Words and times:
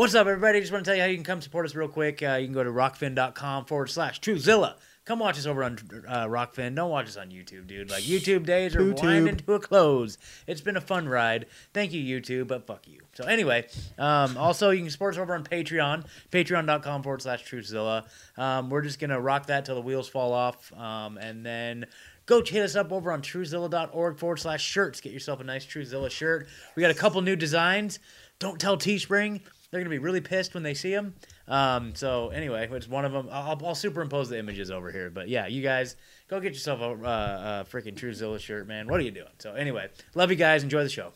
What's 0.00 0.14
up, 0.14 0.26
everybody? 0.26 0.56
I 0.56 0.60
Just 0.62 0.72
want 0.72 0.82
to 0.86 0.90
tell 0.90 0.96
you 0.96 1.02
how 1.02 1.08
you 1.08 1.16
can 1.16 1.24
come 1.24 1.42
support 1.42 1.66
us 1.66 1.74
real 1.74 1.86
quick. 1.86 2.22
Uh, 2.22 2.38
you 2.40 2.46
can 2.46 2.54
go 2.54 2.64
to 2.64 2.70
rockfin.com 2.70 3.66
forward 3.66 3.90
slash 3.90 4.18
Truezilla. 4.18 4.76
Come 5.04 5.18
watch 5.18 5.36
us 5.36 5.44
over 5.44 5.62
on 5.62 5.74
uh, 6.08 6.24
Rockfin. 6.24 6.74
Don't 6.74 6.88
watch 6.88 7.08
us 7.08 7.18
on 7.18 7.28
YouTube, 7.28 7.66
dude. 7.66 7.90
Like, 7.90 8.04
YouTube 8.04 8.46
days 8.46 8.74
are 8.74 8.80
YouTube. 8.80 9.02
winding 9.02 9.36
to 9.36 9.52
a 9.52 9.60
close. 9.60 10.16
It's 10.46 10.62
been 10.62 10.78
a 10.78 10.80
fun 10.80 11.06
ride. 11.06 11.44
Thank 11.74 11.92
you, 11.92 12.02
YouTube, 12.02 12.48
but 12.48 12.66
fuck 12.66 12.88
you. 12.88 13.02
So, 13.12 13.24
anyway, 13.24 13.66
um, 13.98 14.38
also, 14.38 14.70
you 14.70 14.80
can 14.80 14.88
support 14.88 15.16
us 15.16 15.20
over 15.20 15.34
on 15.34 15.44
Patreon, 15.44 16.06
patreon.com 16.30 17.02
forward 17.02 17.20
slash 17.20 17.44
Truezilla. 17.44 18.06
Um, 18.38 18.70
we're 18.70 18.80
just 18.80 19.00
going 19.00 19.10
to 19.10 19.20
rock 19.20 19.48
that 19.48 19.66
till 19.66 19.74
the 19.74 19.82
wheels 19.82 20.08
fall 20.08 20.32
off. 20.32 20.72
Um, 20.78 21.18
and 21.18 21.44
then 21.44 21.84
go 22.24 22.42
hit 22.42 22.62
us 22.62 22.74
up 22.74 22.90
over 22.90 23.12
on 23.12 23.20
truezilla.org 23.20 24.18
forward 24.18 24.38
slash 24.38 24.64
shirts. 24.64 25.02
Get 25.02 25.12
yourself 25.12 25.40
a 25.40 25.44
nice 25.44 25.66
Truezilla 25.66 26.10
shirt. 26.10 26.48
We 26.74 26.80
got 26.80 26.90
a 26.90 26.94
couple 26.94 27.20
new 27.20 27.36
designs. 27.36 27.98
Don't 28.38 28.58
tell 28.58 28.78
Teespring. 28.78 29.42
They're 29.70 29.80
gonna 29.80 29.90
be 29.90 29.98
really 29.98 30.20
pissed 30.20 30.54
when 30.54 30.64
they 30.64 30.74
see 30.74 30.90
them. 30.90 31.14
Um, 31.46 31.94
so 31.94 32.30
anyway, 32.30 32.68
it's 32.72 32.88
one 32.88 33.04
of 33.04 33.12
them. 33.12 33.28
I'll, 33.30 33.56
I'll 33.64 33.74
superimpose 33.76 34.28
the 34.28 34.38
images 34.38 34.70
over 34.70 34.90
here. 34.90 35.10
But 35.10 35.28
yeah, 35.28 35.46
you 35.46 35.62
guys 35.62 35.94
go 36.28 36.40
get 36.40 36.54
yourself 36.54 36.80
a, 36.80 36.90
uh, 36.90 37.64
a 37.64 37.70
freaking 37.70 37.94
Truezilla 37.94 38.40
shirt, 38.40 38.66
man. 38.66 38.88
What 38.88 38.98
are 38.98 39.04
you 39.04 39.12
doing? 39.12 39.28
So 39.38 39.54
anyway, 39.54 39.88
love 40.14 40.30
you 40.30 40.36
guys. 40.36 40.64
Enjoy 40.64 40.82
the 40.82 40.88
show. 40.88 41.12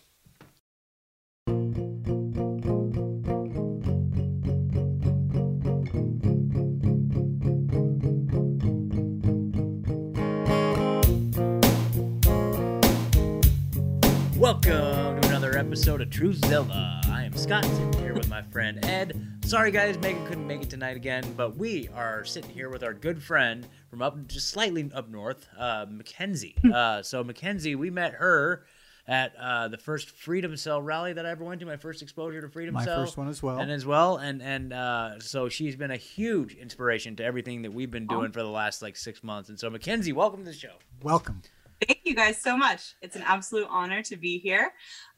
Welcome 14.39 14.94
episode 15.75 16.01
of 16.01 16.09
Truezilla. 16.09 17.05
I 17.11 17.25
am 17.25 17.37
Scott, 17.37 17.65
sitting 17.65 17.93
here 17.95 18.15
with 18.15 18.29
my 18.29 18.43
friend 18.43 18.79
Ed. 18.85 19.41
Sorry, 19.45 19.73
guys, 19.73 19.99
Megan 19.99 20.25
couldn't 20.25 20.47
make 20.47 20.63
it 20.63 20.71
tonight 20.71 20.95
again, 20.97 21.25
but 21.37 21.57
we 21.57 21.89
are 21.97 22.25
sitting 22.25 22.51
here 22.51 22.71
with 22.71 22.85
our 22.85 22.95
good 22.95 23.21
friend 23.21 23.67
from 23.91 24.01
up 24.01 24.25
just 24.29 24.51
slightly 24.51 24.89
up 24.95 25.09
north, 25.09 25.49
uh, 25.59 25.85
Mackenzie. 25.91 26.55
Uh, 26.73 27.03
so 27.03 27.25
Mackenzie, 27.25 27.75
we 27.75 27.91
met 27.91 28.13
her 28.13 28.67
at 29.09 29.35
uh, 29.35 29.67
the 29.67 29.77
first 29.77 30.11
Freedom 30.11 30.57
Cell 30.57 30.81
rally 30.81 31.13
that 31.13 31.27
I 31.27 31.31
ever 31.31 31.43
went 31.43 31.59
to. 31.59 31.67
My 31.67 31.77
first 31.77 32.03
exposure 32.03 32.41
to 32.41 32.49
Freedom 32.49 32.75
My 32.75 32.85
Cell, 32.85 33.05
first 33.05 33.17
one 33.17 33.27
as 33.27 33.43
well. 33.43 33.59
and 33.59 33.73
as 33.73 33.85
well, 33.85 34.19
and 34.19 34.41
and 34.41 34.73
uh, 34.73 35.19
so 35.19 35.49
she's 35.49 35.75
been 35.75 35.91
a 35.91 35.97
huge 35.97 36.55
inspiration 36.55 37.17
to 37.17 37.25
everything 37.25 37.63
that 37.63 37.73
we've 37.73 37.91
been 37.91 38.07
doing 38.07 38.31
for 38.31 38.45
the 38.45 38.49
last 38.49 38.81
like 38.81 38.97
six 38.97 39.25
months. 39.25 39.49
And 39.49 39.59
so 39.59 39.71
Mackenzie, 39.71 40.13
welcome 40.13 40.45
to 40.45 40.53
the 40.53 40.57
show. 40.57 40.75
Welcome. 41.03 41.43
Thank 41.87 42.01
you 42.05 42.15
guys 42.15 42.41
so 42.41 42.57
much. 42.57 42.95
It's 43.03 43.17
an 43.17 43.23
absolute 43.23 43.67
honor 43.69 44.03
to 44.05 44.17
be 44.17 44.39
here. 44.39 44.73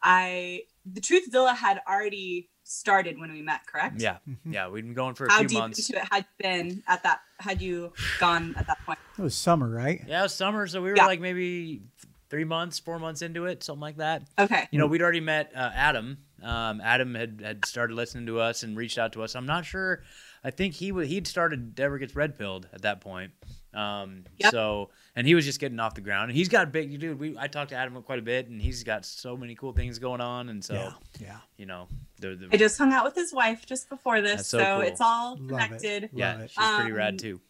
I 0.07 0.63
the 0.91 1.01
Truezilla 1.01 1.55
had 1.57 1.81
already 1.87 2.49
started 2.63 3.19
when 3.19 3.33
we 3.33 3.43
met, 3.43 3.67
correct? 3.67 4.01
Yeah, 4.01 4.19
Mhm. 4.29 4.37
yeah, 4.53 4.69
we'd 4.69 4.83
been 4.83 4.95
going 4.95 5.15
for 5.15 5.27
a 5.27 5.31
How 5.33 5.39
few 5.41 5.49
deep 5.49 5.59
months. 5.59 5.89
into 5.91 6.01
it 6.01 6.09
had 6.13 6.27
been 6.39 6.83
at 6.87 7.03
that? 7.03 7.21
Had 7.41 7.61
you 7.61 7.93
gone 8.21 8.55
at 8.57 8.67
that 8.69 8.79
point? 8.87 8.99
It 9.19 9.23
was 9.23 9.35
summer, 9.35 9.69
right? 9.69 10.03
Yeah, 10.07 10.21
it 10.21 10.23
was 10.25 10.35
summer, 10.35 10.67
so 10.67 10.81
we 10.83 10.91
were 10.91 10.97
Yeah. 10.97 11.07
like 11.07 11.21
maybe 11.21 11.83
three 12.29 12.45
months, 12.45 12.79
four 12.79 12.99
months 12.99 13.23
into 13.23 13.47
it, 13.47 13.63
something 13.63 13.81
like 13.81 13.97
that. 13.99 14.23
Okay. 14.39 14.67
You 14.71 14.79
know, 14.79 14.87
we'd 14.87 15.03
already 15.03 15.21
met 15.21 15.53
uh, 15.55 15.71
Adam. 15.75 16.19
Um, 16.43 16.81
Adam 16.81 17.15
had, 17.15 17.41
had 17.43 17.65
started 17.65 17.95
listening 17.95 18.27
to 18.27 18.41
us 18.41 18.63
and 18.63 18.77
reached 18.77 18.99
out 18.99 19.13
to 19.15 19.23
us. 19.23 19.35
I'm 19.37 19.47
not 19.47 19.65
sure. 19.65 20.03
I 20.47 20.51
think 20.51 20.75
he 20.75 20.93
would 20.93 21.07
he'd 21.09 21.27
started 21.27 21.75
Dever 21.75 21.99
gets 21.99 22.15
red 22.15 22.39
pilled 22.39 22.69
at 22.73 22.83
that 22.83 23.01
point. 23.01 23.33
Um, 23.75 24.25
Yep. 24.39 24.53
So 24.53 24.91
and 25.17 25.27
he 25.27 25.35
was 25.35 25.45
just 25.45 25.59
getting 25.59 25.81
off 25.81 25.95
the 25.95 26.01
ground. 26.01 26.31
And 26.31 26.37
he's 26.37 26.49
got 26.49 26.65
a 26.65 26.71
big 26.71 26.99
dude. 27.01 27.19
We 27.19 27.37
I 27.37 27.49
talked 27.49 27.71
to 27.71 27.77
Adam 27.77 28.01
quite 28.03 28.21
a 28.21 28.23
bit, 28.23 28.49
and 28.49 28.63
he's 28.63 28.85
got 28.85 29.05
so 29.05 29.37
many 29.37 29.55
cool 29.57 29.73
things 29.73 29.99
going 29.99 30.21
on. 30.21 30.49
And 30.49 30.65
so 30.65 30.75
yeah. 30.75 30.93
Yeah. 31.21 31.39
you 31.57 31.67
know, 31.67 31.89
the, 32.21 32.37
the 32.37 32.49
I 32.53 32.57
just 32.57 32.79
hung 32.79 32.93
out 32.93 33.05
with 33.05 33.15
his 33.17 33.33
wife 33.35 33.67
just 33.67 33.89
before 33.89 34.21
this, 34.23 34.47
so 34.47 34.59
so, 34.59 34.65
cool. 34.65 34.81
it's 34.83 35.01
all 35.01 35.37
Love 35.37 35.43
it. 35.43 35.65
connected. 35.65 36.11
yeah, 36.15 36.39
it. 36.43 36.51
she's 36.51 36.75
pretty 36.77 36.93
rad 36.93 37.15
Um, 37.15 37.19
too. 37.19 37.41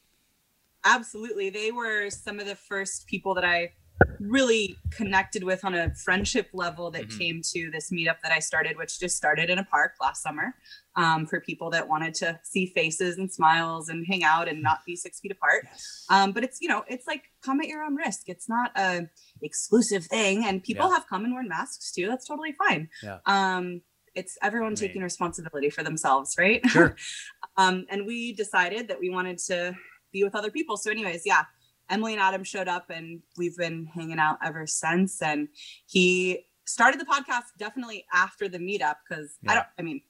Absolutely. 0.84 1.50
They 1.50 1.70
were 1.72 2.10
some 2.10 2.40
of 2.40 2.46
the 2.46 2.54
first 2.56 3.06
people 3.06 3.34
that 3.34 3.44
I 3.44 3.72
really 4.20 4.76
connected 4.90 5.44
with 5.44 5.64
on 5.64 5.74
a 5.74 5.94
friendship 5.94 6.48
level 6.52 6.90
that 6.90 7.06
Mhm. 7.08 7.18
came 7.18 7.42
to 7.52 7.70
this 7.70 7.90
meetup 7.90 8.20
that 8.22 8.32
I 8.32 8.38
started, 8.38 8.76
which 8.76 8.98
just 8.98 9.16
started 9.16 9.50
in 9.50 9.58
a 9.58 9.64
park 9.64 9.92
last 10.00 10.22
summer 10.22 10.54
um, 10.96 11.26
for 11.26 11.40
people 11.40 11.70
that 11.70 11.86
wanted 11.88 12.14
to 12.14 12.40
see 12.42 12.66
faces 12.66 13.18
and 13.18 13.30
smiles 13.32 13.88
and 13.88 14.06
hang 14.06 14.24
out 14.24 14.48
and 14.48 14.62
not 14.62 14.78
be 14.86 14.96
six 14.96 15.20
feet 15.20 15.32
apart. 15.32 15.64
Yes. 15.70 16.06
Um, 16.08 16.32
but 16.32 16.42
it's, 16.44 16.58
you 16.60 16.68
know, 16.68 16.84
it's 16.88 17.06
like 17.06 17.24
come 17.42 17.60
at 17.60 17.68
your 17.68 17.82
own 17.82 17.94
risk. 17.94 18.28
It's 18.28 18.48
not 18.48 18.72
a 18.76 19.08
exclusive 19.42 20.06
thing. 20.06 20.44
And 20.44 20.62
people 20.62 20.86
Yeah. 20.88 20.94
have 20.94 21.06
come 21.06 21.24
and 21.24 21.32
worn 21.32 21.48
masks 21.48 21.92
too. 21.92 22.08
That's 22.08 22.26
totally 22.26 22.52
fine. 22.52 22.88
Yeah. 23.02 23.18
Um, 23.26 23.82
it's 24.14 24.38
everyone 24.42 24.70
mean- 24.70 24.76
taking 24.76 25.02
responsibility 25.02 25.68
for 25.68 25.82
themselves, 25.82 26.34
right? 26.38 26.66
Sure. 26.70 26.96
um, 27.58 27.84
and 27.90 28.06
we 28.06 28.32
decided 28.32 28.88
that 28.88 28.98
we 28.98 29.10
wanted 29.10 29.36
to 29.38 29.76
be 30.12 30.24
with 30.24 30.34
other 30.34 30.50
people. 30.50 30.78
So, 30.78 30.90
anyways, 30.90 31.22
yeah, 31.26 31.44
Emily 31.90 32.12
and 32.14 32.20
Adam 32.22 32.44
showed 32.44 32.68
up, 32.68 32.90
and 32.90 33.20
we've 33.36 33.56
been 33.56 33.86
hanging 33.86 34.18
out 34.18 34.38
ever 34.44 34.66
since. 34.66 35.22
And 35.22 35.48
he 35.86 36.44
started 36.66 37.00
the 37.00 37.04
podcast 37.04 37.44
definitely 37.58 38.04
after 38.12 38.48
the 38.48 38.58
meetup 38.58 38.96
because 39.08 39.36
Yeah. 39.42 39.52
I 39.52 39.54
don't. 39.54 39.66
I 39.78 39.82
mean, 39.82 40.00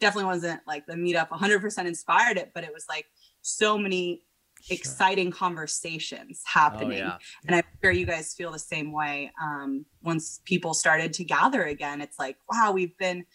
definitely 0.00 0.26
wasn't 0.26 0.60
like 0.66 0.86
the 0.86 0.94
meetup 0.94 1.28
100% 1.30 1.86
inspired 1.86 2.36
it, 2.38 2.52
but 2.54 2.64
it 2.64 2.72
was 2.72 2.86
like 2.88 3.06
so 3.42 3.76
many 3.78 4.22
Sure. 4.62 4.74
exciting 4.74 5.30
conversations 5.30 6.42
happening. 6.46 7.02
Oh 7.02 7.06
yeah. 7.08 7.18
And 7.46 7.56
I'm 7.56 7.62
sure 7.82 7.92
you 7.92 8.06
guys 8.06 8.32
feel 8.34 8.50
the 8.50 8.58
same 8.58 8.90
way. 8.90 9.30
Um, 9.40 9.84
once 10.02 10.40
people 10.46 10.72
started 10.72 11.12
to 11.14 11.24
gather 11.24 11.64
again, 11.64 12.00
it's 12.00 12.18
like, 12.18 12.38
wow, 12.50 12.72
we've 12.72 12.96
been 12.96 13.26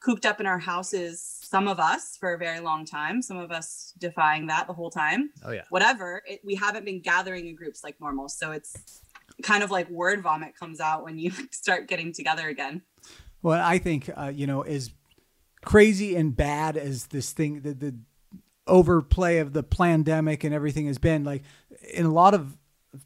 cooped 0.00 0.24
up 0.24 0.40
in 0.40 0.46
our 0.46 0.58
houses, 0.58 1.38
some 1.42 1.68
of 1.68 1.78
us 1.78 2.16
for 2.16 2.34
a 2.34 2.38
very 2.38 2.60
long 2.60 2.84
time, 2.84 3.20
some 3.20 3.36
of 3.36 3.50
us 3.50 3.92
defying 3.98 4.46
that 4.46 4.66
the 4.66 4.72
whole 4.72 4.90
time. 4.90 5.30
Oh 5.44 5.52
yeah. 5.52 5.64
Whatever, 5.68 6.22
it, 6.26 6.40
we 6.44 6.54
haven't 6.54 6.84
been 6.84 7.00
gathering 7.00 7.46
in 7.46 7.54
groups 7.54 7.84
like 7.84 8.00
normal. 8.00 8.28
So 8.28 8.52
it's 8.52 9.02
kind 9.42 9.62
of 9.62 9.70
like 9.70 9.88
word 9.90 10.22
vomit 10.22 10.56
comes 10.58 10.80
out 10.80 11.04
when 11.04 11.18
you 11.18 11.30
start 11.50 11.86
getting 11.86 12.12
together 12.12 12.48
again. 12.48 12.82
Well, 13.42 13.62
I 13.62 13.78
think 13.78 14.10
uh, 14.16 14.32
you 14.34 14.46
know, 14.46 14.62
as 14.62 14.90
crazy 15.64 16.16
and 16.16 16.34
bad 16.34 16.76
as 16.76 17.08
this 17.08 17.32
thing, 17.32 17.60
the, 17.60 17.74
the 17.74 17.94
overplay 18.66 19.38
of 19.38 19.52
the 19.52 19.62
pandemic 19.62 20.44
and 20.44 20.54
everything 20.54 20.86
has 20.86 20.98
been, 20.98 21.24
like 21.24 21.42
in 21.92 22.06
a 22.06 22.12
lot 22.12 22.34
of 22.34 22.56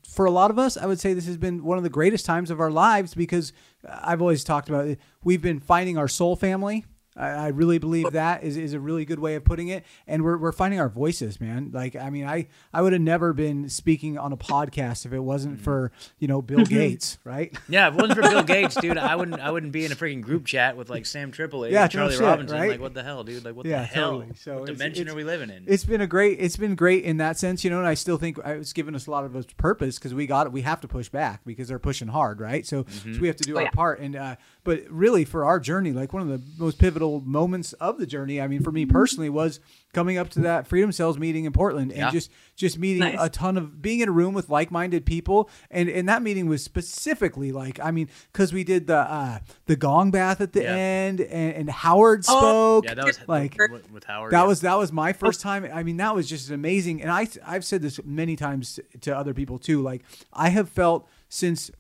for 0.06 0.24
a 0.24 0.30
lot 0.30 0.50
of 0.50 0.58
us, 0.58 0.76
I 0.76 0.86
would 0.86 1.00
say 1.00 1.12
this 1.12 1.26
has 1.26 1.36
been 1.36 1.64
one 1.64 1.78
of 1.78 1.84
the 1.84 1.90
greatest 1.90 2.24
times 2.24 2.50
of 2.50 2.60
our 2.60 2.70
lives 2.70 3.14
because 3.14 3.52
I've 3.88 4.20
always 4.20 4.44
talked 4.44 4.68
about 4.68 4.86
it. 4.86 4.98
We've 5.22 5.42
been 5.42 5.60
finding 5.60 5.98
our 5.98 6.08
soul 6.08 6.36
family. 6.36 6.84
I, 7.16 7.28
I 7.28 7.48
really 7.48 7.78
believe 7.78 8.12
that 8.12 8.42
is, 8.42 8.56
is 8.56 8.72
a 8.72 8.80
really 8.80 9.04
good 9.04 9.18
way 9.18 9.34
of 9.34 9.44
putting 9.44 9.68
it. 9.68 9.84
And 10.06 10.22
we're, 10.22 10.36
we're 10.36 10.52
finding 10.52 10.80
our 10.80 10.88
voices, 10.88 11.40
man. 11.40 11.70
Like, 11.72 11.96
I 11.96 12.10
mean, 12.10 12.26
I, 12.26 12.48
I 12.72 12.82
would 12.82 12.92
have 12.92 13.02
never 13.02 13.32
been 13.32 13.68
speaking 13.68 14.18
on 14.18 14.32
a 14.32 14.36
podcast 14.36 15.06
if 15.06 15.12
it 15.12 15.20
wasn't 15.20 15.58
mm. 15.58 15.62
for, 15.62 15.92
you 16.18 16.28
know, 16.28 16.42
Bill 16.42 16.64
Gates, 16.64 17.18
right? 17.24 17.56
Yeah, 17.68 17.88
if 17.88 17.94
it 17.94 18.00
wasn't 18.00 18.16
for 18.16 18.30
Bill 18.30 18.42
Gates, 18.44 18.74
dude, 18.76 18.98
I 18.98 19.16
wouldn't 19.16 19.40
I 19.40 19.50
wouldn't 19.50 19.72
be 19.72 19.84
in 19.84 19.92
a 19.92 19.96
freaking 19.96 20.22
group 20.22 20.44
chat 20.46 20.76
with 20.76 20.90
like 20.90 21.06
Sam 21.06 21.30
Tripoli 21.30 21.72
Yeah, 21.72 21.84
and 21.84 21.94
no 21.94 22.00
Charlie 22.00 22.14
shit, 22.14 22.22
Robinson. 22.22 22.58
right? 22.58 22.70
Like 22.70 22.80
what 22.80 22.94
the 22.94 23.02
hell, 23.02 23.24
dude? 23.24 23.44
Like 23.44 23.54
what 23.54 23.66
Yeah, 23.66 23.80
the 23.80 23.86
hell? 23.86 24.12
totally. 24.12 24.34
So 24.36 24.54
what 24.60 24.62
it's- 24.64 24.78
dimension 24.78 25.02
it's- 25.02 25.14
are 25.14 25.16
we 25.16 25.24
living 25.24 25.50
in? 25.50 25.64
it's 25.66 25.84
been 25.84 26.00
a 26.00 26.06
great 26.06 26.38
it's 26.40 26.56
been 26.56 26.74
great 26.74 27.04
in 27.04 27.16
that 27.18 27.38
sense 27.38 27.64
you 27.64 27.70
know 27.70 27.78
and 27.78 27.86
i 27.86 27.94
still 27.94 28.16
think 28.16 28.38
uh, 28.38 28.50
it's 28.52 28.72
given 28.72 28.94
us 28.94 29.06
a 29.06 29.10
lot 29.10 29.24
of 29.24 29.56
purpose 29.56 29.98
because 29.98 30.14
we 30.14 30.26
got 30.26 30.46
it 30.46 30.52
we 30.52 30.62
have 30.62 30.80
to 30.80 30.88
push 30.88 31.08
back 31.08 31.40
because 31.44 31.68
they're 31.68 31.78
pushing 31.78 32.08
hard 32.08 32.40
right 32.40 32.66
so, 32.66 32.84
so 32.88 33.08
mm-hmm. 33.08 33.20
we 33.20 33.26
have 33.26 33.36
to 33.36 33.44
do 33.44 33.54
Oh, 33.54 33.58
our 33.58 33.64
yeah. 33.64 33.70
part 33.70 34.00
and 34.00 34.16
uh 34.16 34.36
but 34.64 34.82
really 34.90 35.24
for 35.24 35.44
our 35.44 35.60
journey 35.60 35.92
like 35.92 36.12
one 36.12 36.22
of 36.22 36.28
the 36.28 36.42
most 36.58 36.78
pivotal 36.78 37.20
moments 37.20 37.72
of 37.74 37.98
the 37.98 38.06
journey 38.06 38.40
i 38.40 38.48
mean 38.48 38.62
for 38.62 38.72
me 38.72 38.84
personally 38.86 39.28
was 39.30 39.60
coming 39.92 40.18
up 40.18 40.28
to 40.30 40.40
that 40.40 40.66
freedom 40.66 40.90
cells 40.90 41.18
meeting 41.18 41.44
in 41.44 41.52
portland 41.52 41.90
and 41.92 41.98
Yeah. 42.00 42.10
just 42.10 42.30
just 42.56 42.78
meeting 42.78 43.00
Nice. 43.00 43.16
a 43.20 43.28
ton 43.28 43.56
of 43.56 43.80
being 43.82 44.00
in 44.00 44.08
a 44.08 44.12
room 44.12 44.34
with 44.34 44.48
like-minded 44.48 45.04
people 45.06 45.48
and 45.70 45.88
and 45.88 46.08
that 46.08 46.22
meeting 46.22 46.46
was 46.48 46.64
specifically 46.64 47.52
like 47.52 47.78
i 47.80 47.90
mean 47.90 48.08
because 48.32 48.52
we 48.52 48.64
did 48.64 48.86
the 48.86 48.96
uh 48.98 49.38
the 49.66 49.76
gong 49.76 50.10
bath 50.10 50.40
at 50.40 50.52
the 50.52 50.62
Yeah. 50.62 50.74
end 50.74 51.20
and, 51.20 51.54
and 51.54 51.70
howard 51.70 52.24
Oh, 52.28 52.38
spoke 52.80 52.84
yeah, 52.86 52.94
that 52.94 53.04
was 53.04 53.20
like 53.28 53.56
with, 53.70 53.90
with 53.92 54.04
Howard. 54.04 54.32
that 54.32 54.40
yeah. 54.42 54.46
was 54.46 54.60
that 54.62 54.78
was 54.78 54.92
my 54.92 55.12
first 55.12 55.40
time. 55.40 55.68
I 55.72 55.82
mean, 55.82 55.96
that 55.98 56.14
was 56.14 56.28
just 56.28 56.50
amazing. 56.50 57.02
And 57.02 57.10
I 57.10 57.26
I've 57.46 57.64
said 57.64 57.82
this 57.82 57.98
many 58.04 58.36
times 58.36 58.78
to 59.02 59.16
other 59.16 59.34
people 59.34 59.58
too. 59.58 59.82
Like 59.82 60.02
I 60.32 60.48
have 60.50 60.68
felt 60.68 61.08
since 61.28 61.70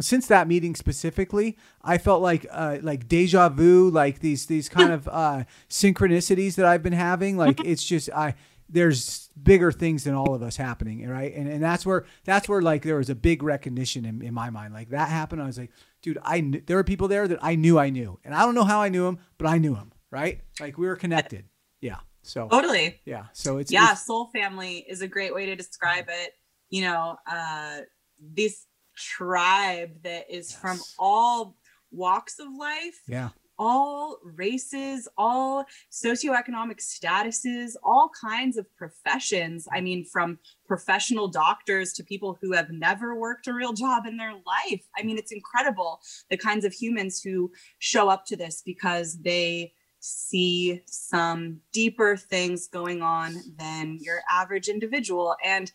since 0.00 0.26
that 0.26 0.48
meeting 0.48 0.74
specifically, 0.74 1.56
I 1.82 1.98
felt 1.98 2.20
like 2.22 2.46
uh, 2.50 2.78
like 2.82 3.08
deja 3.08 3.48
vu, 3.48 3.90
like 3.90 4.20
these 4.20 4.46
these 4.46 4.68
kind 4.68 4.92
of 4.98 5.08
uh, 5.08 5.44
synchronicities 5.68 6.56
that 6.56 6.66
I've 6.66 6.82
been 6.82 6.92
having. 6.92 7.36
Like 7.36 7.60
it's 7.64 7.84
just 7.84 8.10
I 8.10 8.34
there's 8.68 9.28
bigger 9.40 9.70
things 9.70 10.04
than 10.04 10.14
all 10.14 10.34
of 10.34 10.42
us 10.42 10.56
happening, 10.56 11.06
right? 11.08 11.32
And 11.34 11.48
and 11.48 11.62
that's 11.62 11.84
where 11.84 12.04
that's 12.24 12.48
where 12.48 12.62
like 12.62 12.82
there 12.82 12.96
was 12.96 13.10
a 13.10 13.14
big 13.14 13.42
recognition 13.42 14.04
in, 14.04 14.22
in 14.22 14.34
my 14.34 14.50
mind. 14.50 14.72
Like 14.74 14.90
that 14.90 15.08
happened. 15.10 15.42
I 15.42 15.46
was 15.46 15.58
like, 15.58 15.70
dude, 16.02 16.18
I 16.22 16.40
kn- 16.40 16.62
there 16.66 16.76
were 16.76 16.84
people 16.84 17.08
there 17.08 17.28
that 17.28 17.38
I 17.42 17.54
knew 17.54 17.78
I 17.78 17.90
knew, 17.90 18.18
and 18.24 18.34
I 18.34 18.44
don't 18.44 18.54
know 18.54 18.64
how 18.64 18.80
I 18.80 18.88
knew 18.88 19.04
them, 19.04 19.18
but 19.38 19.46
I 19.46 19.58
knew 19.58 19.74
them, 19.74 19.92
right? 20.10 20.40
Like 20.60 20.78
we 20.78 20.86
were 20.86 20.96
connected. 20.96 21.44
Yeah. 21.80 21.98
So 22.22 22.48
Totally. 22.48 23.00
yeah. 23.04 23.26
So 23.34 23.58
it's 23.58 23.70
yeah, 23.70 23.84
it's- 23.84 24.06
soul 24.06 24.30
family 24.32 24.78
is 24.88 25.02
a 25.02 25.08
great 25.08 25.34
way 25.34 25.46
to 25.46 25.54
describe 25.56 26.06
it. 26.08 26.32
You 26.70 26.82
know, 26.82 27.16
uh, 27.30 27.80
this 28.18 28.64
tribe 28.96 30.02
that 30.02 30.30
is 30.30 30.52
from 30.52 30.78
all 30.98 31.56
walks 31.90 32.38
of 32.38 32.48
life 32.58 33.00
yeah. 33.06 33.28
all 33.58 34.18
races, 34.24 35.06
all 35.16 35.64
socioeconomic 35.90 36.80
statuses, 36.80 37.74
all 37.84 38.10
kinds 38.20 38.56
of 38.56 38.66
professions. 38.76 39.68
I 39.72 39.80
mean, 39.80 40.04
from 40.04 40.38
professional 40.66 41.28
doctors 41.28 41.92
to 41.94 42.02
people 42.02 42.36
who 42.40 42.52
have 42.52 42.70
never 42.70 43.14
worked 43.14 43.46
a 43.46 43.52
real 43.52 43.72
job 43.72 44.06
in 44.06 44.16
their 44.16 44.34
life. 44.34 44.82
I 44.96 45.04
mean, 45.04 45.18
it's 45.18 45.32
incredible 45.32 46.00
the 46.30 46.36
kinds 46.36 46.64
of 46.64 46.72
humans 46.72 47.20
who 47.22 47.52
show 47.78 48.08
up 48.08 48.26
to 48.26 48.36
this 48.36 48.62
because 48.64 49.20
they 49.22 49.72
see 50.00 50.82
some 50.84 51.60
deeper 51.72 52.16
things 52.16 52.68
going 52.68 53.00
on 53.00 53.36
than 53.56 53.98
your 54.00 54.20
average 54.30 54.68
individual. 54.68 55.34
And 55.42 55.70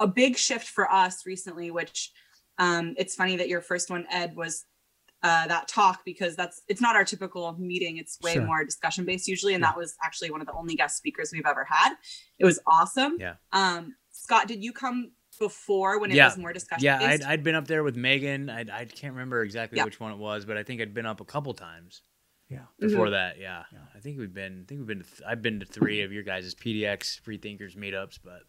a 0.00 0.06
big 0.06 0.36
shift 0.36 0.66
for 0.66 0.90
us 0.90 1.24
recently, 1.24 1.70
which 1.70 2.10
um, 2.60 2.94
it's 2.96 3.14
funny 3.16 3.34
that 3.36 3.48
your 3.48 3.60
first 3.60 3.90
one, 3.90 4.06
Ed, 4.10 4.36
was 4.36 4.64
uh, 5.22 5.46
that 5.48 5.68
talk 5.68 6.02
because 6.04 6.34
that's 6.36 6.62
it's 6.68 6.80
not 6.80 6.94
our 6.96 7.04
typical 7.04 7.52
meeting. 7.58 7.96
It's 7.98 8.18
way 8.22 8.34
Sure. 8.34 8.42
more 8.46 8.64
discussion 8.64 9.04
based 9.04 9.26
usually, 9.28 9.52
and 9.54 9.60
Yeah. 9.62 9.70
that 9.72 9.76
was 9.76 9.96
actually 10.04 10.30
one 10.30 10.40
of 10.40 10.46
the 10.46 10.54
only 10.54 10.76
guest 10.76 10.96
speakers 10.96 11.30
we've 11.32 11.44
ever 11.46 11.64
had. 11.68 11.94
It 12.38 12.44
was 12.46 12.58
awesome. 12.66 13.16
Yeah. 13.20 13.34
Um, 13.52 13.96
Scott, 14.12 14.46
did 14.48 14.62
you 14.64 14.72
come 14.72 15.12
before 15.38 15.98
when 16.00 16.10
it 16.10 16.14
Yeah. 16.14 16.26
was 16.28 16.38
more 16.38 16.52
discussion 16.54 16.84
Yeah. 16.84 16.98
I'd, 17.00 17.22
I'd 17.22 17.42
been 17.42 17.54
up 17.54 17.66
there 17.66 17.82
with 17.82 17.96
Megan. 17.96 18.48
I 18.48 18.60
I 18.72 18.84
can't 18.86 19.12
remember 19.14 19.42
exactly 19.42 19.76
Yeah. 19.78 19.84
which 19.84 20.00
one 20.00 20.12
it 20.12 20.18
was, 20.18 20.44
but 20.46 20.56
I 20.56 20.62
think 20.62 20.80
I'd 20.80 20.94
been 20.94 21.06
up 21.06 21.20
a 21.20 21.24
couple 21.26 21.52
times 21.54 22.02
Yeah. 22.48 22.64
before 22.78 23.06
Mhm. 23.08 23.10
that. 23.12 23.38
Yeah. 23.38 23.64
Yeah. 23.72 23.78
I 23.94 24.00
think 24.00 24.18
we've 24.18 24.32
been. 24.34 24.62
I 24.62 24.64
think 24.66 24.78
we've 24.80 24.86
been. 24.86 25.02
To 25.02 25.04
th- 25.04 25.22
I've 25.26 25.42
been 25.42 25.60
to 25.60 25.66
three 25.66 26.00
of 26.02 26.12
your 26.12 26.22
guys' 26.22 26.54
PDX 26.54 27.20
Free 27.20 27.36
Thinkers 27.38 27.74
meetups, 27.76 28.18
but 28.24 28.42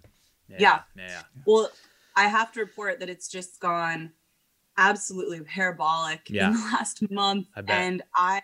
yeah, 0.47 0.57
Yeah. 0.59 0.81
yeah, 0.95 1.21
Well, 1.45 1.69
I 2.15 2.27
have 2.27 2.51
to 2.53 2.59
report 2.59 2.99
that 2.99 3.09
it's 3.09 3.27
just 3.27 3.59
gone 3.59 4.11
absolutely 4.77 5.41
parabolic 5.41 6.29
Yeah. 6.29 6.47
in 6.47 6.53
the 6.53 6.59
last 6.73 7.09
month. 7.11 7.47
I. 7.55 7.61
And 7.67 8.01
I, 8.15 8.41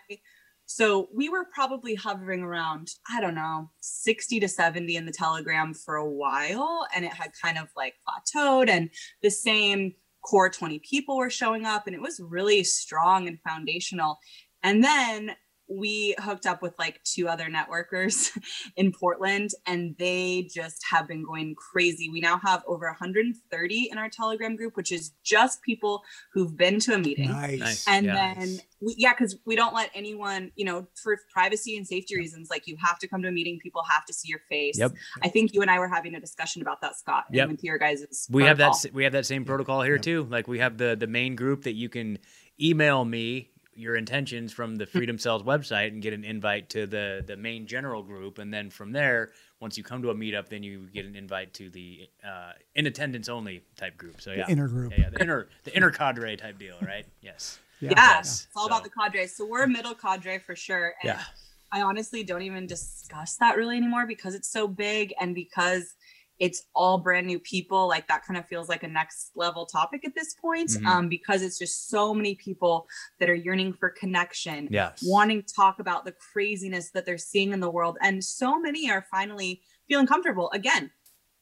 so 0.66 1.08
we 1.14 1.28
were 1.28 1.46
probably 1.52 1.94
hovering 1.94 2.42
around, 2.42 2.90
I 3.10 3.20
don't 3.20 3.34
know, 3.34 3.70
60 3.80 4.40
to 4.40 4.48
70 4.48 4.96
in 4.96 5.06
the 5.06 5.12
Telegram 5.12 5.72
for 5.74 5.96
a 5.96 6.08
while. 6.08 6.86
And 6.94 7.04
it 7.04 7.12
had 7.12 7.30
kind 7.40 7.58
of 7.58 7.68
like 7.76 7.94
plateaued, 8.06 8.68
and 8.68 8.90
the 9.22 9.30
same 9.30 9.94
core 10.22 10.50
20 10.50 10.78
people 10.80 11.16
were 11.16 11.30
showing 11.30 11.64
up, 11.64 11.86
and 11.86 11.94
it 11.96 12.02
was 12.02 12.20
really 12.20 12.62
strong 12.64 13.26
and 13.28 13.38
foundational. 13.40 14.18
And 14.62 14.84
then 14.84 15.30
we 15.68 16.14
hooked 16.18 16.46
up 16.46 16.62
with 16.62 16.74
like 16.78 17.02
two 17.04 17.28
other 17.28 17.46
networkers 17.46 18.30
in 18.76 18.92
Portland 18.92 19.50
and 19.66 19.94
they 19.98 20.48
just 20.52 20.82
have 20.90 21.06
been 21.06 21.24
going 21.24 21.54
crazy. 21.54 22.08
We 22.10 22.20
now 22.20 22.38
have 22.38 22.62
over 22.66 22.86
130 22.86 23.88
in 23.90 23.98
our 23.98 24.08
Telegram 24.08 24.56
group, 24.56 24.76
which 24.76 24.92
is 24.92 25.12
just 25.22 25.62
people 25.62 26.02
who've 26.32 26.56
been 26.56 26.80
to 26.80 26.94
a 26.94 26.98
meeting. 26.98 27.30
Nice. 27.30 27.58
Nice. 27.60 27.88
And 27.88 28.06
Yeah. 28.06 28.34
then, 28.34 28.58
we, 28.80 28.94
yeah, 28.96 29.12
because 29.12 29.36
we 29.44 29.56
don't 29.56 29.74
let 29.74 29.90
anyone, 29.94 30.52
you 30.56 30.64
know, 30.64 30.86
for 31.02 31.18
privacy 31.32 31.76
and 31.76 31.86
safety 31.86 32.16
reasons, 32.16 32.48
like 32.50 32.66
you 32.66 32.76
have 32.80 32.98
to 33.00 33.08
come 33.08 33.22
to 33.22 33.28
a 33.28 33.32
meeting, 33.32 33.58
people 33.62 33.82
have 33.90 34.04
to 34.06 34.12
see 34.12 34.28
your 34.28 34.40
face. 34.48 34.78
Yep. 34.78 34.92
I 35.22 35.28
think 35.28 35.52
you 35.52 35.62
and 35.62 35.70
I 35.70 35.78
were 35.78 35.88
having 35.88 36.14
a 36.14 36.20
discussion 36.20 36.62
about 36.62 36.80
that, 36.82 36.96
Scott, 36.96 37.24
and 37.28 37.36
Yep. 37.36 37.48
with 37.48 37.64
your 37.64 37.78
guys' 37.78 38.26
We 38.30 38.44
have 38.44 38.58
that. 38.58 38.86
We 38.92 39.04
have 39.04 39.12
that 39.12 39.26
same 39.26 39.44
protocol 39.44 39.82
here 39.82 39.94
Yep. 39.94 40.02
too. 40.02 40.26
Like 40.30 40.48
we 40.48 40.60
have 40.60 40.78
the 40.78 40.96
the 40.96 41.06
main 41.06 41.36
group 41.36 41.64
that 41.64 41.74
you 41.74 41.88
can 41.88 42.18
email 42.60 43.04
me 43.04 43.50
your 43.78 43.94
intentions 43.96 44.52
from 44.52 44.76
the 44.76 44.86
Freedom 44.86 45.18
Cells 45.18 45.42
website 45.44 45.88
and 45.88 46.02
get 46.02 46.12
an 46.12 46.24
invite 46.24 46.68
to 46.70 46.86
the 46.86 47.22
the 47.26 47.36
main 47.36 47.66
general 47.66 48.02
group, 48.02 48.38
and 48.38 48.52
then 48.52 48.70
from 48.70 48.92
there, 48.92 49.30
once 49.60 49.78
you 49.78 49.84
come 49.84 50.02
to 50.02 50.10
a 50.10 50.14
meetup, 50.14 50.48
then 50.48 50.62
you 50.62 50.88
get 50.92 51.06
an 51.06 51.14
invite 51.14 51.54
to 51.54 51.70
the 51.70 52.08
uh, 52.26 52.52
in 52.74 52.86
attendance 52.86 53.28
only 53.28 53.62
type 53.76 53.96
group. 53.96 54.20
So 54.20 54.30
The 54.30 54.38
yeah, 54.38 54.46
inner 54.48 54.68
group. 54.68 54.92
yeah, 54.92 55.04
yeah, 55.04 55.10
the 55.10 55.22
inner 55.22 55.48
the 55.64 55.76
inner 55.76 55.90
cadre 55.90 56.36
type 56.36 56.58
deal, 56.58 56.76
right? 56.82 57.06
Yes. 57.22 57.58
Yeah, 57.80 57.92
Yes. 57.96 58.46
it's 58.48 58.56
all 58.56 58.64
So- 58.64 58.66
about 58.66 58.82
the 58.84 58.90
cadre. 58.90 59.26
So 59.28 59.46
we're 59.46 59.62
a 59.62 59.68
middle 59.68 59.94
cadre 59.94 60.38
for 60.40 60.56
sure. 60.56 60.94
And 61.02 61.08
Yeah. 61.10 61.22
I 61.70 61.82
honestly 61.82 62.24
don't 62.24 62.42
even 62.42 62.66
discuss 62.66 63.36
that 63.36 63.56
really 63.56 63.76
anymore 63.76 64.06
because 64.06 64.34
it's 64.34 64.48
so 64.48 64.66
big 64.66 65.14
and 65.20 65.34
because 65.34 65.94
it's 66.38 66.64
all 66.74 66.98
brand 66.98 67.26
new 67.26 67.38
people. 67.38 67.88
Like 67.88 68.06
that 68.08 68.24
kind 68.24 68.38
of 68.38 68.46
feels 68.46 68.68
like 68.68 68.82
a 68.82 68.88
next 68.88 69.32
level 69.34 69.66
topic 69.66 70.06
at 70.06 70.14
this 70.14 70.34
point. 70.34 70.70
Mhm. 70.70 70.86
Um, 70.86 71.08
because 71.08 71.42
it's 71.42 71.58
just 71.58 71.88
so 71.88 72.14
many 72.14 72.34
people 72.34 72.86
that 73.18 73.28
are 73.28 73.34
yearning 73.34 73.72
for 73.72 73.90
connection, 73.90 74.68
Yes. 74.70 75.02
wanting 75.04 75.42
to 75.42 75.54
talk 75.54 75.78
about 75.80 76.04
the 76.04 76.12
craziness 76.12 76.90
that 76.90 77.04
they're 77.04 77.18
seeing 77.18 77.52
in 77.52 77.60
the 77.60 77.70
world. 77.70 77.98
And 78.02 78.24
so 78.24 78.58
many 78.58 78.90
are 78.90 79.06
finally 79.10 79.62
feeling 79.88 80.06
comfortable 80.06 80.50
again. 80.52 80.90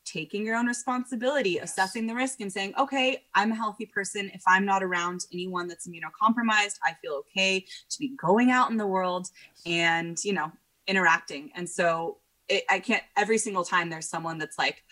Taking 0.04 0.46
your 0.46 0.54
own 0.54 0.69
responsibility, 0.69 1.58
assessing 1.58 2.06
the 2.06 2.14
risk, 2.14 2.40
and 2.40 2.52
saying, 2.52 2.75
okay, 2.78 3.25
I'm 3.34 3.50
a 3.50 3.56
healthy 3.56 3.87
person. 3.87 4.31
If 4.32 4.43
I'm 4.46 4.64
not 4.64 4.84
around 4.84 5.26
anyone 5.32 5.66
that's 5.66 5.88
immunocompromised, 5.88 6.78
I 6.84 6.94
feel 7.02 7.14
okay 7.28 7.66
to 7.90 7.98
be 7.98 8.10
going 8.16 8.52
out 8.52 8.70
in 8.70 8.76
the 8.76 8.87
world 8.87 9.28
and, 9.66 10.16
you 10.25 10.32
know, 10.32 10.52
interacting. 10.87 11.50
And 11.56 11.69
so 11.69 12.19
it, 12.48 12.64
I 12.70 12.78
can't, 12.81 13.02
every 13.16 13.38
single 13.38 13.64
time 13.64 13.90
there's 13.90 14.08
someone 14.08 14.38
that's 14.38 14.58
like, 14.58 14.84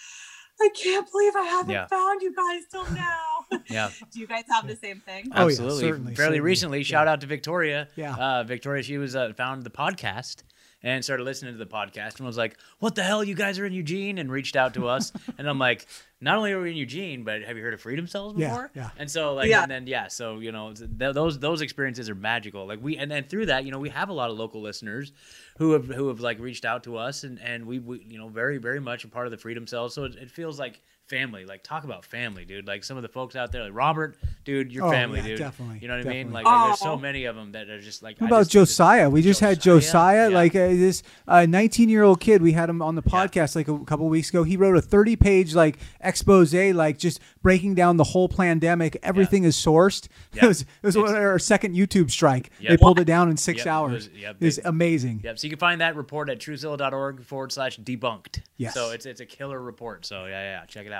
I 0.60 0.68
can't 0.80 1.10
believe 1.10 1.34
I 1.36 1.44
haven't 1.44 1.72
Yeah. 1.72 1.86
found 1.88 2.22
you 2.22 2.32
guys 2.34 2.62
till 2.70 2.88
now. 2.94 3.60
Yeah. 3.68 3.90
Do 4.12 4.20
you 4.20 4.26
guys 4.26 4.44
have 4.50 4.66
the 4.68 4.76
same 4.76 5.00
thing? 5.00 5.28
Oh, 5.34 5.40
yeah, 5.42 5.46
Absolutely. 5.46 5.80
certainly, 5.80 6.14
Fairly 6.14 6.16
certainly. 6.16 6.40
recently, 6.40 6.78
Yeah. 6.78 6.84
shout 6.84 7.08
out 7.08 7.20
to 7.22 7.26
Victoria. 7.26 7.88
Yeah. 7.96 8.14
Uh, 8.14 8.44
Victoria, 8.44 8.82
she 8.82 8.98
was 8.98 9.16
uh, 9.16 9.32
found 9.36 9.64
the 9.64 9.70
podcast 9.70 10.42
and 10.82 11.02
started 11.04 11.24
listening 11.24 11.54
to 11.54 11.58
the 11.58 11.66
podcast 11.66 12.18
and 12.18 12.26
was 12.26 12.36
like, 12.36 12.58
"What 12.78 12.94
the 12.94 13.02
hell? 13.02 13.24
You 13.24 13.34
guys 13.34 13.58
are 13.58 13.64
in 13.66 13.72
Eugene?" 13.72 14.18
and 14.18 14.30
reached 14.30 14.54
out 14.54 14.74
to 14.74 14.86
us. 14.86 15.12
and 15.38 15.48
I'm 15.48 15.58
like, 15.58 15.86
"Not 16.24 16.38
only 16.38 16.52
are 16.52 16.60
we 16.60 16.70
in 16.70 16.76
Eugene, 16.76 17.22
but 17.22 17.42
have 17.42 17.56
you 17.56 17.62
heard 17.62 17.74
of 17.74 17.80
Freedom 17.80 18.06
Cells 18.06 18.34
Yeah, 18.36 18.48
before?" 18.48 18.70
yeah. 18.74 18.90
And 18.98 19.10
so 19.10 19.34
like, 19.34 19.48
Yeah. 19.48 19.62
and 19.62 19.70
then 19.70 19.86
yeah, 19.86 20.08
so 20.08 20.40
you 20.40 20.50
know, 20.50 20.72
th- 20.72 20.90
those 21.14 21.38
those 21.38 21.60
experiences 21.60 22.10
are 22.10 22.14
magical. 22.16 22.66
Like 22.66 22.80
we, 22.82 22.96
and 22.96 23.10
then 23.10 23.24
through 23.24 23.46
that, 23.46 23.64
you 23.64 23.70
know, 23.70 23.78
we 23.78 23.90
have 23.90 24.08
a 24.08 24.12
lot 24.12 24.30
of 24.30 24.36
local 24.36 24.60
listeners 24.60 25.12
who 25.58 25.72
have 25.72 25.86
who 25.86 26.08
have 26.08 26.20
like 26.20 26.40
reached 26.40 26.64
out 26.64 26.82
to 26.84 26.96
us, 26.96 27.22
and 27.22 27.38
and 27.40 27.66
we, 27.66 27.78
we 27.78 28.04
you 28.08 28.18
know, 28.18 28.28
very 28.28 28.58
very 28.58 28.80
much 28.80 29.04
a 29.04 29.08
part 29.08 29.26
of 29.26 29.30
the 29.30 29.38
Freedom 29.38 29.66
Cells. 29.66 29.94
So 29.94 30.04
it, 30.04 30.16
it 30.16 30.30
feels 30.30 30.58
like 30.58 30.80
family. 31.08 31.44
Like 31.44 31.62
talk 31.62 31.84
about 31.84 32.04
family, 32.04 32.44
dude. 32.44 32.66
Like 32.66 32.84
some 32.84 32.96
of 32.96 33.02
the 33.02 33.08
folks 33.08 33.36
out 33.36 33.52
there, 33.52 33.64
like 33.64 33.74
Robert, 33.74 34.16
dude, 34.44 34.72
your 34.72 34.86
Oh, 34.86 34.90
family, 34.90 35.20
yeah, 35.20 35.26
dude. 35.26 35.38
definitely, 35.38 35.78
You 35.80 35.88
know 35.88 35.96
what 35.98 36.06
I 36.06 36.08
mean? 36.10 36.26
definitely. 36.28 36.44
Like 36.52 36.66
there's 36.68 36.80
so 36.80 36.96
many 36.96 37.24
of 37.26 37.36
them 37.36 37.52
that 37.52 37.68
are 37.68 37.80
just 37.80 38.02
like. 38.02 38.20
What 38.20 38.28
about 38.28 38.38
just- 38.40 38.50
Josiah? 38.52 39.10
We 39.10 39.22
just 39.22 39.40
had 39.40 39.60
Josiah, 39.60 39.80
Josiah, 39.80 40.30
yeah. 40.30 40.36
like 40.36 40.54
uh, 40.56 40.68
this 40.68 41.02
uh, 41.28 41.46
19 41.46 41.88
year 41.88 42.02
old 42.02 42.20
kid. 42.20 42.42
We 42.42 42.52
had 42.52 42.68
him 42.70 42.80
on 42.82 42.94
the 42.94 43.02
Yeah. 43.04 43.12
podcast 43.26 43.54
like 43.56 43.68
a 43.68 43.78
couple 43.84 44.08
weeks 44.08 44.30
ago. 44.30 44.42
He 44.44 44.56
wrote 44.56 44.76
a 44.76 44.82
30 44.82 45.16
page 45.16 45.54
like 45.54 45.78
expose, 46.00 46.54
like 46.54 46.98
just 46.98 47.20
breaking 47.42 47.74
down 47.74 47.96
the 47.96 48.04
whole 48.04 48.28
pandemic. 48.28 48.96
Everything 49.02 49.44
is 49.44 49.56
sourced. 49.56 50.08
Yeah. 50.34 50.46
It 50.46 50.48
was 50.48 50.62
it 50.82 50.82
was 50.82 50.96
our 51.12 51.38
second 51.38 51.76
YouTube 51.76 52.10
strike. 52.10 52.50
Yep. 52.58 52.70
They 52.70 52.76
pulled 52.76 52.98
it 52.98 53.04
down 53.04 53.30
in 53.30 53.36
six 53.36 53.58
Yep, 53.58 53.66
it 53.66 53.70
hours. 53.70 53.92
was- 53.92 54.08
yep, 54.20 54.36
it 54.40 54.44
was 54.44 54.58
amazing. 54.64 55.20
Yep. 55.22 55.38
So 55.38 55.44
you 55.46 55.50
can 55.50 55.60
find 55.60 55.80
that 55.80 55.94
report 55.94 56.28
at 56.28 56.40
truezilla.org 56.40 57.22
forward 57.24 57.52
slash 57.52 57.78
debunked. 57.78 58.40
Yes. 58.56 58.74
So 58.74 58.90
it's 58.90 59.06
it's 59.06 59.20
a 59.20 59.26
killer 59.26 59.60
report. 59.60 60.04
So 60.06 60.26
yeah, 60.26 60.58
yeah, 60.60 60.64
check 60.66 60.86
it 60.86 60.92
out. 60.92 60.93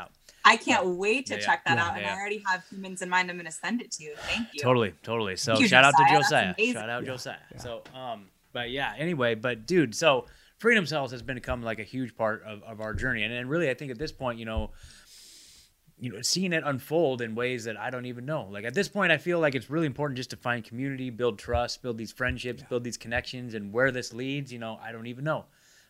I 0.45 0.57
can't 0.57 0.87
wait 0.99 1.27
to 1.27 1.35
Yeah, 1.35 1.41
yeah. 1.41 1.47
check 1.47 1.65
that 1.65 1.79
Yeah, 1.79 1.85
out. 1.87 1.95
And 1.97 2.03
yeah. 2.03 2.15
I 2.15 2.19
already 2.19 2.43
have 2.47 2.65
humans 2.69 3.01
in 3.03 3.09
mind 3.09 3.31
I'm 3.31 3.37
going 3.37 3.47
to 3.47 3.53
send 3.53 3.81
it 3.81 3.91
to 3.93 4.05
you. 4.05 4.15
Thank 4.29 4.49
you. 4.53 4.61
Totally, 4.61 4.93
totally. 5.03 5.37
So 5.37 5.59
you, 5.59 5.67
shout 5.67 5.85
out 5.85 5.95
to 5.97 6.05
Josiah. 6.11 6.55
That's 6.57 6.59
Josiah. 6.59 6.73
Shout 6.75 6.91
out 6.91 7.03
Yeah, 7.05 7.11
Josiah. 7.13 7.37
yeah. 7.53 7.59
So 7.59 7.83
um, 7.95 8.27
but 8.53 8.71
yeah. 8.71 8.93
Anyway, 8.99 9.35
but 9.35 9.67
dude, 9.67 9.95
so 9.95 10.27
Freedom 10.59 10.85
Cells 10.87 11.13
has 11.13 11.23
become 11.23 11.63
like 11.63 11.79
a 11.79 11.83
huge 11.85 12.15
part 12.17 12.43
of, 12.47 12.63
of 12.63 12.81
our 12.81 12.95
journey, 12.95 13.23
and, 13.23 13.33
and 13.33 13.49
really, 13.49 13.71
I 13.71 13.75
think 13.75 13.91
at 13.91 13.99
this 13.99 14.13
point, 14.13 14.39
you 14.39 14.45
know. 14.45 14.71
You 15.97 16.13
know, 16.13 16.23
seeing 16.23 16.53
it 16.53 16.65
unfold 16.67 17.23
in 17.23 17.37
ways 17.37 17.65
that 17.65 17.79
I 17.79 17.89
don't 17.89 18.07
even 18.07 18.27
know. 18.27 18.49
Like 18.51 18.65
at 18.65 18.75
this 18.75 18.89
point, 18.89 19.13
I 19.13 19.17
feel 19.17 19.39
like 19.39 19.55
it's 19.55 19.71
really 19.71 19.87
important 19.87 20.17
just 20.17 20.31
to 20.31 20.37
find 20.37 20.63
community, 20.65 21.09
build 21.09 21.39
trust, 21.39 21.83
build 21.83 21.97
these 21.97 22.11
friendships, 22.11 22.65
build 22.69 22.83
these 22.83 22.97
connections, 22.97 23.55
and 23.55 23.73
where 23.73 23.93
this 23.93 24.13
leads, 24.13 24.53
you 24.53 24.59
know, 24.59 24.79
I 24.83 24.91
don't 24.91 25.07
even 25.07 25.23
know. 25.23 25.45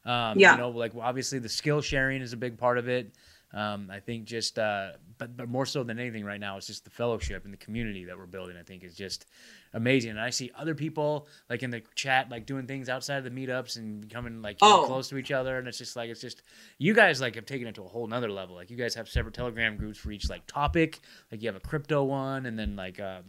Um, 0.05 0.39
Yeah. 0.39 0.53
You 0.53 0.59
know, 0.59 0.69
like 0.69 0.93
obviously 1.01 1.39
the 1.39 1.49
skill 1.49 1.81
sharing 1.81 2.21
is 2.21 2.35
a 2.35 2.37
big 2.37 2.59
part 2.59 2.77
of 2.77 2.87
it. 2.87 3.13
Um, 3.55 3.89
I 3.91 4.01
think 4.01 4.25
just, 4.25 4.59
uh, 4.59 4.89
but 5.17 5.37
but 5.37 5.49
more 5.49 5.65
so 5.65 5.85
than 5.85 6.01
anything 6.01 6.25
right 6.25 6.41
now, 6.41 6.57
it's 6.57 6.67
just 6.67 6.83
the 6.83 6.91
fellowship 6.91 7.45
and 7.45 7.53
the 7.53 7.59
community 7.59 8.05
that 8.07 8.19
we're 8.19 8.27
building. 8.27 8.57
I 8.59 8.65
think 8.65 8.83
is 8.83 8.97
just 8.97 9.27
amazing. 9.73 10.11
And 10.11 10.21
I 10.21 10.31
see 10.31 10.51
other 10.59 10.75
people 10.75 11.29
like 11.49 11.63
in 11.63 11.71
the 11.71 11.83
chat, 11.95 12.31
like 12.31 12.47
doing 12.47 12.67
things 12.67 12.89
outside 12.89 13.19
of 13.19 13.25
the 13.25 13.31
meetups 13.31 13.77
and 13.77 14.01
becoming 14.01 14.43
like 14.43 14.61
know, 14.61 14.83
Oh. 14.83 14.87
close 14.87 15.09
to 15.11 15.17
each 15.17 15.31
other. 15.31 15.57
And 15.59 15.69
it's 15.69 15.79
just 15.79 15.95
like 15.95 16.11
it's 16.11 16.21
just 16.21 16.43
you 16.79 16.95
guys 16.95 17.21
like 17.21 17.37
have 17.37 17.47
taken 17.47 17.69
it 17.69 17.77
to 17.77 17.85
a 17.85 17.89
whole 17.89 18.09
nother 18.09 18.31
level. 18.31 18.57
Like 18.57 18.71
you 18.71 18.77
guys 18.77 18.95
have 18.97 19.09
separate 19.09 19.35
Telegram 19.35 19.77
groups 19.77 19.99
for 19.99 20.11
each 20.11 20.29
like 20.29 20.47
topic. 20.49 20.99
Like 21.31 21.41
you 21.41 21.49
have 21.49 21.57
a 21.57 21.61
crypto 21.61 22.03
one, 22.03 22.47
and 22.47 22.59
then 22.59 22.75
like 22.75 22.99
um, 22.99 23.23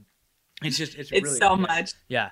it's 0.63 0.77
just 0.77 0.95
it's 0.95 1.11
It's 1.11 1.23
really 1.23 1.37
so 1.37 1.55
much. 1.55 1.91
Yeah, 2.07 2.31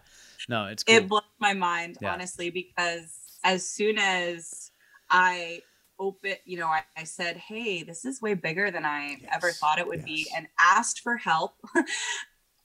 no, 0.50 0.66
it's 0.66 0.84
cool. 0.84 0.96
It 0.96 1.08
blows 1.08 1.22
my 1.40 1.54
mind, 1.54 1.98
Yeah. 2.02 2.12
honestly, 2.12 2.50
because 2.50 3.20
as 3.44 3.68
soon 3.68 4.00
as 4.00 4.72
I 5.12 5.62
open, 6.00 6.36
you 6.46 6.58
know, 6.58 6.68
I, 6.68 6.82
I 6.98 7.04
said, 7.04 7.38
hey, 7.38 7.84
this 7.84 8.06
is 8.06 8.22
way 8.22 8.34
bigger 8.34 8.72
than 8.72 8.86
I 8.86 9.18
ever 9.32 9.52
thought 9.52 9.80
it 9.80 9.88
would 9.88 10.04
be, 10.04 10.28
and 10.36 10.48
asked 10.60 11.02
for 11.02 11.18
help. 11.18 11.54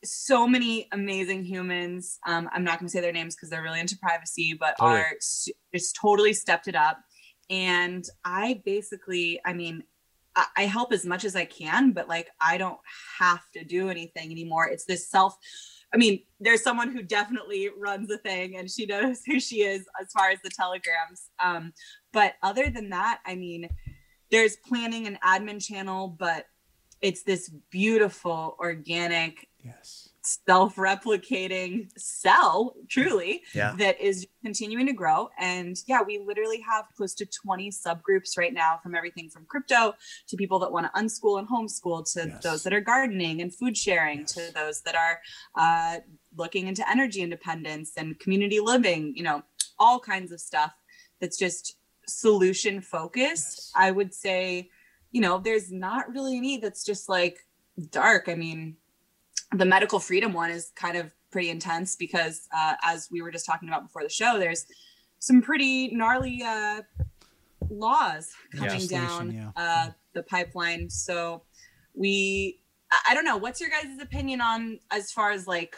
so 0.05 0.47
many 0.47 0.89
amazing 0.93 1.45
humans. 1.45 2.19
Um, 2.27 2.49
I'm 2.53 2.65
not 2.65 2.79
going 2.79 2.87
to 2.87 2.93
say 2.93 3.01
their 3.01 3.13
names 3.13 3.35
because 3.35 3.51
they're 3.51 3.63
really 3.63 3.81
into 3.81 3.99
privacy, 3.99 4.57
but 4.59 4.77
Totally. 4.79 5.01
are 5.01 5.13
just 5.75 5.97
totally 6.01 6.33
stepped 6.33 6.69
it 6.69 6.77
up. 6.77 6.99
And 7.51 8.05
I 8.25 8.63
basically, 8.65 9.41
I 9.45 9.53
mean, 9.55 9.83
I, 10.37 10.47
I 10.57 10.63
help 10.67 10.93
as 10.93 11.05
much 11.05 11.25
as 11.25 11.35
I 11.35 11.45
can, 11.45 11.93
but 11.93 12.09
like 12.09 12.29
I 12.41 12.59
don't 12.59 12.79
have 13.19 13.43
to 13.55 13.65
do 13.65 13.91
anything 13.91 14.31
anymore. 14.31 14.69
It's 14.69 14.85
this 14.85 15.11
self 15.11 15.37
I 15.93 15.97
mean, 15.97 16.23
there's 16.41 16.63
someone 16.63 16.91
who 16.91 17.03
definitely 17.03 17.71
runs 17.77 18.09
the 18.09 18.19
thing 18.19 18.57
and 18.57 18.71
she 18.71 18.87
knows 18.87 19.23
who 19.27 19.41
she 19.41 19.63
is 19.63 19.87
as 20.01 20.13
far 20.13 20.31
as 20.31 20.39
the 20.43 20.51
telegrams. 20.51 21.31
Um, 21.43 21.73
but 22.13 22.35
other 22.43 22.71
than 22.71 22.91
that, 22.91 23.21
I 23.27 23.35
mean, 23.35 23.69
there's 24.31 24.57
planning 24.57 25.07
and 25.07 25.21
admin 25.23 25.65
channel, 25.65 26.09
but 26.09 26.47
it's 27.01 27.23
this 27.23 27.49
beautiful, 27.71 28.57
organic, 28.59 29.49
Yes. 29.65 30.08
Self-replicating 30.47 31.89
cell 31.97 32.75
truly 32.89 33.43
Yeah. 33.55 33.75
that 33.79 34.01
is 34.01 34.27
continuing 34.45 34.87
to 34.87 34.93
grow 34.93 35.29
and 35.39 35.77
yeah 35.87 36.03
we 36.03 36.19
literally 36.19 36.61
have 36.61 36.87
close 36.97 37.15
to 37.15 37.27
20 37.27 37.71
subgroups 37.71 38.37
right 38.37 38.53
now 38.53 38.79
from 38.83 38.95
everything 38.95 39.29
from 39.29 39.45
crypto 39.47 39.95
to 40.29 40.37
people 40.37 40.59
that 40.61 40.73
want 40.73 40.87
to 40.93 41.01
unschool 41.01 41.39
and 41.39 41.49
homeschool 41.49 42.11
to 42.15 42.29
Yes. 42.29 42.43
those 42.43 42.63
that 42.65 42.73
are 42.73 42.81
gardening 42.81 43.41
and 43.43 43.55
food 43.55 43.77
sharing 43.77 44.25
to 44.27 44.51
those 44.55 44.83
that 44.83 44.95
are 44.95 45.21
uh, 45.57 45.99
looking 46.37 46.67
into 46.67 46.89
energy 46.91 47.21
independence 47.23 47.93
and 47.97 48.19
community 48.19 48.61
living 48.61 49.13
you 49.17 49.23
know 49.23 49.43
all 49.79 49.99
kinds 50.01 50.33
of 50.33 50.41
stuff 50.41 50.73
that's 51.21 51.39
just 51.39 51.77
solution 52.07 52.81
focused 52.81 53.57
Yes. 53.57 53.73
i 53.77 53.91
would 53.91 54.13
say 54.15 54.71
you 55.11 55.21
know 55.21 55.39
there's 55.39 55.71
not 55.73 56.11
really 56.13 56.37
any 56.37 56.59
that's 56.59 56.85
just 56.85 57.09
like 57.09 57.39
dark 57.91 58.29
i 58.29 58.35
mean 58.35 58.77
the 59.55 59.65
medical 59.65 59.99
freedom 59.99 60.33
one 60.33 60.51
is 60.51 60.73
kind 60.77 60.97
of 60.97 61.13
pretty 61.31 61.51
intense 61.51 61.97
because 61.97 62.49
uh, 62.55 62.75
as 62.83 63.09
we 63.11 63.23
were 63.23 63.31
just 63.31 63.47
talking 63.47 63.69
about 63.69 63.83
before 63.83 64.03
the 64.03 64.09
show 64.09 64.39
there's 64.39 64.67
some 65.19 65.43
pretty 65.43 65.95
gnarly 65.95 66.43
uh, 66.43 66.81
laws 67.71 68.31
coming 68.53 68.71
Legislation, 68.71 69.07
down 69.07 69.31
yeah. 69.33 69.51
uh, 69.57 69.91
the 70.15 70.23
pipeline. 70.23 70.89
So 70.89 71.43
we 71.95 72.61
I- 72.91 73.11
i 73.11 73.15
don't 73.15 73.25
know. 73.25 73.37
What's 73.37 73.61
your 73.61 73.71
guys' 73.71 73.99
opinion 74.01 74.41
on 74.41 74.79
as 74.91 75.11
far 75.13 75.33
as 75.33 75.47
like 75.47 75.77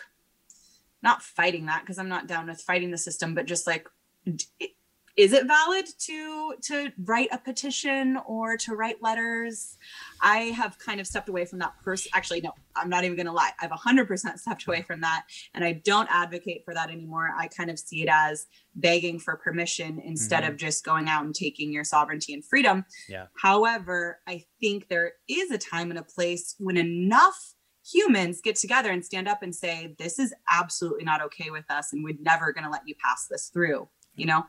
not 1.02 1.22
fighting 1.22 1.66
that? 1.66 1.80
Because 1.80 1.98
i'm 1.98 2.08
not 2.08 2.26
down 2.26 2.46
with 2.46 2.60
fighting 2.60 2.90
the 2.90 2.98
system 2.98 3.34
but 3.34 3.46
just 3.46 3.66
like 3.66 3.88
d- 4.24 4.74
is 5.20 5.34
it 5.34 5.46
valid 5.46 5.86
to 5.98 6.54
to 6.62 6.90
write 7.04 7.28
a 7.30 7.36
petition 7.36 8.18
or 8.26 8.56
to 8.56 8.74
write 8.74 9.02
letters? 9.02 9.76
I 10.22 10.44
have 10.56 10.78
kind 10.78 10.98
of 10.98 11.06
stepped 11.06 11.28
away 11.28 11.44
from 11.44 11.58
that 11.58 11.74
person 11.84 12.10
actually 12.14 12.40
no 12.40 12.52
i'm 12.74 12.88
not 12.88 13.04
even 13.04 13.16
gonna 13.16 13.32
lie. 13.32 13.50
I've 13.60 13.70
100% 13.70 14.38
stepped 14.38 14.66
away 14.66 14.82
from 14.82 15.02
that 15.02 15.24
and 15.54 15.62
i 15.62 15.72
don't 15.72 16.08
advocate 16.10 16.62
for 16.64 16.72
that 16.72 16.90
anymore. 16.90 17.30
I 17.36 17.48
kind 17.48 17.70
of 17.70 17.78
see 17.78 18.02
it 18.02 18.08
as 18.10 18.46
begging 18.74 19.18
for 19.18 19.36
permission 19.36 20.00
instead 20.02 20.42
of 20.44 20.50
mm-hmm. 20.50 20.58
just 20.58 20.84
going 20.84 21.08
out 21.08 21.24
and 21.24 21.34
taking 21.34 21.70
your 21.72 21.84
sovereignty 21.84 22.32
and 22.32 22.44
freedom. 22.44 22.84
Yeah. 23.08 23.26
however 23.36 24.20
i 24.26 24.44
think 24.60 24.88
there 24.88 25.12
is 25.28 25.50
a 25.50 25.58
time 25.58 25.90
and 25.90 25.98
a 25.98 26.02
place 26.02 26.54
when 26.58 26.76
enough 26.76 27.54
humans 27.92 28.40
get 28.42 28.56
together 28.56 28.90
and 28.90 29.04
stand 29.04 29.28
up 29.28 29.42
and 29.42 29.54
say 29.54 29.94
this 29.98 30.18
is 30.18 30.32
absolutely 30.50 31.04
not 31.04 31.20
okay 31.22 31.50
with 31.50 31.64
us 31.70 31.92
and 31.92 32.04
we're 32.04 32.14
never 32.20 32.52
going 32.52 32.64
to 32.64 32.70
let 32.70 32.82
you 32.86 32.94
pass 33.02 33.26
this 33.28 33.50
through 33.52 33.88
you 34.20 34.26
know 34.26 34.44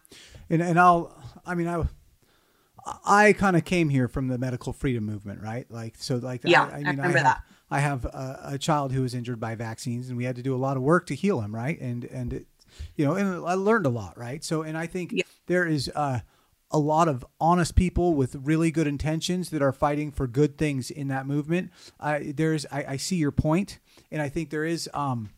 and 0.50 0.62
and 0.62 0.80
I'll 0.80 1.16
I 1.46 1.56
mean 1.56 1.68
I 1.68 1.84
I 3.06 3.34
kind 3.34 3.56
of 3.56 3.64
came 3.64 3.90
here 3.90 4.08
from 4.08 4.28
the 4.28 4.38
medical 4.38 4.74
freedom 4.74 5.06
movement, 5.06 5.42
right? 5.42 5.70
Like 5.70 5.96
so 5.98 6.16
like 6.18 6.42
Yeah, 6.46 6.64
I, 6.64 6.78
I 6.78 6.84
I 6.84 6.84
mean 6.84 7.00
I 7.00 7.08
remember 7.08 7.18
have, 7.20 7.26
that. 7.26 7.42
I 7.70 7.80
have 7.80 8.06
a, 8.06 8.40
a 8.54 8.58
child 8.58 8.92
who 8.92 9.02
was 9.04 9.14
injured 9.14 9.40
by 9.40 9.56
vaccines 9.56 10.10
and 10.10 10.18
we 10.18 10.26
had 10.26 10.36
to 10.36 10.42
do 10.42 10.56
a 10.56 10.58
lot 10.58 10.78
of 10.78 10.84
work 10.84 11.06
to 11.08 11.16
heal 11.16 11.42
him, 11.42 11.54
right? 11.54 11.80
And 11.80 12.04
and 12.06 12.34
it, 12.34 12.48
you 12.96 13.06
know, 13.06 13.14
and 13.16 13.46
I 13.46 13.54
learned 13.54 13.86
a 13.86 13.90
lot, 13.90 14.18
right? 14.18 14.44
So 14.44 14.64
and 14.64 14.78
I 14.78 14.88
think 14.88 15.12
Yeah. 15.14 15.24
there 15.48 15.66
is 15.68 15.92
uh 15.96 16.20
a 16.74 16.80
lot 16.80 17.08
of 17.08 17.26
honest 17.40 17.76
people 17.76 18.14
with 18.16 18.34
really 18.36 18.72
good 18.72 18.88
intentions 18.88 19.50
that 19.50 19.62
are 19.62 19.74
fighting 19.74 20.10
for 20.12 20.26
good 20.26 20.58
things 20.58 20.90
in 20.90 21.08
that 21.10 21.28
movement. 21.28 21.70
I 22.00 22.34
there's 22.36 22.66
I, 22.72 22.86
I 22.94 22.98
see 22.98 23.18
your 23.18 23.32
point, 23.32 23.80
and 24.10 24.22
I 24.22 24.30
think 24.30 24.50
there 24.50 24.66
is 24.66 24.90
um, 24.94 25.30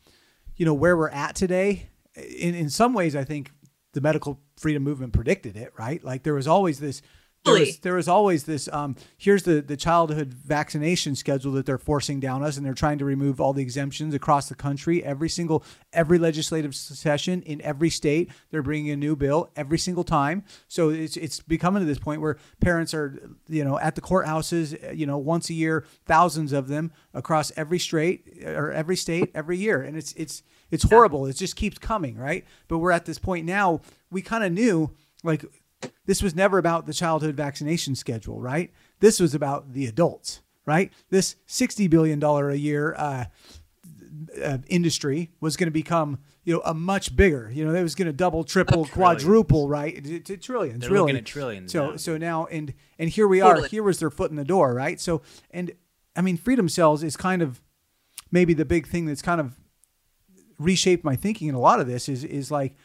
you 0.55 0.65
know, 0.65 0.73
where 0.75 0.95
we're 0.95 1.09
at 1.09 1.35
today. 1.35 1.89
In 2.15 2.53
in 2.55 2.69
some 2.69 2.93
ways, 2.93 3.15
I 3.15 3.23
think 3.23 3.51
the 3.93 4.01
medical 4.01 4.39
freedom 4.57 4.83
movement 4.83 5.13
predicted 5.13 5.55
it, 5.55 5.71
right? 5.77 6.03
Like 6.03 6.23
there 6.23 6.33
was 6.33 6.47
always 6.47 6.79
this. 6.79 7.01
There 7.45 7.55
was, 7.55 7.77
there 7.79 7.93
was 7.95 8.07
always 8.07 8.45
this 8.45 8.69
um, 8.71 8.95
here's 9.17 9.43
the, 9.43 9.61
the 9.61 9.75
childhood 9.75 10.33
vaccination 10.33 11.13
schedule 11.13 11.51
that 11.51 11.65
they're 11.65 11.77
forcing 11.77 12.21
down 12.21 12.41
us 12.41 12.55
and 12.55 12.65
they're 12.65 12.73
trying 12.73 12.99
to 12.99 13.05
remove 13.05 13.41
all 13.41 13.51
the 13.51 13.61
exemptions 13.61 14.13
across 14.13 14.47
the 14.47 14.55
country 14.55 15.03
every 15.03 15.27
single 15.27 15.61
every 15.91 16.17
legislative 16.17 16.73
session 16.73 17.41
in 17.41 17.61
every 17.61 17.89
state 17.89 18.31
they're 18.49 18.63
bringing 18.63 18.91
a 18.91 18.95
new 18.95 19.13
bill 19.17 19.51
every 19.57 19.77
single 19.77 20.05
time 20.05 20.45
so 20.69 20.87
it's 20.89 21.17
it's 21.17 21.41
becoming 21.41 21.81
to 21.81 21.85
this 21.85 21.99
point 21.99 22.21
where 22.21 22.37
parents 22.61 22.93
are 22.93 23.35
you 23.49 23.65
know 23.65 23.77
at 23.79 23.95
the 23.95 24.01
courthouses 24.01 24.97
you 24.97 25.05
know 25.05 25.17
once 25.17 25.49
a 25.49 25.53
year 25.53 25.85
thousands 26.05 26.53
of 26.53 26.69
them 26.69 26.93
across 27.13 27.51
every 27.57 27.77
state 27.77 28.41
or 28.45 28.71
every 28.71 28.95
state 28.95 29.29
every 29.35 29.57
year 29.57 29.81
and 29.81 29.97
it's 29.97 30.13
it's 30.13 30.43
it's 30.73 30.83
horrible 30.83 31.25
it 31.25 31.33
just 31.37 31.55
keeps 31.55 31.77
coming 31.77 32.17
right 32.17 32.43
but 32.67 32.79
we're 32.79 32.91
at 32.91 33.05
this 33.05 33.19
point 33.19 33.45
now 33.45 33.79
we 34.11 34.21
kind 34.21 34.43
of 34.43 34.51
knew 34.51 34.91
like 35.23 35.45
this 36.05 36.21
was 36.23 36.33
never 36.35 36.57
about 36.57 36.85
the 36.85 36.93
childhood 36.93 37.35
vaccination 37.35 37.93
schedule, 37.95 38.39
right? 38.39 38.71
This 39.01 39.19
was 39.19 39.35
about 39.35 39.73
the 39.73 39.85
adults, 39.85 40.41
right? 40.65 40.93
This 41.09 41.35
$60 41.47 41.89
billion 41.89 42.23
a 42.23 42.53
year 42.53 42.95
uh, 42.97 43.25
uh, 44.41 44.57
industry 44.67 45.31
was 45.41 45.57
going 45.57 45.67
to 45.67 45.71
become, 45.71 46.19
you 46.45 46.53
know, 46.53 46.61
a 46.65 46.73
much 46.73 47.15
bigger, 47.15 47.51
you 47.53 47.65
know, 47.65 47.73
it 47.73 47.83
was 47.83 47.95
going 47.95 48.05
to 48.05 48.13
double, 48.13 48.43
triple, 48.45 48.85
quadruple, 48.85 49.67
right? 49.67 50.01
To, 50.03 50.19
to 50.21 50.37
trillions, 50.37 50.81
They're 50.81 50.91
really. 50.91 51.01
looking 51.13 51.17
at 51.17 51.25
trillions 51.25 51.71
So, 51.71 51.91
now. 51.91 51.95
so 51.97 52.17
now, 52.17 52.45
and, 52.45 52.73
and 52.97 53.09
here 53.09 53.27
we 53.27 53.41
are, 53.41 53.55
Totally. 53.55 53.69
here 53.69 53.83
was 53.83 53.99
their 53.99 54.09
foot 54.11 54.29
in 54.31 54.37
the 54.37 54.45
door, 54.45 54.73
right? 54.73 55.01
So, 55.01 55.21
and 55.51 55.71
I 56.15 56.21
mean, 56.21 56.37
freedom 56.37 56.69
cells 56.69 57.03
is 57.03 57.17
kind 57.17 57.41
of 57.41 57.61
maybe 58.31 58.53
the 58.53 58.65
big 58.65 58.87
thing 58.87 59.05
that's 59.05 59.21
kind 59.21 59.41
of 59.41 59.55
reshaped 60.63 61.03
my 61.03 61.15
thinking 61.15 61.47
in 61.47 61.55
a 61.55 61.59
lot 61.59 61.79
of 61.79 61.87
this 61.87 62.09
is, 62.09 62.23
is 62.23 62.51
like, 62.51 62.75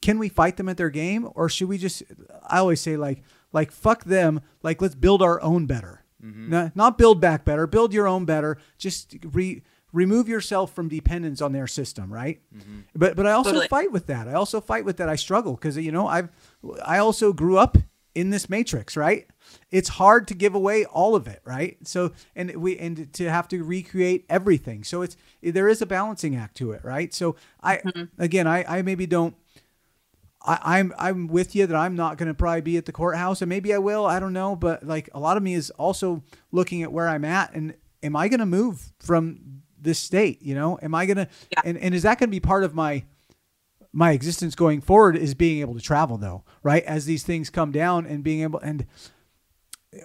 can 0.00 0.18
we 0.18 0.28
fight 0.28 0.56
them 0.56 0.68
at 0.68 0.76
their 0.76 0.90
game? 0.90 1.28
Or 1.34 1.48
should 1.48 1.68
we 1.68 1.78
just 1.78 2.02
i 2.48 2.58
always 2.58 2.80
say 2.80 2.96
like 2.96 3.22
like 3.52 3.70
fuck 3.70 4.04
them. 4.04 4.40
Like 4.62 4.80
let's 4.82 4.94
build 4.94 5.22
our 5.22 5.40
own 5.42 5.66
better. 5.66 6.04
Mm-hmm. 6.24 6.50
Not, 6.50 6.76
not 6.76 6.98
build 6.98 7.20
back 7.20 7.44
better. 7.44 7.66
Build 7.66 7.92
your 7.92 8.06
own 8.06 8.24
better. 8.24 8.58
Just 8.78 9.16
re, 9.32 9.62
remove 9.92 10.28
yourself 10.28 10.72
from 10.72 10.88
dependence 10.88 11.40
on 11.40 11.52
their 11.52 11.66
system 11.66 12.12
right? 12.12 12.40
Mm-hmm. 12.56 12.80
But 12.94 13.16
but 13.16 13.26
i 13.26 13.32
also 13.32 13.50
Totally. 13.50 13.68
fight 13.68 13.92
with 13.92 14.06
that. 14.06 14.28
I 14.28 14.34
also 14.34 14.60
fight 14.60 14.84
with 14.84 14.96
that. 14.98 15.08
I 15.08 15.16
struggle 15.16 15.54
because 15.54 15.76
you 15.76 15.92
know 15.92 16.06
i've 16.06 16.30
i 16.84 16.98
also 16.98 17.32
grew 17.32 17.58
up 17.58 17.78
in 18.14 18.30
this 18.30 18.50
matrix 18.50 18.96
right 18.96 19.26
it's 19.72 19.88
hard 19.88 20.28
to 20.28 20.34
give 20.34 20.54
away 20.54 20.84
all 20.84 21.16
of 21.16 21.26
it 21.26 21.40
right 21.44 21.76
so 21.82 22.12
and 22.36 22.54
we 22.56 22.78
and 22.78 23.12
to 23.12 23.28
have 23.28 23.48
to 23.48 23.64
recreate 23.64 24.24
everything 24.28 24.84
so 24.84 25.02
it's 25.02 25.16
there 25.42 25.68
is 25.68 25.82
a 25.82 25.86
balancing 25.86 26.36
act 26.36 26.56
to 26.56 26.70
it 26.70 26.84
right 26.84 27.12
so 27.12 27.34
i 27.62 27.78
mm-hmm. 27.78 28.04
again 28.22 28.46
i 28.46 28.78
i 28.78 28.82
maybe 28.82 29.06
don't 29.06 29.34
I, 30.44 30.78
I'm 30.78 30.92
I'm 30.98 31.26
with 31.28 31.54
you 31.54 31.66
that 31.66 31.76
I'm 31.76 31.94
not 31.94 32.18
going 32.18 32.26
to 32.28 32.34
probably 32.34 32.62
be 32.62 32.76
at 32.76 32.86
the 32.86 32.92
courthouse, 32.92 33.42
and 33.42 33.48
maybe 33.48 33.72
I 33.72 33.78
will. 33.78 34.04
I 34.06 34.18
don't 34.18 34.32
know, 34.32 34.56
but 34.56 34.84
like 34.84 35.08
a 35.14 35.20
lot 35.20 35.36
of 35.36 35.42
me 35.42 35.54
is 35.54 35.70
also 35.70 36.22
looking 36.50 36.82
at 36.82 36.92
where 36.92 37.08
I'm 37.08 37.24
at, 37.24 37.54
and 37.54 37.74
am 38.02 38.16
I 38.16 38.28
going 38.28 38.40
to 38.40 38.46
move 38.46 38.92
from 38.98 39.62
this 39.80 39.98
state? 39.98 40.42
You 40.42 40.54
know, 40.54 40.78
am 40.82 40.94
I 40.94 41.06
going 41.06 41.18
to, 41.18 41.28
Yeah. 41.52 41.60
and 41.64 41.78
and 41.78 41.94
is 41.94 42.02
that 42.02 42.18
going 42.18 42.28
to 42.28 42.34
be 42.34 42.40
part 42.40 42.64
of 42.64 42.74
my 42.74 43.04
my 43.92 44.12
existence 44.12 44.54
going 44.54 44.80
forward? 44.80 45.16
Is 45.16 45.34
being 45.34 45.60
able 45.60 45.74
to 45.74 45.80
travel 45.80 46.18
though, 46.18 46.44
right? 46.62 46.82
As 46.84 47.04
these 47.04 47.22
things 47.22 47.50
come 47.50 47.72
down 47.72 48.06
and 48.06 48.24
being 48.24 48.42
able 48.42 48.58
and 48.60 48.86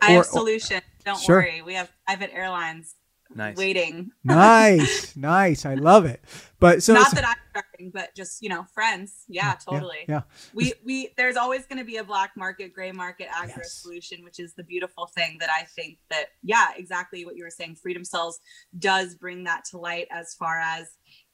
I 0.02 0.14
or- 0.14 0.16
have 0.18 0.26
solution. 0.26 0.82
Don't 1.06 1.20
Sure. 1.20 1.38
worry. 1.38 1.62
We 1.62 1.74
have 1.76 1.90
private 2.06 2.34
airlines 2.34 2.96
Nice. 3.34 3.58
waiting. 3.58 4.12
nice, 4.24 5.16
nice, 5.18 5.66
I 5.66 5.74
love 5.76 6.06
it. 6.06 6.22
But 6.60 6.82
so 6.84 6.94
Not 6.94 7.10
so- 7.10 7.16
that 7.16 7.26
I'm 7.28 7.36
starting, 7.52 7.92
but 7.94 8.16
just 8.16 8.42
you 8.42 8.50
know, 8.50 8.66
friends. 8.74 9.24
Yeah, 9.28 9.56
totally. 9.56 10.06
yeah. 10.08 10.22
We 10.54 10.74
we 10.86 11.14
there's 11.18 11.36
always 11.38 11.66
going 11.66 11.80
to 11.80 11.86
be 11.86 11.98
a 11.98 12.04
black 12.04 12.32
market, 12.38 12.74
gray 12.74 12.92
market, 12.92 13.28
agro 13.34 13.56
Yes. 13.58 13.74
solution, 13.74 14.24
which 14.24 14.40
is 14.40 14.54
the 14.56 14.64
beautiful 14.64 15.08
thing 15.08 15.38
that 15.40 15.50
I 15.50 15.64
think 15.64 16.00
that 16.10 16.28
yeah, 16.44 16.70
exactly 16.78 17.26
what 17.26 17.36
you 17.36 17.44
were 17.44 17.50
saying. 17.50 17.76
Freedom 17.76 18.04
cells 18.04 18.40
does 18.80 19.16
bring 19.16 19.44
that 19.46 19.66
to 19.72 19.78
light 19.78 20.08
as 20.12 20.34
far 20.34 20.60
as 20.60 20.88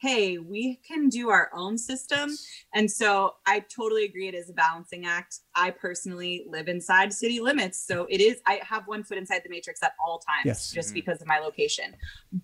hey, 0.03 0.37
we 0.37 0.81
can 0.85 1.07
do 1.07 1.29
our 1.29 1.49
own 1.55 1.77
system. 1.77 2.29
And 2.73 2.91
so 2.91 3.35
I 3.45 3.61
totally 3.61 4.03
agree 4.03 4.27
it 4.27 4.35
is 4.35 4.49
a 4.49 4.53
balancing 4.53 5.05
act. 5.05 5.39
I 5.55 5.71
personally 5.71 6.43
live 6.45 6.67
inside 6.67 7.13
city 7.13 7.39
limits. 7.39 7.77
So 7.87 8.05
it 8.09 8.19
is, 8.19 8.41
I 8.45 8.59
have 8.67 8.85
one 8.85 9.05
foot 9.05 9.17
inside 9.17 9.43
the 9.45 9.49
matrix 9.49 9.81
at 9.81 9.93
all 10.05 10.19
times 10.19 10.45
Yes. 10.45 10.71
just 10.71 10.89
Mhm. 10.91 10.95
because 10.95 11.21
of 11.21 11.27
my 11.27 11.39
location. 11.39 11.95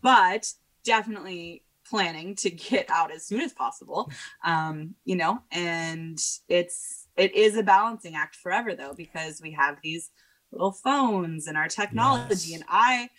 But 0.01 0.53
definitely 0.85 1.65
planning 1.89 2.33
to 2.35 2.49
get 2.49 2.89
out 2.89 3.11
as 3.11 3.25
soon 3.25 3.41
as 3.41 3.51
possible. 3.51 4.09
Um, 4.45 4.95
you 5.03 5.17
know, 5.17 5.43
and 5.51 6.17
it's 6.47 7.07
it 7.17 7.35
is 7.35 7.57
a 7.57 7.63
balancing 7.63 8.15
act 8.15 8.37
forever 8.37 8.73
though, 8.73 8.93
because 8.93 9.41
we 9.41 9.51
have 9.51 9.75
these 9.83 10.11
little 10.53 10.71
phones 10.71 11.47
and 11.47 11.57
our 11.57 11.67
technology. 11.67 12.51
Yes. 12.51 12.61
And 12.61 12.63
I, 12.69 13.09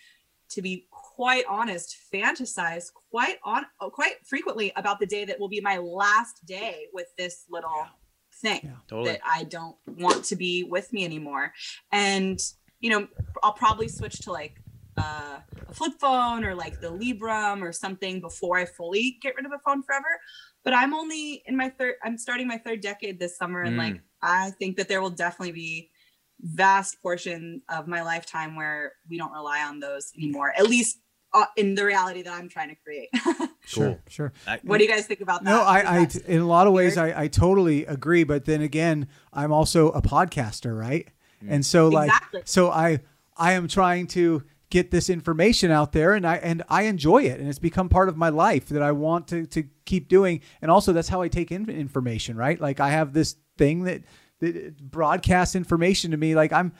to 0.49 0.61
be 0.63 0.87
quite 1.15 1.45
honest, 1.49 1.97
fantasize 2.13 2.85
quite 3.11 3.37
on 3.43 3.65
quite 3.91 4.15
frequently 4.25 4.71
about 4.75 4.99
the 4.99 5.05
day 5.05 5.25
that 5.25 5.39
will 5.39 5.49
be 5.49 5.61
my 5.61 5.77
last 5.77 6.45
day 6.45 6.87
with 6.93 7.07
this 7.17 7.45
little 7.49 7.71
Yeah. 7.75 7.87
thing 8.41 8.61
Yeah. 8.63 8.77
Totally. 8.87 9.11
that 9.11 9.21
I 9.25 9.43
don't 9.43 9.75
want 9.87 10.23
to 10.25 10.35
be 10.35 10.63
with 10.63 10.91
me 10.93 11.03
anymore. 11.05 11.53
And 11.91 12.39
you 12.79 12.89
know, 12.89 13.07
I'll 13.43 13.53
probably 13.53 13.87
switch 13.87 14.19
to 14.21 14.31
like 14.31 14.55
uh, 14.97 15.39
a 15.69 15.73
flip 15.73 15.93
phone 15.99 16.43
or 16.43 16.55
like 16.55 16.79
the 16.81 16.91
Librem 16.91 17.61
or 17.61 17.71
something 17.71 18.19
before 18.21 18.57
I 18.57 18.65
fully 18.65 19.17
get 19.21 19.35
rid 19.35 19.45
of 19.45 19.51
a 19.51 19.59
phone 19.65 19.83
forever. 19.83 20.19
But 20.63 20.73
I'm 20.73 20.93
only 20.93 21.43
in 21.45 21.55
my 21.55 21.69
third. 21.69 21.95
I'm 22.03 22.17
starting 22.17 22.47
my 22.47 22.57
third 22.57 22.81
decade 22.81 23.19
this 23.19 23.37
summer, 23.37 23.61
and 23.63 23.75
Mm. 23.75 23.85
like 23.85 24.01
I 24.21 24.51
think 24.51 24.77
that 24.77 24.87
there 24.87 25.01
will 25.01 25.09
definitely 25.11 25.51
be 25.53 25.90
vast 26.41 27.01
portion 27.01 27.61
of 27.69 27.87
my 27.87 28.01
lifetime 28.01 28.55
where 28.55 28.93
we 29.09 29.17
don't 29.17 29.31
rely 29.31 29.61
on 29.63 29.79
those 29.79 30.11
anymore. 30.17 30.53
At 30.57 30.67
least 30.67 30.99
uh, 31.33 31.45
in 31.55 31.75
the 31.75 31.85
reality 31.85 32.21
that 32.23 32.33
I'm 32.33 32.49
trying 32.49 32.69
to 32.69 32.75
create. 32.83 33.09
Sure, 33.63 34.01
sure. 34.09 34.33
What 34.63 34.79
do 34.79 34.83
you 34.83 34.89
guys 34.89 35.05
think 35.05 35.21
about 35.21 35.43
that? 35.43 35.49
No, 35.51 35.61
I, 35.61 35.99
I, 35.99 36.05
that- 36.05 36.25
in 36.25 36.41
a 36.41 36.47
lot 36.47 36.65
of 36.65 36.73
ways. 36.73 36.97
I, 36.97 37.21
I 37.21 37.27
totally 37.27 37.85
agree. 37.85 38.23
But 38.23 38.45
then 38.45 38.61
again, 38.61 39.07
I'm 39.31 39.53
also 39.53 39.89
a 39.91 40.01
podcaster, 40.01 40.77
right? 40.77 41.07
Mm. 41.43 41.47
And 41.51 41.65
so, 41.65 41.87
like, 41.87 42.07
Exactly. 42.07 42.41
so 42.45 42.71
I, 42.71 43.01
I 43.37 43.53
am 43.53 43.67
trying 43.67 44.07
to 44.07 44.43
get 44.71 44.89
this 44.89 45.09
information 45.11 45.69
out 45.69 45.91
there, 45.91 46.13
and 46.13 46.25
I 46.25 46.37
and 46.37 46.63
I 46.69 46.83
enjoy 46.83 47.23
it, 47.23 47.39
and 47.39 47.47
it's 47.47 47.59
become 47.59 47.87
part 47.87 48.09
of 48.09 48.17
my 48.17 48.29
life 48.29 48.67
that 48.69 48.81
I 48.81 48.93
want 48.93 49.27
to 49.27 49.45
to 49.45 49.63
keep 49.85 50.09
doing. 50.09 50.41
And 50.61 50.71
also, 50.71 50.91
that's 50.91 51.09
how 51.09 51.21
I 51.21 51.27
take 51.27 51.51
in 51.51 51.69
information, 51.69 52.35
right? 52.35 52.59
Like, 52.59 52.79
I 52.79 52.89
have 52.89 53.13
this 53.13 53.35
thing 53.59 53.83
that 53.83 54.01
that 54.41 54.77
broadcasts 54.91 55.55
information 55.55 56.11
to 56.11 56.17
me. 56.17 56.35
Like, 56.35 56.51
I'm 56.51 56.73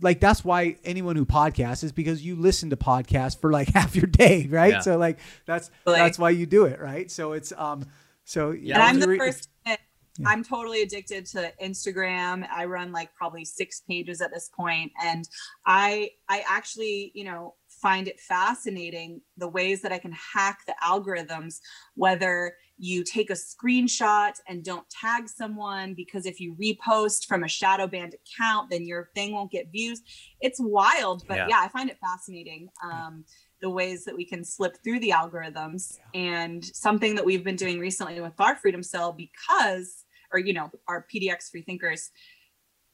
like 0.00 0.20
that's 0.20 0.44
why 0.44 0.76
anyone 0.84 1.16
who 1.16 1.26
podcasts 1.26 1.82
is 1.82 1.90
because 1.90 2.24
you 2.24 2.36
listen 2.36 2.70
to 2.70 2.76
podcasts 2.76 3.36
for 3.40 3.50
like 3.50 3.68
half 3.74 3.96
your 3.96 4.06
day, 4.06 4.46
right? 4.48 4.74
Yeah. 4.74 4.80
So 4.80 4.96
like 4.98 5.18
that's 5.46 5.70
Like- 5.86 5.96
that's 5.98 6.18
why 6.18 6.30
you 6.30 6.46
do 6.46 6.66
it, 6.66 6.80
right? 6.80 7.10
So 7.10 7.32
it's 7.32 7.52
um 7.56 7.84
so 8.24 8.50
yeah, 8.50 8.74
and 8.74 8.82
I'm 8.82 9.00
the 9.00 9.08
re- 9.08 9.18
first. 9.18 9.44
to 9.44 9.72
admit, 9.72 9.80
I'm 10.26 10.44
totally 10.44 10.82
addicted 10.82 11.24
to 11.26 11.52
Instagram. 11.62 12.46
I 12.52 12.66
run 12.66 12.92
like 12.92 13.14
probably 13.14 13.44
six 13.44 13.80
pages 13.88 14.20
at 14.20 14.30
this 14.32 14.50
point, 14.54 14.92
and 15.02 15.28
I 15.66 16.10
I 16.28 16.44
actually 16.48 17.10
you 17.14 17.24
know 17.24 17.54
find 17.68 18.06
it 18.08 18.18
fascinating 18.20 19.20
the 19.36 19.48
ways 19.48 19.82
that 19.82 19.92
I 19.92 19.98
can 19.98 20.12
hack 20.12 20.60
the 20.66 20.74
algorithms. 20.84 21.60
Whether 21.94 22.54
you 22.78 23.02
take 23.02 23.30
a 23.30 23.34
screenshot 23.34 24.32
and 24.48 24.64
don't 24.64 24.88
tag 24.88 25.28
someone 25.28 25.94
because 25.94 26.26
if 26.26 26.40
you 26.40 26.54
repost 26.54 27.26
from 27.26 27.42
a 27.42 27.48
shadow 27.48 27.86
banned 27.86 28.14
account, 28.14 28.70
then 28.70 28.86
your 28.86 29.10
thing 29.14 29.32
won't 29.32 29.50
get 29.50 29.70
views. 29.72 30.00
It's 30.40 30.60
wild, 30.60 31.24
but 31.26 31.38
Yeah. 31.38 31.48
yeah, 31.48 31.60
I 31.60 31.68
find 31.68 31.90
it 31.90 31.98
fascinating. 32.00 32.68
Um, 32.82 33.24
the 33.60 33.70
ways 33.70 34.04
that 34.04 34.16
we 34.16 34.24
can 34.24 34.44
slip 34.44 34.76
through 34.84 35.00
the 35.00 35.10
algorithms 35.10 35.98
and 36.14 36.64
something 36.64 37.16
that 37.16 37.24
we've 37.24 37.42
been 37.42 37.56
doing 37.56 37.80
recently 37.80 38.20
with 38.20 38.40
our 38.40 38.54
freedom 38.54 38.82
cell 38.84 39.12
because 39.12 40.04
or 40.32 40.38
you 40.38 40.52
know 40.52 40.70
our 40.86 41.06
pdx 41.12 41.50
free 41.50 41.62
thinkers 41.62 42.10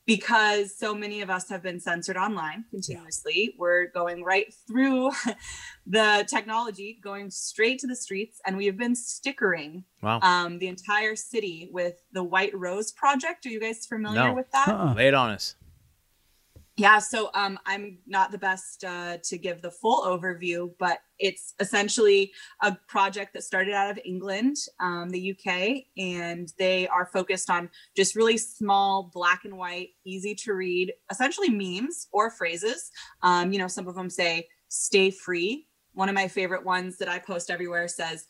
because 0.06 0.76
so 0.76 0.94
many 0.94 1.22
of 1.22 1.30
us 1.30 1.48
have 1.48 1.62
been 1.62 1.80
censored 1.80 2.16
online 2.16 2.64
continuously 2.70 3.54
we're 3.58 3.86
going 3.86 4.22
right 4.22 4.52
through 4.66 5.10
the 5.86 6.24
technology 6.28 6.98
going 7.02 7.30
straight 7.30 7.78
to 7.78 7.86
the 7.86 7.96
streets 7.96 8.40
and 8.46 8.56
we 8.56 8.66
have 8.66 8.76
been 8.76 8.94
stickering 8.94 9.84
Wow. 10.02 10.20
um, 10.20 10.58
the 10.58 10.68
entire 10.68 11.16
city 11.16 11.70
with 11.72 11.94
the 12.12 12.22
white 12.22 12.54
rose 12.54 12.92
project 12.92 13.46
are 13.46 13.48
you 13.48 13.60
guys 13.60 13.86
familiar 13.86 14.28
No. 14.28 14.34
with 14.34 14.50
that 14.52 14.68
Uh-uh. 14.68 14.94
Lay 14.94 15.08
it 15.08 15.14
on 15.14 15.30
us. 15.30 15.54
Yeah, 16.76 16.98
so 16.98 17.30
um, 17.34 17.56
I'm 17.66 17.98
not 18.04 18.32
the 18.32 18.38
best 18.38 18.82
uh, 18.82 19.18
to 19.22 19.38
give 19.38 19.62
the 19.62 19.70
full 19.70 20.02
overview, 20.02 20.72
but 20.80 20.98
it's 21.20 21.54
essentially 21.60 22.32
a 22.62 22.76
project 22.88 23.32
that 23.34 23.44
started 23.44 23.74
out 23.74 23.92
of 23.92 24.00
England, 24.04 24.56
um, 24.80 25.08
the 25.10 25.30
UK, 25.30 25.84
and 25.96 26.52
they 26.58 26.88
are 26.88 27.06
focused 27.06 27.48
on 27.48 27.70
just 27.96 28.16
really 28.16 28.36
small, 28.36 29.08
black 29.14 29.44
and 29.44 29.56
white, 29.56 29.90
easy 30.04 30.34
to 30.34 30.54
read, 30.54 30.92
essentially 31.12 31.48
memes 31.48 32.08
or 32.10 32.28
phrases. 32.28 32.90
Um, 33.22 33.52
you 33.52 33.60
know, 33.60 33.68
some 33.68 33.86
of 33.86 33.94
them 33.94 34.10
say 34.10 34.48
"stay 34.68 35.12
free." 35.12 35.68
One 35.92 36.08
of 36.08 36.16
my 36.16 36.26
favorite 36.26 36.64
ones 36.64 36.98
that 36.98 37.08
I 37.08 37.20
post 37.20 37.52
everywhere 37.52 37.86
says, 37.86 38.26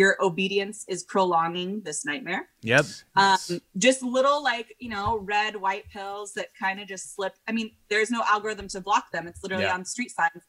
"Your 0.00 0.12
obedience 0.28 0.78
is 0.88 1.00
prolonging 1.04 1.70
this 1.86 2.04
nightmare." 2.04 2.42
Yep. 2.72 2.84
um, 3.16 3.38
just 3.86 4.02
little 4.02 4.42
like 4.42 4.68
you 4.84 4.90
know 4.94 5.18
red 5.34 5.54
white 5.64 5.86
pills 5.94 6.32
that 6.34 6.48
kind 6.64 6.80
of 6.80 6.88
just 6.88 7.14
slip 7.14 7.34
i 7.48 7.52
mean 7.52 7.68
there's 7.90 8.10
no 8.10 8.22
algorithm 8.34 8.66
to 8.74 8.80
block 8.88 9.06
them 9.12 9.24
it's 9.30 9.42
literally 9.44 9.64
Yeah. 9.68 9.74
on 9.78 9.84
street 9.84 10.10
signs 10.18 10.42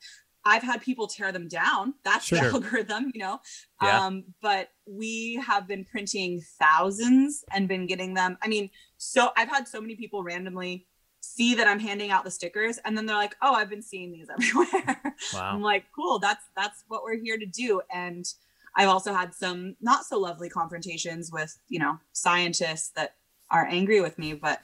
i've 0.52 0.64
had 0.72 0.80
people 0.90 1.08
tear 1.08 1.32
them 1.34 1.48
down 1.62 1.84
that's 2.08 2.30
the 2.30 2.40
algorithm 2.54 3.04
you 3.14 3.20
know 3.26 3.36
Yeah. 3.82 4.06
um, 4.06 4.14
but 4.42 4.70
we 5.02 5.42
have 5.50 5.64
been 5.68 5.84
printing 5.94 6.32
thousands 6.64 7.44
and 7.54 7.68
been 7.68 7.86
getting 7.86 8.14
them 8.14 8.38
i 8.42 8.48
mean 8.48 8.70
so 8.98 9.22
i've 9.38 9.50
had 9.50 9.68
so 9.68 9.82
many 9.82 9.96
people 9.96 10.24
randomly 10.24 10.88
see 11.20 11.56
that 11.56 11.68
i'm 11.68 11.80
handing 11.80 12.12
out 12.12 12.24
the 12.24 12.32
stickers 12.40 12.78
and 12.86 12.96
then 12.96 13.06
they're 13.06 13.16
like 13.26 13.36
oh 13.42 13.54
i've 13.56 13.70
been 13.76 13.82
seeing 13.92 14.12
these 14.16 14.28
everywhere 14.36 15.02
Wow. 15.34 15.52
I'm 15.54 15.62
like, 15.62 15.86
cool, 15.96 16.20
that's 16.20 16.46
that's 16.56 16.84
what 16.88 17.02
we're 17.04 17.18
here 17.28 17.38
to 17.38 17.46
do. 17.46 17.82
And 17.94 18.26
I've 18.76 18.90
also 18.90 19.14
had 19.14 19.34
some 19.34 19.76
not 19.82 20.06
so 20.06 20.20
lovely 20.20 20.50
confrontations 20.50 21.32
with, 21.32 21.58
you 21.70 21.80
know, 21.80 22.00
scientists 22.12 22.90
that 22.96 23.16
are 23.50 23.66
angry 23.66 24.02
with 24.02 24.18
me, 24.20 24.34
but 24.34 24.62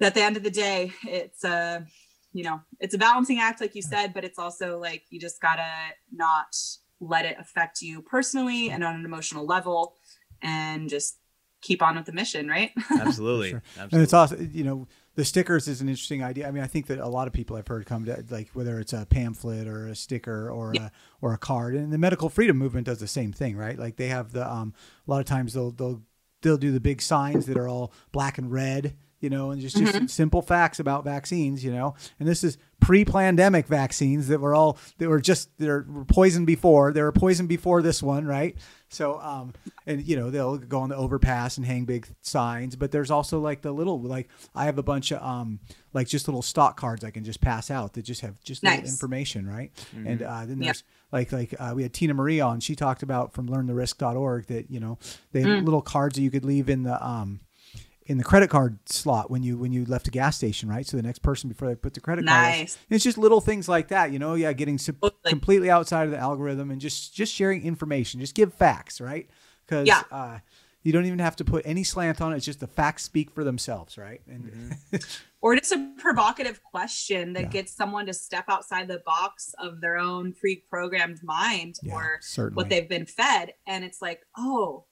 at 0.00 0.14
the 0.14 0.22
end 0.22 0.36
of 0.36 0.42
the 0.42 0.50
day, 0.50 0.92
it's 1.04 1.44
a, 1.44 1.86
you 2.32 2.44
know, 2.44 2.60
it's 2.80 2.94
a 2.94 2.98
balancing 2.98 3.38
act, 3.38 3.60
like 3.60 3.74
you 3.74 3.82
said, 3.82 4.12
but 4.12 4.24
it's 4.24 4.38
also 4.38 4.78
like 4.78 5.04
you 5.10 5.20
just 5.20 5.40
gotta 5.40 5.70
not 6.12 6.54
let 7.00 7.24
it 7.24 7.36
affect 7.38 7.80
you 7.80 8.02
personally 8.02 8.70
and 8.70 8.84
on 8.84 8.96
an 8.96 9.04
emotional 9.04 9.46
level 9.46 9.94
and 10.42 10.88
just 10.88 11.18
keep 11.62 11.82
on 11.82 11.96
with 11.96 12.04
the 12.04 12.12
mission, 12.12 12.48
right? 12.48 12.72
Absolutely. 12.90 13.50
Sure. 13.50 13.62
Absolutely. 13.78 13.96
and 13.96 14.02
it's 14.02 14.12
also 14.12 14.36
you 14.36 14.64
know 14.64 14.86
the 15.14 15.24
stickers 15.24 15.68
is 15.68 15.80
an 15.80 15.88
interesting 15.88 16.22
idea. 16.22 16.48
I 16.48 16.50
mean, 16.50 16.62
I 16.62 16.66
think 16.66 16.86
that 16.86 16.98
a 16.98 17.08
lot 17.08 17.26
of 17.26 17.32
people 17.32 17.56
I've 17.56 17.68
heard 17.68 17.86
come 17.86 18.04
to 18.06 18.24
like 18.30 18.50
whether 18.52 18.80
it's 18.80 18.92
a 18.92 19.06
pamphlet 19.06 19.68
or 19.68 19.88
a 19.88 19.94
sticker 19.94 20.50
or 20.50 20.72
a 20.72 20.90
or 21.20 21.32
a 21.32 21.38
card, 21.38 21.74
and 21.74 21.92
the 21.92 21.98
medical 21.98 22.28
freedom 22.28 22.56
movement 22.58 22.86
does 22.86 22.98
the 22.98 23.06
same 23.06 23.32
thing, 23.32 23.56
right? 23.56 23.78
Like 23.78 23.96
they 23.96 24.08
have 24.08 24.32
the 24.32 24.50
um 24.50 24.74
a 25.06 25.10
lot 25.10 25.20
of 25.20 25.26
times 25.26 25.54
they'll 25.54 25.70
they'll 25.70 26.02
they'll 26.42 26.56
do 26.56 26.72
the 26.72 26.80
big 26.80 27.00
signs 27.00 27.46
that 27.46 27.56
are 27.56 27.68
all 27.68 27.92
black 28.12 28.38
and 28.38 28.50
red, 28.52 28.96
you 29.20 29.30
know, 29.30 29.50
and 29.50 29.60
just 29.60 29.76
just 29.76 30.10
simple 30.10 30.42
facts 30.42 30.78
about 30.78 31.04
vaccines, 31.04 31.64
you 31.64 31.72
know. 31.72 31.94
And 32.18 32.28
this 32.28 32.44
is 32.44 32.58
pre-pandemic 32.80 33.66
vaccines 33.66 34.28
that 34.28 34.40
were 34.40 34.54
all 34.54 34.78
that 34.98 35.08
were 35.08 35.20
just 35.20 35.48
they're 35.58 35.86
poisoned 36.08 36.46
before. 36.46 36.92
They 36.92 37.02
were 37.02 37.12
poisoned 37.12 37.48
before 37.48 37.82
this 37.82 38.02
one, 38.02 38.26
right? 38.26 38.56
So 38.94 39.18
um 39.20 39.52
and 39.86 40.06
you 40.06 40.16
know 40.16 40.30
they'll 40.30 40.56
go 40.56 40.80
on 40.80 40.88
the 40.88 40.96
overpass 40.96 41.56
and 41.58 41.66
hang 41.66 41.84
big 41.84 42.06
signs, 42.22 42.76
but 42.76 42.90
there's 42.92 43.10
also 43.10 43.40
like 43.40 43.60
the 43.62 43.72
little 43.72 44.00
like 44.00 44.28
I 44.54 44.64
have 44.64 44.78
a 44.78 44.82
bunch 44.82 45.10
of 45.12 45.22
um 45.22 45.60
like 45.92 46.08
just 46.08 46.26
little 46.28 46.42
stock 46.42 46.78
cards 46.78 47.04
I 47.04 47.10
can 47.10 47.24
just 47.24 47.40
pass 47.40 47.70
out 47.70 47.92
that 47.94 48.02
just 48.02 48.20
have 48.22 48.40
just 48.42 48.62
Nice. 48.62 48.88
information, 48.88 49.46
right? 49.46 49.70
And 49.94 50.22
uh, 50.22 50.46
then 50.46 50.58
Yeah. 50.58 50.64
there's 50.66 50.84
like 51.12 51.32
like 51.32 51.54
uh, 51.58 51.72
we 51.76 51.82
had 51.82 51.92
Tina 51.92 52.14
Marie 52.14 52.40
on. 52.40 52.60
She 52.60 52.74
talked 52.74 53.02
about 53.02 53.32
from 53.34 53.48
learntherisk.org 53.48 54.46
that 54.46 54.70
you 54.70 54.80
know 54.80 54.98
they 55.32 55.42
Mm. 55.42 55.56
have 55.56 55.64
little 55.64 55.82
cards 55.82 56.16
that 56.16 56.22
you 56.22 56.30
could 56.30 56.44
leave 56.44 56.68
in 56.70 56.82
the 56.84 57.04
um 57.06 57.40
in 58.06 58.18
the 58.18 58.24
credit 58.24 58.50
card 58.50 58.78
slot 58.88 59.30
when 59.30 59.42
you 59.42 59.56
when 59.56 59.72
you 59.72 59.84
left 59.86 60.06
a 60.08 60.10
gas 60.10 60.36
station, 60.36 60.68
right? 60.68 60.86
So 60.86 60.96
the 60.96 61.02
next 61.02 61.20
person 61.20 61.48
before 61.48 61.68
they 61.68 61.74
put 61.74 61.94
the 61.94 62.00
credit 62.00 62.26
card. 62.26 62.44
Nice. 62.50 62.76
It's 62.90 63.02
just 63.04 63.16
little 63.16 63.40
things 63.40 63.68
like 63.68 63.88
that, 63.88 64.12
you 64.12 64.18
know. 64.18 64.34
Yeah, 64.34 64.52
getting 64.52 64.78
completely 65.26 65.70
outside 65.70 66.04
of 66.04 66.10
the 66.10 66.18
algorithm 66.18 66.70
and 66.70 66.80
just 66.80 67.14
just 67.14 67.32
sharing 67.32 67.62
information. 67.64 68.20
Just 68.20 68.34
give 68.34 68.52
facts, 68.52 69.00
right? 69.00 69.28
Because 69.66 69.86
Yeah. 69.88 70.02
uh, 70.10 70.38
you 70.82 70.92
don't 70.92 71.06
even 71.06 71.18
have 71.18 71.36
to 71.36 71.44
put 71.46 71.62
any 71.64 71.82
slant 71.82 72.20
on 72.20 72.34
it. 72.34 72.36
It's 72.36 72.44
just 72.44 72.60
the 72.60 72.66
facts 72.66 73.04
speak 73.04 73.30
for 73.30 73.42
themselves, 73.42 73.96
right? 73.96 74.20
And 74.28 74.44
Mm-hmm. 74.90 74.96
or 75.40 75.56
just 75.56 75.72
a 75.72 75.92
provocative 75.98 76.62
question 76.62 77.32
that 77.34 77.44
Yeah. 77.44 77.48
gets 77.48 77.72
someone 77.74 78.04
to 78.06 78.12
step 78.12 78.44
outside 78.48 78.88
the 78.88 79.02
box 79.06 79.54
of 79.58 79.80
their 79.80 79.96
own 79.96 80.32
pre-programmed 80.34 81.22
mind 81.22 81.76
Yeah, 81.82 81.94
or 81.94 82.18
certainly. 82.20 82.56
what 82.62 82.68
they've 82.70 82.88
been 82.88 83.06
fed 83.06 83.54
and 83.66 83.82
it's 83.84 84.02
like 84.02 84.20
oh 84.36 84.84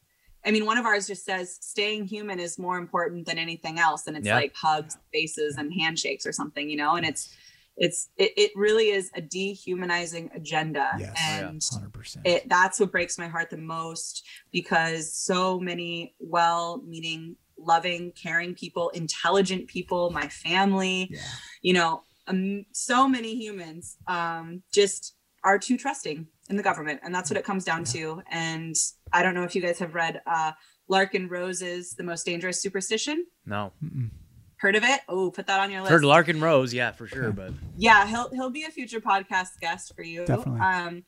i 0.45 0.51
mean 0.51 0.65
one 0.67 0.79
of 0.79 0.85
ours 0.87 1.07
just 1.07 1.25
says 1.25 1.57
staying 1.61 2.05
human 2.07 2.39
is 2.39 2.59
more 2.59 2.77
important 2.79 3.27
than 3.27 3.39
anything 3.39 3.79
else 3.79 4.07
and 4.07 4.17
it's 4.17 4.27
Yeah. 4.27 4.37
like 4.37 4.55
hugs 4.55 4.97
faces 5.13 5.57
and 5.57 5.73
handshakes 5.73 6.27
or 6.27 6.33
something 6.33 6.69
you 6.69 6.77
know 6.77 6.97
and 6.97 7.07
it's 7.07 7.35
it's 7.77 8.11
it, 8.19 8.33
it 8.37 8.51
really 8.55 8.89
is 8.91 9.11
a 9.15 9.21
dehumanizing 9.23 10.31
agenda 10.35 10.91
yes, 10.99 11.15
and 11.19 11.63
hundred 11.73 11.93
percent. 11.93 12.27
it 12.27 12.49
that's 12.49 12.79
what 12.81 12.93
breaks 12.93 13.17
my 13.19 13.29
heart 13.29 13.49
the 13.51 13.57
most 13.57 14.27
because 14.53 15.11
so 15.13 15.59
many 15.59 16.15
well-meaning 16.21 17.37
loving 17.59 18.13
caring 18.13 18.55
people 18.55 18.89
intelligent 18.91 19.67
people 19.69 20.11
my 20.11 20.29
family 20.29 21.09
Yeah. 21.11 21.21
you 21.63 21.73
know 21.75 22.03
um, 22.29 22.65
so 22.73 23.09
many 23.09 23.35
humans 23.35 23.97
um, 24.07 24.63
just 24.73 25.15
are 25.43 25.59
too 25.59 25.77
trusting 25.77 26.27
in 26.51 26.57
the 26.57 26.63
government 26.63 27.01
and 27.03 27.15
that's 27.15 27.31
what 27.31 27.37
it 27.37 27.45
comes 27.45 27.65
down 27.65 27.85
to 27.85 28.23
and 28.31 28.77
i 29.13 29.23
don't 29.23 29.35
know 29.35 29.45
if 29.45 29.55
you 29.55 29.63
guys 29.63 29.79
have 29.79 29.95
read 29.95 30.21
uh, 30.27 30.53
larken 30.91 31.31
rose's 31.31 31.95
the 31.95 32.03
most 32.03 32.27
dangerous 32.27 32.61
superstition 32.61 33.25
no. 33.47 33.73
Mm-mm. 33.83 34.11
heard 34.57 34.77
of 34.77 34.85
it 34.85 35.01
oh 35.09 35.31
put 35.31 35.47
that 35.47 35.61
on 35.61 35.71
your 35.71 35.81
list 35.81 35.93
Heard 35.93 36.03
Larken 36.03 36.41
Rose, 36.41 36.73
yeah, 36.75 36.93
for 36.93 37.07
sure. 37.07 37.33
But 37.33 37.53
yeah 37.77 38.07
he'll 38.07 38.29
he'll 38.31 38.51
be 38.51 38.65
a 38.65 38.71
future 38.71 39.01
podcast 39.01 39.59
guest 39.61 39.95
for 39.95 40.03
you 40.03 40.25
Definitely. 40.25 40.61
um 40.61 41.05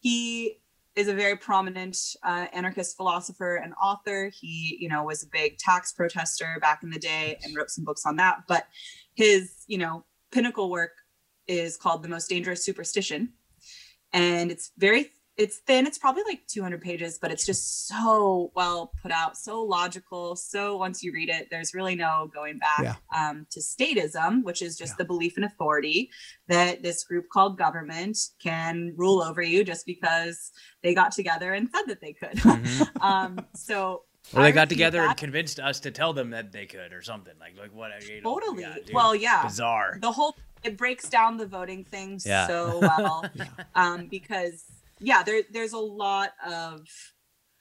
he 0.00 0.58
is 0.96 1.08
a 1.08 1.14
very 1.14 1.36
prominent 1.36 1.96
uh, 2.24 2.46
anarchist 2.52 2.96
philosopher 2.96 3.56
and 3.56 3.72
author 3.82 4.30
he 4.38 4.76
you 4.80 4.88
know 4.88 5.04
was 5.04 5.22
a 5.22 5.26
big 5.32 5.58
tax 5.58 5.92
protester 5.92 6.58
back 6.60 6.82
in 6.82 6.90
the 6.90 6.98
day 6.98 7.38
and 7.42 7.56
wrote 7.56 7.70
some 7.70 7.84
books 7.84 8.04
on 8.06 8.16
that 8.16 8.38
but 8.48 8.66
his 9.14 9.64
you 9.66 9.78
know 9.78 10.04
pinnacle 10.30 10.70
work 10.70 10.92
is 11.46 11.76
called 11.76 12.02
The 12.02 12.08
Most 12.08 12.28
Dangerous 12.28 12.64
Superstition. 12.64 13.32
And 14.12 14.50
it's 14.50 14.72
very 14.78 15.12
it's 15.36 15.56
thin. 15.60 15.86
It's 15.86 15.96
probably 15.96 16.22
like 16.28 16.46
200 16.48 16.82
pages, 16.82 17.18
but 17.18 17.30
it's 17.30 17.46
just 17.46 17.88
so 17.88 18.52
well 18.54 18.92
put 19.00 19.10
out, 19.10 19.38
so 19.38 19.62
logical. 19.62 20.36
So 20.36 20.76
once 20.76 21.02
you 21.02 21.12
read 21.14 21.30
it, 21.30 21.48
there's 21.50 21.72
really 21.72 21.94
no 21.94 22.30
going 22.34 22.58
back 22.58 22.80
Yeah. 22.82 22.94
um, 23.16 23.46
to 23.52 23.60
statism, 23.60 24.42
which 24.44 24.60
is 24.60 24.76
just 24.76 24.92
Yeah. 24.92 24.96
the 24.98 25.04
belief 25.06 25.38
in 25.38 25.44
authority 25.44 26.10
that 26.48 26.82
this 26.82 27.04
group 27.04 27.30
called 27.32 27.56
government 27.56 28.18
can 28.42 28.92
rule 28.96 29.22
over 29.22 29.40
you 29.40 29.64
just 29.64 29.86
because 29.86 30.52
they 30.82 30.92
got 30.94 31.12
together 31.12 31.54
and 31.54 31.70
said 31.74 31.84
that 31.86 32.02
they 32.02 32.12
could. 32.12 32.32
Mhm. 32.36 32.88
um, 33.02 33.46
so 33.54 34.02
Or 34.34 34.42
they 34.42 34.52
got 34.52 34.62
repeat 34.62 34.74
together 34.74 35.00
and 35.00 35.16
convinced 35.16 35.58
us 35.58 35.80
to 35.80 35.90
tell 35.90 36.12
them 36.12 36.30
that 36.30 36.52
they 36.52 36.66
could 36.66 36.92
or 36.92 37.00
something 37.00 37.34
like 37.40 37.56
like 37.56 37.72
what 37.72 37.92
you 38.06 38.20
know, 38.20 38.38
totally. 38.38 38.62
yeah, 38.64 38.74
dude. 38.74 38.92
well, 38.94 39.14
yeah. 39.14 39.42
bizarre. 39.44 39.96
the 40.02 40.12
whole 40.12 40.36
it 40.62 40.76
breaks 40.76 41.08
down 41.08 41.36
the 41.36 41.46
voting 41.46 41.84
thing 41.84 42.20
Yeah. 42.24 42.46
so 42.46 42.78
well 42.80 43.24
Yeah. 43.34 43.46
um 43.74 44.06
because 44.08 44.64
yeah 45.00 45.22
there 45.22 45.42
there's 45.52 45.72
a 45.72 45.78
lot 45.78 46.32
of 46.46 46.86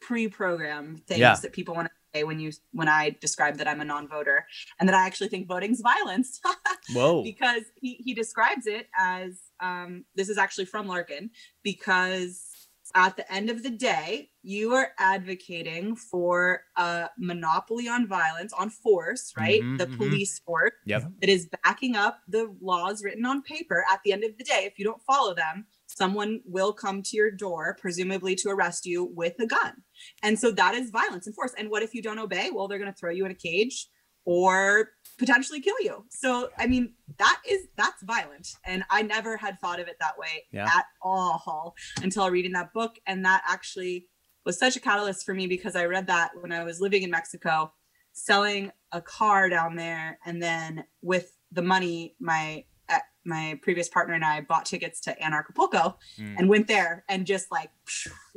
pre-programmed 0.02 1.06
things 1.06 1.20
Yeah. 1.20 1.36
that 1.36 1.54
people 1.54 1.76
want 1.76 1.88
to 1.88 1.94
say 2.18 2.24
when 2.24 2.40
you 2.40 2.52
when 2.72 2.88
i 2.88 3.16
describe 3.22 3.58
that 3.58 3.68
i'm 3.68 3.82
a 3.82 3.86
non-voter 3.86 4.46
and 4.80 4.90
that 4.90 4.96
i 4.96 5.06
actually 5.06 5.28
think 5.30 5.48
voting's 5.48 5.82
violence 5.82 6.40
Whoa. 6.94 7.22
because 7.24 7.64
he, 7.80 7.96
he 8.04 8.14
describes 8.16 8.66
it 8.66 8.88
as 8.98 9.40
um, 9.60 10.06
this 10.16 10.30
is 10.30 10.38
actually 10.40 10.66
from 10.66 10.88
Larken 10.88 11.30
because 11.64 12.49
at 12.96 13.16
the 13.18 13.32
end 13.32 13.50
of 13.50 13.64
the 13.64 13.70
day, 13.70 14.32
you 14.42 14.74
are 14.74 14.92
advocating 14.98 15.96
for 15.96 16.64
a 16.76 17.10
monopoly 17.18 17.88
on 17.88 18.08
violence, 18.08 18.54
on 18.54 18.70
force, 18.70 19.34
right? 19.38 19.62
Mhm, 19.62 19.78
the 19.78 19.88
mhm. 19.88 19.98
police 19.98 20.40
force 20.40 20.72
Yep. 20.86 21.14
that 21.22 21.30
is 21.30 21.50
backing 21.64 21.96
up 21.96 22.22
the 22.28 22.56
laws 22.62 23.04
written 23.04 23.26
on 23.26 23.42
paper. 23.42 23.86
At 23.90 24.02
the 24.04 24.14
end 24.14 24.24
of 24.24 24.38
the 24.38 24.44
day, 24.44 24.64
if 24.66 24.80
you 24.80 24.86
don't 24.86 25.04
follow 25.04 25.34
them, 25.34 25.68
someone 25.88 26.42
will 26.46 26.74
come 26.74 27.02
to 27.04 27.18
your 27.18 27.32
door, 27.32 27.76
presumably 27.80 28.36
to 28.36 28.50
arrest 28.50 28.86
you 28.86 29.04
with 29.04 29.40
a 29.40 29.46
gun. 29.46 29.84
And 30.24 30.40
so 30.40 30.52
that 30.52 30.76
is 30.76 30.90
violence 30.92 31.28
and 31.28 31.36
force. 31.36 31.54
And 31.58 31.70
what 31.70 31.84
if 31.84 31.94
you 31.94 32.02
don't 32.02 32.20
obey? 32.20 32.52
Well, 32.52 32.68
they're 32.68 32.80
going 32.80 32.92
to 32.92 32.98
throw 32.98 33.12
you 33.12 33.26
in 33.26 33.32
a 33.32 33.36
cage 33.36 33.88
or 34.26 34.92
potentially 35.20 35.60
kill 35.62 35.76
you. 35.82 36.06
So, 36.10 36.50
I 36.58 36.66
mean, 36.66 36.94
that 37.18 37.42
is 37.48 37.68
that's 37.76 38.02
violent. 38.04 38.48
And 38.66 38.84
I 38.90 39.04
never 39.04 39.38
had 39.38 39.60
thought 39.60 39.80
of 39.80 39.88
it 39.88 39.98
that 40.00 40.18
way 40.18 40.46
Yeah. 40.52 40.66
at 40.66 40.86
all 41.02 41.76
until 42.02 42.30
reading 42.32 42.54
that 42.54 42.74
book. 42.74 42.96
And 43.06 43.24
that 43.26 43.44
actually 43.48 44.08
was 44.46 44.58
such 44.58 44.76
a 44.76 44.80
catalyst 44.80 45.26
for 45.26 45.34
me 45.34 45.46
because 45.46 45.76
I 45.76 45.86
read 45.86 46.08
that 46.08 46.32
when 46.42 46.52
I 46.52 46.64
was 46.64 46.80
living 46.82 47.04
in 47.04 47.12
Mexico, 47.12 47.74
selling 48.14 48.72
a 48.92 49.02
car 49.02 49.50
down 49.50 49.76
there, 49.76 50.18
and 50.26 50.42
then 50.42 50.86
with 51.02 51.32
the 51.52 51.62
money, 51.62 52.16
my 52.20 52.64
uh, 52.88 52.98
my 53.26 53.60
previous 53.62 53.88
partner 53.90 54.16
and 54.16 54.26
I 54.26 54.42
bought 54.42 54.66
tickets 54.66 55.00
to 55.02 55.16
Anarchapulco 55.22 55.96
Mm. 56.18 56.36
and 56.40 56.50
went 56.50 56.68
there, 56.68 57.04
and 57.10 57.28
just 57.28 57.52
like 57.52 57.70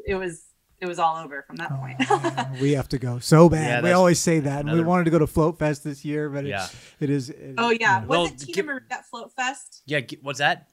it 0.07 0.17
was 0.17 0.45
it 0.83 0.87
was 0.87 0.99
all 0.99 1.17
over 1.17 1.43
from 1.43 1.57
that 1.57 1.71
Oh, 1.73 1.77
point. 1.77 1.99
man, 2.01 2.59
we 2.61 2.73
have 2.73 2.89
to 2.89 2.99
go 2.99 3.21
so 3.21 3.49
bad. 3.49 3.67
Yeah, 3.67 3.83
we 3.83 3.93
always 3.93 4.19
say 4.19 4.41
that. 4.41 4.67
And 4.67 4.73
we 4.73 4.83
wanted 4.83 5.05
to 5.05 5.11
go 5.11 5.19
to 5.21 5.27
Float 5.29 5.59
Fest 5.59 5.85
this 5.85 6.05
year, 6.05 6.29
but 6.29 6.45
it, 6.45 6.49
Yeah. 6.49 6.67
it 7.01 7.09
is. 7.09 7.31
it- 7.31 7.55
oh 7.57 7.71
yeah, 7.71 8.01
was 8.01 8.09
Well, 8.09 8.25
it 8.27 8.39
Tina 8.39 8.53
give- 8.53 8.67
Marie 8.67 8.81
at 8.91 9.07
Float 9.07 9.33
Fest? 9.33 9.83
Yeah, 9.87 10.01
g- 10.01 10.19
what's 10.21 10.41
that? 10.41 10.69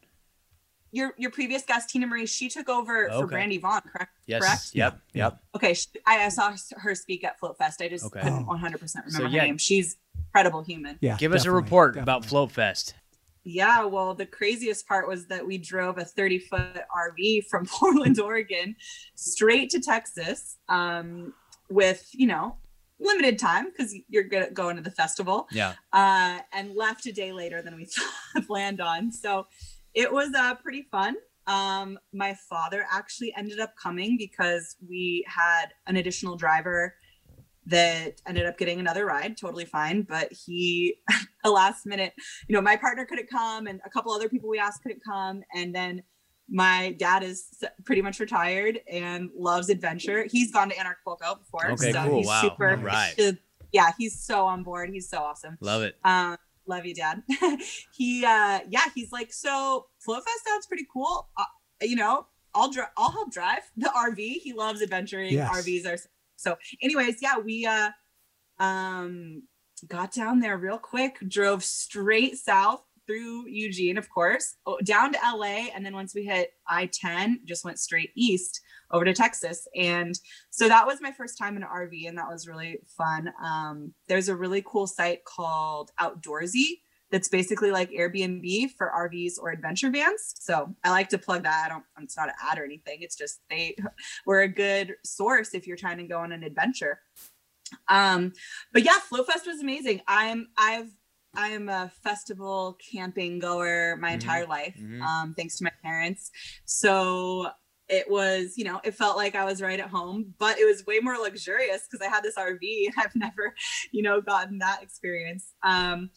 Your 0.92 1.14
your 1.20 1.30
previous 1.30 1.64
guest 1.64 1.92
Tina 1.92 2.08
Marie, 2.08 2.26
she 2.26 2.50
took 2.50 2.68
over 2.68 3.08
for 3.12 3.28
Brandy 3.28 3.60
Vaughn, 3.60 3.82
correct? 3.82 4.18
Yes. 4.26 4.42
Correct. 4.42 4.72
Yep. 4.74 5.00
Yep. 5.14 5.40
Okay, 5.58 5.74
she, 5.76 5.86
I, 6.08 6.26
I 6.26 6.30
saw 6.30 6.52
her 6.78 6.96
speak 6.96 7.24
at 7.24 7.40
Float 7.40 7.60
Fest. 7.60 7.80
I 7.84 7.90
just 7.90 8.06
Okay. 8.06 8.22
couldn't 8.22 8.46
Oh. 8.46 8.54
100 8.54 8.80
percent 8.80 9.06
So, 9.12 9.18
remember 9.20 9.36
yeah. 9.36 9.42
her 9.42 9.48
name. 9.50 9.58
She's 9.60 9.98
incredible 10.18 10.64
human. 10.64 10.98
Yeah. 11.00 11.16
Give 11.18 11.32
us 11.34 11.42
a 11.42 11.44
definitely, 11.44 11.62
report 11.64 11.98
about. 11.98 12.26
Float 12.26 12.52
Fest. 12.52 12.96
Yeah, 13.44 13.86
well, 13.86 14.14
the 14.14 14.26
craziest 14.26 14.88
part 14.88 15.08
was 15.08 15.28
that 15.28 15.46
we 15.46 15.58
drove 15.58 15.98
a 15.98 16.06
30 16.06 16.40
foot 16.40 16.82
RV 16.96 17.46
from 17.46 17.66
Portland, 17.72 18.20
Oregon, 18.20 18.76
straight 19.16 19.70
to 19.72 19.80
Texas 19.80 20.58
um, 20.68 21.34
with, 21.70 22.08
you 22.14 22.28
know, 22.28 22.58
limited 23.00 23.40
time 23.40 23.66
because 23.66 23.96
you're 24.10 24.26
gonna 24.26 24.52
go 24.52 24.70
into 24.70 24.82
the 24.82 24.92
festival 24.92 25.48
Yeah. 25.52 25.74
uh, 25.94 26.40
and 26.52 26.76
left 26.76 27.06
a 27.06 27.14
day 27.14 27.32
later 27.32 27.62
than 27.62 27.76
we 27.76 27.88
planned 28.46 28.82
on. 28.82 29.12
So 29.12 29.48
it 29.94 30.12
was 30.12 30.34
uh, 30.36 30.56
pretty 30.56 30.84
fun. 30.92 31.16
Um, 31.48 31.98
my 32.14 32.36
father 32.50 32.86
actually 32.92 33.34
ended 33.36 33.60
up 33.60 33.74
coming 33.82 34.18
because 34.18 34.76
we 34.88 35.26
had 35.28 35.68
an 35.88 35.96
additional 35.96 36.36
driver 36.36 36.94
that 37.70 38.22
ended 38.28 38.46
up 38.46 38.58
getting 38.58 38.80
another 38.80 39.06
ride, 39.06 39.38
totally 39.38 39.66
fine. 39.66 40.04
But 40.04 40.32
he, 40.32 40.96
the 41.44 41.52
last 41.52 41.86
minute, 41.86 42.14
you 42.48 42.54
know, 42.56 42.62
my 42.62 42.76
partner 42.76 43.06
couldn't 43.06 43.30
come, 43.30 43.68
and 43.68 43.80
a 43.86 43.90
couple 43.90 44.12
other 44.12 44.30
people 44.30 44.50
we 44.50 44.60
asked 44.60 44.84
couldn't 44.84 45.02
come, 45.04 45.42
and 45.56 45.74
then 45.74 46.04
my 46.52 46.96
dad 46.98 47.22
is 47.24 47.46
pretty 47.86 48.02
much 48.02 48.20
retired 48.20 48.80
and 48.92 49.30
loves 49.38 49.70
adventure. 49.70 50.26
He's 50.30 50.52
gone 50.52 50.70
to 50.70 50.76
Anarchapulco 50.76 51.38
before, 51.40 51.72
Okay, 51.74 51.92
so 51.92 52.04
cool. 52.06 52.18
he's 52.18 52.28
Wow. 52.28 52.42
super. 52.42 52.70
All 52.72 52.76
right. 52.78 53.38
Yeah, 53.72 53.92
he's 54.00 54.20
so 54.20 54.46
on 54.48 54.64
board. 54.64 54.90
He's 54.92 55.08
so 55.08 55.20
awesome. 55.20 55.58
Love 55.62 55.84
it. 55.84 55.96
Um, 56.04 56.38
love 56.66 56.88
you, 56.88 56.96
Dad. 56.96 57.22
he, 57.94 58.26
uh, 58.26 58.62
yeah, 58.68 58.86
he's 58.96 59.12
like, 59.12 59.32
so 59.32 59.86
Flow 60.00 60.16
Fest 60.16 60.44
sounds 60.48 60.66
pretty 60.66 60.88
cool. 60.92 61.30
Uh, 61.38 61.44
you 61.84 61.96
know, 61.96 62.26
I'll 62.56 62.72
drive. 62.72 62.88
I'll 62.98 63.12
help 63.12 63.32
drive 63.32 63.62
the 63.78 63.90
RV. 63.96 64.18
He 64.18 64.54
loves 64.54 64.82
adventuring. 64.82 65.34
Yes. 65.34 65.52
RVs 65.56 65.86
are 65.86 65.98
so. 66.40 66.58
Anyways, 66.82 67.22
yeah, 67.22 67.38
we 67.38 67.66
uh, 67.66 67.90
um, 68.60 69.44
got 69.88 70.14
down 70.14 70.40
there 70.40 70.58
real 70.58 70.78
quick. 70.78 71.18
Drove 71.28 71.64
straight 71.64 72.38
south 72.38 72.82
through 73.08 73.48
Eugene, 73.48 73.98
of 73.98 74.08
course, 74.10 74.56
down 74.84 75.12
to 75.14 75.20
LA, 75.24 75.68
and 75.74 75.84
then 75.86 75.94
once 75.94 76.14
we 76.14 76.26
hit 76.26 76.52
I 76.68 76.88
ten, 76.88 77.40
just 77.46 77.66
went 77.66 77.80
straight 77.80 78.12
east 78.16 78.62
over 78.92 79.06
to 79.06 79.14
Texas. 79.14 79.68
And 79.76 80.18
so 80.52 80.68
that 80.68 80.86
was 80.86 81.02
my 81.02 81.12
first 81.12 81.38
time 81.38 81.58
in 81.58 81.64
an 81.64 81.70
RV, 81.70 82.08
and 82.08 82.18
that 82.18 82.30
was 82.30 82.48
really 82.48 82.80
fun. 82.98 83.32
Um, 83.44 83.94
there's 84.08 84.30
a 84.30 84.36
really 84.36 84.64
cool 84.66 84.88
site 84.88 85.24
called 85.26 85.92
Outdoorsy 86.00 86.80
that's 87.12 87.28
basically 87.28 87.72
like 87.72 87.90
Airbnb 87.92 88.72
for 88.78 88.92
RVs 88.96 89.34
or 89.42 89.50
adventure 89.50 89.90
vans. 89.90 90.34
So 90.40 90.76
I 90.84 90.92
like 90.92 91.10
to 91.10 91.18
plug 91.18 91.44
that. 91.44 91.64
I 91.66 91.70
don't, 91.70 91.84
it's 92.02 92.16
not 92.18 92.30
an 92.30 92.36
ad 92.44 92.60
or 92.60 92.64
anything. 92.66 93.00
It's 93.02 93.16
just 93.16 93.40
they 93.50 93.76
were 94.26 94.42
a 94.42 94.48
good 94.48 94.96
source 95.04 95.54
if 95.54 95.66
you're 95.66 95.78
trying 95.78 95.98
to 95.98 96.04
go 96.04 96.20
on 96.20 96.32
an 96.32 96.44
adventure. 96.44 97.00
Um, 97.88 98.34
but 98.74 98.84
yeah, 98.84 99.00
Flow 99.00 99.24
Fest 99.24 99.46
was 99.48 99.62
amazing. 99.62 100.02
I'm, 100.08 100.48
I've, 100.58 100.90
I 101.36 101.50
am 101.50 101.70
a 101.70 101.92
festival 102.04 102.78
camping 102.92 103.40
goer 103.40 103.96
my 103.98 104.12
Mhm. 104.12 104.14
entire 104.16 104.46
life, 104.48 104.76
Mhm. 104.80 105.02
um, 105.02 105.34
thanks 105.36 105.58
to 105.58 105.64
my 105.64 105.72
parents. 105.84 106.32
So 106.66 107.50
it 107.88 108.10
was, 108.10 108.56
you 108.58 108.64
know, 108.66 108.80
it 108.84 108.94
felt 108.96 109.18
like 109.18 109.36
I 109.36 109.46
was 109.46 109.62
right 109.62 109.80
at 109.80 109.90
home, 109.90 110.34
but 110.38 110.58
it 110.60 110.66
was 110.66 110.86
way 110.86 111.00
more 111.00 111.18
luxurious 111.18 111.88
because 111.90 112.06
I 112.06 112.10
had 112.10 112.24
this 112.24 112.36
RV 112.38 112.86
and 112.86 112.94
I've 112.98 113.16
never, 113.16 113.54
you 113.92 114.02
know, 114.04 114.22
gotten 114.22 114.60
that 114.60 114.82
experience. 114.84 115.54
Um, 115.64 116.10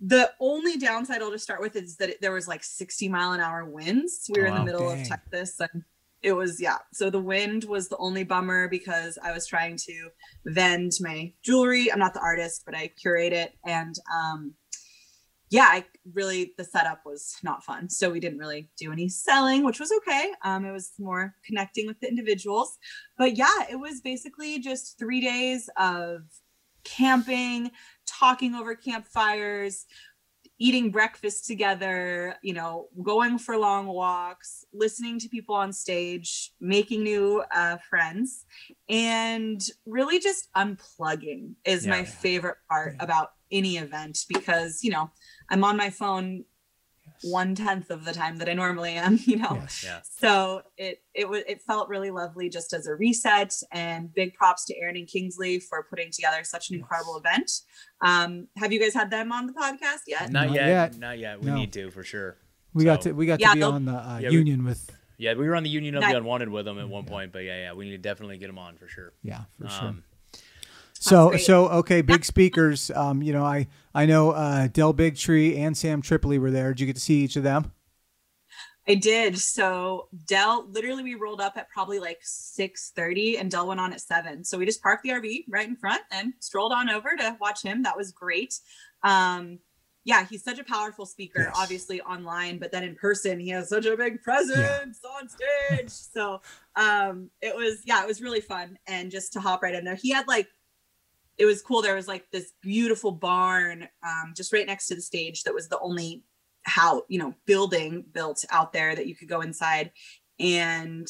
the 0.00 0.32
only 0.40 0.78
downside 0.78 1.20
I'll 1.22 1.30
just 1.30 1.44
start 1.44 1.60
with 1.60 1.76
is 1.76 1.96
that 1.96 2.08
it, 2.10 2.20
there 2.20 2.32
was 2.32 2.48
like 2.48 2.64
60 2.64 3.08
mile 3.08 3.32
an 3.32 3.40
hour 3.40 3.64
winds. 3.64 4.26
We 4.32 4.40
were 4.40 4.48
Oh, 4.48 4.54
in 4.54 4.58
the 4.60 4.64
middle 4.64 4.88
Dang. 4.88 5.02
of 5.02 5.08
Texas 5.08 5.60
and 5.60 5.84
it 6.22 6.32
was, 6.32 6.60
yeah. 6.60 6.78
So 6.92 7.08
the 7.08 7.20
wind 7.20 7.64
was 7.64 7.88
the 7.88 7.96
only 7.96 8.24
bummer 8.24 8.68
because 8.68 9.18
I 9.22 9.32
was 9.32 9.46
trying 9.46 9.76
to 9.78 10.10
vend 10.46 10.92
my 11.00 11.32
jewelry. 11.42 11.90
I'm 11.90 11.98
not 11.98 12.12
the 12.14 12.20
artist, 12.20 12.62
but 12.66 12.74
I 12.74 12.88
curate 12.88 13.32
it. 13.32 13.54
And 13.66 13.94
um, 14.14 14.52
yeah, 15.48 15.66
I 15.70 15.84
really, 16.12 16.52
the 16.58 16.64
setup 16.64 17.00
was 17.06 17.34
not 17.42 17.64
fun. 17.64 17.88
So 17.88 18.10
we 18.10 18.20
didn't 18.20 18.38
really 18.38 18.68
do 18.78 18.92
any 18.92 19.08
selling, 19.08 19.64
which 19.64 19.80
was 19.80 19.90
okay. 19.98 20.30
Um, 20.44 20.64
it 20.66 20.72
was 20.72 20.92
more 20.98 21.34
connecting 21.44 21.86
with 21.86 21.98
the 22.00 22.08
individuals. 22.08 22.76
But 23.16 23.36
yeah, 23.36 23.64
it 23.70 23.76
was 23.76 24.00
basically 24.02 24.58
just 24.60 24.98
three 24.98 25.20
days 25.22 25.68
of 25.78 26.20
camping, 26.84 27.70
talking 28.18 28.54
over 28.54 28.74
campfires, 28.74 29.86
eating 30.58 30.90
breakfast 30.90 31.46
together, 31.46 32.36
you 32.42 32.52
know, 32.52 32.88
going 33.02 33.38
for 33.38 33.56
long 33.56 33.86
walks, 33.86 34.64
listening 34.74 35.18
to 35.18 35.28
people 35.28 35.54
on 35.54 35.72
stage, 35.72 36.52
making 36.60 37.02
new 37.02 37.42
uh, 37.54 37.78
friends, 37.88 38.44
and 38.88 39.62
really 39.86 40.18
just 40.18 40.48
unplugging 40.54 41.54
is 41.64 41.86
my 41.86 42.00
Yeah. 42.00 42.04
favorite 42.04 42.58
part 42.68 42.94
Yeah. 42.98 43.04
about 43.04 43.30
any 43.50 43.78
event 43.78 44.26
because, 44.28 44.84
you 44.84 44.90
know, 44.90 45.10
I'm 45.48 45.64
on 45.64 45.76
my 45.76 45.90
phone. 45.90 46.44
One 47.22 47.54
tenth 47.54 47.90
of 47.90 48.04
the 48.04 48.12
time 48.12 48.38
that 48.38 48.48
I 48.48 48.54
normally 48.54 48.92
am, 48.94 49.18
you 49.24 49.36
know. 49.36 49.52
Yes. 49.60 49.82
Yeah. 49.84 50.00
So 50.02 50.62
it 50.76 51.02
it 51.14 51.28
was 51.28 51.42
it 51.48 51.60
felt 51.62 51.88
really 51.88 52.10
lovely 52.10 52.48
just 52.48 52.72
as 52.72 52.86
a 52.86 52.94
reset 52.94 53.54
and 53.72 54.12
big 54.14 54.34
props 54.34 54.64
to 54.66 54.76
Aaron 54.78 54.96
and 54.96 55.06
Kingsley 55.06 55.60
for 55.60 55.82
putting 55.90 56.10
together 56.10 56.42
such 56.44 56.70
an 56.70 56.76
incredible 56.76 57.16
event. 57.18 57.50
Um, 58.00 58.48
have 58.56 58.72
you 58.72 58.80
guys 58.80 58.94
had 58.94 59.10
them 59.10 59.32
on 59.32 59.46
the 59.46 59.52
podcast 59.52 60.00
yet? 60.06 60.30
Not, 60.30 60.46
Not 60.48 60.54
yet, 60.54 60.66
yet. 60.68 60.98
Not 60.98 61.18
yet. 61.18 61.40
We 61.40 61.46
No. 61.46 61.56
need 61.56 61.72
to 61.74 61.90
for 61.90 62.02
sure. 62.02 62.36
We 62.72 62.84
got 62.84 63.00
to 63.02 63.12
we 63.12 63.26
got 63.26 63.40
Yeah, 63.40 63.50
to 63.50 63.54
be 63.56 63.62
on 63.62 63.84
the 63.84 63.92
uh, 63.92 64.18
Yeah, 64.22 64.28
we- 64.30 64.36
union 64.36 64.64
with 64.64 64.90
Yeah, 65.18 65.34
we 65.34 65.46
were 65.48 65.56
on 65.56 65.62
the 65.64 65.68
Union 65.70 65.96
of 65.96 66.00
Nice. 66.00 66.12
the 66.12 66.18
Unwanted 66.18 66.48
with 66.48 66.64
them 66.64 66.78
at 66.78 66.88
one 66.88 67.04
point, 67.04 67.32
but 67.32 67.40
yeah, 67.40 67.56
yeah, 67.64 67.72
we 67.74 67.84
need 67.84 67.90
to 67.92 67.98
definitely 67.98 68.38
get 68.38 68.46
them 68.46 68.58
on 68.58 68.76
for 68.76 68.86
sure. 68.88 69.12
yeah 69.22 69.44
for 69.60 69.68
sure. 69.68 69.94
So 71.02 71.36
so 71.38 71.68
okay, 71.70 72.02
big 72.02 72.24
speakers. 72.26 72.90
Um, 72.94 73.22
you 73.22 73.32
know, 73.32 73.42
I 73.44 73.68
I 73.94 74.04
know 74.06 74.30
uh, 74.32 74.68
Del 74.68 74.92
Bigtree 74.92 75.56
and 75.58 75.76
Sam 75.76 76.02
Tripoli 76.02 76.38
were 76.38 76.50
there. 76.50 76.68
Did 76.74 76.80
you 76.80 76.86
get 76.86 76.96
to 76.96 77.00
see 77.02 77.24
each 77.24 77.36
of 77.36 77.42
them? 77.42 77.72
I 78.86 78.96
did. 78.96 79.38
So 79.38 80.08
Del, 80.26 80.68
literally, 80.68 81.02
we 81.02 81.14
rolled 81.14 81.40
up 81.40 81.56
at 81.56 81.70
probably 81.70 81.98
like 82.00 82.18
six 82.22 82.92
thirty, 82.94 83.38
and 83.38 83.50
Del 83.50 83.66
went 83.66 83.80
on 83.80 83.94
at 83.94 84.00
seven. 84.02 84.44
So 84.44 84.58
we 84.58 84.66
just 84.66 84.82
parked 84.82 85.02
the 85.02 85.10
RV 85.10 85.44
right 85.48 85.66
in 85.66 85.74
front 85.76 86.02
and 86.10 86.34
strolled 86.40 86.72
on 86.72 86.90
over 86.90 87.10
to 87.16 87.36
watch 87.40 87.62
him. 87.62 87.82
That 87.82 87.96
was 87.96 88.12
great. 88.12 88.54
Um, 89.02 89.58
yeah, 90.04 90.26
he's 90.26 90.42
such 90.42 90.58
a 90.58 90.64
powerful 90.64 91.04
speaker, 91.06 91.40
Yes. 91.40 91.54
obviously 91.58 92.00
online, 92.02 92.58
but 92.58 92.72
then 92.72 92.82
in 92.82 92.94
person, 92.94 93.38
he 93.38 93.50
has 93.50 93.68
such 93.68 93.84
a 93.86 93.96
big 93.96 94.22
presence 94.22 94.98
on 95.18 95.28
stage. 95.28 95.90
So 95.90 96.40
um, 96.74 97.28
it 97.42 97.54
was, 97.54 97.82
yeah, 97.84 98.02
it 98.02 98.06
was 98.08 98.22
really 98.22 98.40
fun. 98.40 98.78
And 98.86 99.10
just 99.10 99.34
to 99.34 99.40
hop 99.40 99.62
right 99.62 99.74
in 99.74 99.84
there, 99.84 99.96
he 99.96 100.10
had 100.10 100.26
like, 100.26 100.48
it 101.40 101.46
was 101.46 101.62
cool. 101.62 101.80
There 101.80 101.94
was 101.94 102.06
like 102.06 102.26
this 102.30 102.52
beautiful 102.60 103.12
barn 103.12 103.88
um, 104.06 104.34
just 104.36 104.52
right 104.52 104.66
next 104.66 104.88
to 104.88 104.94
the 104.94 105.00
stage 105.00 105.42
that 105.44 105.54
was 105.54 105.68
the 105.68 105.78
only 105.80 106.22
how 106.64 107.04
you 107.08 107.18
know 107.18 107.32
building 107.46 108.04
built 108.12 108.44
out 108.50 108.74
there 108.74 108.94
that 108.94 109.06
you 109.06 109.16
could 109.16 109.28
go 109.28 109.40
inside. 109.40 109.90
And 110.38 111.08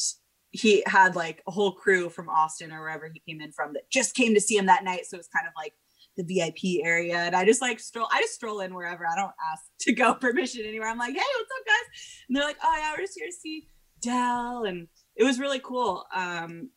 he 0.52 0.84
had 0.86 1.16
like 1.16 1.42
a 1.48 1.50
whole 1.50 1.72
crew 1.72 2.08
from 2.08 2.28
austin 2.28 2.72
or 2.72 2.80
wherever 2.80 3.08
he 3.12 3.22
came 3.28 3.40
in 3.40 3.52
from 3.52 3.72
that 3.72 3.88
just 3.88 4.16
came 4.16 4.34
to 4.34 4.40
see 4.40 4.56
him 4.56 4.66
that 4.66 4.84
night. 4.84 5.04
So 5.04 5.16
it 5.16 5.18
was 5.18 5.28
kind 5.28 5.48
of 5.48 5.52
like 5.56 5.74
the 6.16 6.22
vip 6.22 6.58
area. 6.84 7.16
And 7.16 7.34
i 7.34 7.44
just 7.44 7.60
like 7.60 7.80
stroll 7.80 8.08
i 8.12 8.20
just 8.20 8.34
stroll 8.34 8.60
in 8.60 8.72
wherever. 8.72 9.04
I 9.04 9.16
don't 9.16 9.34
ask 9.52 9.64
to 9.80 9.92
go 9.92 10.14
permission 10.20 10.64
anywhere. 10.64 10.88
I'm 10.88 10.98
like 10.98 11.14
hey 11.14 11.20
what's 11.38 11.50
up 11.58 11.66
guys? 11.66 12.22
And 12.28 12.36
they're 12.36 12.44
like 12.44 12.58
oh 12.62 12.76
yeah 12.78 12.92
we're 12.92 13.02
just 13.04 13.18
here 13.18 13.26
to 13.26 13.32
see 13.32 13.66
del. 14.00 14.62
And 14.64 14.86
it 15.16 15.24
was 15.24 15.40
really 15.40 15.60
cool. 15.60 16.04
Um 16.14 16.70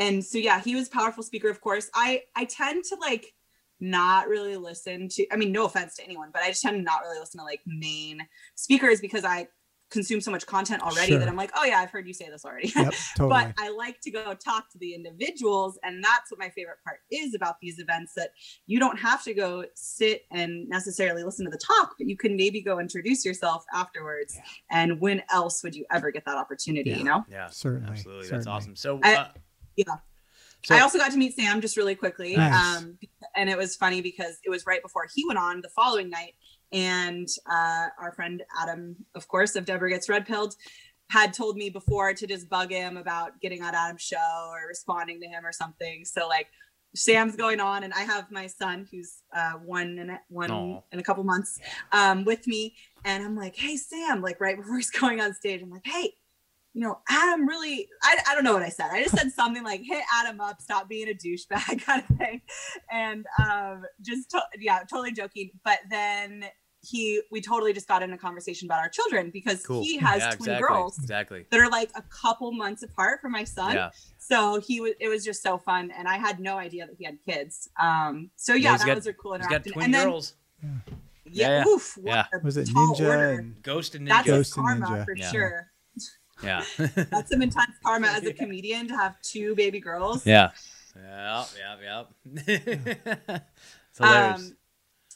and 0.00 0.24
so 0.24 0.38
yeah 0.38 0.60
he 0.60 0.74
was 0.74 0.88
a 0.88 0.90
powerful 0.90 1.22
speaker 1.22 1.48
of 1.48 1.60
course 1.60 1.88
i 1.94 2.22
i 2.36 2.44
tend 2.44 2.82
to 2.84 2.96
like 3.00 3.26
not 3.80 4.28
really 4.28 4.56
listen 4.56 5.08
to 5.08 5.26
i 5.32 5.36
mean 5.36 5.52
no 5.52 5.64
offense 5.66 5.94
to 5.96 6.04
anyone 6.04 6.30
but 6.32 6.42
i 6.42 6.48
just 6.48 6.62
tend 6.62 6.76
to 6.76 6.82
not 6.82 7.00
really 7.02 7.18
listen 7.18 7.38
to 7.38 7.44
like 7.44 7.60
main 7.66 8.20
speakers 8.54 9.00
because 9.00 9.24
i 9.24 9.46
consume 9.90 10.20
so 10.20 10.30
much 10.30 10.46
content 10.46 10.80
already 10.82 11.08
Sure. 11.12 11.18
that 11.18 11.26
i'm 11.28 11.34
like 11.34 11.50
oh 11.56 11.64
yeah 11.64 11.80
i've 11.80 11.90
heard 11.90 12.06
you 12.06 12.14
say 12.14 12.28
this 12.30 12.44
already 12.44 12.70
Yep, 12.76 12.94
totally. 13.16 13.30
but 13.46 13.54
i 13.58 13.70
like 13.70 14.00
to 14.02 14.10
go 14.12 14.34
talk 14.34 14.70
to 14.70 14.78
the 14.78 14.94
individuals 14.94 15.80
and 15.82 16.04
that's 16.04 16.30
what 16.30 16.38
my 16.38 16.48
favorite 16.50 16.76
part 16.86 16.98
is 17.10 17.34
about 17.34 17.56
these 17.60 17.80
events 17.80 18.12
that 18.14 18.30
you 18.68 18.78
don't 18.78 18.98
have 19.00 19.24
to 19.24 19.34
go 19.34 19.64
sit 19.74 20.22
and 20.30 20.68
necessarily 20.68 21.24
listen 21.24 21.44
to 21.44 21.50
the 21.50 21.58
talk 21.58 21.94
but 21.98 22.06
you 22.06 22.16
can 22.16 22.36
maybe 22.36 22.60
go 22.62 22.78
introduce 22.78 23.24
yourself 23.24 23.64
afterwards 23.74 24.34
Yeah. 24.36 24.42
and 24.70 25.00
when 25.00 25.22
else 25.32 25.64
would 25.64 25.74
you 25.74 25.84
ever 25.90 26.12
get 26.12 26.24
that 26.26 26.36
opportunity 26.36 26.90
Yeah. 26.90 26.96
you 26.98 27.04
know 27.04 27.24
Yeah, 27.28 27.48
Certainly, 27.50 27.90
absolutely. 27.90 28.28
That's 28.28 28.46
awesome. 28.46 28.76
So, 28.76 29.00
I- 29.02 29.14
uh, 29.16 29.28
yeah. 29.86 29.96
So, 30.62 30.74
I 30.74 30.80
also 30.80 30.98
got 30.98 31.10
to 31.12 31.16
meet 31.16 31.34
Sam 31.34 31.60
just 31.60 31.76
really 31.76 31.94
quickly. 31.94 32.36
Nice. 32.36 32.76
Um, 32.76 32.98
and 33.34 33.48
it 33.48 33.56
was 33.56 33.76
funny 33.76 34.02
because 34.02 34.38
it 34.44 34.50
was 34.50 34.66
right 34.66 34.82
before 34.82 35.06
he 35.14 35.24
went 35.26 35.38
on 35.38 35.62
the 35.62 35.70
following 35.70 36.10
night. 36.10 36.34
And 36.72 37.28
uh, 37.50 37.86
our 38.00 38.12
friend 38.14 38.42
Adam, 38.60 38.96
of 39.14 39.26
course, 39.26 39.56
of 39.56 39.64
Deborah 39.64 39.90
Gets 39.90 40.08
Red 40.08 40.26
Pilled, 40.26 40.54
had 41.08 41.32
told 41.32 41.56
me 41.56 41.70
before 41.70 42.14
to 42.14 42.26
just 42.26 42.48
bug 42.48 42.70
him 42.70 42.96
about 42.96 43.40
getting 43.40 43.62
on 43.62 43.74
Adam's 43.74 44.02
show 44.02 44.48
or 44.50 44.68
responding 44.68 45.20
to 45.20 45.26
him 45.26 45.44
or 45.44 45.52
something. 45.52 46.04
So, 46.04 46.28
like, 46.28 46.46
Sam's 46.94 47.36
going 47.36 47.60
on, 47.60 47.84
and 47.84 47.92
I 47.92 48.00
have 48.00 48.30
my 48.30 48.46
son 48.46 48.86
who's 48.90 49.22
uh, 49.34 49.52
one 49.52 49.98
and 49.98 50.10
a- 50.12 50.20
one 50.28 50.50
Aw. 50.50 50.80
in 50.92 50.98
a 50.98 51.02
couple 51.02 51.24
months 51.24 51.58
um, 51.92 52.24
with 52.24 52.46
me. 52.46 52.74
And 53.04 53.24
I'm 53.24 53.36
like, 53.36 53.56
hey, 53.56 53.76
Sam, 53.76 54.22
like, 54.22 54.40
right 54.40 54.56
before 54.56 54.76
he's 54.76 54.90
going 55.00 55.20
on 55.20 55.34
stage, 55.34 55.62
I'm 55.62 55.70
like, 55.70 55.86
hey, 55.86 56.14
you 56.72 56.82
know, 56.82 57.00
Adam 57.08 57.48
really, 57.48 57.88
I, 58.02 58.16
I 58.28 58.34
don't 58.34 58.44
know 58.44 58.52
what 58.52 58.62
I 58.62 58.68
said. 58.68 58.90
I 58.92 59.02
just 59.02 59.16
said 59.16 59.32
something 59.32 59.64
like, 59.64 59.80
hit 59.82 60.02
Adam 60.14 60.40
up, 60.40 60.60
stop 60.60 60.88
being 60.88 61.08
a 61.08 61.14
douchebag 61.14 61.82
kind 61.84 62.04
of 62.08 62.16
thing. 62.16 62.40
And 62.92 63.26
um, 63.44 63.84
just, 64.00 64.30
to, 64.30 64.42
yeah, 64.58 64.80
totally 64.80 65.12
joking. 65.12 65.50
But 65.64 65.80
then 65.90 66.44
he, 66.82 67.20
we 67.32 67.40
totally 67.40 67.72
just 67.72 67.88
got 67.88 68.02
in 68.04 68.12
a 68.12 68.16
conversation 68.18 68.66
about 68.66 68.78
our 68.78 68.88
children 68.88 69.30
because 69.32 69.66
cool. 69.66 69.82
he 69.82 69.98
has 69.98 70.20
yeah, 70.20 70.30
twin 70.30 70.50
exactly. 70.50 70.68
girls 70.68 70.98
Exactly. 70.98 71.44
that 71.50 71.60
are 71.60 71.68
like 71.68 71.90
a 71.96 72.02
couple 72.02 72.52
months 72.52 72.82
apart 72.84 73.20
from 73.20 73.32
my 73.32 73.44
son. 73.44 73.74
Yeah. 73.74 73.90
So 74.18 74.60
he 74.60 74.80
was, 74.80 74.92
it 75.00 75.08
was 75.08 75.24
just 75.24 75.42
so 75.42 75.58
fun. 75.58 75.90
And 75.90 76.06
I 76.06 76.18
had 76.18 76.38
no 76.40 76.56
idea 76.56 76.86
that 76.86 76.94
he 76.96 77.04
had 77.04 77.18
kids. 77.24 77.68
Um, 77.82 78.30
so 78.36 78.54
Yeah, 78.54 78.70
yeah, 78.72 78.76
that 78.78 78.86
got- 78.86 78.94
was 78.96 79.06
a 79.08 79.12
cool 79.12 79.34
interaction. 79.34 79.62
got 79.62 79.72
twin 79.72 79.84
and 79.86 79.94
then, 79.94 80.06
girls. 80.08 80.34
yeah, 80.62 80.68
Yeah, 81.26 81.48
yeah. 81.48 81.64
oof, 81.66 81.96
what 81.98 82.06
Yeah. 82.06 82.24
was 82.44 82.56
it 82.56 82.68
Ninja 82.68 83.00
order. 83.00 83.30
and 83.40 83.60
Ghost 83.62 83.94
and 83.96 84.06
That's 84.08 84.26
Ninja. 84.28 84.30
Ghost 84.30 84.56
a 84.56 84.60
and 84.60 84.66
karma 84.84 84.86
Ninja. 84.98 85.04
for 85.04 85.16
Yeah. 85.16 85.30
sure. 85.32 85.66
Yeah. 86.42 86.64
That's 86.78 87.30
some 87.30 87.42
intense 87.42 87.72
karma 87.84 88.08
as 88.08 88.24
a 88.24 88.32
comedian 88.32 88.88
to 88.88 88.96
have 88.96 89.20
two 89.22 89.54
baby 89.54 89.80
girls. 89.80 90.26
yeah. 90.26 90.50
Yeah. 90.96 91.44
Yeah. 91.58 91.76
Yeah. 91.82 92.04
it's 92.46 93.98
hilarious. 93.98 94.40
Um, 94.40 94.56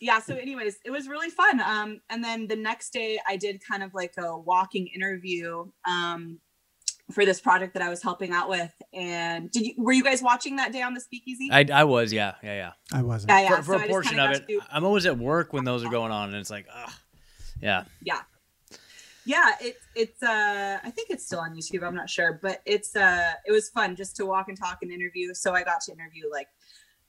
yeah. 0.01 0.19
So, 0.21 0.35
anyways, 0.37 0.79
it 0.85 0.91
was 0.91 1.09
really 1.09 1.31
fun. 1.31 1.61
Um, 1.61 2.01
and 2.11 2.23
then 2.23 2.47
the 2.47 2.57
next 2.57 2.93
day, 2.93 3.19
I 3.29 3.37
did 3.37 3.63
kind 3.67 3.83
of 3.83 3.95
like 3.95 4.15
a 4.19 4.39
walking 4.39 4.87
interview 4.89 5.67
um, 5.89 6.39
for 7.11 7.25
this 7.25 7.41
project 7.41 7.75
that 7.75 7.83
I 7.83 7.89
was 7.89 8.03
helping 8.03 8.33
out 8.33 8.49
with. 8.49 8.73
And 8.93 9.51
did 9.51 9.67
you 9.67 9.75
were 9.79 9.93
you 9.93 10.05
guys 10.05 10.23
watching 10.23 10.57
that 10.57 10.73
day 10.73 10.83
on 10.83 10.95
the 10.95 11.01
Speakeasy? 11.01 11.49
I, 11.51 11.65
I 11.73 11.85
was. 11.85 12.13
Yeah. 12.13 12.35
Yeah. 12.43 12.55
Yeah. 12.55 12.73
I 12.93 13.03
wasn't. 13.03 13.31
yeah, 13.31 13.41
yeah. 13.41 13.57
for 13.57 13.63
for 13.63 13.73
So 13.73 13.73
I 13.73 13.77
a 13.77 13.79
just 13.81 13.91
portion 13.91 14.17
kinda 14.17 14.33
it, 14.33 14.49
to- 14.49 14.61
I'm 14.71 14.85
always 14.85 15.07
at 15.07 15.19
work 15.19 15.53
when 15.53 15.65
those 15.65 15.85
are 15.85 15.91
going 15.91 16.13
on, 16.13 16.29
and 16.29 16.39
it's 16.39 16.51
like, 16.51 16.67
ugh. 16.75 16.93
Yeah. 17.61 17.85
yeah 18.03 18.21
it, 19.61 19.77
it's 19.95 20.23
uh 20.23 20.79
i 20.83 20.91
think 20.91 21.11
it's 21.11 21.25
still 21.25 21.41
on 21.41 21.55
youtube 21.55 21.83
i'm 21.83 21.95
not 21.95 22.11
sure 22.11 22.39
but 22.43 22.61
it's 22.67 22.95
uh 22.97 23.33
it 23.47 23.53
was 23.53 23.69
fun 23.71 23.97
just 23.97 24.17
to 24.17 24.27
walk 24.27 24.49
and 24.49 24.59
talk 24.59 24.79
and 24.83 24.91
interview. 24.91 25.33
So 25.35 25.55
i 25.55 25.63
got 25.63 25.81
to 25.83 25.93
interview 25.93 26.25
like 26.31 26.49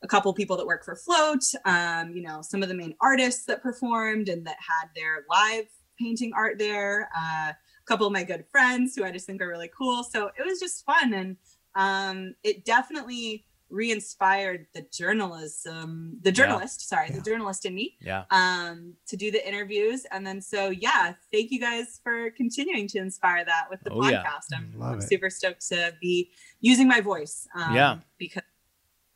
a 0.03 0.07
couple 0.07 0.33
people 0.33 0.57
that 0.57 0.65
work 0.65 0.83
for 0.85 0.95
float 0.95 1.43
um 1.65 2.11
you 2.11 2.21
know 2.21 2.41
some 2.41 2.63
of 2.63 2.69
the 2.69 2.75
main 2.75 2.95
artists 3.01 3.45
that 3.45 3.61
performed 3.61 4.29
and 4.29 4.45
that 4.45 4.57
had 4.59 4.89
their 4.95 5.25
live 5.29 5.65
painting 5.99 6.31
art 6.35 6.57
there 6.57 7.09
uh, 7.17 7.51
a 7.51 7.85
couple 7.85 8.05
of 8.05 8.13
my 8.13 8.23
good 8.23 8.45
friends 8.51 8.95
who 8.95 9.03
i 9.03 9.11
just 9.11 9.25
think 9.25 9.41
are 9.41 9.47
really 9.47 9.71
cool. 9.77 10.03
So 10.03 10.31
it 10.37 10.45
was 10.45 10.59
just 10.59 10.85
fun 10.85 11.13
and 11.13 11.37
um 11.75 12.35
it 12.43 12.65
definitely 12.65 13.45
re-inspired 13.69 14.67
the 14.75 14.81
journalism 14.93 16.17
the 16.21 16.31
journalist 16.31 16.87
sorry 16.87 17.07
Yeah. 17.09 17.15
the 17.15 17.21
journalist 17.21 17.65
in 17.65 17.73
me 17.73 17.97
Yeah. 17.99 18.23
um, 18.31 18.93
to 19.07 19.17
do 19.17 19.31
the 19.31 19.45
interviews. 19.47 20.05
And 20.11 20.25
then, 20.25 20.39
so 20.41 20.69
yeah, 20.69 21.13
thank 21.33 21.51
you 21.51 21.59
guys 21.59 21.99
for 22.03 22.29
continuing 22.31 22.87
to 22.89 22.99
inspire 22.99 23.43
that 23.43 23.65
with 23.69 23.81
the 23.81 23.91
Oh, 23.91 24.07
yeah. 24.07 24.23
podcast. 24.23 24.55
I'm, 24.55 24.73
Love 24.77 24.91
I'm 24.93 24.99
it. 24.99 25.03
super 25.09 25.29
stoked 25.29 25.67
to 25.69 25.93
be 25.99 26.31
using 26.61 26.87
my 26.87 27.01
voice. 27.01 27.47
Um, 27.55 27.73
Yeah. 27.75 27.99
Because 28.17 28.43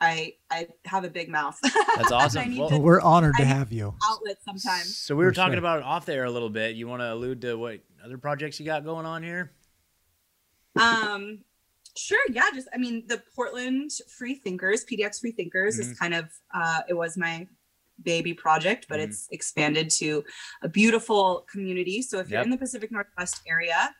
I 0.01 0.35
I 0.49 0.67
have 0.85 1.03
a 1.03 1.09
big 1.09 1.29
mouth. 1.29 1.59
That's 1.61 2.11
awesome. 2.11 2.51
Well- 2.57 2.69
Well, 2.69 2.79
to 2.79 2.79
we're 2.79 3.01
honored 3.01 3.35
to 3.37 3.45
have 3.45 3.71
you. 3.71 3.95
outlet 4.09 4.37
sometimes. 4.43 4.95
So 4.97 5.15
we 5.15 5.25
were 5.25 5.31
For 5.31 5.35
talking 5.35 5.53
sure. 5.53 5.59
about 5.59 5.79
it 5.79 5.83
off 5.83 6.05
there 6.05 6.23
a 6.23 6.31
little 6.31 6.49
bit. 6.49 6.75
You 6.75 6.87
want 6.87 7.01
to 7.01 7.13
allude 7.13 7.41
to 7.41 7.55
what 7.57 7.81
other 8.03 8.17
projects 8.17 8.59
you 8.59 8.65
got 8.65 8.83
going 8.85 9.05
on 9.05 9.21
here? 9.23 9.51
um, 10.79 11.39
sure. 11.99 12.25
Yeah. 12.31 12.49
Just, 12.53 12.67
I 12.73 12.77
mean, 12.77 13.03
the 13.07 13.21
Portland 13.35 13.91
Free 14.17 14.35
Thinkers, 14.35 14.85
PDX 14.85 15.19
Free 15.21 15.31
Thinkers 15.31 15.79
Mm-hmm. 15.79 15.91
is 15.91 15.99
kind 15.99 16.13
of, 16.13 16.25
uh, 16.53 16.81
it 16.87 16.93
was 16.93 17.17
my 17.17 17.47
baby 18.03 18.33
project, 18.33 18.85
but 18.89 18.99
Mhm. 18.99 19.03
it's 19.05 19.27
expanded 19.31 19.89
to 19.91 20.23
a 20.61 20.69
beautiful 20.69 21.45
community. 21.51 22.01
So 22.01 22.19
if 22.19 22.29
you're 22.29 22.41
in 22.41 22.49
the 22.49 22.57
Pacific 22.57 22.91
Northwest 22.91 23.41
area, 23.47 23.93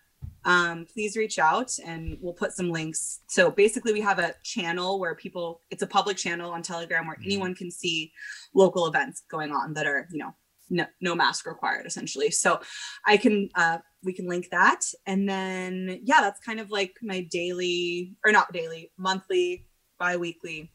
um, 0.46 0.86
please 0.94 1.18
reach 1.18 1.38
out 1.38 1.78
and 1.86 2.18
we'll 2.22 2.34
put 2.34 2.54
some 2.54 2.70
links. 2.72 3.20
So 3.28 3.52
basically, 3.52 3.92
we 3.92 4.02
have 4.02 4.20
a 4.20 4.34
channel 4.44 5.00
where 5.00 5.16
people, 5.16 5.62
it's 5.70 5.84
a 5.84 5.88
public 5.88 6.16
channel 6.16 6.52
on 6.52 6.62
Telegram 6.64 7.08
where 7.08 7.18
Mhm. 7.18 7.26
anyone 7.26 7.56
can 7.56 7.70
see 7.72 8.14
local 8.54 8.88
events 8.88 9.24
going 9.30 9.52
on 9.52 9.74
that 9.74 9.86
are, 9.86 10.08
you 10.12 10.20
know, 10.20 10.34
no, 10.70 10.86
no 11.02 11.16
mask 11.16 11.46
required 11.46 11.86
essentially. 11.86 12.32
So 12.32 12.60
I 13.06 13.18
can, 13.18 13.50
uh, 13.56 13.80
we 14.04 14.14
can 14.14 14.28
link 14.28 14.50
that. 14.52 14.82
And 15.06 15.28
then, 15.28 16.00
yeah, 16.04 16.22
that's 16.22 16.40
kind 16.40 16.60
of 16.60 16.72
like 16.72 16.96
my 17.02 17.22
daily, 17.30 18.16
or 18.26 18.32
not 18.32 18.54
daily, 18.54 18.92
monthly, 18.98 19.68
bi 20.00 20.16
weekly 20.18 20.72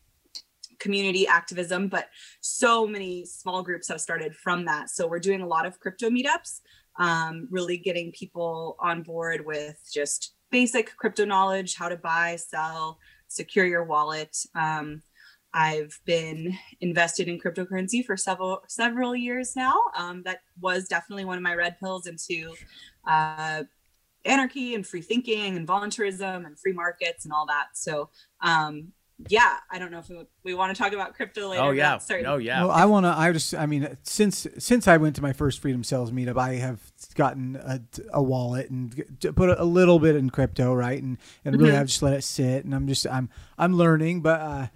community 0.78 1.26
activism. 1.26 1.88
But 1.88 2.08
so 2.40 2.86
many 2.86 3.24
small 3.24 3.62
groups 3.62 3.88
have 3.88 4.00
started 4.00 4.34
from 4.34 4.66
that. 4.66 4.90
So 4.90 5.06
we're 5.06 5.20
doing 5.20 5.40
a 5.40 5.46
lot 5.46 5.66
of 5.66 5.80
crypto 5.80 6.10
meetups, 6.10 6.60
um, 6.98 7.48
really 7.50 7.78
getting 7.78 8.12
people 8.12 8.76
on 8.80 9.02
board 9.02 9.44
with 9.46 9.80
just 9.92 10.34
basic 10.50 10.94
crypto 10.96 11.24
knowledge, 11.24 11.74
how 11.74 11.88
to 11.88 11.96
buy, 11.96 12.36
sell, 12.36 12.98
secure 13.28 13.66
your 13.66 13.84
wallet. 13.84 14.36
Um, 14.54 15.02
I've 15.54 16.00
been 16.04 16.58
invested 16.80 17.28
in 17.28 17.38
cryptocurrency 17.38 18.04
for 18.04 18.16
several 18.16 18.62
several 18.66 19.14
years 19.14 19.54
now. 19.54 19.74
Um, 19.96 20.22
that 20.24 20.40
was 20.60 20.88
definitely 20.88 21.24
one 21.24 21.36
of 21.38 21.42
my 21.44 21.54
red 21.54 21.78
pills 21.78 22.06
into 22.08 22.54
uh, 23.06 23.62
anarchy 24.24 24.74
and 24.74 24.86
free 24.86 25.00
thinking 25.02 25.56
and 25.56 25.66
voluntarism 25.66 26.44
and 26.44 26.58
free 26.58 26.72
markets 26.72 27.24
and 27.24 27.32
all 27.32 27.46
that. 27.46 27.66
So 27.74 28.10
um, 28.40 28.92
yeah, 29.28 29.58
I 29.70 29.78
don't 29.78 29.92
know 29.92 30.00
if 30.00 30.08
we, 30.08 30.26
we 30.42 30.54
want 30.54 30.74
to 30.74 30.82
talk 30.82 30.92
about 30.92 31.14
crypto 31.14 31.48
later. 31.50 31.62
oh 31.62 31.70
yeah. 31.70 31.90
that's 31.90 32.06
certainly- 32.06 32.28
Oh 32.28 32.38
yeah. 32.38 32.62
Well, 32.62 32.72
I 32.72 32.84
want 32.86 33.06
to. 33.06 33.10
I 33.16 33.30
just. 33.30 33.54
I 33.54 33.66
mean, 33.66 33.96
since 34.02 34.48
since 34.58 34.88
I 34.88 34.96
went 34.96 35.14
to 35.16 35.22
my 35.22 35.32
first 35.32 35.60
Freedom 35.60 35.84
Cells 35.84 36.10
meetup, 36.10 36.36
I 36.36 36.54
have 36.54 36.80
gotten 37.14 37.54
a, 37.54 37.80
a 38.12 38.20
wallet 38.20 38.70
and 38.70 38.92
put 39.36 39.50
a, 39.50 39.62
a 39.62 39.64
little 39.64 40.00
bit 40.00 40.16
in 40.16 40.30
crypto, 40.30 40.74
right? 40.74 41.00
And 41.00 41.16
and 41.44 41.56
really, 41.60 41.72
Mhm. 41.74 41.80
I've 41.80 41.86
just 41.86 42.02
let 42.02 42.12
it 42.14 42.24
sit, 42.24 42.64
and 42.64 42.74
I'm 42.74 42.88
just 42.88 43.06
I'm 43.06 43.30
I'm 43.56 43.74
learning, 43.76 44.20
but 44.22 44.40
uh, 44.40 44.66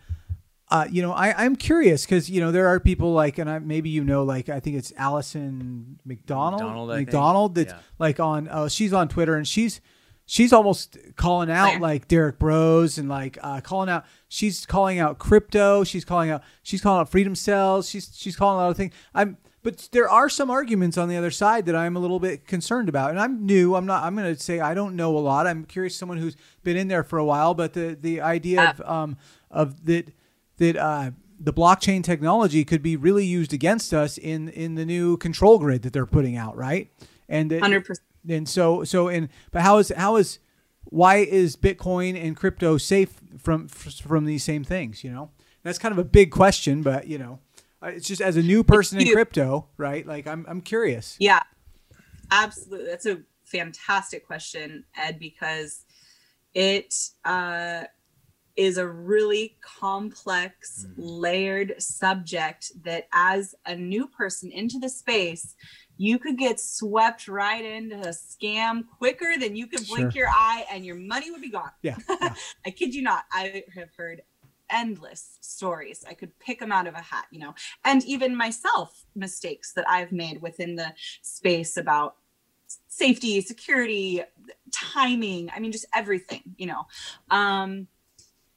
uh, 0.71 0.87
you 0.91 1.01
know, 1.03 1.13
I, 1.13 1.33
I'm 1.45 1.57
curious 1.57 2.05
because 2.05 2.29
you 2.29 2.41
know 2.41 2.53
there 2.53 2.67
are 2.69 2.79
people 2.81 3.13
like, 3.13 3.39
and 3.39 3.49
I, 3.49 3.59
maybe 3.59 3.89
you 3.91 4.05
know, 4.05 4.23
like 4.23 4.49
I 4.49 4.61
think 4.61 4.77
it's 4.77 4.93
Allison 4.97 5.99
McDonald, 6.05 6.61
McDonald, 6.63 6.91
I 6.91 6.97
think. 6.97 7.07
McDonald 7.09 7.55
that's 7.55 7.73
Yeah. 7.73 7.79
like 7.99 8.21
on, 8.21 8.49
uh, 8.49 8.69
she's 8.69 8.93
on 8.93 9.09
Twitter 9.09 9.35
and 9.37 9.47
she's 9.49 9.81
she's 10.27 10.53
almost 10.53 10.99
calling 11.17 11.51
out 11.51 11.81
like 11.81 12.07
Derek 12.07 12.39
Broze 12.39 12.99
and 12.99 13.09
like 13.09 13.39
uh, 13.43 13.61
calling 13.63 13.89
out. 13.89 14.05
She's 14.29 14.67
calling 14.67 14.99
out 14.99 15.19
crypto. 15.19 15.85
She's 15.85 16.05
calling 16.05 16.31
out. 16.31 16.43
She's 16.63 16.83
calling 16.83 17.01
out 17.01 17.09
freedom 17.11 17.35
cells. 17.35 17.89
She's 17.89 18.11
she's 18.15 18.37
calling 18.37 18.61
out 18.63 18.67
other 18.67 18.75
things. 18.75 18.93
I'm. 19.15 19.39
But 19.65 19.89
there 19.91 20.09
are 20.09 20.29
some 20.29 20.51
arguments 20.53 20.97
on 20.97 21.09
the 21.09 21.17
other 21.17 21.33
side 21.33 21.67
that 21.67 21.75
I'm 21.75 21.97
a 21.97 21.99
little 21.99 22.21
bit 22.21 22.47
concerned 22.47 22.89
about, 22.89 23.11
and 23.11 23.19
I'm 23.19 23.45
new. 23.45 23.75
I'm 23.75 23.87
not. 23.87 24.05
I'm 24.05 24.15
going 24.15 24.33
to 24.35 24.41
say 24.41 24.61
I 24.61 24.73
don't 24.73 24.95
know 24.95 25.17
a 25.17 25.19
lot. 25.19 25.47
I'm 25.49 25.65
curious, 25.65 25.97
someone 25.97 26.17
who's 26.19 26.37
been 26.63 26.77
in 26.77 26.87
there 26.89 27.03
for 27.03 27.19
a 27.19 27.25
while. 27.25 27.55
But 27.55 27.73
the 27.73 27.97
the 28.01 28.21
idea 28.21 28.71
of 28.71 28.81
um 28.89 29.17
of 29.51 29.85
that 29.87 30.13
that 30.59 30.77
uh, 30.77 31.11
the 31.41 31.53
blockchain 31.53 32.03
technology 32.05 32.65
could 32.65 32.83
be 32.83 32.97
really 32.97 33.25
used 33.25 33.53
against 33.53 33.95
us 33.95 34.19
in 34.19 34.49
in 34.51 34.75
the 34.75 34.85
new 34.85 35.17
control 35.17 35.59
grid 35.59 35.83
that 35.83 35.93
they're 35.93 36.07
putting 36.07 36.37
out, 36.37 36.57
right? 36.57 36.93
And 37.29 37.51
Hundred 37.53 37.85
percent. 37.85 38.07
and 38.29 38.49
so 38.49 38.85
so 38.85 39.09
and 39.09 39.29
but 39.51 39.63
how 39.63 39.79
is 39.79 39.93
how 39.97 40.17
is 40.17 40.39
why 40.85 41.17
is 41.17 41.57
Bitcoin 41.57 42.21
and 42.21 42.37
crypto 42.37 42.79
safe 42.79 43.21
from 43.39 43.69
from 43.69 44.25
these 44.25 44.45
same 44.45 44.65
things? 44.65 45.05
You 45.05 45.11
know, 45.11 45.31
that's 45.63 45.79
kind 45.79 45.93
of 45.93 45.99
a 45.99 46.05
big 46.05 46.31
question, 46.31 46.83
but 46.83 47.07
you 47.07 47.19
know, 47.19 47.41
uh, 47.83 47.89
it's 47.89 48.09
just 48.09 48.21
as 48.21 48.37
a 48.37 48.43
new 48.43 48.65
person 48.65 49.01
in 49.01 49.13
crypto, 49.13 49.69
right? 49.77 50.07
Like 50.07 50.27
I'm 50.27 50.45
I'm 50.49 50.61
curious. 50.61 51.17
Yeah, 51.21 51.43
absolutely. 52.31 52.87
That's 52.89 53.07
a 53.07 53.21
fantastic 53.45 54.27
question, 54.27 54.85
Ed, 54.97 55.19
because 55.19 55.85
it 56.55 56.95
uh, 57.25 57.85
is 58.59 58.77
a 58.77 58.87
really 58.87 59.57
complex, 59.61 60.85
layered 60.97 61.81
subject 61.81 62.73
that, 62.83 63.07
as 63.13 63.55
a 63.67 63.77
new 63.77 64.09
person 64.09 64.51
into 64.51 64.81
the 64.81 64.89
space, 64.89 65.55
you 65.97 66.19
could 66.19 66.37
get 66.37 66.59
swept 66.59 67.29
right 67.29 67.65
into 67.65 67.97
a 68.01 68.09
scam 68.09 68.83
quicker 68.99 69.35
than 69.39 69.55
you 69.55 69.69
could 69.69 69.87
blink 69.87 70.13
Sure. 70.13 70.23
your 70.23 70.29
eye 70.29 70.67
and 70.73 70.85
your 70.85 70.97
money 70.97 71.31
would 71.31 71.41
be 71.41 71.51
gone. 71.51 71.71
Yeah, 71.83 71.97
yeah. 72.21 72.35
I 72.67 72.71
kid 72.71 72.97
you 72.97 73.03
not. 73.03 73.25
I 73.33 73.63
have 73.77 73.91
heard 73.97 74.23
endless 74.71 75.39
stories. 75.41 76.05
I 76.09 76.15
could 76.15 76.37
pick 76.41 76.59
them 76.59 76.73
out 76.73 76.89
of 76.89 76.95
a 76.95 77.01
hat, 77.01 77.27
you 77.31 77.39
know, 77.39 77.55
and 77.85 78.05
even 78.05 78.37
myself, 78.37 79.05
mistakes 79.15 79.73
that 79.75 79.89
I've 79.89 80.11
made 80.11 80.43
within 80.43 80.75
the 80.75 80.93
space 81.23 81.77
about 81.77 82.17
safety, 82.89 83.41
security, 83.41 84.23
timing. 84.73 85.49
I 85.55 85.61
mean, 85.61 85.71
just 85.71 85.87
everything, 85.95 86.43
you 86.57 86.67
know. 86.67 86.87
Um, 87.31 87.87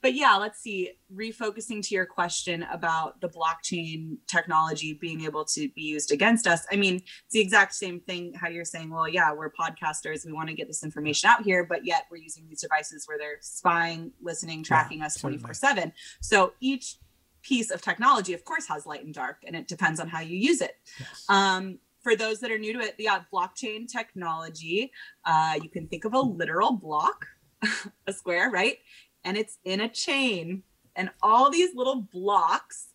but 0.02 0.16
yeah, 0.16 0.36
let's 0.36 0.60
see. 0.60 0.92
Refocusing 1.14 1.82
to 1.88 1.96
your 1.96 2.06
question 2.06 2.64
about 2.72 3.22
the 3.22 3.30
blockchain 3.30 4.18
technology 4.28 4.94
being 4.94 5.22
able 5.22 5.46
to 5.46 5.70
be 5.70 5.82
used 5.82 6.12
against 6.12 6.48
us. 6.48 6.66
I 6.72 6.76
mean, 6.76 6.96
it's 6.96 7.34
the 7.34 7.40
exact 7.40 7.76
same 7.76 8.00
thing 8.00 8.34
how 8.34 8.50
you're 8.50 8.66
saying, 8.66 8.90
well, 8.90 9.08
yeah, 9.08 9.32
we're 9.32 9.52
podcasters. 9.52 10.26
We 10.26 10.32
want 10.32 10.50
to 10.50 10.56
get 10.56 10.68
this 10.68 10.84
information 10.84 11.30
out 11.30 11.44
here, 11.44 11.64
but 11.64 11.86
yet 11.86 12.06
we're 12.10 12.18
using 12.18 12.48
these 12.50 12.62
devices 12.62 13.08
where 13.08 13.18
they're 13.18 13.38
spying, 13.42 14.12
listening, 14.22 14.64
tracking 14.64 15.04
us 15.04 15.20
24 15.20 15.54
7. 15.54 15.94
So 16.22 16.54
each 16.60 16.98
piece 17.44 17.72
of 17.72 17.82
technology, 17.82 18.34
of 18.34 18.44
course, 18.46 18.68
has 18.68 18.86
light 18.86 19.04
and 19.04 19.14
dark, 19.14 19.38
and 19.46 19.56
it 19.56 19.68
depends 19.68 20.00
on 20.00 20.08
how 20.08 20.22
you 20.22 20.38
use 20.38 20.62
it. 20.62 20.76
Yes. 21.00 21.26
Um, 21.30 21.80
for 22.02 22.16
those 22.16 22.40
that 22.40 22.52
are 22.52 22.58
new 22.58 22.74
to 22.74 22.80
it, 22.80 22.96
yeah, 22.98 23.22
blockchain 23.32 23.88
technology, 23.88 24.92
uh, 25.26 25.60
you 25.62 25.70
can 25.70 25.88
think 25.88 26.06
of 26.06 26.14
a 26.14 26.20
literal 26.20 26.72
block, 26.72 27.28
a 28.08 28.14
square, 28.14 28.50
right? 28.50 28.78
And 29.24 29.38
it's 29.38 29.58
in 29.64 29.82
a 29.82 29.90
chain. 29.90 30.64
And 30.96 31.10
all 31.22 31.50
these 31.50 31.76
little 31.76 32.02
blocks 32.02 32.90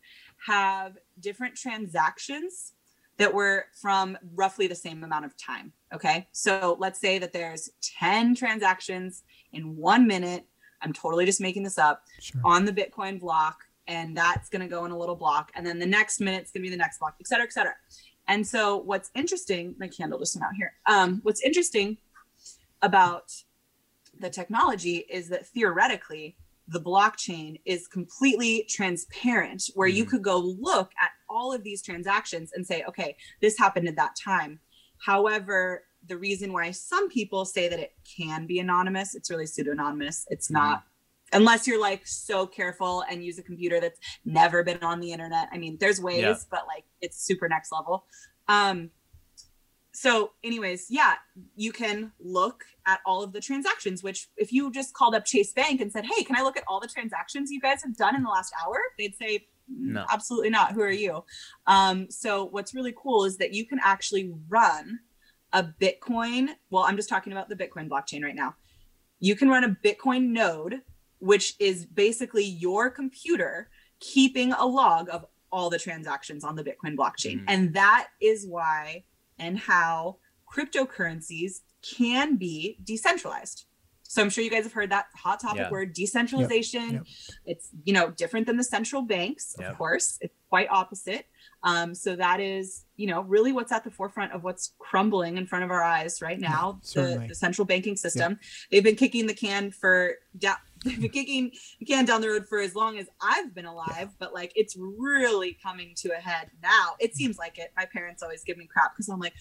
have 0.46 0.98
different 1.20 1.54
transactions 1.56 2.72
that 3.18 3.32
were 3.32 3.66
from 3.80 4.18
roughly 4.34 4.66
the 4.66 4.74
same 4.74 5.02
amount 5.02 5.24
of 5.24 5.36
time. 5.36 5.72
Okay. 5.94 6.28
So 6.32 6.76
let's 6.78 7.00
say 7.00 7.18
that 7.18 7.32
there's 7.32 7.70
10 7.80 8.34
transactions 8.34 9.22
in 9.52 9.76
one 9.76 10.06
minute. 10.06 10.44
I'm 10.82 10.92
totally 10.92 11.24
just 11.24 11.40
making 11.40 11.62
this 11.62 11.78
up 11.78 12.04
Sure. 12.20 12.40
on 12.44 12.64
the 12.66 12.72
Bitcoin 12.72 13.18
block, 13.18 13.56
and 13.86 14.14
that's 14.14 14.50
going 14.50 14.60
to 14.60 14.68
go 14.68 14.84
in 14.84 14.90
a 14.90 14.98
little 14.98 15.14
block, 15.16 15.50
and 15.54 15.66
then 15.66 15.78
the 15.78 15.86
next 15.86 16.20
minute's 16.20 16.50
going 16.50 16.62
to 16.62 16.66
be 16.66 16.70
the 16.70 16.76
next 16.76 16.98
block, 16.98 17.16
et 17.18 17.26
cetera, 17.26 17.44
et 17.46 17.52
cetera. 17.52 17.74
And 18.28 18.46
so, 18.46 18.76
what's 18.76 19.10
interesting, 19.14 19.74
my 19.78 19.88
candle 19.88 20.18
just 20.18 20.36
went 20.36 20.44
out 20.44 20.54
here. 20.56 20.74
Um, 20.86 21.20
what's 21.22 21.40
interesting 21.42 21.96
about 22.82 23.32
the 24.20 24.30
technology 24.30 24.98
is 25.10 25.28
that 25.28 25.46
theoretically, 25.46 26.36
the 26.68 26.80
blockchain 26.80 27.60
is 27.64 27.86
completely 27.86 28.66
transparent, 28.68 29.70
where 29.74 29.86
you 29.88 30.04
Mhm. 30.04 30.08
could 30.10 30.22
go 30.22 30.38
look 30.38 30.90
at 31.00 31.10
all 31.28 31.52
of 31.52 31.62
these 31.62 31.80
transactions 31.82 32.52
and 32.52 32.66
say, 32.66 32.82
okay, 32.84 33.16
this 33.40 33.56
happened 33.58 33.86
at 33.88 33.96
that 33.96 34.16
time. 34.16 34.58
However, 34.98 35.84
the 36.06 36.16
reason 36.16 36.52
why 36.52 36.70
some 36.72 37.08
people 37.08 37.44
say 37.44 37.68
that 37.68 37.78
it 37.78 37.94
can 38.16 38.46
be 38.46 38.58
anonymous, 38.58 39.14
it's 39.14 39.30
really 39.30 39.46
pseudonymous. 39.46 40.26
It's 40.28 40.50
not 40.50 40.84
unless 41.32 41.66
you're 41.66 41.80
like 41.80 42.06
so 42.06 42.46
careful 42.46 43.02
and 43.10 43.24
use 43.24 43.36
a 43.36 43.42
computer 43.42 43.80
that's 43.80 43.98
never 44.24 44.62
been 44.62 44.80
on 44.84 45.00
the 45.00 45.10
internet. 45.10 45.48
I 45.50 45.58
mean, 45.58 45.76
there's 45.80 46.00
ways, 46.00 46.20
Yeah. 46.22 46.36
but 46.50 46.66
like 46.68 46.84
it's 47.00 47.20
super 47.20 47.48
next 47.48 47.72
level. 47.72 48.06
Um 48.48 48.90
so 49.96 50.32
anyways, 50.44 50.86
yeah, 50.90 51.14
you 51.54 51.72
can 51.72 52.12
look 52.20 52.64
at 52.86 53.00
all 53.06 53.22
of 53.22 53.32
the 53.32 53.40
transactions, 53.40 54.02
which 54.02 54.28
if 54.36 54.52
you 54.52 54.70
just 54.70 54.92
called 54.92 55.14
up 55.14 55.24
Chase 55.24 55.52
Bank 55.54 55.80
and 55.80 55.90
said, 55.90 56.04
Hey, 56.04 56.22
can 56.22 56.36
I 56.36 56.42
look 56.42 56.58
at 56.58 56.64
all 56.68 56.80
the 56.80 56.86
transactions 56.86 57.50
you 57.50 57.60
guys 57.60 57.82
have 57.82 57.96
done 57.96 58.14
in 58.14 58.22
the 58.22 58.28
last 58.28 58.52
hour? 58.62 58.76
They'd 58.98 59.16
say, 59.16 59.46
No. 59.68 60.04
absolutely 60.12 60.50
not. 60.50 60.72
Who 60.72 60.82
are 60.82 60.90
you? 60.90 61.24
Um, 61.66 62.10
so 62.10 62.44
what's 62.44 62.74
really 62.74 62.94
cool 62.94 63.24
is 63.24 63.38
that 63.38 63.54
you 63.54 63.64
can 63.66 63.80
actually 63.82 64.34
run 64.48 65.00
a 65.54 65.64
Bitcoin. 65.64 66.48
Well, 66.68 66.84
I'm 66.84 66.96
just 66.96 67.08
talking 67.08 67.32
about 67.32 67.48
the 67.48 67.56
Bitcoin 67.56 67.88
blockchain 67.88 68.22
right 68.22 68.34
now. 68.34 68.54
You 69.18 69.34
can 69.34 69.48
run 69.48 69.64
a 69.64 69.70
Bitcoin 69.82 70.28
node, 70.28 70.82
which 71.20 71.54
is 71.58 71.86
basically 71.86 72.44
your 72.44 72.90
computer 72.90 73.70
keeping 74.00 74.52
a 74.52 74.66
log 74.66 75.08
of 75.10 75.24
all 75.50 75.70
the 75.70 75.78
transactions 75.78 76.44
on 76.44 76.54
the 76.54 76.62
Bitcoin 76.62 76.94
blockchain. 76.96 77.40
Mhm. 77.40 77.44
And 77.48 77.74
that 77.74 78.08
is 78.20 78.46
why 78.46 79.04
and 79.38 79.58
how 79.58 80.16
cryptocurrencies 80.52 81.60
can 81.82 82.36
be 82.36 82.78
decentralized. 82.84 83.64
So 84.08 84.22
I'm 84.22 84.30
sure 84.30 84.44
you 84.44 84.50
guys 84.50 84.62
have 84.64 84.72
heard 84.72 84.90
that 84.90 85.06
hot 85.16 85.40
topic 85.40 85.62
Yeah. 85.62 85.70
word 85.70 85.92
decentralization. 85.92 86.94
Yep. 86.94 87.02
It's 87.44 87.70
you 87.84 87.92
know 87.92 88.10
different 88.10 88.46
than 88.46 88.56
the 88.56 88.64
central 88.64 89.02
banks, 89.02 89.54
of 89.58 89.62
Yep. 89.64 89.78
course. 89.78 90.18
It's 90.20 90.34
quite 90.48 90.68
opposite. 90.70 91.26
Um, 91.64 91.92
so 91.94 92.14
that 92.14 92.38
is 92.40 92.84
you 92.96 93.08
know 93.08 93.22
really 93.22 93.50
what's 93.52 93.72
at 93.72 93.82
the 93.82 93.90
forefront 93.90 94.32
of 94.32 94.44
what's 94.44 94.74
crumbling 94.78 95.36
in 95.38 95.46
front 95.46 95.64
of 95.64 95.70
our 95.72 95.82
eyes 95.82 96.22
right 96.22 96.38
now. 96.38 96.80
the, 96.94 97.26
the 97.28 97.34
central 97.34 97.64
banking 97.64 97.96
system. 97.96 98.38
They've 98.70 98.84
been 98.84 98.96
kicking 98.96 99.26
the 99.26 99.34
can 99.34 99.70
for 99.72 100.14
down. 100.38 100.56
They've 100.90 101.00
been 101.00 101.10
kicking 101.10 101.50
the 101.78 101.86
can 101.86 102.04
down 102.04 102.20
the 102.20 102.28
road 102.28 102.46
for 102.48 102.60
as 102.60 102.74
long 102.74 102.98
as 102.98 103.06
I've 103.20 103.54
been 103.54 103.66
alive, 103.66 104.10
but 104.18 104.32
like 104.32 104.52
it's 104.54 104.76
really 104.76 105.58
coming 105.62 105.94
to 105.96 106.10
a 106.16 106.20
head 106.20 106.50
now. 106.62 106.94
It 107.00 107.12
mm. 107.12 107.14
seems 107.14 107.38
like 107.38 107.58
it. 107.58 107.72
My 107.76 107.86
parents 107.86 108.22
always 108.22 108.44
give 108.44 108.56
me 108.56 108.66
crap 108.66 108.94
because 108.94 109.08
I'm 109.08 109.20
like, 109.20 109.34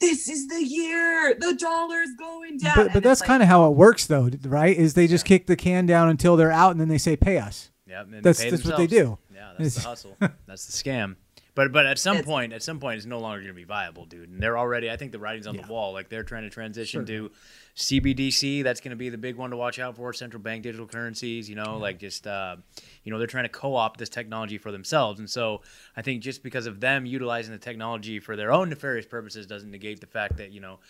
this 0.00 0.28
is 0.28 0.48
the 0.48 0.62
year 0.62 1.34
the 1.38 1.54
dollar's 1.54 2.10
going 2.18 2.58
down. 2.58 2.76
But, 2.76 2.92
but 2.92 3.02
that's 3.02 3.22
kind 3.22 3.42
of 3.42 3.48
how 3.48 3.66
it 3.70 3.74
works, 3.74 4.06
though, 4.06 4.30
right? 4.44 4.76
Is 4.76 4.94
they 4.94 5.06
just 5.06 5.24
kick 5.24 5.46
the 5.46 5.56
can 5.56 5.86
down 5.86 6.08
until 6.08 6.36
they're 6.36 6.52
out, 6.52 6.72
and 6.72 6.80
then 6.80 6.88
they 6.88 6.98
say, 6.98 7.16
"Pay 7.16 7.38
us." 7.38 7.70
Yeah, 7.86 8.02
and 8.02 8.22
That's 8.22 8.42
pay 8.42 8.50
that's 8.50 8.64
what 8.64 8.76
they 8.76 8.86
do. 8.86 9.18
Yeah, 9.32 9.52
that's 9.58 9.74
the 9.76 9.80
hustle. 9.82 10.16
That's 10.46 10.66
the 10.66 10.72
scam. 10.72 11.16
But 11.54 11.70
but 11.70 11.84
at 11.84 11.98
some 11.98 12.16
It's- 12.16 12.26
point, 12.26 12.52
at 12.54 12.62
some 12.62 12.80
point, 12.80 12.96
it's 12.96 13.06
no 13.06 13.18
longer 13.18 13.40
going 13.40 13.48
to 13.48 13.54
be 13.54 13.64
viable, 13.64 14.06
dude. 14.06 14.30
And 14.30 14.42
they're 14.42 14.56
already. 14.56 14.90
I 14.90 14.96
think 14.96 15.12
the 15.12 15.18
writing's 15.18 15.46
on 15.46 15.54
Yeah. 15.56 15.66
the 15.66 15.72
wall. 15.72 15.92
Like 15.92 16.08
they're 16.08 16.22
trying 16.24 16.44
to 16.44 16.50
transition 16.50 17.04
Sure. 17.06 17.28
to 17.28 17.32
CBDC. 17.74 18.62
That's 18.62 18.80
going 18.80 18.90
to 18.90 18.96
be 18.96 19.08
the 19.10 19.18
big 19.18 19.36
one 19.36 19.50
to 19.50 19.56
watch 19.56 19.78
out 19.78 19.96
for. 19.96 20.12
Central 20.12 20.42
bank 20.42 20.62
digital 20.62 20.86
currencies. 20.86 21.48
You 21.50 21.56
know, 21.56 21.76
like 21.78 21.98
just 21.98 22.26
uh, 22.26 22.56
you 23.04 23.12
know, 23.12 23.18
they're 23.18 23.26
trying 23.26 23.44
to 23.44 23.48
co-opt 23.50 23.98
this 23.98 24.08
technology 24.08 24.56
for 24.58 24.70
themselves. 24.72 25.18
And 25.18 25.28
so 25.28 25.62
I 25.96 26.02
think 26.02 26.22
just 26.22 26.42
because 26.42 26.66
of 26.66 26.80
them 26.80 27.04
utilizing 27.06 27.52
the 27.52 27.58
technology 27.58 28.18
for 28.20 28.36
their 28.36 28.52
own 28.52 28.70
nefarious 28.70 29.06
purposes 29.06 29.46
doesn't 29.46 29.70
negate 29.70 30.00
the 30.00 30.06
fact 30.06 30.36
that 30.38 30.52
you 30.52 30.60
know. 30.60 30.80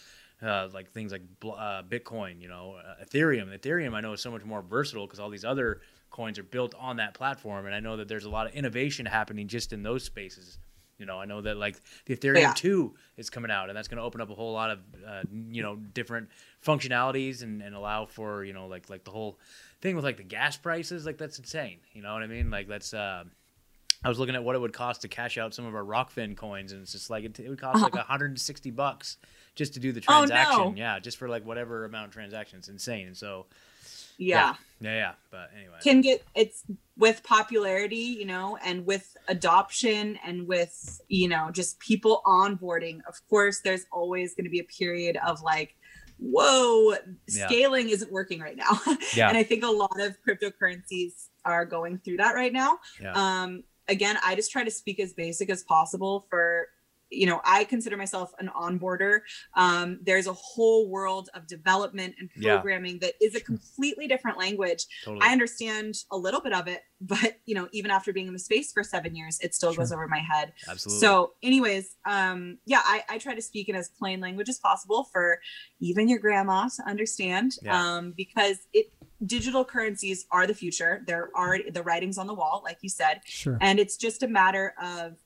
Uh, 0.45 0.69
like 0.75 0.91
things 0.91 1.13
like 1.13 1.23
uh, 1.45 1.85
Bitcoin, 1.85 2.43
you 2.43 2.49
know, 2.49 2.75
uh, 2.85 2.97
Ethereum. 3.05 3.57
Ethereum, 3.57 3.95
I 3.95 4.01
know, 4.01 4.13
is 4.15 4.21
so 4.21 4.29
much 4.33 4.45
more 4.45 4.61
versatile 4.61 5.07
because 5.07 5.21
all 5.21 5.31
these 5.31 5.45
other 5.45 5.83
coins 6.13 6.39
are 6.39 6.45
built 6.45 6.75
on 6.79 6.97
that 6.97 7.15
platform, 7.15 7.67
and 7.67 7.75
I 7.75 7.81
know 7.81 7.97
that 7.97 8.07
there's 8.09 8.25
a 8.25 8.31
lot 8.31 8.47
of 8.47 8.55
innovation 8.55 9.07
happening 9.07 9.49
just 9.49 9.73
in 9.73 9.83
those 9.83 10.05
spaces. 10.05 10.59
You 10.99 11.07
know, 11.07 11.19
I 11.19 11.25
know 11.25 11.41
that 11.41 11.57
like 11.57 11.77
the 12.05 12.17
Ethereum 12.17 12.41
Yeah. 12.41 12.53
2 12.55 12.95
is 13.17 13.29
coming 13.31 13.51
out, 13.51 13.69
and 13.69 13.77
that's 13.77 13.89
going 13.89 13.97
to 13.99 14.05
open 14.05 14.21
up 14.21 14.31
a 14.31 14.35
whole 14.35 14.53
lot 14.53 14.71
of 14.71 14.79
uh, 15.05 15.23
you 15.51 15.63
know 15.63 15.75
different 15.77 16.29
functionalities 16.65 17.43
and, 17.43 17.61
and 17.63 17.75
allow 17.75 18.07
for 18.07 18.45
you 18.45 18.53
know 18.53 18.67
like 18.67 18.89
like 18.89 19.05
the 19.05 19.11
whole 19.11 19.39
thing 19.81 19.97
with 19.97 20.05
like 20.05 20.17
the 20.17 20.23
gas 20.23 20.57
prices. 20.57 21.05
Like 21.05 21.19
that's 21.19 21.39
insane. 21.39 21.79
You 21.93 22.03
know 22.03 22.13
what 22.13 22.23
I 22.23 22.27
mean? 22.27 22.51
Like 22.51 22.69
that's. 22.69 22.95
Uh, 22.95 23.25
I 24.05 24.09
was 24.09 24.19
looking 24.19 24.35
at 24.35 24.43
what 24.43 24.57
it 24.57 24.59
would 24.59 24.73
cost 24.73 25.03
to 25.03 25.09
cash 25.09 25.39
out 25.39 25.55
some 25.55 25.65
of 25.65 25.77
our 25.77 25.85
Rockfin 25.85 26.37
coins, 26.37 26.73
and 26.73 26.83
it's 26.83 26.91
just 26.91 27.09
like 27.09 27.25
it, 27.25 27.39
it 27.39 27.49
would 27.49 27.61
cost 27.61 27.81
like 27.83 27.95
160 28.09 28.71
bucks 28.73 29.17
just 29.55 29.75
to 29.75 29.81
do 29.81 29.93
the 29.93 30.01
transaction. 30.01 30.61
Oh, 30.61 30.71
no. 30.71 30.77
Yeah, 30.77 30.99
just 30.99 31.19
for 31.19 31.29
like 31.29 31.47
whatever 31.47 31.85
amount 31.85 32.07
of 32.07 32.13
transaction. 32.13 32.59
It's 32.59 32.69
insane. 32.69 33.07
And 33.07 33.17
so, 33.17 33.47
yeah. 34.19 34.55
Yeah, 34.81 34.95
yeah. 34.97 35.13
But 35.31 35.51
anyway. 35.57 35.77
can 35.83 36.01
get 36.01 36.25
it's 36.35 36.65
with 36.99 37.23
popularity 37.23 37.97
you 37.97 38.27
know 38.27 38.59
and 38.65 38.85
with 38.85 39.17
adoption 39.29 40.19
and 40.27 40.47
with 40.47 41.01
you 41.09 41.29
know 41.29 41.51
just 41.53 41.79
people 41.79 42.21
onboarding 42.27 42.99
of 43.09 43.15
course 43.31 43.61
there's 43.61 43.87
always 43.91 44.35
going 44.35 44.45
to 44.45 44.51
be 44.51 44.59
a 44.61 44.65
period 44.65 45.17
of 45.27 45.41
like 45.43 45.75
whoa 46.19 46.95
Yeah. 47.29 47.47
scaling 47.47 47.89
isn't 47.89 48.13
working 48.13 48.41
right 48.41 48.57
now 48.57 48.79
Yeah. 49.17 49.29
and 49.29 49.39
i 49.39 49.43
think 49.43 49.65
a 49.65 49.69
lot 49.69 49.99
of 50.01 50.17
cryptocurrencies 50.27 51.29
are 51.45 51.65
going 51.65 51.99
through 51.99 52.19
that 52.19 52.35
right 52.35 52.53
now 52.53 52.79
Yeah. 53.01 53.13
um 53.15 53.65
again 53.89 54.19
i 54.25 54.35
just 54.35 54.53
try 54.53 54.63
to 54.63 54.71
speak 54.71 55.01
as 55.01 55.13
basic 55.15 55.49
as 55.51 55.63
possible 55.65 56.27
for 56.31 56.69
you 57.13 57.27
know 57.27 57.41
i 57.45 57.65
consider 57.65 57.97
myself 57.97 58.33
an 58.39 58.51
onboarder 58.57 59.21
um, 59.55 59.99
there's 60.03 60.27
a 60.27 60.33
whole 60.33 60.89
world 60.89 61.29
of 61.35 61.47
development 61.47 62.15
and 62.19 62.29
Yeah. 62.37 62.55
programming 62.55 62.99
that 63.01 63.15
is 63.21 63.35
a 63.35 63.41
completely 63.41 64.09
different 64.09 64.39
language 64.39 64.87
totally. 65.05 65.21
I 65.27 65.33
understand 65.33 65.95
a 66.11 66.17
little 66.17 66.41
bit 66.41 66.53
of 66.53 66.67
it, 66.69 66.83
but 67.01 67.37
you 67.45 67.55
know, 67.55 67.69
even 67.73 67.91
after 67.91 68.13
being 68.13 68.27
in 68.29 68.33
the 68.33 68.39
space 68.39 68.73
for 68.73 68.83
seven 68.83 69.15
years, 69.15 69.39
it 69.41 69.55
still 69.55 69.75
goes 69.75 69.93
over 69.93 70.09
my 70.09 70.19
head. 70.19 70.53
Absolutely. 70.69 71.01
So, 71.01 71.33
anyways, 71.43 71.97
um, 72.07 72.59
yeah, 72.65 72.81
I, 72.85 73.03
I 73.09 73.19
try 73.19 73.35
to 73.35 73.43
speak 73.43 73.69
in 73.69 73.75
as 73.77 73.89
plain 73.91 74.21
language 74.21 74.49
as 74.49 74.59
possible 74.59 75.05
for 75.13 75.41
even 75.81 76.09
your 76.09 76.19
grandma 76.19 76.69
to 76.77 76.83
understand, 76.89 77.53
Yeah. 77.63 77.79
um, 77.97 78.13
because 78.17 78.59
it 78.73 78.87
digital 79.27 79.65
currencies 79.65 80.27
are 80.33 80.47
the 80.49 80.55
future. 80.55 81.03
They're 81.07 81.31
already 81.37 81.71
the 81.71 81.83
writings 81.85 82.19
on 82.19 82.27
the 82.27 82.35
wall, 82.35 82.61
like 82.65 82.79
you 82.83 82.89
said, 82.89 83.21
Sure. 83.25 83.57
and 83.61 83.79
it's 83.79 83.97
just 83.97 84.23
a 84.25 84.29
matter 84.29 84.75
of 84.83 85.17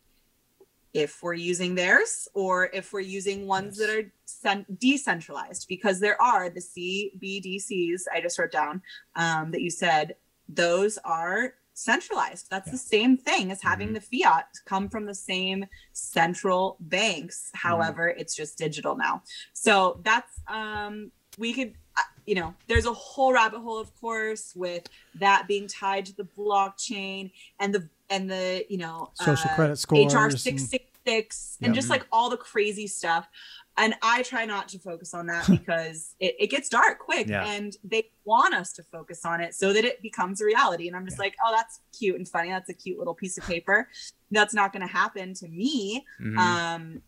if 0.97 1.23
we're 1.23 1.35
using 1.35 1.75
theirs 1.75 2.27
or 2.33 2.71
if 2.73 2.93
we're 2.93 3.01
using 3.01 3.47
ones 3.47 3.77
that 3.77 3.91
are 3.91 4.11
cen- 4.25 4.67
decentralized 4.79 5.67
because 5.69 6.01
there 6.01 6.21
are 6.21 6.49
the 6.49 6.61
cbdc's 6.61 8.09
i 8.15 8.21
just 8.21 8.39
wrote 8.39 8.51
down 8.51 8.81
um, 9.15 9.51
that 9.51 9.61
you 9.61 9.71
said 9.71 10.15
those 10.49 10.99
are 11.05 11.55
centralized. 11.77 12.49
That's 12.51 12.71
the 12.71 12.79
same 12.79 13.19
thing 13.19 13.53
as 13.53 13.63
having 13.63 13.93
the 13.93 14.01
fiat 14.01 14.47
come 14.65 14.89
from 14.89 15.05
the 15.05 15.15
same 15.15 15.67
central 15.93 16.79
banks. 16.81 17.51
However 17.53 18.09
it's 18.09 18.35
just 18.35 18.57
digital 18.57 18.97
now. 18.97 19.23
So 19.53 20.01
that's 20.03 20.41
um 20.49 21.13
we 21.39 21.53
could 21.53 21.75
you 22.27 22.35
know 22.35 22.55
there's 22.69 22.87
a 22.87 22.93
whole 22.93 23.33
rabbit 23.33 23.61
hole 23.61 23.79
of 23.79 23.95
course 24.01 24.53
with 24.57 24.89
that 25.15 25.47
being 25.49 25.67
tied 25.69 26.05
to 26.07 26.17
the 26.17 26.27
blockchain 26.37 27.31
and 27.61 27.75
the 27.75 27.89
and 28.11 28.31
the 28.31 28.65
you 28.69 28.79
know 28.79 29.11
Social 29.15 29.51
uh, 29.51 29.55
credit 29.55 29.77
score 29.77 29.99
HR 29.99 30.25
and- 30.27 30.39
666 30.41 31.59
and 31.63 31.75
just 31.75 31.89
like 31.91 32.05
all 32.13 32.29
the 32.31 32.37
crazy 32.37 32.87
stuff. 32.87 33.29
And 33.79 33.95
I 34.03 34.23
try 34.23 34.47
not 34.47 34.69
to 34.71 34.79
focus 34.79 35.13
on 35.13 35.27
that 35.27 35.47
because 35.51 36.15
it, 36.19 36.35
it 36.39 36.47
gets 36.51 36.69
dark 36.69 36.99
quick 36.99 37.29
Yeah. 37.29 37.45
and 37.47 37.77
they 37.85 38.11
want 38.25 38.55
us 38.55 38.73
to 38.75 38.83
focus 38.83 39.25
on 39.27 39.41
it 39.41 39.55
so 39.55 39.73
that 39.73 39.85
it 39.85 40.01
becomes 40.03 40.41
a 40.41 40.47
reality. 40.47 40.89
And 40.89 40.97
I'm 40.97 41.05
just 41.05 41.19
Yeah. 41.19 41.25
like, 41.25 41.35
oh, 41.45 41.53
that's 41.55 41.81
cute 41.97 42.17
and 42.17 42.27
funny. 42.27 42.49
That's 42.49 42.71
a 42.71 42.75
cute 42.75 42.99
little 42.99 43.15
piece 43.15 43.37
of 43.39 43.45
paper. 43.45 43.89
That's 44.31 44.55
not 44.55 44.73
going 44.73 44.81
to 44.87 44.93
happen 44.93 45.35
to 45.35 45.49
me. 45.49 46.05
Mhm. 46.21 46.39
Um, 46.39 47.03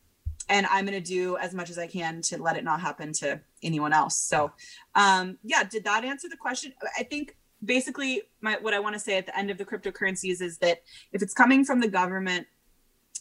and 0.49 0.67
I'm 0.67 0.87
going 0.87 1.01
to 1.03 1.07
do 1.07 1.37
as 1.37 1.55
much 1.55 1.71
as 1.71 1.79
I 1.79 1.87
can 1.87 2.23
to 2.23 2.41
let 2.43 2.57
it 2.57 2.65
not 2.65 2.81
happen 2.81 3.13
to 3.15 3.41
anyone 3.63 3.93
else. 3.93 4.17
So, 4.17 4.53
um, 4.95 5.39
yeah, 5.43 5.65
did 5.65 5.85
that 5.85 6.05
answer 6.05 6.29
the 6.29 6.37
question? 6.37 6.73
I 6.99 7.03
think 7.03 7.37
basically 7.65 8.23
my 8.41 8.57
what 8.61 8.73
I 8.75 8.79
want 8.79 8.95
to 8.95 9.01
say 9.01 9.19
at 9.19 9.27
the 9.27 9.37
end 9.37 9.51
of 9.51 9.59
the 9.59 9.65
cryptocurrencies 9.65 10.41
is 10.41 10.59
that 10.59 10.83
if 11.13 11.23
it's 11.23 11.35
coming 11.35 11.65
from 11.65 11.81
the 11.81 11.89
government, 11.89 12.47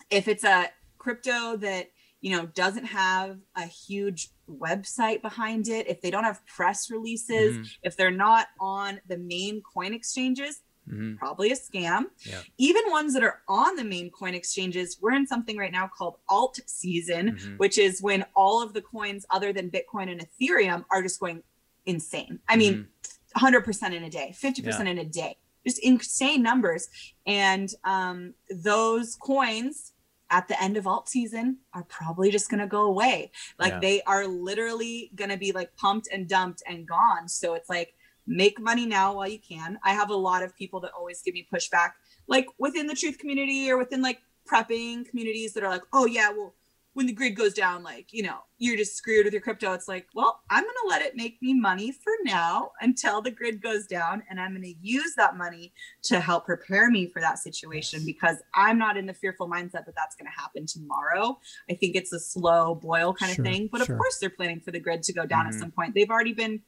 if 0.09 0.27
it's 0.27 0.43
a 0.43 0.69
crypto 0.97 1.57
that 1.57 1.91
you 2.21 2.35
know 2.35 2.45
doesn't 2.47 2.85
have 2.85 3.37
a 3.55 3.65
huge 3.65 4.29
website 4.49 5.21
behind 5.21 5.67
it, 5.67 5.87
if 5.87 6.01
they 6.01 6.11
don't 6.11 6.23
have 6.23 6.45
press 6.45 6.89
releases, 6.89 7.57
Mhm. 7.57 7.67
if 7.83 7.97
they're 7.97 8.11
not 8.11 8.47
on 8.59 9.01
the 9.07 9.17
main 9.17 9.61
coin 9.61 9.93
exchanges, 9.93 10.61
Mhm. 10.87 11.17
probably 11.17 11.51
a 11.51 11.55
scam. 11.55 12.05
Yeah. 12.23 12.41
Even 12.57 12.83
ones 12.89 13.13
that 13.13 13.23
are 13.23 13.41
on 13.47 13.75
the 13.75 13.83
main 13.83 14.09
coin 14.09 14.33
exchanges, 14.33 14.97
we're 15.01 15.13
in 15.13 15.27
something 15.27 15.57
right 15.57 15.71
now 15.71 15.87
called 15.87 16.17
alt 16.29 16.59
season, 16.65 17.35
Mhm. 17.35 17.57
which 17.57 17.77
is 17.77 18.01
when 18.01 18.25
all 18.35 18.61
of 18.61 18.73
the 18.73 18.81
coins 18.81 19.25
other 19.29 19.51
than 19.53 19.69
Bitcoin 19.69 20.09
and 20.11 20.21
Ethereum 20.27 20.85
are 20.89 21.01
just 21.03 21.19
going 21.19 21.43
insane. 21.85 22.39
I 22.47 22.55
mean, 22.55 22.73
Mhm. 22.73 22.87
100% 23.35 23.93
in 23.93 24.03
a 24.03 24.09
day, 24.09 24.33
50% 24.35 24.87
in 24.89 24.97
a 24.97 25.05
day, 25.05 25.37
just 25.65 25.79
insane 25.79 26.41
numbers. 26.41 26.89
And 27.25 27.73
um, 27.83 28.33
those 28.49 29.15
coins 29.15 29.93
at 30.29 30.47
the 30.49 30.61
end 30.61 30.75
of 30.75 30.85
alt 30.85 31.07
season 31.07 31.57
are 31.73 31.83
probably 31.85 32.29
just 32.31 32.49
going 32.49 32.59
to 32.59 32.67
go 32.67 32.81
away. 32.81 33.31
Like 33.57 33.73
Yeah. 33.73 33.79
they 33.79 34.01
are 34.03 34.27
literally 34.27 35.11
going 35.15 35.29
to 35.29 35.37
be 35.37 35.51
like 35.53 35.75
pumped 35.77 36.07
and 36.11 36.27
dumped 36.27 36.63
and 36.67 36.85
gone. 36.87 37.29
So 37.29 37.53
it's 37.53 37.69
like, 37.69 37.93
make 38.27 38.59
money 38.59 38.85
now 38.85 39.15
while 39.15 39.27
you 39.27 39.39
can. 39.39 39.79
I 39.83 39.93
have 39.93 40.09
a 40.09 40.15
lot 40.15 40.43
of 40.43 40.55
people 40.55 40.79
that 40.81 40.91
always 40.91 41.21
give 41.21 41.33
me 41.33 41.47
pushback, 41.51 41.91
like 42.27 42.45
within 42.59 42.87
the 42.87 42.95
truth 42.95 43.17
community 43.17 43.71
or 43.71 43.77
within 43.77 44.01
like 44.01 44.19
prepping 44.47 45.07
communities 45.09 45.53
that 45.53 45.63
are 45.63 45.69
like, 45.69 45.83
oh, 45.93 46.05
yeah, 46.05 46.29
well, 46.31 46.53
when 46.93 47.05
the 47.05 47.13
grid 47.13 47.35
goes 47.35 47.53
down, 47.53 47.83
like, 47.83 48.11
you 48.11 48.23
know, 48.23 48.37
you're 48.57 48.75
just 48.75 48.95
screwed 48.95 49.23
with 49.25 49.31
your 49.31 49.41
crypto. 49.41 49.71
It's 49.73 49.87
like, 49.87 50.07
well, 50.15 50.39
I'm 50.49 50.63
going 50.63 50.73
to 50.83 50.87
let 50.89 51.03
it 51.03 51.15
make 51.15 51.39
me 51.43 51.53
money 51.53 51.91
for 51.91 52.11
now 52.23 52.71
until 52.81 53.21
the 53.21 53.29
grid 53.29 53.61
goes 53.61 53.85
down. 53.85 54.23
And 54.29 54.39
I'm 54.39 54.49
going 54.51 54.63
to 54.63 54.73
use 54.81 55.13
that 55.15 55.37
money 55.37 55.73
to 56.05 56.19
help 56.19 56.47
prepare 56.47 56.89
me 56.89 57.05
for 57.07 57.21
that 57.21 57.37
situation 57.37 58.01
because 58.03 58.37
I'm 58.55 58.79
not 58.79 58.97
in 58.97 59.05
the 59.05 59.13
fearful 59.13 59.47
mindset 59.47 59.85
that 59.85 59.93
that's 59.95 60.15
going 60.15 60.25
to 60.25 60.41
happen 60.41 60.65
tomorrow. 60.65 61.37
I 61.69 61.75
think 61.75 61.95
it's 61.95 62.13
a 62.13 62.19
slow 62.19 62.73
boil 62.73 63.13
kind 63.13 63.31
Sure, 63.35 63.45
of 63.45 63.51
thing. 63.51 63.69
But 63.71 63.85
sure. 63.85 63.93
of 63.95 63.99
course, 63.99 64.17
they're 64.19 64.31
planning 64.31 64.59
for 64.59 64.71
the 64.71 64.79
grid 64.79 65.03
to 65.03 65.13
go 65.13 65.27
down 65.27 65.45
Mhm. 65.45 65.49
at 65.49 65.53
some 65.53 65.69
point. 65.71 65.93
They've 65.93 66.09
already 66.09 66.33
been 66.33 66.63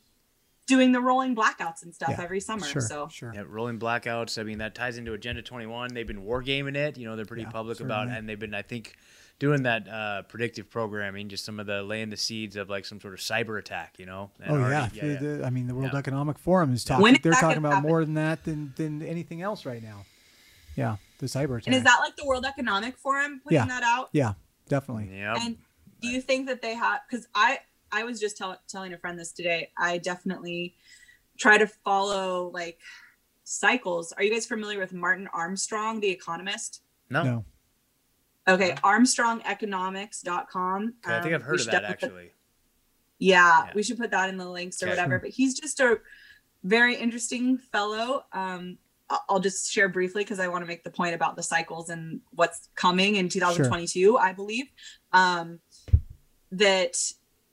doing 0.70 0.91
the 0.93 1.01
rolling 1.01 1.36
blackouts 1.36 1.84
and 1.84 1.93
stuff 1.93 2.11
Yeah, 2.11 2.22
every 2.24 2.39
summer. 2.39 2.65
Sure. 2.65 2.82
So, 2.82 3.09
Sure. 3.11 3.34
Yeah, 3.36 3.43
rolling 3.47 3.80
blackouts. 3.80 4.39
I 4.39 4.43
mean, 4.43 4.59
that 4.59 4.76
ties 4.76 4.97
into 4.97 5.13
Agenda 5.13 5.41
21. 5.41 5.93
They've 5.93 6.07
been 6.07 6.24
wargaming 6.24 6.76
it. 6.76 6.97
You 6.97 7.05
know, 7.07 7.15
they're 7.17 7.26
pretty 7.26 7.43
Yeah, 7.43 7.49
public 7.49 7.80
about, 7.82 8.03
certainly. 8.03 8.17
and 8.20 8.30
they've 8.30 8.39
been, 8.39 8.53
I 8.53 8.61
think, 8.61 8.95
doing 9.39 9.63
that 9.63 9.88
uh, 9.89 10.22
predictive 10.24 10.70
programming. 10.70 11.28
Just 11.30 11.43
some 11.45 11.59
of 11.59 11.65
the 11.65 11.82
laying 11.82 12.09
the 12.09 12.17
seeds 12.17 12.55
of 12.55 12.70
like 12.70 12.86
some 12.86 13.01
sort 13.01 13.13
of 13.13 13.20
cyber 13.20 13.57
attack. 13.59 13.95
You 13.97 14.05
know. 14.05 14.32
And 14.41 14.51
Oh 14.51 14.70
yeah. 14.70 14.82
already- 14.93 14.99
The- 15.15 15.26
the- 15.38 15.45
I 15.45 15.49
mean, 15.49 15.67
the 15.67 15.76
World 15.76 15.91
Yeah. 15.93 15.99
Economic 15.99 16.38
Forum 16.38 16.74
is 16.74 16.84
talking. 16.84 17.01
When 17.03 17.15
is 17.15 17.22
They're 17.22 17.34
talking 17.34 17.57
about 17.57 17.74
happen? 17.76 17.89
more 17.89 18.05
than 18.05 18.13
that 18.13 18.43
than 18.45 18.74
than 18.78 19.01
anything 19.01 19.41
else 19.41 19.65
right 19.65 19.82
now. 19.84 20.05
Yeah, 20.76 20.97
the 21.17 21.26
cyber 21.26 21.57
attack. 21.57 21.67
and 21.67 21.76
is 21.76 21.84
that 21.84 21.97
like 21.99 22.15
the 22.15 22.26
World 22.26 22.45
Economic 22.45 22.97
Forum 22.97 23.41
putting 23.43 23.57
Yeah. 23.57 23.65
that 23.65 23.84
out? 23.84 24.09
Yeah, 24.13 24.34
definitely. 24.70 25.09
Yep. 25.17 25.38
And 25.41 25.57
do 26.01 26.07
you 26.07 26.22
think 26.22 26.47
that 26.47 26.61
they 26.61 26.76
have? 26.76 27.01
Because 27.09 27.28
I 27.36 27.59
I 27.92 28.04
was 28.04 28.20
just 28.20 28.38
tell, 28.38 28.58
telling 28.68 28.94
a 28.94 28.98
friend 28.98 29.18
this 29.20 29.32
today. 29.32 29.72
I 29.78 29.98
definitely 29.98 30.76
try 31.38 31.58
to 31.58 31.68
follow 31.68 32.50
like 32.54 32.80
cycles. 33.44 34.12
Are 34.14 34.24
you 34.24 34.32
guys 34.32 34.46
familiar 34.46 34.80
with 34.80 34.94
Martin 34.94 35.28
Armstrong, 35.34 36.00
the 36.00 36.10
economist? 36.10 36.82
no. 37.10 37.24
No. 37.24 37.46
Okay, 38.48 38.72
armstrongeconomics.com. 38.84 40.94
Okay, 41.06 41.16
I 41.16 41.22
think 41.22 41.36
Um, 41.36 41.36
I've 41.36 41.42
we 41.42 41.46
heard 41.46 41.60
of 41.60 41.66
that 41.68 41.72
definitely 41.82 41.96
put- 41.98 42.04
actually. 42.04 42.32
yeah, 43.20 43.66
Yeah. 43.66 43.72
we 43.76 43.84
should 43.84 43.98
put 44.00 44.10
that 44.12 44.30
in 44.30 44.38
the 44.38 44.50
links 44.50 44.82
or 44.82 44.86
Okay. 44.88 44.96
whatever. 44.96 45.20
But 45.20 45.30
he's 45.32 45.60
just 45.60 45.80
a 45.80 46.00
very 46.64 46.96
interesting 46.96 47.58
fellow. 47.58 48.26
Um, 48.32 48.78
I- 49.10 49.20
I'll 49.30 49.40
just 49.40 49.72
share 49.72 49.90
briefly 49.90 50.24
because 50.24 50.40
I 50.40 50.48
want 50.48 50.64
to 50.64 50.68
make 50.68 50.84
the 50.84 50.90
point 50.92 51.14
about 51.16 51.36
the 51.36 51.44
cycles 51.44 51.90
and 51.90 52.22
what's 52.32 52.70
coming 52.76 53.16
in 53.18 53.28
2022, 53.30 54.18
I 54.18 54.34
believe. 54.34 54.72
Um, 55.12 55.60
that 56.52 56.96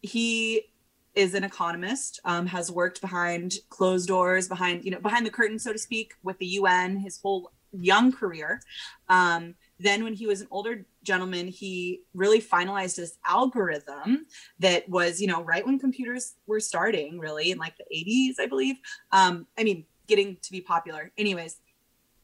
he 0.07 0.71
is 1.15 1.35
an 1.35 1.45
economist, 1.45 2.21
um, 2.25 2.47
has 2.47 2.71
worked 2.71 3.01
behind 3.01 3.55
closed 3.71 4.09
doors, 4.09 4.49
behind 4.49 4.85
you 4.85 4.91
know 4.91 5.01
behind 5.01 5.25
the 5.27 5.31
curtain, 5.31 5.59
so 5.59 5.73
to 5.73 5.79
speak, 5.79 6.15
with 6.23 6.39
the 6.39 6.47
UN 6.47 6.99
his 6.99 7.19
whole 7.21 7.53
young 7.73 8.13
career. 8.13 8.61
Um, 9.09 9.55
then, 9.79 10.05
when 10.05 10.15
he 10.15 10.27
was 10.27 10.41
an 10.41 10.49
older 10.51 10.87
gentleman, 11.03 11.49
he 11.49 12.01
really 12.15 12.41
finalized 12.41 12.97
this 12.97 13.19
algorithm 13.27 14.27
that 14.59 14.89
was, 14.89 15.21
you 15.21 15.27
know, 15.27 15.43
right 15.43 15.67
when 15.67 15.79
computers 15.79 16.35
were 16.47 16.61
starting, 16.61 17.19
really 17.19 17.51
in 17.51 17.59
like 17.59 17.75
the 17.77 17.85
80s, 17.95 18.43
I 18.43 18.47
believe. 18.47 18.77
Um, 19.13 19.47
I 19.59 19.65
mean, 19.65 19.85
getting 20.07 20.39
to 20.43 20.53
be 20.53 20.61
popular. 20.63 21.13
Anyways, 21.19 21.59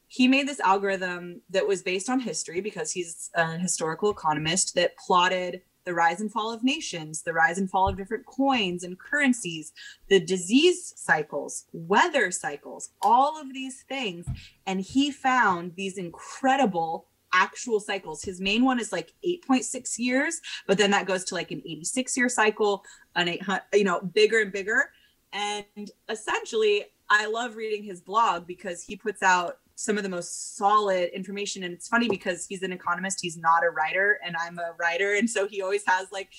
he 0.07 0.27
made 0.27 0.47
this 0.47 0.59
algorithm 0.59 1.41
that 1.49 1.67
was 1.67 1.81
based 1.81 2.09
on 2.09 2.19
history 2.19 2.61
because 2.61 2.91
he's 2.91 3.29
a 3.35 3.57
historical 3.57 4.11
economist 4.11 4.75
that 4.75 4.97
plotted 4.97 5.61
the 5.85 5.93
rise 5.93 6.21
and 6.21 6.31
fall 6.31 6.51
of 6.51 6.63
nations, 6.63 7.21
the 7.21 7.33
rise 7.33 7.57
and 7.57 7.69
fall 7.69 7.89
of 7.89 7.97
different 7.97 8.25
coins 8.25 8.83
and 8.83 8.99
currencies, 8.99 9.73
the 10.09 10.19
disease 10.19 10.93
cycles, 10.95 11.65
weather 11.73 12.31
cycles, 12.31 12.91
all 13.01 13.39
of 13.39 13.53
these 13.53 13.83
things. 13.83 14.25
And 14.65 14.81
he 14.81 15.11
found 15.11 15.75
these 15.75 15.97
incredible 15.97 17.07
actual 17.33 17.79
cycles. 17.79 18.23
His 18.23 18.39
main 18.39 18.63
one 18.63 18.79
is 18.79 18.91
like 18.91 19.13
8.6 19.25 19.97
years, 19.97 20.39
but 20.67 20.77
then 20.77 20.91
that 20.91 21.07
goes 21.07 21.23
to 21.25 21.35
like 21.35 21.51
an 21.51 21.61
86 21.65 22.15
year 22.15 22.29
cycle, 22.29 22.83
an 23.15 23.27
800, 23.27 23.63
you 23.73 23.83
know, 23.83 24.01
bigger 24.01 24.41
and 24.41 24.51
bigger. 24.51 24.91
And 25.33 25.89
essentially, 26.09 26.85
I 27.09 27.27
love 27.27 27.55
reading 27.55 27.83
his 27.83 28.01
blog 28.01 28.47
because 28.47 28.83
he 28.83 28.95
puts 28.95 29.23
out 29.23 29.57
some 29.75 29.97
of 29.97 30.03
the 30.03 30.09
most 30.09 30.55
solid 30.55 31.09
information. 31.15 31.63
And 31.63 31.73
it's 31.73 31.87
funny 31.87 32.07
because 32.07 32.45
he's 32.45 32.61
an 32.63 32.71
economist, 32.71 33.19
he's 33.21 33.37
not 33.37 33.63
a 33.63 33.69
writer, 33.69 34.19
and 34.25 34.35
I'm 34.39 34.59
a 34.59 34.73
writer. 34.79 35.15
And 35.15 35.29
so 35.29 35.47
he 35.47 35.61
always 35.61 35.83
has 35.87 36.11
like 36.11 36.29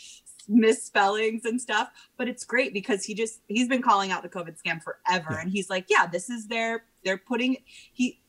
misspellings 0.48 1.46
and 1.46 1.58
stuff 1.58 1.88
but 2.18 2.28
it's 2.28 2.44
great 2.44 2.74
because 2.74 3.02
he 3.02 3.14
just 3.14 3.40
he's 3.48 3.66
been 3.66 3.80
calling 3.80 4.10
out 4.12 4.22
the 4.22 4.28
covid 4.28 4.54
scam 4.62 4.78
forever 4.82 5.28
Yeah. 5.32 5.40
and 5.40 5.50
he's 5.50 5.70
like 5.70 5.86
yeah 5.88 6.06
this 6.06 6.28
is 6.28 6.46
their 6.48 6.84
they're 7.02 7.16
putting 7.16 7.56
he 7.94 8.20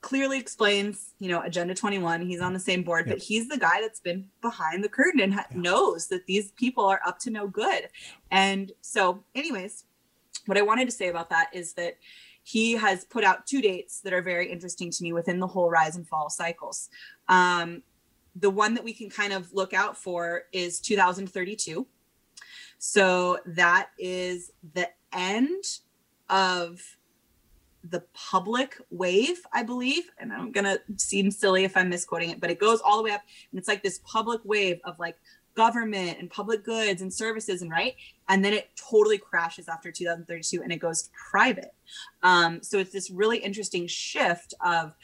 clearly 0.00 0.36
explains 0.38 1.14
you 1.20 1.28
know 1.28 1.40
agenda 1.42 1.72
21 1.72 2.22
he's 2.22 2.40
on 2.40 2.54
the 2.54 2.58
same 2.58 2.82
board 2.82 3.06
Yeah. 3.06 3.12
but 3.14 3.22
he's 3.22 3.48
the 3.48 3.56
guy 3.56 3.80
that's 3.80 4.00
been 4.00 4.26
behind 4.42 4.82
the 4.82 4.88
curtain 4.88 5.20
and 5.20 5.32
ha- 5.34 5.46
Yeah. 5.52 5.60
knows 5.60 6.08
that 6.08 6.26
these 6.26 6.50
people 6.52 6.84
are 6.86 7.00
up 7.06 7.20
to 7.20 7.30
no 7.30 7.46
good 7.46 7.88
and 8.32 8.72
so 8.80 9.22
anyways 9.36 9.84
what 10.46 10.58
i 10.58 10.62
wanted 10.62 10.86
to 10.86 10.92
say 10.92 11.06
about 11.08 11.30
that 11.30 11.50
is 11.52 11.74
that 11.74 11.98
he 12.50 12.72
has 12.72 13.04
put 13.04 13.24
out 13.24 13.46
two 13.46 13.60
dates 13.60 14.00
that 14.00 14.12
are 14.12 14.22
very 14.22 14.50
interesting 14.50 14.90
to 14.90 15.02
me 15.02 15.12
within 15.12 15.38
the 15.38 15.46
whole 15.46 15.70
rise 15.70 15.96
and 15.96 16.06
fall 16.06 16.28
cycles 16.30 16.88
um, 17.28 17.82
the 18.36 18.50
one 18.50 18.74
that 18.74 18.84
we 18.84 18.92
can 18.92 19.10
kind 19.10 19.32
of 19.32 19.52
look 19.52 19.72
out 19.74 19.96
for 19.96 20.42
is 20.52 20.80
2032 20.80 21.86
so 22.78 23.38
that 23.44 23.90
is 23.98 24.52
the 24.72 24.88
end 25.12 25.64
of 26.30 26.80
the 27.84 28.02
public 28.12 28.76
wave, 28.90 29.40
I 29.52 29.62
believe. 29.62 30.10
And 30.18 30.32
I'm 30.32 30.52
going 30.52 30.64
to 30.64 30.80
seem 30.96 31.30
silly 31.30 31.64
if 31.64 31.76
I'm 31.76 31.88
misquoting 31.88 32.30
it, 32.30 32.40
but 32.40 32.50
it 32.50 32.58
goes 32.58 32.80
all 32.80 32.98
the 32.98 33.04
way 33.04 33.12
up. 33.12 33.22
And 33.50 33.58
it's 33.58 33.68
like 33.68 33.82
this 33.82 34.00
public 34.04 34.40
wave 34.44 34.80
of 34.84 34.98
like 34.98 35.16
government 35.54 36.18
and 36.18 36.30
public 36.30 36.64
goods 36.64 37.02
and 37.02 37.12
services 37.12 37.62
and 37.62 37.70
right. 37.70 37.96
And 38.28 38.44
then 38.44 38.52
it 38.52 38.70
totally 38.76 39.18
crashes 39.18 39.68
after 39.68 39.90
2032 39.90 40.62
and 40.62 40.72
it 40.72 40.76
goes 40.76 41.10
private. 41.30 41.74
Um, 42.22 42.62
so 42.62 42.78
it's 42.78 42.92
this 42.92 43.10
really 43.10 43.38
interesting 43.38 43.86
shift 43.86 44.54
of 44.64 44.94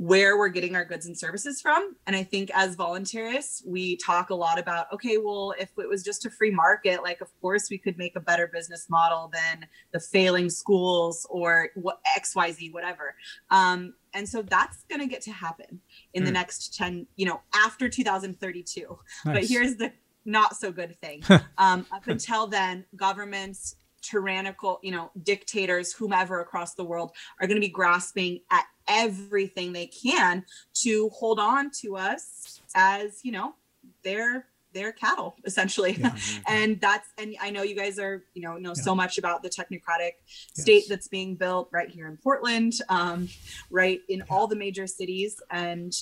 where 0.00 0.38
we're 0.38 0.48
getting 0.48 0.74
our 0.74 0.84
goods 0.84 1.04
and 1.04 1.18
services 1.18 1.60
from. 1.60 1.94
And 2.06 2.16
I 2.16 2.22
think 2.22 2.50
as 2.54 2.74
voluntarists, 2.74 3.60
we 3.66 3.96
talk 3.98 4.30
a 4.30 4.34
lot 4.34 4.58
about, 4.58 4.90
okay, 4.94 5.18
well, 5.18 5.52
if 5.58 5.68
it 5.76 5.86
was 5.86 6.02
just 6.02 6.24
a 6.24 6.30
free 6.30 6.50
market, 6.50 7.02
like, 7.02 7.20
of 7.20 7.28
course, 7.42 7.68
we 7.70 7.76
could 7.76 7.98
make 7.98 8.16
a 8.16 8.20
better 8.20 8.46
business 8.46 8.88
model 8.88 9.30
than 9.30 9.66
the 9.92 10.00
failing 10.00 10.48
schools 10.48 11.26
or 11.28 11.68
what 11.74 12.00
XYZ, 12.18 12.72
whatever. 12.72 13.14
Um, 13.50 13.92
and 14.14 14.26
so 14.26 14.40
that's 14.40 14.84
going 14.88 15.02
to 15.02 15.06
get 15.06 15.20
to 15.22 15.32
happen 15.32 15.82
in 16.14 16.24
the 16.24 16.30
Hmm. 16.30 16.34
next 16.34 16.74
10, 16.76 17.06
you 17.16 17.26
know, 17.26 17.42
after 17.54 17.86
2032. 17.90 18.98
But 19.26 19.44
here's 19.44 19.76
the 19.76 19.92
not 20.24 20.56
so 20.56 20.72
good 20.72 20.98
thing. 21.02 21.22
um, 21.58 21.84
up 21.92 22.06
until 22.06 22.46
then, 22.46 22.86
governments, 22.96 23.76
tyrannical, 24.02 24.80
you 24.82 24.92
know, 24.92 25.10
dictators, 25.22 25.92
whomever 25.92 26.40
across 26.40 26.74
the 26.74 26.84
world 26.84 27.12
are 27.38 27.46
going 27.46 27.56
to 27.56 27.66
be 27.66 27.68
grasping 27.68 28.40
at 28.50 28.64
everything 28.90 29.72
they 29.72 29.86
can 29.86 30.44
to 30.82 31.08
hold 31.10 31.38
on 31.38 31.70
to 31.80 31.96
us 31.96 32.60
as, 32.74 33.20
you 33.24 33.32
know, 33.32 33.54
their 34.02 34.46
their 34.72 34.92
cattle 34.92 35.34
essentially. 35.44 35.94
Yeah. 35.98 36.16
and 36.46 36.80
that's 36.80 37.08
and 37.18 37.34
I 37.40 37.50
know 37.50 37.62
you 37.62 37.74
guys 37.74 37.98
are, 37.98 38.22
you 38.34 38.42
know, 38.42 38.56
know 38.56 38.72
Yeah. 38.76 38.82
so 38.82 38.94
much 38.94 39.18
about 39.18 39.42
the 39.42 39.48
technocratic 39.50 40.12
state 40.26 40.82
Yes. 40.82 40.88
that's 40.88 41.08
being 41.08 41.34
built 41.34 41.68
right 41.72 41.88
here 41.90 42.06
in 42.06 42.16
Portland, 42.16 42.74
um, 42.88 43.28
right 43.70 44.00
in 44.08 44.22
all 44.30 44.46
the 44.46 44.56
major 44.56 44.86
cities. 44.86 45.40
And 45.50 45.92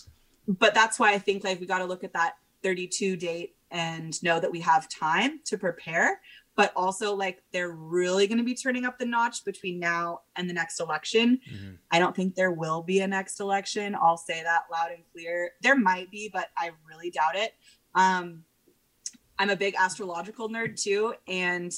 but 0.46 0.74
that's 0.74 0.98
why 0.98 1.12
I 1.12 1.18
think 1.18 1.44
like 1.44 1.60
we 1.60 1.66
got 1.66 1.78
to 1.78 1.86
look 1.86 2.04
at 2.04 2.12
that 2.14 2.34
32 2.62 3.16
date 3.16 3.54
and 3.70 4.20
know 4.22 4.40
that 4.40 4.50
we 4.50 4.60
have 4.60 4.88
time 4.88 5.40
to 5.44 5.56
prepare. 5.58 6.20
But 6.58 6.72
also, 6.74 7.14
like, 7.14 7.44
they're 7.52 7.70
really 7.70 8.26
going 8.26 8.38
to 8.38 8.44
be 8.44 8.56
turning 8.56 8.84
up 8.84 8.98
the 8.98 9.06
notch 9.06 9.44
between 9.44 9.78
now 9.78 10.22
and 10.34 10.50
the 10.50 10.52
next 10.52 10.80
election. 10.80 11.40
Mhm. 11.48 11.78
I 11.92 12.00
don't 12.00 12.16
think 12.16 12.34
there 12.34 12.50
will 12.50 12.82
be 12.82 12.98
a 12.98 13.06
next 13.06 13.38
election. 13.38 13.94
I'll 13.94 14.16
say 14.16 14.42
that 14.42 14.64
loud 14.68 14.90
and 14.90 15.04
clear. 15.12 15.52
There 15.62 15.76
might 15.76 16.10
be, 16.10 16.28
but 16.28 16.48
I 16.56 16.72
really 16.84 17.10
doubt 17.10 17.36
it. 17.36 17.54
Um, 17.94 18.44
I'm 19.38 19.50
a 19.50 19.56
big 19.56 19.76
astrological 19.78 20.48
nerd 20.48 20.82
too, 20.82 21.14
and 21.28 21.72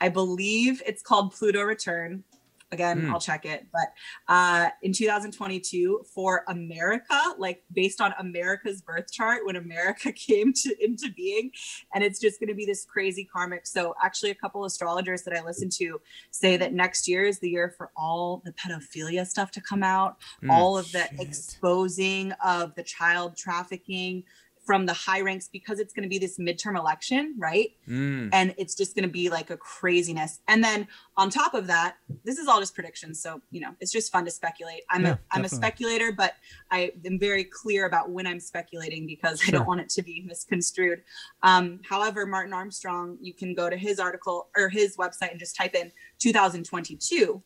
I 0.00 0.08
believe 0.08 0.82
it's 0.86 1.02
called 1.02 1.34
Pluto 1.34 1.60
Return. 1.60 2.24
Again, 2.72 3.00
Hmm. 3.06 3.12
I'll 3.14 3.20
check 3.20 3.44
it. 3.44 3.66
But 3.72 3.92
uh, 4.32 4.70
in 4.82 4.92
2022, 4.92 6.04
for 6.14 6.44
America, 6.48 7.18
like 7.38 7.62
based 7.72 8.00
on 8.00 8.12
America's 8.18 8.80
birth 8.82 9.12
chart, 9.12 9.44
when 9.46 9.56
America 9.56 10.10
came 10.28 10.52
to 10.54 10.74
into 10.84 11.12
being, 11.16 11.50
and 11.94 12.02
it's 12.02 12.18
just 12.18 12.40
going 12.40 12.48
to 12.48 12.54
be 12.54 12.66
this 12.66 12.84
crazy 12.84 13.24
karmic. 13.24 13.66
So, 13.66 13.94
actually, 14.02 14.30
a 14.30 14.34
couple 14.34 14.64
astrologers 14.64 15.22
that 15.22 15.36
I 15.36 15.44
listen 15.44 15.68
to 15.74 16.00
say 16.30 16.56
that 16.56 16.72
next 16.72 17.06
year 17.06 17.24
is 17.24 17.38
the 17.38 17.48
year 17.50 17.72
for 17.76 17.90
all 17.96 18.42
the 18.44 18.52
pedophilia 18.52 19.26
stuff 19.26 19.50
to 19.52 19.60
come 19.60 19.82
out, 19.82 20.16
Mm. 20.42 20.50
all 20.50 20.76
of 20.76 20.90
the 20.92 21.06
Shit. 21.10 21.20
exposing 21.20 22.32
of 22.44 22.74
the 22.74 22.82
child 22.82 23.36
trafficking 23.36 24.24
from 24.64 24.86
the 24.86 24.92
high 24.92 25.20
ranks 25.20 25.48
because 25.52 25.78
it's 25.78 25.92
going 25.92 26.04
to 26.04 26.08
be 26.08 26.18
this 26.18 26.38
midterm 26.38 26.78
election, 26.78 27.34
right? 27.38 27.72
Mm. 27.88 28.30
and 28.32 28.54
it's 28.56 28.74
just 28.74 28.94
going 28.94 29.04
to 29.04 29.12
be 29.12 29.28
like 29.28 29.50
a 29.50 29.56
craziness. 29.56 30.40
And 30.48 30.64
then 30.64 30.88
on 31.16 31.30
top 31.30 31.54
of 31.54 31.66
that, 31.66 31.96
this 32.24 32.38
is 32.38 32.48
all 32.48 32.60
just 32.60 32.74
predictions, 32.74 33.20
so 33.20 33.40
you 33.50 33.60
know 33.60 33.74
it's 33.80 33.92
just 33.92 34.10
fun 34.10 34.24
to 34.24 34.30
speculate. 34.30 34.82
I'm 34.90 35.02
Yeah, 35.02 35.12
a 35.12 35.18
I'm 35.32 35.44
a 35.44 35.48
speculator, 35.48 36.12
but 36.12 36.34
I 36.70 36.92
am 37.04 37.18
very 37.18 37.44
clear 37.44 37.86
about 37.86 38.10
when 38.10 38.26
I'm 38.26 38.40
speculating 38.40 39.06
because 39.06 39.42
I 39.46 39.50
don't 39.50 39.66
want 39.66 39.80
it 39.80 39.88
to 39.90 40.02
be 40.02 40.24
misconstrued. 40.26 41.02
Um, 41.42 41.80
however, 41.88 42.26
Martin 42.26 42.52
Armstrong, 42.52 43.18
you 43.20 43.34
can 43.34 43.54
go 43.54 43.68
to 43.68 43.76
his 43.76 44.00
article 44.00 44.48
or 44.56 44.68
his 44.68 44.96
website 44.96 45.30
and 45.30 45.38
just 45.38 45.56
type 45.56 45.74
in 45.74 45.92
2022, 46.20 47.42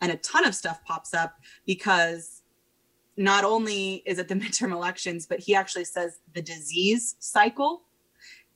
and 0.00 0.12
a 0.12 0.16
ton 0.18 0.46
of 0.46 0.54
stuff 0.54 0.80
pops 0.84 1.12
up 1.12 1.34
because 1.66 2.35
not 3.16 3.44
only 3.44 4.02
is 4.06 4.18
it 4.18 4.28
the 4.28 4.34
midterm 4.42 4.72
elections, 4.72 5.26
but 5.26 5.40
he 5.40 5.54
actually 5.54 5.84
says 5.84 6.20
the 6.34 6.42
disease 6.42 7.16
cycle 7.18 7.82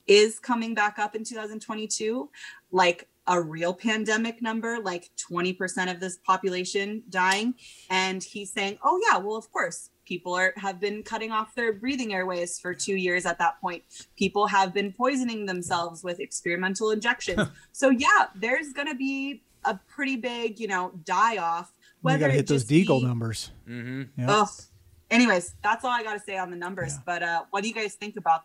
is 0.07 0.39
coming 0.39 0.73
back 0.73 0.99
up 0.99 1.15
in 1.15 1.23
2022, 1.23 2.29
like 2.71 3.07
a 3.27 3.39
real 3.39 3.73
pandemic 3.73 4.41
number, 4.41 4.79
like 4.79 5.09
20% 5.31 5.91
of 5.91 5.99
this 5.99 6.17
population 6.25 7.03
dying. 7.09 7.53
And 7.89 8.23
he's 8.23 8.51
saying, 8.51 8.77
oh, 8.83 8.99
yeah, 9.07 9.17
well, 9.17 9.35
of 9.35 9.51
course, 9.51 9.89
people 10.05 10.33
are 10.33 10.53
have 10.57 10.79
been 10.79 11.03
cutting 11.03 11.31
off 11.31 11.53
their 11.55 11.71
breathing 11.71 12.13
airways 12.13 12.59
for 12.59 12.73
two 12.73 12.95
years 12.95 13.25
at 13.25 13.37
that 13.39 13.61
point. 13.61 13.83
People 14.17 14.47
have 14.47 14.73
been 14.73 14.91
poisoning 14.91 15.45
themselves 15.45 16.03
with 16.03 16.19
experimental 16.19 16.91
injections. 16.91 17.47
so, 17.71 17.89
yeah, 17.89 18.25
there's 18.35 18.73
going 18.73 18.87
to 18.87 18.95
be 18.95 19.43
a 19.65 19.79
pretty 19.87 20.15
big, 20.15 20.59
you 20.59 20.67
know, 20.67 20.91
die 21.05 21.37
off. 21.37 21.71
You 22.03 22.17
got 22.17 22.27
to 22.27 22.33
hit 22.33 22.47
those 22.47 22.65
just 22.65 22.71
Deagel 22.71 22.99
be- 23.01 23.05
numbers. 23.07 23.51
hmm 23.65 24.03
Yeah. 24.17 24.31
Ugh. 24.41 24.49
Anyways, 25.09 25.55
that's 25.61 25.83
all 25.83 25.91
I 25.91 26.03
got 26.03 26.13
to 26.13 26.19
say 26.19 26.37
on 26.37 26.49
the 26.51 26.57
numbers. 26.57 26.93
Yeah. 26.93 27.01
But 27.05 27.23
uh, 27.23 27.43
what 27.51 27.63
do 27.63 27.69
you 27.69 27.75
guys 27.75 27.95
think 27.95 28.15
about 28.17 28.41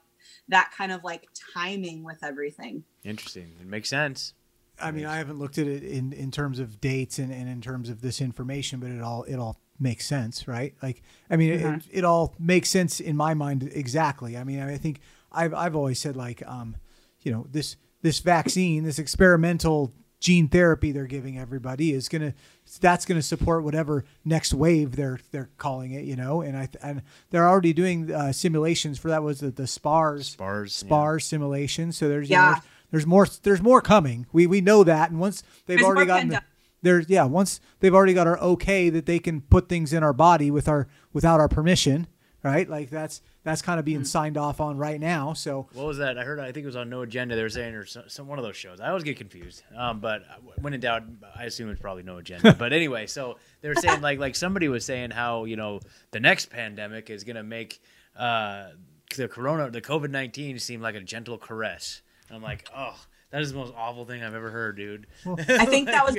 that 0.48 0.72
kind 0.76 0.90
of 0.92 1.04
like 1.04 1.28
timing 1.54 2.02
with 2.02 2.18
everything? 2.24 2.82
Interesting. 3.04 3.52
It 3.60 3.66
makes 3.66 3.88
sense. 3.88 4.34
I 4.82 4.90
mean, 4.90 5.06
I 5.06 5.16
haven't 5.16 5.38
looked 5.38 5.56
at 5.58 5.66
it 5.66 5.82
in, 5.84 6.12
in 6.12 6.30
terms 6.30 6.58
of 6.58 6.80
dates 6.80 7.18
and, 7.18 7.32
and 7.32 7.48
in 7.48 7.60
terms 7.62 7.88
of 7.88 8.02
this 8.02 8.20
information, 8.20 8.78
but 8.80 8.90
it 8.90 9.00
all 9.00 9.22
it 9.22 9.36
all 9.36 9.58
makes 9.78 10.04
sense, 10.06 10.46
right? 10.48 10.74
Like, 10.82 11.02
I 11.30 11.36
mean, 11.36 11.58
Mhm. 11.58 11.76
it, 11.78 11.98
it 11.98 12.04
all 12.04 12.34
makes 12.38 12.68
sense 12.68 13.00
in 13.00 13.16
my 13.16 13.32
mind 13.32 13.70
exactly. 13.72 14.36
I 14.36 14.44
mean, 14.44 14.60
I 14.60 14.76
think 14.76 15.00
I've 15.32 15.54
I've 15.54 15.74
always 15.76 15.98
said 15.98 16.14
like, 16.16 16.46
um, 16.46 16.76
you 17.22 17.30
know, 17.32 17.46
this 17.50 17.76
this 18.02 18.18
vaccine, 18.18 18.84
this 18.84 18.98
experimental 18.98 19.94
gene 20.18 20.48
therapy 20.48 20.92
they're 20.92 21.06
giving 21.06 21.38
everybody 21.38 21.92
is 21.92 22.08
gonna 22.08 22.32
that's 22.80 23.04
gonna 23.04 23.20
support 23.22 23.62
whatever 23.62 24.04
next 24.24 24.54
wave 24.54 24.96
they're 24.96 25.20
they're 25.30 25.50
calling 25.58 25.92
it, 25.92 26.04
you 26.04 26.16
know, 26.16 26.40
and 26.40 26.56
I 26.56 26.68
and 26.82 27.02
they're 27.30 27.46
already 27.48 27.72
doing 27.72 28.10
uh, 28.12 28.32
simulations 28.32 28.98
for 28.98 29.08
that 29.08 29.22
was 29.22 29.40
the, 29.40 29.50
the 29.50 29.66
spars 29.66 30.28
Spars. 30.30 30.82
yeah. 30.82 30.86
spar 30.86 31.18
simulation. 31.20 31.92
So 31.92 32.08
there's 32.08 32.30
you 32.30 32.36
know, 32.36 32.42
Yeah. 32.42 32.52
there's, 32.52 32.62
there's 32.90 33.06
more 33.06 33.26
there's 33.42 33.62
more 33.62 33.80
coming. 33.82 34.26
We 34.32 34.46
we 34.46 34.60
know 34.60 34.84
that, 34.84 35.10
and 35.10 35.20
once 35.20 35.42
they've 35.66 35.76
There's 35.78 35.86
already 35.86 36.06
more 36.06 36.16
gotten 36.16 36.28
the, 36.30 36.42
there's 36.82 37.08
yeah 37.08 37.24
once 37.24 37.60
they've 37.80 37.94
already 37.94 38.14
got 38.14 38.26
our 38.26 38.38
okay 38.38 38.88
that 38.90 39.06
they 39.06 39.18
can 39.18 39.40
put 39.42 39.68
things 39.68 39.92
in 39.92 40.02
our 40.02 40.12
body 40.12 40.50
with 40.50 40.66
our 40.68 40.88
without 41.12 41.40
our 41.40 41.48
permission, 41.48 42.06
right? 42.46 42.68
Like 42.68 42.90
that's 42.90 43.20
that's 43.44 43.62
kind 43.62 43.78
of 43.78 43.84
being 43.84 43.98
Mm-hmm. 43.98 44.04
signed 44.06 44.36
off 44.36 44.60
on 44.60 44.76
right 44.78 45.00
now. 45.00 45.32
So 45.34 45.66
What 45.72 45.86
was 45.86 45.98
that? 45.98 46.18
I 46.18 46.24
heard. 46.24 46.38
I 46.40 46.52
think 46.52 46.64
it 46.64 46.66
was 46.66 46.76
on 46.76 46.88
No 46.88 47.02
Agenda. 47.02 47.36
They 47.36 47.42
were 47.42 47.48
saying, 47.48 47.74
or 47.74 47.84
some, 47.86 48.04
some 48.08 48.26
one 48.28 48.38
of 48.38 48.44
those 48.44 48.56
shows. 48.56 48.80
I 48.80 48.88
always 48.88 49.04
get 49.04 49.16
confused. 49.16 49.62
Um, 49.76 50.00
but 50.00 50.22
when 50.60 50.72
in 50.74 50.80
doubt, 50.80 51.02
I 51.34 51.44
assume 51.44 51.70
it's 51.70 51.80
probably 51.80 52.02
No 52.02 52.16
Agenda. 52.18 52.54
but 52.58 52.72
anyway, 52.72 53.06
so 53.06 53.38
they 53.60 53.68
were 53.68 53.74
saying 53.74 54.00
like 54.00 54.18
like 54.18 54.34
somebody 54.36 54.68
was 54.68 54.84
saying 54.84 55.10
how 55.10 55.44
you 55.44 55.56
know 55.56 55.80
the 56.12 56.20
next 56.20 56.46
pandemic 56.50 57.10
is 57.10 57.24
gonna 57.24 57.42
make 57.42 57.80
uh, 58.16 58.68
the 59.16 59.28
corona, 59.28 59.70
the 59.70 59.80
COVID 59.80 60.10
nineteen, 60.10 60.58
seem 60.58 60.80
like 60.80 60.94
a 60.94 61.00
gentle 61.00 61.38
caress. 61.38 62.02
And 62.28 62.36
I'm 62.36 62.42
like, 62.42 62.68
oh, 62.76 62.96
that 63.30 63.42
is 63.42 63.52
the 63.52 63.58
most 63.58 63.74
awful 63.76 64.04
thing 64.04 64.22
I've 64.22 64.34
ever 64.34 64.50
heard, 64.50 64.76
dude. 64.76 65.06
I 65.26 65.66
think 65.66 65.88
that 65.88 66.06
was 66.06 66.16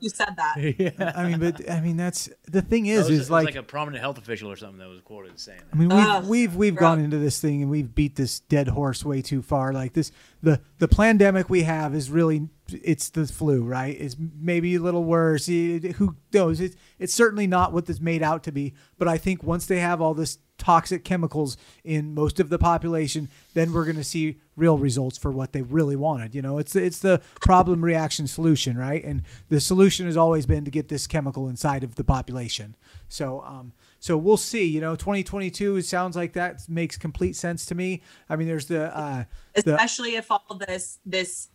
you 0.00 0.08
said 0.08 0.34
that. 0.36 0.54
yeah. 0.78 1.12
I 1.16 1.28
mean, 1.28 1.40
but 1.40 1.70
I 1.70 1.80
mean 1.80 1.96
that's 1.96 2.28
the 2.46 2.62
thing 2.62 2.86
is, 2.86 3.00
was- 3.04 3.10
it 3.10 3.12
is 3.14 3.18
was 3.20 3.30
like, 3.30 3.44
like 3.46 3.56
a 3.56 3.62
prominent 3.62 4.00
health 4.00 4.18
official 4.18 4.50
or 4.50 4.56
something 4.56 4.78
that 4.78 4.88
was 4.88 5.00
quoted 5.00 5.38
saying. 5.38 5.60
That. 5.70 5.76
I 5.76 5.78
mean, 5.78 5.88
we've 5.88 5.98
Ugh, 6.06 6.24
we've 6.26 6.56
we've 6.56 6.76
gone 6.76 7.00
into 7.00 7.18
this 7.18 7.40
thing 7.40 7.62
and 7.62 7.70
we've 7.70 7.94
beat 7.94 8.16
this 8.16 8.40
dead 8.40 8.68
horse 8.68 9.04
way 9.04 9.20
too 9.20 9.42
far. 9.42 9.72
Like 9.72 9.92
this, 9.94 10.12
the 10.42 10.60
the 10.78 10.88
pandemic 10.88 11.50
we 11.50 11.62
have 11.64 11.94
is 11.94 12.10
really 12.10 12.48
it's 12.68 13.10
the 13.10 13.26
flu, 13.26 13.62
right? 13.62 13.94
It's 14.00 14.16
maybe 14.18 14.76
a 14.76 14.80
little 14.80 15.04
worse. 15.04 15.48
It- 15.48 15.92
who 15.96 16.16
knows? 16.32 16.60
It's 16.60 16.76
it's 16.98 17.12
certainly 17.14 17.46
not 17.46 17.72
what 17.72 17.86
this 17.86 18.00
made 18.00 18.22
out 18.22 18.44
to 18.44 18.52
be. 18.52 18.74
But 18.96 19.08
I 19.08 19.18
think 19.18 19.42
once 19.42 19.66
they 19.66 19.80
have 19.80 20.00
all 20.00 20.14
this 20.14 20.38
toxic 20.58 21.04
chemicals 21.04 21.56
in 21.82 22.14
most 22.14 22.40
of 22.40 22.48
the 22.48 22.58
population, 22.58 23.28
then 23.54 23.72
we're 23.72 23.84
going 23.84 23.96
to 23.96 24.04
see 24.04 24.40
real 24.56 24.78
results 24.78 25.18
for 25.18 25.30
what 25.30 25.52
they 25.52 25.62
really 25.62 25.96
wanted. 25.96 26.34
You 26.34 26.42
know, 26.42 26.58
it's 26.58 26.76
it's 26.76 27.00
the 27.00 27.20
problem 27.40 27.84
reaction 27.84 28.26
solution, 28.26 28.78
right? 28.78 29.02
And 29.04 29.22
the 29.48 29.60
solution 29.60 30.06
has 30.06 30.16
always 30.16 30.46
been 30.46 30.64
to 30.64 30.70
get 30.70 30.88
this 30.88 31.06
chemical 31.06 31.48
inside 31.48 31.84
of 31.84 31.96
the 31.96 32.04
population. 32.04 32.76
So, 33.08 33.42
um, 33.42 33.72
so 33.98 34.16
we'll 34.16 34.36
see. 34.36 34.64
You 34.66 34.80
know, 34.80 34.96
2022. 34.96 35.76
It 35.76 35.84
sounds 35.84 36.16
like 36.16 36.34
that 36.34 36.68
makes 36.68 36.96
complete 36.96 37.36
sense 37.36 37.66
to 37.66 37.74
me. 37.74 38.02
I 38.28 38.36
mean, 38.36 38.46
there's 38.46 38.66
the 38.66 38.96
uh, 38.96 39.24
the, 39.54 39.74
especially 39.74 40.16
if 40.16 40.30
all 40.30 40.60
this 40.66 40.98
this 41.04 41.48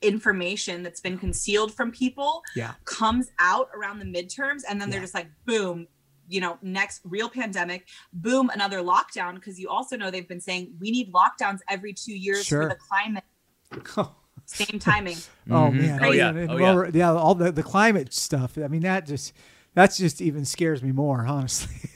information 0.00 0.82
that's 0.82 1.00
been 1.00 1.18
concealed 1.18 1.74
from 1.74 1.90
people 1.90 2.40
yeah 2.54 2.74
comes 2.84 3.32
out 3.40 3.68
around 3.74 3.98
the 3.98 4.04
midterms 4.04 4.62
and 4.68 4.80
then 4.80 4.90
they're 4.90 5.00
just 5.00 5.12
like 5.12 5.26
boom 5.44 5.88
you 6.28 6.40
know 6.40 6.58
next 6.62 7.00
real 7.04 7.28
pandemic 7.28 7.86
boom 8.12 8.50
another 8.50 8.80
lockdown 8.80 9.34
because 9.34 9.58
you 9.58 9.68
also 9.68 9.96
know 9.96 10.10
they've 10.10 10.28
been 10.28 10.40
saying 10.40 10.72
we 10.80 10.90
need 10.90 11.12
lockdowns 11.12 11.60
every 11.68 11.92
two 11.92 12.12
years 12.16 12.44
Sure. 12.44 12.62
for 12.64 12.68
the 12.68 12.74
climate 12.76 13.24
same 14.44 14.78
timing 14.78 15.16
Oh 15.50 15.70
Mhm. 15.70 15.72
man! 15.74 16.04
Oh, 16.04 16.10
yeah. 16.10 16.28
And 16.30 16.50
Oh, 16.50 16.56
lower- 16.56 16.88
yeah. 16.90 17.10
All 17.12 17.34
the 17.34 17.50
the 17.52 17.62
climate 17.62 18.12
stuff. 18.14 18.56
I 18.58 18.68
mean, 18.68 18.82
that 18.82 19.06
just 19.06 19.32
that's 19.74 19.96
just 19.96 20.20
even 20.20 20.44
scares 20.44 20.82
me 20.82 20.92
more, 20.92 21.26
honestly. 21.36 21.90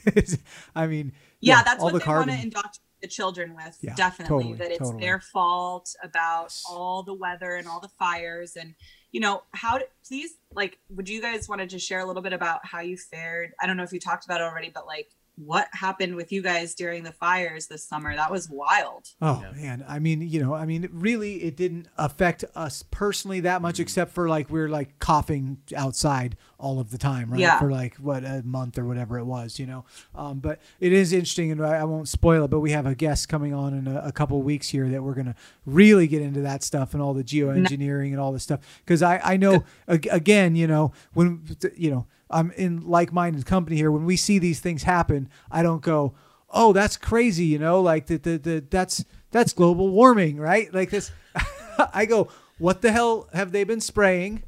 I 0.75 0.87
mean, 0.87 1.13
yeah, 1.39 1.63
that's 1.63 1.79
all 1.81 1.91
what 1.91 1.93
the 1.93 1.99
they 1.99 2.11
want 2.11 2.29
to 2.29 2.35
indoctrinate 2.39 2.79
the 3.01 3.07
children 3.07 3.55
with 3.55 3.77
Yeah, 3.81 3.93
definitely 3.95 4.37
totally, 4.43 4.57
that 4.59 4.69
it's 4.71 4.79
totally. 4.79 5.01
their 5.01 5.19
fault 5.19 5.95
about 6.03 6.55
all 6.69 7.03
the 7.03 7.13
weather 7.13 7.55
and 7.55 7.67
all 7.67 7.79
the 7.81 7.89
fires 7.99 8.55
and 8.55 8.75
you 9.13 9.21
know 9.21 9.43
how 9.53 9.77
to 9.77 9.85
please 10.05 10.33
like 10.53 10.79
would 10.89 11.07
you 11.07 11.21
guys 11.21 11.47
want 11.47 11.61
to 11.61 11.67
just 11.67 11.87
share 11.87 11.99
a 11.99 12.05
little 12.05 12.21
bit 12.21 12.33
about 12.33 12.65
how 12.65 12.81
you 12.81 12.97
fared? 12.97 13.53
I 13.61 13.67
don't 13.67 13.77
know 13.77 13.83
if 13.83 13.93
you 13.93 13.99
talked 13.99 14.25
about 14.25 14.41
it 14.41 14.43
already 14.43 14.69
but 14.73 14.85
like 14.85 15.11
what 15.35 15.67
happened 15.71 16.15
with 16.15 16.31
you 16.31 16.43
guys 16.43 16.75
during 16.75 17.03
the 17.03 17.11
fires 17.11 17.65
this 17.65 17.83
summer 17.83 18.15
that 18.15 18.29
was 18.31 18.49
wild 18.51 19.07
Oh 19.21 19.43
Yeah. 19.43 19.61
man, 19.61 19.85
I 19.87 19.97
mean, 19.97 20.21
you 20.21 20.39
know, 20.39 20.53
I 20.53 20.65
mean, 20.67 20.87
really, 20.91 21.43
it 21.43 21.55
didn't 21.57 21.87
affect 21.97 22.45
us 22.55 22.83
personally 22.91 23.39
that 23.39 23.61
much, 23.61 23.79
except 23.79 24.11
for 24.11 24.29
like 24.29 24.49
we're 24.51 24.69
like 24.69 24.99
coughing 24.99 25.57
outside 25.75 26.37
all 26.59 26.79
of 26.79 26.91
the 26.91 26.97
time, 26.99 27.31
right? 27.31 27.39
Yeah. 27.41 27.57
For 27.59 27.71
like 27.71 27.95
what 27.95 28.23
a 28.23 28.43
month 28.45 28.77
or 28.77 28.85
whatever 28.85 29.17
it 29.17 29.25
was, 29.25 29.57
you 29.59 29.65
know. 29.65 29.85
Um, 30.13 30.39
but 30.39 30.59
it 30.79 30.93
is 30.93 31.11
interesting, 31.13 31.51
and 31.51 31.65
I 31.65 31.77
I 31.77 31.83
won't 31.83 32.07
spoil 32.07 32.45
it. 32.45 32.49
But 32.49 32.59
we 32.59 32.71
have 32.71 32.85
a 32.85 32.93
guest 32.95 33.27
coming 33.27 33.53
on 33.53 33.73
in 33.73 33.87
a, 33.87 34.01
a 34.05 34.11
couple 34.11 34.37
of 34.37 34.45
weeks 34.45 34.69
here 34.69 34.87
that 34.89 35.01
we're 35.03 35.15
gonna 35.15 35.35
really 35.65 36.07
get 36.07 36.21
into 36.21 36.41
that 36.41 36.63
stuff 36.63 36.93
and 36.93 37.01
all 37.01 37.13
the 37.13 37.23
geoengineering 37.23 38.11
and 38.11 38.19
all 38.19 38.31
this 38.31 38.43
stuff 38.43 38.59
because 38.85 39.01
I 39.01 39.19
I 39.23 39.37
know 39.37 39.63
again, 39.87 40.55
you 40.55 40.67
know, 40.67 40.91
when 41.13 41.43
you 41.75 41.89
know 41.91 42.05
I'm 42.33 42.51
in 42.51 42.87
like-minded 42.87 43.45
company 43.45 43.75
here. 43.77 43.91
When 43.91 44.05
we 44.05 44.17
see 44.17 44.39
these 44.39 44.59
things 44.59 44.83
happen, 44.83 45.29
I 45.51 45.63
don't 45.63 45.81
go 45.81 46.15
oh 46.53 46.71
that's 46.71 46.95
crazy 46.95 47.45
you 47.45 47.59
know 47.59 47.81
like 47.81 48.05
the, 48.05 48.17
the, 48.17 48.37
the 48.37 48.63
that's 48.69 49.03
that's 49.31 49.51
global 49.53 49.89
warming 49.89 50.37
right 50.37 50.73
like 50.73 50.91
this 50.91 51.11
i 51.93 52.05
go 52.05 52.29
what 52.59 52.81
the 52.81 52.91
hell 52.91 53.27
have 53.33 53.51
they 53.51 53.63
been 53.63 53.81
spraying 53.81 54.43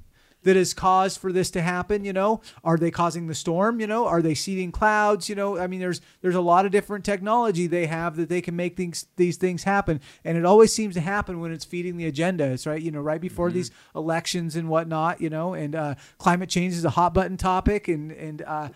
that 0.45 0.55
has 0.55 0.73
caused 0.73 1.19
for 1.19 1.31
this 1.31 1.51
to 1.51 1.61
happen 1.61 2.05
you 2.05 2.13
know? 2.13 2.39
Are 2.63 2.77
they 2.77 2.89
causing 2.91 3.27
the 3.27 3.35
storm 3.35 3.79
you 3.81 3.87
know? 3.87 4.07
Are 4.07 4.21
they 4.21 4.33
seeding 4.33 4.71
clouds 4.71 5.27
you 5.27 5.35
know? 5.35 5.57
I 5.59 5.67
mean 5.67 5.79
there's 5.81 5.99
there's 6.21 6.35
a 6.35 6.41
lot 6.41 6.65
of 6.65 6.71
different 6.71 7.03
technology 7.03 7.67
they 7.67 7.87
have 7.87 8.15
that 8.15 8.29
they 8.29 8.41
can 8.41 8.55
make 8.55 8.77
things 8.77 9.05
these 9.17 9.37
things 9.37 9.63
happen. 9.63 9.99
And 10.23 10.37
it 10.37 10.45
always 10.45 10.73
seems 10.73 10.95
to 10.95 11.01
happen 11.01 11.39
when 11.41 11.51
it's 11.51 11.65
feeding 11.65 11.97
the 11.97 12.05
agenda 12.05 12.45
it's 12.45 12.65
right 12.65 12.81
you 12.81 12.91
know 12.91 13.01
right 13.01 13.19
before 13.21 13.51
these 13.51 13.71
elections 13.95 14.55
and 14.55 14.69
whatnot 14.69 15.19
you 15.19 15.29
know? 15.29 15.53
And 15.53 15.75
uh, 15.75 15.95
climate 16.17 16.49
change 16.49 16.73
is 16.73 16.85
a 16.85 16.89
hot 16.91 17.13
button 17.13 17.37
topic 17.37 17.87
and 17.87 18.11
and 18.11 18.41
uh, 18.43 18.69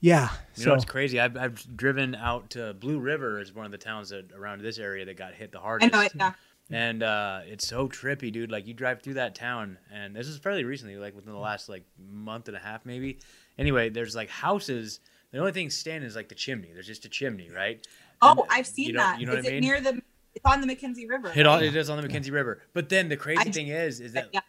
yeah 0.00 0.28
You 0.56 0.64
so 0.64 0.68
know, 0.70 0.74
it's 0.76 0.84
crazy. 0.84 1.18
I've, 1.18 1.36
I've 1.36 1.76
driven 1.76 2.14
out 2.14 2.50
to 2.50 2.74
Blue 2.74 2.98
River 2.98 3.40
is 3.40 3.54
one 3.54 3.64
of 3.64 3.72
the 3.72 3.78
towns 3.78 4.10
that 4.10 4.30
around 4.32 4.60
this 4.60 4.78
area 4.78 5.04
that 5.06 5.16
got 5.16 5.32
hit 5.34 5.52
the 5.52 5.58
i 5.58 5.62
hardest. 5.62 5.92
know 5.92 6.00
it 6.02 6.12
yeah 6.14 6.32
and 6.70 7.02
uh, 7.02 7.40
it's 7.46 7.66
so 7.66 7.88
trippy, 7.88 8.32
dude. 8.32 8.50
Like 8.50 8.66
you 8.66 8.74
drive 8.74 9.02
through 9.02 9.14
that 9.14 9.34
town, 9.34 9.78
and 9.92 10.14
this 10.14 10.26
is 10.26 10.38
fairly 10.38 10.64
recently, 10.64 10.96
like 10.96 11.14
within 11.14 11.32
the 11.32 11.38
last 11.38 11.68
like 11.68 11.84
month 11.98 12.48
and 12.48 12.56
a 12.56 12.60
half, 12.60 12.84
maybe. 12.84 13.18
Anyway, 13.58 13.88
there's 13.88 14.14
like 14.16 14.28
houses. 14.28 15.00
The 15.32 15.38
only 15.38 15.52
thing 15.52 15.70
standing 15.70 16.06
is 16.08 16.16
like 16.16 16.28
the 16.28 16.34
chimney. 16.34 16.70
There's 16.72 16.86
just 16.86 17.04
a 17.04 17.08
chimney, 17.08 17.50
right? 17.54 17.86
oh 18.22 18.30
And, 18.30 18.40
i've 18.50 18.66
seen 18.66 18.86
you 18.86 18.92
know, 18.94 19.00
that. 19.00 19.20
You 19.20 19.26
know 19.26 19.32
Is 19.32 19.44
what 19.44 19.46
I 19.46 19.48
it 19.48 19.60
mean? 19.60 19.60
near 19.60 19.80
the 19.80 20.02
it's 20.34 20.44
on 20.44 20.60
the 20.60 20.66
mckenzie 20.66 21.08
river 21.08 21.32
It 21.34 21.46
all 21.46 21.58
it 21.60 21.74
is 21.76 21.90
on 21.90 22.00
the 22.00 22.08
McKenzie 22.08 22.32
River. 22.32 22.62
But 22.72 22.88
then 22.88 23.08
the 23.08 23.16
crazy 23.16 23.40
I- 23.48 23.52
thing 23.52 23.68
is, 23.68 24.00
is 24.00 24.12
that 24.14 24.28
yeah. 24.32 24.40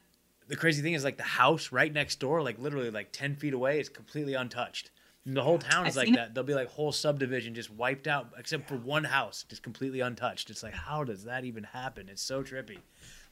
the 0.48 0.56
crazy 0.56 0.82
thing 0.82 0.94
is 0.94 1.04
like 1.04 1.18
the 1.18 1.24
house 1.24 1.72
right 1.72 1.92
next 1.92 2.20
door, 2.20 2.42
like 2.42 2.58
literally 2.60 2.90
like 2.92 3.12
ten 3.12 3.36
feet 3.36 3.54
away, 3.54 3.80
is 3.80 3.90
completely 3.90 4.34
untouched. 4.34 4.92
And 5.28 5.36
the 5.38 5.44
whole 5.44 5.60
town 5.60 5.84
I've 5.84 5.90
is 5.90 5.96
like 5.98 6.06
seen 6.06 6.14
it. 6.16 6.18
that. 6.18 6.34
There'll 6.34 6.48
be 6.48 6.54
like 6.56 6.70
whole 6.70 6.92
subdivision 6.92 7.54
just 7.54 7.70
wiped 7.70 8.08
out, 8.08 8.30
except 8.38 8.68
for 8.68 8.76
one 8.78 9.04
house, 9.04 9.44
just 9.48 9.62
completely 9.62 10.00
untouched. 10.00 10.50
It's 10.50 10.64
like, 10.64 10.74
how 10.74 11.04
does 11.04 11.26
that 11.26 11.44
even 11.44 11.64
happen? 11.66 12.08
It's 12.10 12.22
so 12.24 12.42
trippy. 12.44 12.80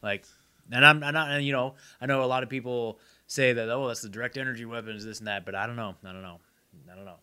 Like, 0.04 0.26
and 0.72 0.86
I'm, 0.86 1.02
I'm 1.04 1.14
not, 1.14 1.32
and 1.32 1.44
you 1.46 1.54
know, 1.54 1.76
I 2.02 2.06
know 2.06 2.22
a 2.24 2.26
lot 2.26 2.44
of 2.44 2.50
people 2.50 3.00
say 3.28 3.54
that, 3.54 3.70
oh, 3.70 3.88
that's 3.88 4.02
the 4.02 4.10
direct 4.10 4.38
energy 4.38 4.66
weapons, 4.66 5.06
this 5.06 5.20
and 5.20 5.28
that, 5.28 5.46
but 5.46 5.56
I 5.56 5.66
don't 5.66 5.78
know. 5.78 5.96
I 6.04 6.12
don't 6.12 6.22
know. 6.22 6.40
I 6.92 6.96
don't 6.96 7.06
know. 7.06 7.16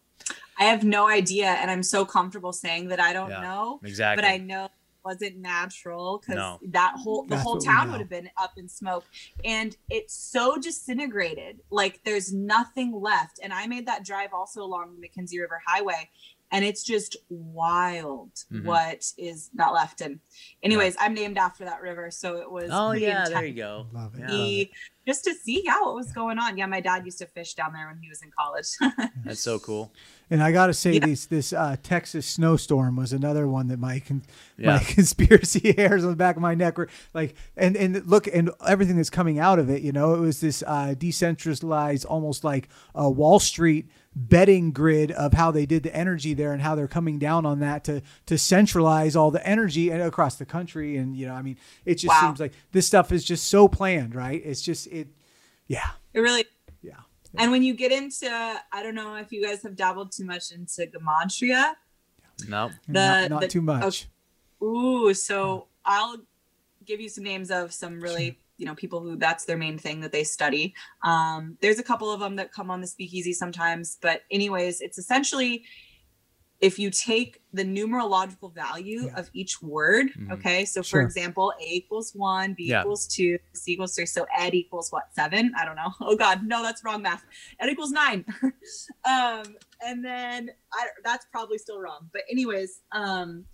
i 0.59 0.65
have 0.65 0.83
no 0.85 1.07
idea 1.09 1.47
and 1.47 1.71
i'm 1.71 1.83
so 1.83 2.05
comfortable 2.07 2.53
saying 2.55 2.89
that 2.89 2.99
i 3.01 3.13
don't 3.13 3.29
Yeah, 3.31 3.43
know 3.43 3.81
Exactly. 3.85 4.23
but 4.23 4.29
I 4.29 4.39
know 4.39 4.69
wasn't 5.05 5.37
natural 5.39 6.19
because 6.19 6.37
No. 6.37 6.59
that 6.71 6.95
whole 6.97 7.23
the 7.25 7.31
That's 7.31 7.43
whole 7.43 7.59
town 7.59 7.91
would 7.91 8.01
have 8.01 8.09
been 8.09 8.31
up 8.37 8.53
in 8.57 8.69
smoke, 8.69 9.05
and 9.45 9.77
it's 9.91 10.15
so 10.15 10.57
disintegrated. 10.57 11.61
Like 11.71 12.01
there's 12.05 12.33
nothing 12.33 12.93
left. 12.93 13.41
And 13.43 13.53
I 13.53 13.67
made 13.67 13.87
that 13.87 14.05
drive 14.05 14.31
also 14.33 14.63
along 14.63 14.97
the 15.01 15.09
McKenzie 15.09 15.41
River 15.41 15.61
Highway, 15.67 16.09
and 16.51 16.65
it's 16.65 16.83
just 16.85 17.17
wild 17.29 18.33
Mhm. 18.53 18.65
what 18.65 19.05
is 19.17 19.51
not 19.55 19.73
left. 19.73 20.01
And 20.01 20.21
anyways, 20.63 20.97
I'm 20.99 21.15
named 21.15 21.39
after 21.39 21.65
that 21.65 21.81
river, 21.83 22.11
so 22.11 22.37
it 22.37 22.51
was 22.51 22.71
oh 22.73 22.91
pretty 22.91 23.07
yeah, 23.07 23.25
there 23.29 23.39
intense 23.45 23.49
you 23.49 23.55
go. 23.55 23.87
Love 23.93 24.15
it. 24.19 24.21
Yeah. 24.29 24.65
Love 25.07 25.07
it. 25.07 25.11
just 25.11 25.25
to 25.25 25.35
see 25.35 25.63
yeah 25.65 25.81
what 25.81 25.95
was 25.95 26.13
going 26.13 26.39
on. 26.39 26.57
Yeah, 26.59 26.67
my 26.67 26.81
dad 26.81 27.05
used 27.05 27.19
to 27.19 27.27
fish 27.27 27.55
down 27.55 27.73
there 27.73 27.87
when 27.89 27.99
he 28.01 28.09
was 28.09 28.23
in 28.23 28.31
college. 28.31 28.67
That's 29.25 29.41
so 29.41 29.59
cool. 29.59 29.93
And 30.31 30.43
I 30.43 30.51
gotta 30.53 30.73
say, 30.73 30.93
Yeah. 30.95 31.07
these 31.07 31.27
this 31.27 31.53
uh, 31.53 31.77
Texas 31.83 32.27
snowstorm 32.27 32.97
was 32.97 33.13
another 33.13 33.47
one 33.47 33.69
that 33.69 33.79
my 33.79 34.01
con- 34.01 34.23
Yeah. 34.57 34.75
my 34.77 34.79
conspiracy 34.85 35.73
hairs 35.77 36.05
on 36.05 36.11
the 36.11 36.17
back 36.17 36.37
of 36.37 36.43
my 36.43 36.55
neck 36.55 36.79
were 36.79 36.89
like, 37.15 37.35
and 37.57 37.77
and 37.77 38.07
look, 38.07 38.27
and 38.27 38.51
everything 38.67 38.97
that's 38.97 39.11
coming 39.11 39.39
out 39.39 39.59
of 39.59 39.69
it, 39.71 39.83
you 39.83 39.93
know, 39.93 40.15
it 40.15 40.21
was 40.21 40.41
this 40.41 40.63
uh, 40.67 40.95
decentralized, 40.97 42.05
almost 42.07 42.45
like 42.45 42.69
a 42.95 43.11
Wall 43.11 43.39
Street 43.39 43.89
betting 44.15 44.73
grid 44.73 45.11
of 45.13 45.33
how 45.33 45.51
they 45.51 45.65
did 45.65 45.83
the 45.83 45.95
energy 45.97 46.35
there 46.35 46.53
and 46.53 46.61
how 46.61 46.75
they're 46.75 46.87
coming 46.89 47.19
down 47.19 47.47
on 47.47 47.61
that 47.61 47.83
to 47.85 48.03
to 48.27 48.37
centralize 48.37 49.17
all 49.17 49.31
the 49.31 49.47
energy 49.47 49.91
and 49.91 50.03
across 50.03 50.37
the 50.37 50.45
country. 50.45 50.97
And 50.97 51.17
you 51.17 51.27
know, 51.27 51.35
I 51.35 51.43
mean, 51.43 51.57
it 51.85 51.95
just 51.95 52.09
Wow. 52.09 52.21
seems 52.29 52.41
like 52.41 52.53
this 52.73 52.87
stuff 52.87 53.11
is 53.13 53.25
just 53.25 53.49
so 53.49 53.69
planned, 53.69 54.15
right? 54.15 54.41
It's 54.45 54.61
just 54.63 54.87
it, 54.89 55.09
yeah, 55.67 55.91
it 56.13 56.21
really 56.21 56.45
yeah. 56.83 56.93
and 57.37 57.51
when 57.51 57.63
you 57.63 57.73
get 57.75 57.91
into 57.93 58.29
I 58.31 58.83
don't 58.83 58.95
know 58.95 59.15
if 59.17 59.33
you 59.33 59.43
guys 59.43 59.63
have 59.63 59.77
dabbled 59.77 60.13
too 60.13 60.25
much 60.25 60.53
into 60.53 60.87
gematria. 60.87 61.73
No. 62.49 62.71
The- 62.87 62.93
not, 62.93 63.31
not 63.31 63.41
the- 63.43 63.49
too 63.49 63.63
much. 63.63 64.09
Ooh, 64.63 65.13
so 65.15 65.67
I'll 65.85 66.19
give 66.85 67.01
you 67.01 67.09
some 67.09 67.25
names 67.25 67.51
of 67.51 67.73
some 67.73 68.01
really, 68.01 68.39
you 68.63 68.67
know, 68.67 68.77
people 68.77 69.01
who 69.01 69.17
that's 69.17 69.45
their 69.45 69.57
main 69.59 69.77
thing 69.77 69.99
that 70.03 70.13
they 70.13 70.23
study. 70.23 70.73
Um, 71.03 71.59
there's 71.61 71.81
a 71.81 71.83
couple 71.83 72.13
of 72.13 72.21
them 72.21 72.37
that 72.37 72.53
come 72.53 72.71
on 72.71 72.81
the 72.81 72.87
speakeasy 72.87 73.33
sometimes, 73.33 73.99
but 74.01 74.23
anyways, 74.31 74.81
it's 74.81 74.99
essentially 74.99 75.65
if 76.61 76.79
you 76.79 76.93
take 76.93 77.43
the 77.53 77.65
numerological 77.65 78.55
value 78.55 79.07
Yeah. 79.07 79.19
of 79.19 79.29
each 79.33 79.61
word, 79.61 80.13
Mhm. 80.17 80.31
okay. 80.35 80.65
So 80.65 80.85
for 80.85 81.01
example, 81.01 81.53
A 81.61 81.65
equals 81.65 82.15
one, 82.15 82.55
B 82.55 82.67
Yeah. 82.67 82.83
equals 82.83 83.09
two, 83.09 83.37
C 83.53 83.73
equals 83.73 83.97
three. 83.97 84.07
So 84.07 84.29
Ed 84.39 84.55
equals 84.55 84.93
what? 84.93 85.13
Seven? 85.13 85.53
I 85.59 85.65
don't 85.65 85.75
know. 85.75 85.91
Oh 86.01 86.15
God, 86.15 86.47
no, 86.47 86.63
that's 86.63 86.85
wrong 86.85 87.03
math. 87.03 87.25
Ed 87.59 87.69
equals 87.69 87.91
nine. 87.91 88.25
um, 89.05 89.57
and 89.85 90.05
then 90.05 90.53
I, 90.73 90.87
that's 91.03 91.27
probably 91.33 91.59
still 91.59 91.81
wrong. 91.81 92.09
But 92.13 92.23
anyways, 92.31 92.83
um, 92.93 93.45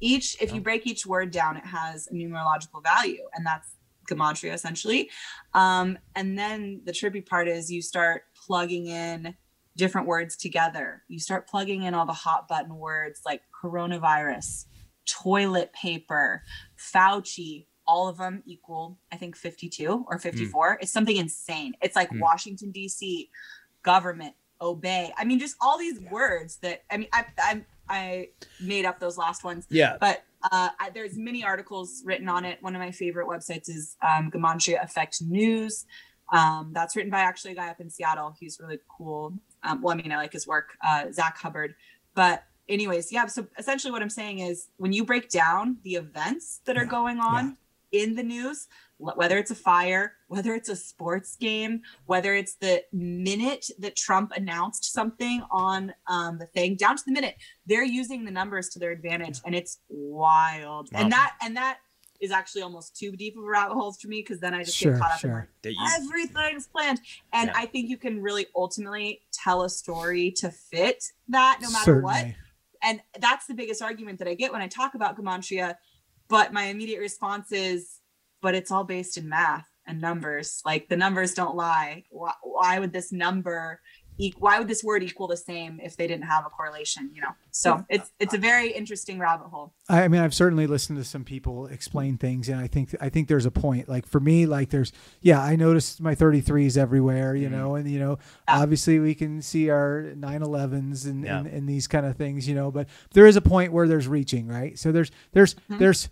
each 0.00 0.36
if 0.42 0.52
you 0.52 0.60
Oh. 0.60 0.64
break 0.64 0.88
each 0.88 1.06
word 1.06 1.30
down, 1.30 1.56
it 1.56 1.64
has 1.64 2.08
a 2.08 2.14
numerological 2.14 2.82
value, 2.82 3.22
and 3.34 3.46
that's 3.46 3.75
gematria 4.06 4.52
essentially. 4.54 5.10
Um, 5.54 5.98
and 6.14 6.38
then 6.38 6.80
the 6.84 6.92
trippy 6.92 7.24
part 7.24 7.48
is 7.48 7.70
you 7.70 7.82
start 7.82 8.22
plugging 8.46 8.86
in 8.86 9.34
different 9.76 10.06
words 10.06 10.36
together. 10.36 11.02
You 11.08 11.18
start 11.20 11.48
plugging 11.48 11.82
in 11.82 11.94
all 11.94 12.06
the 12.06 12.12
hot 12.12 12.48
button 12.48 12.76
words 12.76 13.20
like 13.26 13.42
coronavirus, 13.62 14.66
toilet 15.06 15.72
paper, 15.72 16.42
Fauci. 16.78 17.66
All 17.88 18.08
of 18.08 18.16
them 18.18 18.42
equal, 18.46 18.98
I 19.12 19.16
think, 19.16 19.36
52 19.36 20.06
or 20.08 20.18
54. 20.18 20.78
It's 20.82 20.90
something 20.90 21.16
insane. 21.16 21.74
It's 21.80 21.94
like 21.94 22.10
Hmm. 22.10 22.18
Washington, 22.18 22.72
D.C., 22.72 23.30
government, 23.84 24.34
obey. 24.60 25.12
I 25.16 25.24
mean, 25.24 25.38
just 25.38 25.54
all 25.60 25.78
these 25.78 26.00
words 26.10 26.56
that, 26.62 26.82
I 26.90 26.96
mean, 26.96 27.06
I, 27.12 27.26
I, 27.38 27.64
I 27.88 28.28
made 28.60 28.86
up 28.86 28.98
those 28.98 29.16
last 29.16 29.44
ones 29.44 29.66
Yeah. 29.70 29.98
but 30.00 30.24
uh, 30.52 30.70
I, 30.78 30.90
there's 30.90 31.16
many 31.16 31.44
articles 31.44 32.02
written 32.04 32.28
on 32.28 32.44
it. 32.44 32.58
One 32.62 32.74
of 32.74 32.80
my 32.80 32.90
favorite 32.90 33.26
websites 33.26 33.68
is 33.68 33.96
um, 34.06 34.30
Effect 34.34 35.22
News. 35.22 35.84
Um, 36.32 36.72
that's 36.74 36.96
written 36.96 37.10
by 37.10 37.20
actually 37.20 37.52
a 37.52 37.54
guy 37.54 37.68
up 37.68 37.80
in 37.80 37.88
Seattle. 37.90 38.34
He's 38.38 38.58
really 38.60 38.78
cool. 38.88 39.34
Um, 39.62 39.82
well, 39.82 39.94
I 39.94 39.96
mean, 39.96 40.12
I 40.12 40.16
like 40.16 40.32
his 40.32 40.46
work, 40.46 40.70
uh, 40.86 41.10
Zach 41.12 41.36
Hubbard. 41.38 41.74
But 42.14 42.44
anyways, 42.68 43.12
yeah. 43.12 43.26
So 43.26 43.46
essentially, 43.58 43.92
what 43.92 44.02
I'm 44.02 44.10
saying 44.10 44.40
is, 44.40 44.68
when 44.76 44.92
you 44.92 45.04
break 45.04 45.28
down 45.28 45.76
the 45.84 45.94
events 45.94 46.60
that 46.64 46.76
are 46.76 46.84
Yeah, 46.84 46.90
going 46.90 47.20
on 47.20 47.56
in 47.92 48.16
the 48.16 48.22
news, 48.22 48.66
whether 48.98 49.36
it's 49.38 49.50
a 49.50 49.54
fire, 49.54 50.14
whether 50.28 50.54
it's 50.54 50.68
a 50.68 50.76
sports 50.76 51.36
game, 51.36 51.82
whether 52.06 52.34
it's 52.34 52.54
the 52.56 52.82
minute 52.92 53.66
that 53.78 53.94
Trump 53.94 54.32
announced 54.34 54.92
something 54.92 55.42
on 55.50 55.92
um, 56.06 56.38
the 56.38 56.46
thing, 56.46 56.76
down 56.76 56.96
to 56.96 57.02
the 57.04 57.12
minute, 57.12 57.36
they're 57.66 57.84
using 57.84 58.24
the 58.24 58.30
numbers 58.30 58.70
to 58.70 58.78
their 58.78 58.92
advantage, 58.92 59.40
and 59.44 59.54
it's 59.54 59.80
wild. 59.88 60.88
Wow. 60.92 61.00
And 61.00 61.12
that 61.12 61.34
and 61.42 61.56
that 61.56 61.78
is 62.18 62.30
actually 62.30 62.62
almost 62.62 62.96
too 62.96 63.12
deep 63.12 63.36
of 63.36 63.44
a 63.44 63.46
rabbit 63.46 63.74
hole 63.74 63.92
for 63.92 64.08
me 64.08 64.20
because 64.22 64.40
then 64.40 64.54
I 64.54 64.64
just 64.64 64.74
Sure, 64.78 64.92
get 64.92 65.00
caught 65.02 65.10
up 65.12 65.24
in 65.24 65.30
sure. 65.30 65.48
like 65.62 65.74
you- 65.74 65.86
everything's 66.02 66.66
planned. 66.66 67.00
And 67.34 67.48
Yeah. 67.48 67.58
I 67.58 67.66
think 67.66 67.90
you 67.90 67.98
can 67.98 68.22
really 68.22 68.46
ultimately 68.56 69.20
tell 69.32 69.64
a 69.64 69.68
story 69.68 70.30
to 70.38 70.50
fit 70.50 71.04
that 71.28 71.58
no 71.60 71.70
matter 71.70 72.00
what. 72.00 72.28
And 72.82 73.02
that's 73.20 73.46
the 73.46 73.52
biggest 73.52 73.82
argument 73.82 74.18
that 74.20 74.28
I 74.28 74.32
get 74.34 74.50
when 74.50 74.62
I 74.62 74.68
talk 74.68 74.94
about 74.94 75.18
Gematria. 75.18 75.76
But 76.28 76.54
my 76.54 76.64
immediate 76.64 77.00
response 77.00 77.52
is, 77.52 77.95
but 78.46 78.54
it's 78.54 78.70
all 78.70 78.84
based 78.84 79.16
in 79.18 79.28
math 79.28 79.66
and 79.88 80.00
numbers. 80.00 80.62
Like 80.64 80.88
the 80.88 80.96
numbers 80.96 81.34
don't 81.34 81.56
lie. 81.56 82.04
Why, 82.10 82.32
why 82.44 82.78
would 82.78 82.92
this 82.92 83.10
number, 83.10 83.80
e- 84.18 84.32
why 84.38 84.60
would 84.60 84.68
this 84.68 84.84
word 84.84 85.02
equal 85.02 85.26
the 85.26 85.36
same 85.36 85.80
if 85.82 85.96
they 85.96 86.06
didn't 86.06 86.26
have 86.26 86.46
a 86.46 86.48
correlation? 86.48 87.10
You 87.12 87.22
know, 87.22 87.32
so 87.50 87.84
it's 87.88 88.12
it's 88.20 88.34
a 88.34 88.38
very 88.38 88.70
interesting 88.70 89.18
rabbit 89.18 89.48
hole. 89.48 89.72
I 89.88 90.04
I 90.04 90.08
mean, 90.08 90.20
I've 90.20 90.32
certainly 90.32 90.68
listened 90.68 90.96
to 90.98 91.04
some 91.04 91.24
people 91.24 91.66
explain 91.66 92.18
things, 92.18 92.48
and 92.48 92.60
I 92.60 92.68
think 92.68 92.94
I 93.00 93.08
think 93.08 93.26
there's 93.26 93.46
a 93.46 93.50
point. 93.50 93.88
Like 93.88 94.06
for 94.06 94.20
me, 94.20 94.46
like 94.46 94.70
there's 94.70 94.92
yeah, 95.22 95.42
I 95.42 95.56
noticed 95.56 96.00
my 96.00 96.14
33s 96.14 96.76
everywhere, 96.76 97.34
you 97.34 97.48
Mhm. 97.48 97.52
know, 97.58 97.74
and 97.74 97.90
you 97.90 97.98
know, 97.98 98.18
Yeah. 98.48 98.60
obviously 98.62 99.00
we 99.00 99.16
can 99.16 99.42
see 99.42 99.70
our 99.70 99.90
911s 100.16 101.04
and, 101.10 101.24
Yeah. 101.24 101.38
and 101.38 101.46
and 101.48 101.68
these 101.68 101.88
kind 101.88 102.06
of 102.06 102.14
things, 102.16 102.46
you 102.48 102.54
know, 102.54 102.70
but 102.70 102.86
there 103.12 103.26
is 103.26 103.34
a 103.36 103.42
point 103.42 103.72
where 103.72 103.88
there's 103.88 104.06
reaching, 104.06 104.46
right? 104.46 104.78
So 104.78 104.92
there's 104.92 105.10
there's 105.32 105.54
Mhm. 105.68 105.78
there's 105.80 106.08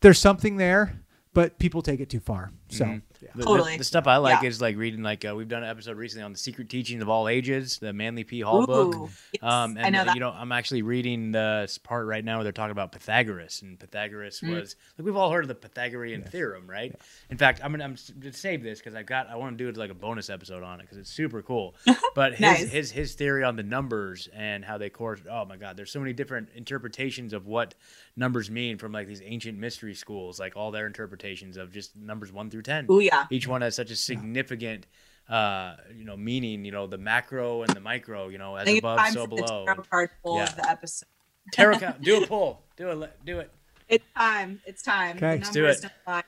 there's 0.00 0.18
something 0.18 0.56
there, 0.56 1.00
but 1.32 1.58
people 1.58 1.82
take 1.82 2.00
it 2.00 2.08
too 2.10 2.20
far. 2.20 2.50
So 2.68 2.84
Mhm. 2.84 3.02
yeah. 3.20 3.28
The, 3.34 3.38
the- 3.38 3.44
Totally. 3.44 3.76
the 3.76 3.84
stuff 3.84 4.06
I 4.08 4.16
like 4.16 4.42
Yeah. 4.42 4.48
is 4.48 4.60
like 4.60 4.76
reading 4.76 5.00
like 5.02 5.24
uh, 5.24 5.34
we've 5.36 5.46
done 5.48 5.62
an 5.62 5.68
episode 5.68 5.96
recently 5.96 6.24
on 6.24 6.32
the 6.32 6.38
secret 6.38 6.68
teachings 6.68 7.00
of 7.00 7.08
all 7.08 7.28
ages, 7.28 7.78
the 7.78 7.92
Manly 7.92 8.24
P. 8.24 8.40
Hall 8.40 8.66
book. 8.66 9.10
Yes, 9.32 9.42
Um, 9.42 9.76
and 9.76 9.86
I 9.86 9.90
know 9.90 10.00
uh, 10.00 10.04
that. 10.06 10.14
you 10.14 10.20
know, 10.20 10.30
I'm 10.30 10.50
actually 10.50 10.82
reading 10.82 11.30
the 11.30 11.68
part 11.84 12.06
right 12.06 12.24
now 12.24 12.38
where 12.38 12.42
they're 12.44 12.52
talking 12.52 12.72
about 12.72 12.90
Pythagoras, 12.90 13.62
and 13.62 13.78
Pythagoras 13.78 14.40
Mm. 14.40 14.54
was 14.60 14.74
like 14.98 15.04
we've 15.06 15.14
all 15.16 15.30
heard 15.30 15.44
of 15.44 15.48
the 15.48 15.54
Pythagorean 15.54 16.24
theorem, 16.24 16.68
right? 16.68 16.92
In 17.30 17.36
fact, 17.38 17.60
I'm 17.62 17.70
gonna 17.70 17.84
I'm 17.84 17.96
gonna 18.18 18.32
save 18.32 18.64
this 18.64 18.80
because 18.80 18.96
I've 18.96 19.06
got 19.06 19.28
I 19.30 19.36
want 19.36 19.56
to 19.56 19.62
do 19.64 19.68
it 19.68 19.76
like 19.76 19.90
a 19.90 19.94
bonus 19.94 20.28
episode 20.28 20.64
on 20.64 20.80
it 20.80 20.84
because 20.84 20.98
it's 20.98 21.10
super 21.10 21.42
cool. 21.42 21.76
But 22.16 22.32
his 22.32 22.40
Nice. 22.40 22.68
his 22.70 22.90
his 22.90 23.14
theory 23.14 23.44
on 23.44 23.54
the 23.56 23.62
numbers 23.62 24.28
and 24.34 24.64
how 24.64 24.78
they 24.78 24.88
course. 24.90 25.20
Oh 25.30 25.44
my 25.44 25.56
God, 25.56 25.76
there's 25.76 25.92
so 25.92 26.00
many 26.00 26.12
different 26.14 26.48
interpretations 26.54 27.32
of 27.34 27.46
what 27.46 27.74
numbers 28.16 28.50
mean 28.50 28.78
from 28.78 28.92
like 28.92 29.06
these 29.06 29.22
ancient 29.24 29.58
mystery 29.58 29.94
schools, 29.94 30.38
like 30.40 30.56
all 30.56 30.70
their 30.70 30.86
interpretations 30.86 31.56
of 31.56 31.72
just 31.72 31.94
numbers 31.96 32.32
one 32.32 32.50
through 32.50 32.62
ten 32.62 32.86
Ooh, 32.90 33.00
yeah. 33.00 33.26
each 33.30 33.46
one 33.46 33.60
has 33.62 33.74
such 33.74 33.90
a 33.90 33.96
significant 33.96 34.86
uh 35.28 35.74
you 35.96 36.04
know 36.04 36.16
meaning 36.16 36.64
you 36.64 36.70
know 36.70 36.86
the 36.86 36.96
macro 36.96 37.62
and 37.62 37.70
the 37.74 37.80
micro 37.80 38.28
you 38.28 38.38
know 38.38 38.54
as 38.54 38.68
above 38.78 39.00
so 39.08 39.26
for 39.26 39.36
the 39.36 39.42
below 39.42 39.64
tarot 39.66 39.82
card 39.90 40.10
pull 40.22 40.36
Yeah. 40.36 40.44
of 40.44 40.54
the 40.56 40.70
episode. 40.70 41.08
tarot 41.52 41.78
count 41.80 42.00
do 42.00 42.22
a 42.22 42.26
pull 42.28 42.62
do 42.76 42.90
it 43.02 43.12
do 43.24 43.40
it 43.40 43.50
It's 43.88 44.04
time. 44.16 44.60
It's 44.66 44.82
time. 44.82 45.16
Okay. 45.16 45.38
The 45.38 45.44
Let's 45.44 45.50
do 45.50 45.66
it. 45.66 46.24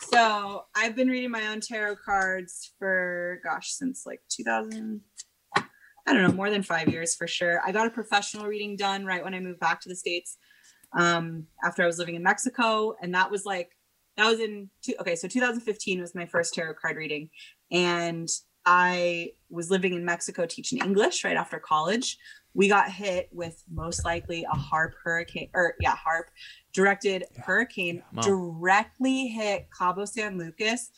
So 0.00 0.64
I've 0.74 0.96
been 0.96 1.08
reading 1.08 1.30
my 1.30 1.46
own 1.48 1.60
tarot 1.60 1.96
cards 2.04 2.72
for 2.78 3.40
gosh 3.44 3.70
since 3.72 4.04
like 4.06 4.20
2000. 4.28 5.00
I 5.56 6.12
don't 6.12 6.22
know, 6.22 6.32
more 6.32 6.50
than 6.50 6.64
five 6.64 6.88
years 6.88 7.14
for 7.14 7.28
sure. 7.28 7.60
I 7.64 7.70
got 7.70 7.86
a 7.86 7.90
professional 7.90 8.46
reading 8.46 8.74
done 8.76 9.04
right 9.06 9.22
when 9.22 9.34
I 9.34 9.40
moved 9.40 9.60
back 9.60 9.80
to 9.82 9.88
the 9.88 9.94
states 9.94 10.36
um, 10.96 11.46
after 11.64 11.82
I 11.82 11.86
was 11.86 11.98
living 11.98 12.14
in 12.14 12.22
Mexico, 12.22 12.94
and 13.00 13.14
that 13.14 13.30
was 13.30 13.44
like 13.44 13.70
that 14.16 14.28
was 14.28 14.40
in 14.40 14.68
two, 14.82 14.94
okay. 15.00 15.16
So 15.16 15.26
2015 15.28 16.00
was 16.00 16.14
my 16.14 16.26
first 16.26 16.52
tarot 16.54 16.74
card 16.74 16.96
reading, 16.96 17.30
and 17.70 18.28
I 18.66 19.32
was 19.50 19.70
living 19.70 19.94
in 19.94 20.04
Mexico 20.04 20.46
teaching 20.46 20.78
English 20.78 21.24
right 21.24 21.36
after 21.36 21.58
college. 21.58 22.18
We 22.54 22.68
got 22.68 22.90
hit 22.92 23.30
with 23.32 23.62
most 23.72 24.04
likely 24.04 24.44
a 24.44 24.54
HAARP 24.54 24.92
hurricane, 25.02 25.48
or 25.54 25.74
yeah, 25.80 25.96
HAARP 25.96 26.24
directed 26.74 27.24
Yeah. 27.34 27.42
hurricane 27.42 28.02
Wow. 28.12 28.22
directly 28.22 29.28
hit 29.28 29.68
Cabo 29.76 30.04
San 30.04 30.36
Lucas, 30.36 30.90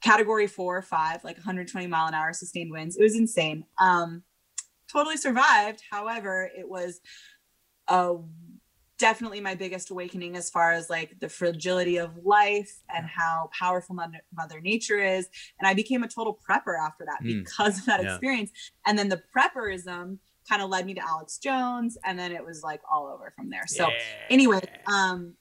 category 0.00 0.46
four 0.46 0.76
or 0.76 0.82
five, 0.82 1.24
like 1.24 1.36
120 1.36 1.86
mile 1.88 2.06
an 2.06 2.14
hour 2.14 2.32
sustained 2.32 2.70
winds. 2.70 2.96
It 2.96 3.02
was 3.02 3.16
insane. 3.16 3.64
Um, 3.80 4.22
totally 4.90 5.16
survived. 5.16 5.82
However, 5.90 6.48
it 6.56 6.68
was 6.68 7.00
a 7.88 8.14
definitely 8.98 9.40
my 9.40 9.54
biggest 9.54 9.90
awakening 9.90 10.36
as 10.36 10.50
far 10.50 10.72
as 10.72 10.88
like 10.88 11.18
the 11.20 11.28
fragility 11.28 11.96
of 11.96 12.16
life 12.24 12.70
and 12.94 13.06
how 13.06 13.50
powerful 13.58 13.94
mother, 13.94 14.18
mother 14.36 14.60
nature 14.60 14.98
is. 14.98 15.28
And 15.58 15.66
i 15.68 15.74
became 15.74 16.02
a 16.04 16.08
total 16.08 16.38
prepper 16.48 16.78
after 16.80 17.04
that 17.06 17.20
Mm. 17.22 17.44
because 17.44 17.78
of 17.78 17.86
that 17.86 18.00
Yeah. 18.02 18.08
experience. 18.14 18.50
And 18.86 18.98
then 18.98 19.08
the 19.08 19.22
prepperism 19.36 20.18
kind 20.48 20.62
of 20.62 20.68
led 20.70 20.84
me 20.86 20.94
to 20.94 21.00
alex 21.00 21.38
jones 21.38 21.96
and 22.04 22.18
then 22.18 22.30
it 22.30 22.44
was 22.44 22.62
like 22.62 22.80
all 22.90 23.06
over 23.06 23.32
from 23.36 23.50
there. 23.50 23.66
So 23.66 23.88
Yeah. 23.88 23.96
anyway 24.30 24.60
um 24.86 25.34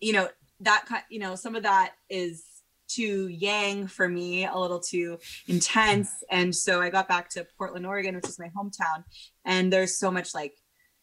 you 0.00 0.12
know 0.12 0.28
that 0.60 0.86
kind 0.86 1.02
you 1.10 1.18
know 1.18 1.34
some 1.34 1.54
of 1.56 1.62
that 1.64 1.92
is 2.08 2.44
too 2.88 3.28
yang 3.28 3.86
for 3.86 4.08
me 4.08 4.46
a 4.46 4.56
little 4.56 4.80
too 4.80 5.18
intense. 5.48 6.10
And 6.30 6.54
so 6.54 6.80
i 6.80 6.90
got 6.90 7.08
back 7.08 7.28
to 7.30 7.46
portland 7.58 7.86
oregon 7.86 8.14
which 8.14 8.28
is 8.28 8.38
my 8.38 8.48
hometown. 8.56 9.04
And 9.44 9.72
there's 9.72 9.98
so 9.98 10.10
much 10.10 10.34
like 10.34 10.54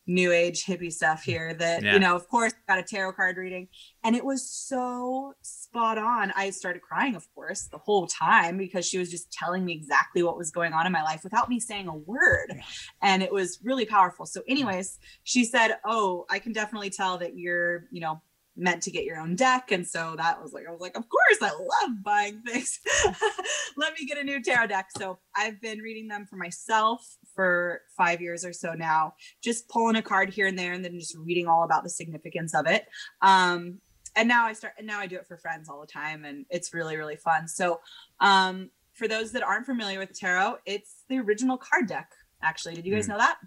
new 0.07 0.31
age 0.31 0.65
hippie 0.65 0.91
stuff 0.91 1.21
mm, 1.21 1.25
here 1.25 1.53
that 1.53 1.83
Yeah. 1.83 1.93
you 1.93 1.99
know 1.99 2.15
of 2.15 2.27
course 2.29 2.53
got 2.67 2.79
a 2.79 2.83
tarot 2.83 3.13
card 3.13 3.37
reading. 3.37 3.67
And 4.03 4.15
it 4.15 4.23
was 4.23 4.49
so 4.49 5.33
spot 5.41 5.97
on. 5.97 6.31
I 6.35 6.49
started 6.51 6.81
crying 6.81 7.15
of 7.15 7.27
course 7.35 7.67
the 7.67 7.77
whole 7.77 8.07
time 8.07 8.57
because 8.57 8.87
she 8.87 8.97
was 8.97 9.11
just 9.11 9.31
telling 9.31 9.65
me 9.65 9.73
exactly 9.73 10.23
what 10.23 10.37
was 10.37 10.49
going 10.49 10.73
on 10.73 10.85
in 10.85 10.91
my 10.93 11.03
life 11.03 11.23
without 11.23 11.49
me 11.49 11.59
saying 11.59 11.87
a 11.87 11.95
word. 11.95 12.53
And 13.01 13.21
it 13.21 13.31
was 13.31 13.59
really 13.63 13.85
powerful. 13.85 14.25
So 14.25 14.41
anyways 14.47 14.97
she 15.23 15.43
said 15.43 15.77
oh 15.85 16.25
i 16.29 16.39
can 16.39 16.53
definitely 16.53 16.89
tell 16.89 17.17
that 17.17 17.37
you're 17.37 17.85
you 17.91 17.99
know 18.01 18.21
meant 18.59 18.81
to 18.81 18.89
get 18.89 19.03
your 19.03 19.19
own 19.19 19.35
deck. 19.35 19.71
And 19.71 19.85
so 19.85 20.15
that 20.17 20.41
was 20.41 20.51
like 20.53 20.65
i 20.67 20.71
was 20.71 20.81
like 20.81 20.97
of 20.97 21.03
course 21.09 21.39
i 21.41 21.51
love 21.51 22.01
buying 22.01 22.41
things. 22.41 22.79
Let 23.77 23.93
me 23.99 24.05
get 24.07 24.17
a 24.17 24.23
new 24.23 24.41
tarot 24.41 24.67
deck. 24.67 24.87
So 24.97 25.19
i've 25.35 25.59
been 25.61 25.79
reading 25.79 26.07
them 26.07 26.25
for 26.25 26.37
myself 26.37 27.05
for 27.37 27.81
five 27.95 28.19
years 28.19 28.43
or 28.43 28.51
so 28.51 28.73
now 28.73 29.13
just 29.43 29.69
pulling 29.69 29.95
a 29.95 30.01
card 30.01 30.33
here 30.33 30.47
and 30.47 30.57
there 30.57 30.73
and 30.73 30.83
then 30.83 30.99
just 30.99 31.15
reading 31.15 31.47
all 31.47 31.63
about 31.63 31.83
the 31.83 31.89
significance 31.89 32.53
of 32.55 32.65
it. 32.67 32.87
Um 33.21 33.77
and 34.15 34.27
now 34.27 34.45
i 34.47 34.53
start 34.53 34.73
and 34.79 34.87
now 34.87 34.99
i 34.99 35.05
do 35.05 35.15
it 35.17 35.27
for 35.27 35.37
friends 35.37 35.69
all 35.69 35.79
the 35.79 35.85
time 35.85 36.25
and 36.25 36.45
it's 36.49 36.73
really 36.73 36.97
really 36.97 37.15
fun. 37.15 37.47
So 37.47 37.79
um 38.19 38.71
for 38.93 39.07
those 39.07 39.31
that 39.33 39.43
aren't 39.43 39.67
familiar 39.67 39.99
with 39.99 40.11
tarot 40.19 40.57
it's 40.65 41.03
the 41.09 41.19
original 41.19 41.57
card 41.57 41.87
deck 41.87 42.09
actually. 42.41 42.73
Did 42.75 42.85
you 42.87 42.93
guys 42.95 43.05
Hmm. 43.05 43.11
know 43.13 43.19
that? 43.19 43.37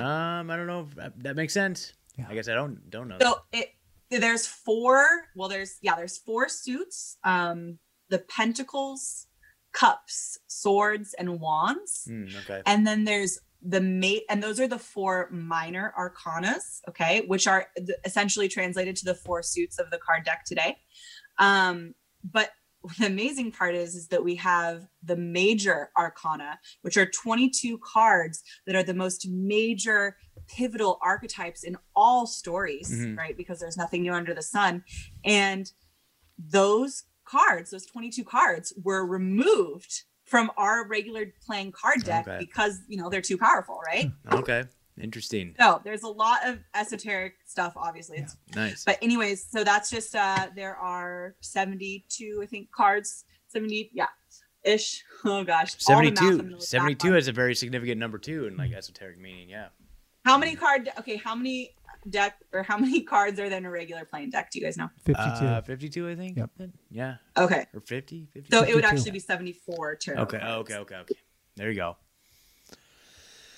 Um 0.00 0.50
i 0.50 0.56
don't 0.56 0.66
know 0.66 0.86
if 0.88 0.94
that, 0.96 1.12
that 1.22 1.36
makes 1.36 1.54
sense. 1.54 1.94
Yeah. 2.18 2.26
i 2.28 2.34
guess 2.34 2.48
i 2.48 2.54
don't 2.54 2.90
don't 2.90 3.08
know. 3.08 3.16
So 3.22 3.36
it 3.52 3.70
there's 4.10 4.46
four 4.46 5.06
well 5.34 5.48
there's 5.48 5.78
yeah 5.80 5.94
there's 5.96 6.18
four 6.18 6.50
suits. 6.50 7.16
Um 7.24 7.78
the 8.10 8.18
pentacles 8.18 9.28
cups 9.72 10.38
swords 10.46 11.14
and 11.18 11.40
wands. 11.40 12.04
Hmm, 12.06 12.24
okay. 12.44 12.62
And 12.66 12.86
then 12.86 13.04
there's 13.04 13.38
the 13.62 13.80
mate 13.80 14.22
and 14.30 14.42
those 14.42 14.58
are 14.58 14.66
the 14.68 14.78
four 14.78 15.28
minor 15.30 15.92
arcanas 15.98 16.80
okay 16.88 17.24
which 17.26 17.46
are 17.46 17.66
essentially 18.06 18.48
translated 18.48 18.96
to 18.96 19.04
the 19.04 19.14
four 19.14 19.42
suits 19.42 19.78
of 19.78 19.90
the 19.90 19.98
card 19.98 20.24
deck 20.24 20.44
today. 20.46 20.78
Um 21.38 21.94
but 22.24 22.50
the 22.98 23.06
amazing 23.06 23.52
part 23.52 23.74
is 23.74 23.94
is 23.94 24.08
that 24.08 24.24
we 24.24 24.36
have 24.36 24.86
the 25.02 25.16
major 25.16 25.90
arcana 25.98 26.58
which 26.80 26.96
are 26.96 27.04
22 27.04 27.78
cards 27.84 28.42
that 28.66 28.74
are 28.74 28.82
the 28.82 28.94
most 28.94 29.28
major 29.28 30.16
pivotal 30.48 30.98
archetypes 31.02 31.62
in 31.62 31.76
all 31.94 32.26
stories 32.26 32.90
Mhm. 32.90 33.16
right 33.18 33.36
because 33.36 33.60
there's 33.60 33.76
nothing 33.76 34.00
new 34.02 34.14
under 34.14 34.32
the 34.32 34.42
sun. 34.42 34.84
And 35.22 35.70
those 36.38 37.04
cards 37.30 37.70
those 37.70 37.86
22 37.86 38.24
cards 38.24 38.72
were 38.82 39.06
removed 39.06 40.02
from 40.24 40.50
our 40.56 40.86
regular 40.88 41.24
playing 41.46 41.72
card 41.72 42.02
deck 42.04 42.26
Okay. 42.28 42.38
because 42.38 42.80
you 42.88 42.96
know 42.96 43.08
they're 43.10 43.20
too 43.20 43.38
powerful 43.38 43.78
right? 43.86 44.10
Okay 44.32 44.64
interesting. 45.00 45.54
So 45.58 45.80
there's 45.82 46.02
a 46.02 46.08
lot 46.08 46.46
of 46.46 46.58
esoteric 46.74 47.34
stuff 47.46 47.72
obviously. 47.76 48.18
It's 48.18 48.36
nice. 48.54 48.84
But 48.84 48.98
anyways 49.00 49.46
so 49.50 49.64
that's 49.64 49.88
just 49.90 50.14
uh 50.14 50.48
there 50.54 50.76
are 50.76 51.34
72 51.40 52.40
i 52.42 52.46
think 52.46 52.70
cards 52.70 53.24
70 53.48 53.90
yeah 53.94 54.06
ish. 54.64 55.02
Oh 55.24 55.42
gosh. 55.44 55.76
All 55.88 55.96
the 55.96 56.10
math 56.10 56.10
I'm 56.10 56.16
72 56.16 56.36
gonna 56.36 56.50
look 56.50 56.58
back 56.60 56.66
72 56.68 57.08
on. 57.08 57.16
is 57.16 57.28
a 57.28 57.32
very 57.32 57.54
significant 57.54 57.98
number 57.98 58.18
too 58.18 58.46
in 58.46 58.56
like 58.56 58.72
esoteric 58.72 59.18
meaning 59.18 59.48
yeah. 59.48 59.68
How 60.26 60.36
many 60.36 60.54
card 60.54 60.90
okay 60.98 61.16
how 61.16 61.34
many 61.34 61.70
deck 62.08 62.36
or 62.52 62.62
how 62.62 62.76
many 62.84 63.02
cards 63.02 63.38
are 63.38 63.48
there 63.48 63.58
in 63.58 63.64
a 63.66 63.70
regular 63.70 64.04
playing 64.04 64.30
deck 64.30 64.50
do 64.50 64.58
you 64.58 64.64
guys 64.64 64.76
know 64.76 64.88
52. 65.04 65.20
uh 65.20 65.60
52 65.62 66.08
i 66.08 66.14
think 66.14 66.36
Yep. 66.36 66.50
yeah 66.90 67.16
okay 67.36 67.66
or 67.74 67.80
50 67.80 68.26
50 68.32 68.48
so 68.56 68.62
it 68.64 68.74
would 68.74 68.84
actually 68.84 69.10
be 69.10 69.18
74 69.18 69.96
tarot 69.96 70.22
okay 70.22 70.38
cards. 70.38 70.70
okay 70.70 70.76
okay 70.76 70.96
okay 70.96 71.14
there 71.56 71.70
you 71.70 71.76
go 71.76 71.96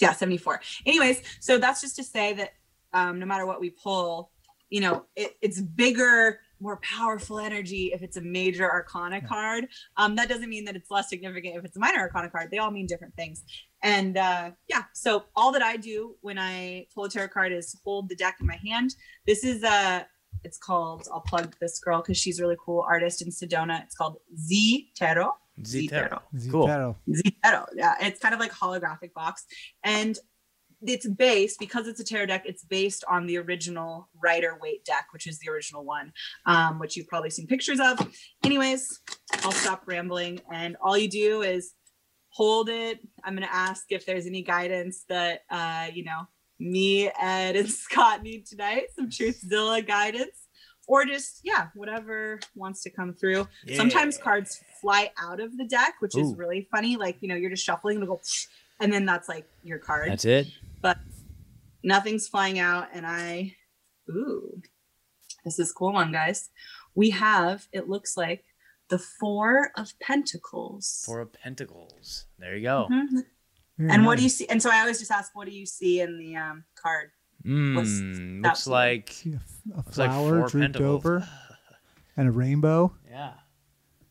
Yeah, 0.00 0.12
74. 0.12 0.60
Anyways, 0.84 1.22
so 1.38 1.58
that's 1.58 1.80
just 1.80 1.94
to 1.96 2.02
say 2.02 2.32
that 2.32 2.50
um, 2.92 3.20
no 3.20 3.26
matter 3.26 3.46
what 3.46 3.60
we 3.60 3.70
pull, 3.70 4.32
you 4.68 4.80
know, 4.80 5.04
it, 5.14 5.36
it's 5.40 5.60
bigger, 5.60 6.40
more 6.58 6.78
powerful 6.82 7.38
energy 7.38 7.92
if 7.94 8.02
it's 8.02 8.16
a 8.16 8.20
major 8.20 8.68
arcana 8.68 9.20
card. 9.20 9.66
Um, 9.96 10.16
that 10.16 10.28
doesn't 10.28 10.48
mean 10.48 10.64
that 10.64 10.74
it's 10.74 10.90
less 10.90 11.08
significant 11.08 11.54
if 11.56 11.64
it's 11.64 11.76
a 11.76 11.78
minor 11.80 12.00
arcana 12.00 12.30
card. 12.30 12.50
They 12.50 12.58
all 12.58 12.72
mean 12.72 12.86
different 12.86 13.14
things. 13.14 13.44
And 13.82 14.16
uh, 14.16 14.50
yeah, 14.68 14.84
so 14.94 15.24
all 15.34 15.52
that 15.52 15.62
I 15.62 15.76
do 15.76 16.16
when 16.20 16.38
I 16.38 16.86
pull 16.94 17.04
a 17.04 17.08
tarot 17.08 17.28
card 17.28 17.52
is 17.52 17.78
hold 17.84 18.08
the 18.08 18.16
deck 18.16 18.36
in 18.40 18.46
my 18.46 18.58
hand. 18.64 18.94
This 19.26 19.44
is 19.44 19.62
a, 19.62 20.06
it's 20.44 20.58
called, 20.58 21.08
I'll 21.12 21.20
plug 21.20 21.54
this 21.60 21.78
girl 21.78 22.00
because 22.00 22.18
she's 22.18 22.38
a 22.38 22.42
really 22.42 22.56
cool 22.64 22.84
artist 22.88 23.22
in 23.22 23.28
Sedona. 23.28 23.82
It's 23.84 23.94
called 23.94 24.18
Z 24.38 24.90
Tarot. 24.96 25.32
Z 25.66 25.88
Tarot. 25.88 26.20
Cool. 26.50 26.66
Cool. 26.66 26.98
Zero. 27.14 27.66
Yeah, 27.74 27.94
it's 28.00 28.18
kind 28.20 28.34
of 28.34 28.40
like 28.40 28.52
holographic 28.52 29.12
box, 29.14 29.44
and 29.84 30.18
it's 30.84 31.06
based 31.06 31.60
because 31.60 31.86
it's 31.86 32.00
a 32.00 32.04
tarot 32.04 32.26
deck. 32.26 32.44
It's 32.46 32.64
based 32.64 33.04
on 33.08 33.26
the 33.26 33.36
original 33.38 34.08
Rider 34.20 34.58
Waite 34.60 34.84
deck, 34.84 35.06
which 35.12 35.26
is 35.26 35.38
the 35.38 35.50
original 35.50 35.84
one, 35.84 36.12
um, 36.46 36.78
which 36.78 36.96
you've 36.96 37.06
probably 37.06 37.30
seen 37.30 37.46
pictures 37.46 37.80
of. 37.80 38.00
Anyways, 38.42 39.00
I'll 39.44 39.52
stop 39.52 39.82
rambling, 39.86 40.40
and 40.50 40.76
all 40.80 40.96
you 40.96 41.08
do 41.08 41.42
is 41.42 41.74
hold 42.32 42.68
it. 42.68 43.00
I'm 43.24 43.34
gonna 43.34 43.46
ask 43.50 43.84
if 43.90 44.04
there's 44.04 44.26
any 44.26 44.42
guidance 44.42 45.04
that 45.08 45.42
uh, 45.50 45.88
you 45.92 46.04
know 46.04 46.26
me, 46.58 47.08
Ed, 47.20 47.56
and 47.56 47.68
Scott 47.86 48.22
need 48.22 48.46
tonight. 48.46 48.84
Some 48.96 49.08
Truezilla 49.08 49.86
guidance. 49.86 50.48
Or 50.88 51.04
just 51.04 51.40
yeah, 51.44 51.68
whatever 51.74 52.40
wants 52.56 52.82
to 52.82 52.90
come 52.90 53.14
through. 53.14 53.46
Sometimes 53.76 54.18
cards 54.18 54.60
fly 54.80 55.12
out 55.16 55.38
of 55.38 55.56
the 55.56 55.64
deck, 55.64 55.94
which 56.00 56.16
is 56.18 56.34
really 56.34 56.66
funny. 56.72 56.96
Like, 56.96 57.18
you 57.20 57.28
know, 57.28 57.36
you're 57.36 57.50
just 57.50 57.64
shuffling 57.64 57.98
and 57.98 58.06
go, 58.08 58.20
and 58.80 58.92
then 58.92 59.06
that's 59.06 59.28
like 59.28 59.46
your 59.62 59.78
card. 59.78 60.10
That's 60.10 60.24
it. 60.24 60.48
but 60.80 60.98
nothing's 61.84 62.26
flying 62.26 62.58
out. 62.58 62.88
And 62.92 63.06
I, 63.06 63.54
ooh, 64.10 64.60
this 65.44 65.60
is 65.60 65.70
cool 65.72 65.92
one, 65.92 66.10
guys. 66.10 66.50
We 66.96 67.10
have, 67.10 67.68
it 67.72 67.88
looks 67.88 68.16
like 68.16 68.44
the 68.92 68.98
Four 68.98 69.70
of 69.78 69.98
Pentacles. 70.00 71.02
Four 71.06 71.20
of 71.20 71.32
Pentacles. 71.32 72.26
There 72.38 72.54
you 72.56 72.62
go. 72.62 72.88
Mhm. 72.92 73.24
Very 73.78 73.90
And 73.90 74.04
what 74.04 74.18
do 74.18 74.22
you 74.22 74.28
see? 74.28 74.46
And 74.48 74.60
so 74.62 74.68
I 74.70 74.80
always 74.80 74.98
just 74.98 75.10
ask, 75.10 75.34
what 75.34 75.48
do 75.48 75.54
you 75.54 75.64
see 75.64 76.00
in 76.00 76.18
the 76.18 76.36
um, 76.36 76.64
card? 76.74 77.10
What's 77.42 77.88
Mm, 77.90 78.42
looks 78.44 78.66
like 78.66 79.14
a 79.26 79.30
a, 79.30 79.34
f- 79.36 79.60
a 79.72 79.76
looks 79.78 79.98
like 79.98 80.10
flower 80.10 80.38
four 80.40 80.48
drooped 80.48 80.62
pentacles. 80.74 80.94
over 81.06 81.28
and 82.16 82.28
a 82.28 82.30
rainbow 82.30 82.94
Yeah. 83.10 83.32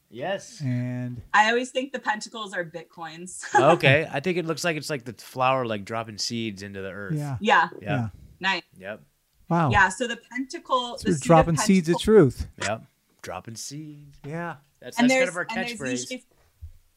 Yes. 0.10 0.60
and 0.62 1.22
I 1.34 1.50
always 1.50 1.70
think 1.70 1.94
the 1.94 2.00
pentacles 2.00 2.54
are 2.54 2.66
bitcoins. 2.66 3.44
okay. 3.76 4.10
I 4.12 4.20
think 4.20 4.38
it 4.38 4.46
looks 4.46 4.64
like 4.66 4.76
it's 4.78 4.90
like 4.90 5.06
the 5.06 5.14
flower 5.14 5.66
like 5.66 5.86
dropping 5.86 6.18
seeds 6.18 6.64
into 6.64 6.82
the 6.82 6.90
earth. 6.92 7.16
yeah. 7.16 7.38
yeah, 7.40 7.70
Yeah. 7.82 7.88
Yeah. 7.90 8.08
nice. 8.42 8.64
Yep. 8.80 9.02
Wow. 9.48 9.70
Yeah, 9.70 9.90
so 9.90 10.08
the 10.08 10.18
pentacle, 10.32 10.98
So 10.98 11.04
the 11.04 11.10
we're 11.12 11.14
suit 11.14 11.22
of 11.22 11.22
dropping 11.22 11.58
seeds 11.58 11.88
of 11.90 12.00
truth. 12.00 12.48
Yep. 12.64 12.84
Dropping 13.22 13.56
seeds. 13.56 14.18
Yeah. 14.26 14.56
That's, 14.82 14.98
and 15.00 15.10
that's 15.10 15.20
kind 15.20 15.30
of 15.30 15.36
our 15.38 15.46
catchphrase. 15.46 16.24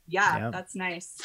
yeah, 0.06 0.38
Yeah. 0.38 0.50
that's 0.50 0.74
nice. 0.74 1.18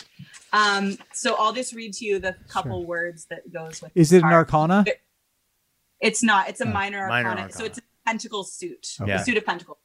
Um, 0.51 0.97
so 1.13 1.35
I'll 1.39 1.53
just 1.53 1.73
read 1.73 1.93
to 1.93 2.05
you 2.05 2.19
the 2.19 2.35
couple 2.49 2.85
words 2.85 3.25
that 3.29 3.51
goes 3.51 3.81
with. 3.81 3.91
Is 3.95 4.11
it 4.11 4.17
an 4.17 4.21
card. 4.23 4.33
arcana? 4.33 4.85
It's 6.01 6.21
not. 6.23 6.49
It's 6.49 6.61
a 6.61 6.67
Oh. 6.67 6.71
minor, 6.71 7.07
Minor 7.07 7.29
arcana. 7.29 7.51
So 7.51 7.63
it's 7.65 7.77
a 7.77 7.81
pentacle 8.05 8.43
suit, 8.43 8.95
Okay. 9.01 9.11
a 9.13 9.23
suit 9.23 9.37
of 9.37 9.45
pentacles. 9.45 9.77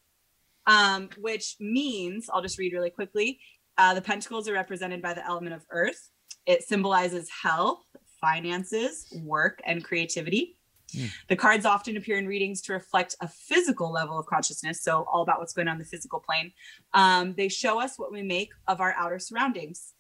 Um, 0.67 1.11
which 1.19 1.57
means 1.61 2.29
I'll 2.33 2.43
just 2.43 2.59
read 2.59 2.73
really 2.73 2.91
quickly. 2.91 3.39
Uh, 3.77 3.95
the 3.95 4.01
pentacles 4.01 4.49
are 4.49 4.53
represented 4.55 5.03
by 5.03 5.13
the 5.15 5.25
element 5.27 5.55
of 5.55 5.65
earth. 5.71 6.11
It 6.47 6.63
symbolizes 6.63 7.29
health, 7.31 7.85
finances, 8.21 9.07
work, 9.23 9.61
and 9.67 9.85
creativity. 9.85 10.57
Hmm. 10.93 11.07
The 11.29 11.37
cards 11.37 11.65
often 11.65 11.97
appear 11.97 12.19
in 12.19 12.27
readings 12.27 12.61
to 12.63 12.73
reflect 12.73 13.17
a 13.21 13.29
physical 13.29 13.93
level 13.93 14.19
of 14.19 14.27
consciousness, 14.27 14.83
so 14.83 15.07
all 15.11 15.23
about 15.23 15.39
what's 15.39 15.53
going 15.53 15.69
on 15.69 15.75
in 15.75 15.79
the 15.79 15.85
physical 15.85 16.21
plane. 16.21 16.53
Um, 16.93 17.35
they 17.35 17.49
show 17.49 17.81
us 17.81 17.99
what 17.99 18.13
we 18.13 18.23
make 18.23 18.51
of 18.67 18.81
our 18.81 18.95
outer 18.99 19.19
surroundings. 19.19 19.93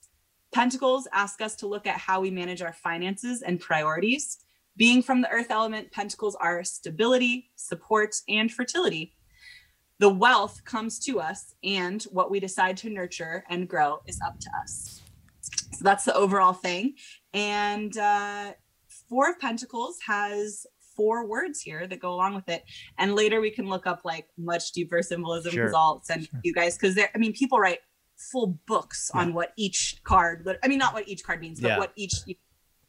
Pentacles 0.53 1.09
ask 1.13 1.41
us 1.41 1.57
to 1.57 1.67
look 1.67 1.87
at 1.87 1.97
how 1.97 2.21
we 2.21 2.31
manage 2.31 2.63
our 2.63 2.73
finances 2.73 3.43
and 3.43 3.59
priorities. 3.61 4.39
Being 4.77 5.03
from 5.03 5.21
the 5.21 5.31
earth 5.31 5.51
element, 5.51 5.91
pentacles 5.93 6.37
are 6.37 6.63
stability, 6.65 7.51
support, 7.57 8.15
and 8.29 8.53
fertility. 8.53 9.15
The 10.01 10.09
wealth 10.09 10.65
comes 10.65 10.99
to 11.01 11.21
us, 11.21 11.55
and 11.63 12.03
what 12.05 12.31
we 12.31 12.41
decide 12.41 12.77
to 12.79 12.91
nurture 12.91 13.45
and 13.49 13.69
grow 13.69 14.01
is 14.07 14.21
up 14.25 14.39
to 14.41 14.51
us. 14.61 15.03
So 15.73 15.83
that's 15.83 16.05
the 16.05 16.15
overall 16.15 16.53
thing. 16.53 16.95
And 17.33 17.97
uh, 17.97 18.53
Four 19.09 19.31
of 19.31 19.39
Pentacles 19.39 19.99
has 20.07 20.67
four 20.97 21.27
words 21.27 21.61
here 21.61 21.87
that 21.87 22.01
go 22.01 22.13
along 22.13 22.35
with 22.35 22.49
it. 22.49 22.65
And 22.99 23.15
later 23.15 23.41
we 23.41 23.51
can 23.51 23.69
look 23.69 23.87
up 23.87 24.03
like 24.05 24.29
much 24.37 24.73
deeper 24.73 25.03
symbolism 25.03 25.53
Sure. 25.53 25.65
results 25.65 26.11
and 26.11 26.27
Sure. 26.29 26.41
you 26.43 26.53
guys, 26.53 26.77
because 26.77 26.95
there, 26.95 27.11
I 27.15 27.19
mean, 27.19 27.33
people 27.33 27.59
write 27.59 27.81
full 28.17 28.59
books 28.67 29.11
on 29.13 29.35
what 29.35 29.53
each 29.57 30.01
card, 30.05 30.47
I 30.63 30.69
mean, 30.69 30.79
not 30.79 30.95
what 30.95 31.09
each 31.09 31.25
card 31.25 31.41
means, 31.41 31.61
but 31.61 31.69
Yeah. 31.69 31.79
what 31.79 31.93
each 31.97 32.15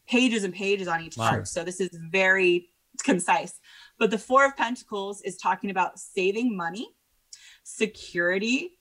pages 0.07 0.43
and 0.43 0.53
pages 0.53 0.87
on 0.87 1.01
each 1.01 1.17
Wow. 1.17 1.29
card. 1.29 1.47
So 1.47 1.63
this 1.63 1.79
is 1.81 1.89
very 2.11 2.69
concise. 3.03 3.59
But 3.97 4.11
the 4.11 4.17
Four 4.19 4.45
of 4.45 4.55
Pentacles 4.55 5.21
is 5.21 5.35
talking 5.37 5.69
about 5.71 5.99
saving 5.99 6.55
money, 6.55 6.89
security, 7.63 8.77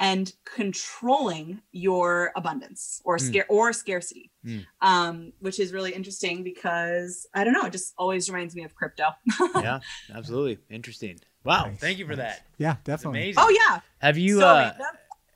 and 0.00 0.32
controlling 0.44 1.60
your 1.72 2.30
abundance 2.36 3.02
or 3.04 3.16
Mm. 3.18 3.26
scare 3.26 3.46
or 3.48 3.72
scarcity. 3.72 4.30
Mm. 4.48 4.64
Um, 4.80 5.32
which 5.40 5.60
is 5.60 5.72
really 5.72 5.92
interesting 5.92 6.42
because 6.42 7.26
I 7.34 7.44
don't 7.44 7.52
know, 7.52 7.64
it 7.66 7.72
just 7.72 7.92
always 7.98 8.30
reminds 8.30 8.56
me 8.56 8.64
of 8.64 8.74
crypto. 8.74 9.04
yeah. 9.56 9.80
Absolutely. 10.14 10.58
Interesting. 10.70 11.18
Wow. 11.44 11.66
Nice, 11.66 11.78
Thank 11.78 11.98
you 11.98 12.06
for 12.06 12.16
nice. 12.16 12.36
that. 12.36 12.46
Yeah, 12.56 12.76
definitely. 12.84 13.20
amazing. 13.20 13.42
oh 13.44 13.50
yeah. 13.68 13.80
Have 13.98 14.16
you 14.18 14.38
so 14.40 14.48
uh 14.48 14.54
random. 14.78 14.86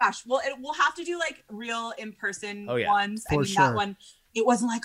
gosh, 0.00 0.22
well 0.26 0.40
it, 0.44 0.54
we'll 0.60 0.72
have 0.74 0.94
to 0.94 1.04
do 1.04 1.18
like 1.18 1.44
real 1.50 1.92
in 1.98 2.12
person 2.12 2.66
Oh, 2.68 2.76
yeah. 2.76 2.88
ones. 2.90 3.24
I 3.28 3.34
For 3.34 3.40
mean 3.40 3.44
sure. 3.46 3.66
that 3.66 3.74
one 3.74 3.96
it 4.34 4.46
wasn't 4.46 4.70
like 4.70 4.82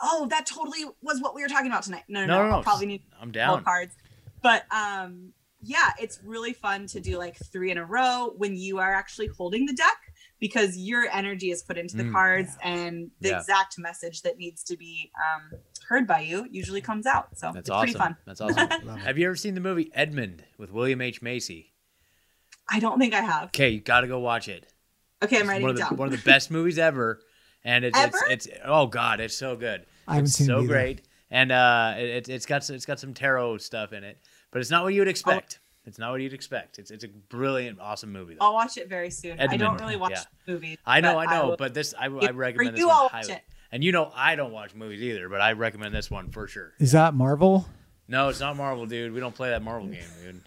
oh 0.00 0.26
that 0.30 0.46
totally 0.46 0.84
was 1.02 1.20
what 1.20 1.34
we 1.34 1.42
were 1.42 1.48
talking 1.48 1.66
about 1.70 1.82
tonight. 1.82 2.04
No, 2.08 2.20
no, 2.20 2.26
No, 2.26 2.34
no. 2.36 2.42
no, 2.44 2.48
no. 2.50 2.56
I'll 2.56 2.62
probably 2.62 2.86
need 2.86 3.02
I'm 3.20 3.28
more 3.28 3.32
down. 3.32 3.64
cards. 3.64 3.94
But 4.42 4.64
um 4.74 5.32
yeah, 5.62 5.90
it's 6.00 6.18
really 6.24 6.54
fun 6.54 6.86
to 6.86 7.00
do 7.00 7.18
like 7.18 7.36
three 7.52 7.70
in 7.70 7.76
a 7.76 7.84
row 7.84 8.32
when 8.38 8.56
you 8.56 8.78
are 8.78 8.94
actually 8.94 9.26
holding 9.26 9.66
the 9.66 9.74
deck 9.74 9.98
because 10.40 10.76
your 10.76 11.04
energy 11.12 11.50
is 11.50 11.62
put 11.62 11.76
into 11.78 11.96
the 11.96 12.04
Mm, 12.04 12.12
cards 12.12 12.56
and 12.62 13.10
the 13.20 13.28
Yeah. 13.28 13.38
exact 13.38 13.78
message 13.78 14.22
that 14.22 14.38
needs 14.38 14.64
to 14.64 14.76
be 14.76 15.12
um, 15.16 15.60
heard 15.88 16.06
by 16.06 16.20
you 16.20 16.46
usually 16.50 16.80
comes 16.80 17.06
out. 17.06 17.28
So 17.38 17.52
That's 17.52 17.68
it's 17.68 17.78
pretty 17.78 17.92
fun. 17.92 18.16
That's 18.26 18.40
awesome. 18.40 18.98
Have 19.00 19.18
you 19.18 19.26
ever 19.26 19.36
seen 19.36 19.54
the 19.54 19.60
movie 19.60 19.90
Edmond 19.94 20.44
with 20.58 20.72
William 20.72 21.00
H. 21.00 21.20
Macy? 21.22 21.72
I 22.68 22.80
don't 22.80 22.98
think 22.98 23.14
I 23.14 23.20
have. 23.20 23.44
Okay, 23.48 23.70
you 23.70 23.80
got 23.80 24.00
to 24.02 24.06
go 24.08 24.18
watch 24.20 24.48
it. 24.48 24.66
Okay, 25.22 25.36
I'm 25.36 25.42
It's 25.42 25.48
writing 25.48 25.62
one 25.62 25.70
it 25.70 25.72
of 25.72 25.76
the 25.76 25.82
down. 25.84 25.96
one 25.96 26.06
of 26.08 26.12
the 26.12 26.24
best 26.24 26.50
movies 26.50 26.78
ever, 26.78 27.20
and 27.64 27.84
it's 27.84 27.98
Ever? 27.98 28.16
it's, 28.28 28.46
it's 28.46 28.58
oh 28.64 28.86
god, 28.86 29.20
it's 29.20 29.36
so 29.36 29.54
good. 29.56 29.84
I 30.08 30.14
haven't 30.14 30.26
it's 30.28 30.36
seen 30.36 30.46
it 30.46 30.48
so 30.48 30.58
either. 30.60 30.68
great, 30.68 31.02
and 31.30 31.52
uh, 31.52 31.94
it, 31.98 32.04
it's 32.04 32.28
it's 32.28 32.46
got 32.46 32.64
some, 32.64 32.76
it's 32.76 32.86
got 32.86 32.98
some 32.98 33.12
tarot 33.12 33.58
stuff 33.58 33.92
in 33.92 34.02
it, 34.04 34.18
but 34.50 34.60
it's 34.60 34.70
not 34.70 34.82
what 34.84 34.94
you 34.94 35.00
would 35.02 35.08
Oh. 35.08 35.10
expect. 35.10 35.59
It's 35.86 35.98
not 35.98 36.10
what 36.12 36.20
you'd 36.20 36.34
expect. 36.34 36.78
It's 36.78 36.90
it's 36.90 37.04
a 37.04 37.08
brilliant, 37.08 37.80
awesome 37.80 38.12
movie. 38.12 38.34
Though. 38.34 38.46
I'll 38.46 38.54
watch 38.54 38.76
it 38.76 38.88
very 38.88 39.10
soon. 39.10 39.40
I 39.40 39.56
don't 39.56 39.80
really 39.80 39.96
watch 39.96 40.12
yeah. 40.12 40.22
movies. 40.46 40.78
I 40.84 41.00
know, 41.00 41.18
I 41.18 41.26
know, 41.26 41.48
will- 41.50 41.56
but 41.56 41.74
this 41.74 41.94
I, 41.98 42.04
I 42.04 42.30
recommend 42.30 42.74
this 42.74 42.80
you, 42.80 42.88
one 42.88 42.96
I'll 42.96 43.02
watch 43.04 43.12
highly. 43.12 43.32
it. 43.34 43.42
And 43.72 43.82
you 43.84 43.92
know, 43.92 44.10
I 44.14 44.36
don't 44.36 44.52
watch 44.52 44.74
movies 44.74 45.00
either, 45.00 45.28
but 45.28 45.40
I 45.40 45.52
recommend 45.52 45.94
this 45.94 46.10
one 46.10 46.30
for 46.30 46.46
sure. 46.48 46.72
Is 46.78 46.92
that 46.92 47.14
Marvel? 47.14 47.66
No, 48.08 48.28
it's 48.28 48.40
not 48.40 48.56
Marvel, 48.56 48.86
dude. 48.86 49.12
We 49.12 49.20
don't 49.20 49.34
play 49.34 49.50
that 49.50 49.62
Marvel 49.62 49.88
game, 49.88 50.02
dude. 50.22 50.40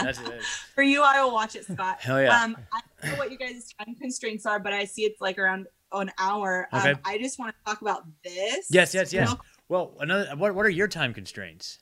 That's 0.00 0.18
it. 0.18 0.42
For 0.74 0.82
you, 0.82 1.02
I 1.02 1.22
will 1.22 1.34
watch 1.34 1.54
it, 1.56 1.66
Scott. 1.66 2.00
Hell 2.00 2.22
yeah. 2.22 2.42
Um, 2.42 2.56
I 2.72 2.80
don't 3.02 3.12
know 3.12 3.18
what 3.18 3.30
you 3.30 3.36
guys' 3.36 3.74
time 3.78 3.94
constraints 4.00 4.46
are, 4.46 4.58
but 4.58 4.72
I 4.72 4.86
see 4.86 5.02
it's 5.02 5.20
like 5.20 5.38
around 5.38 5.66
an 5.92 6.10
hour. 6.18 6.66
Okay. 6.72 6.92
Um, 6.92 6.98
I 7.04 7.18
just 7.18 7.38
want 7.38 7.54
to 7.54 7.70
talk 7.70 7.82
about 7.82 8.04
this. 8.24 8.68
Yes, 8.70 8.94
yes, 8.94 9.12
yes. 9.12 9.28
real- 9.28 9.40
Well, 9.68 9.94
another. 10.00 10.34
What 10.36 10.54
what 10.54 10.64
are 10.64 10.70
your 10.70 10.88
time 10.88 11.12
constraints? 11.12 11.80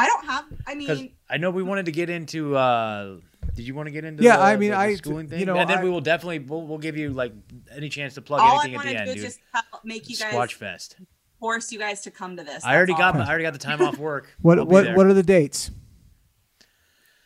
I 0.00 0.06
don't 0.06 0.24
have. 0.26 0.44
I 0.66 0.74
mean, 0.74 1.12
I 1.28 1.36
know 1.36 1.50
we 1.50 1.62
wanted 1.62 1.86
to 1.86 1.92
get 1.92 2.08
into. 2.10 2.56
uh 2.56 3.16
Did 3.54 3.66
you 3.66 3.74
want 3.74 3.86
to 3.88 3.90
get 3.90 4.04
into? 4.04 4.22
Yeah, 4.22 4.36
the- 4.36 4.42
I 4.42 4.56
mean, 4.56 4.70
the- 4.70 4.76
the 4.76 4.80
I- 4.82 4.94
schooling 4.94 5.28
thing. 5.28 5.40
you 5.40 5.46
know, 5.46 5.56
and 5.56 5.68
then 5.68 5.78
I- 5.78 5.84
we 5.84 5.90
will 5.90 6.00
definitely 6.00 6.38
we'll, 6.40 6.62
we'll 6.66 6.78
give 6.78 6.96
you 6.96 7.10
like 7.10 7.32
any 7.74 7.88
chance 7.88 8.14
to 8.14 8.22
plug 8.22 8.40
all 8.40 8.58
I 8.60 8.64
anything 8.64 8.74
at 8.74 8.76
want 8.76 8.88
the 8.88 8.94
to 8.94 9.00
end, 9.00 9.06
do 9.08 9.14
dude. 9.14 9.24
is 9.24 9.34
just 9.34 9.40
tell, 9.52 9.80
make 9.84 10.08
you 10.08 10.16
guys 10.16 10.32
Squatch 10.34 10.54
Fest. 10.54 10.96
force 11.38 11.70
you 11.72 11.78
guys 11.78 12.00
to 12.02 12.10
come 12.10 12.36
to 12.36 12.44
this. 12.44 12.64
I 12.64 12.74
already 12.76 12.92
That's 12.92 13.00
got 13.00 13.16
all. 13.16 13.22
I 13.22 13.28
already 13.28 13.44
got 13.44 13.52
the 13.52 13.58
time 13.58 13.80
off 13.82 13.98
work. 13.98 14.34
What 14.42 14.58
I'll 14.58 14.66
what 14.66 14.94
what 14.96 15.06
are 15.06 15.14
the 15.14 15.22
dates? 15.22 15.70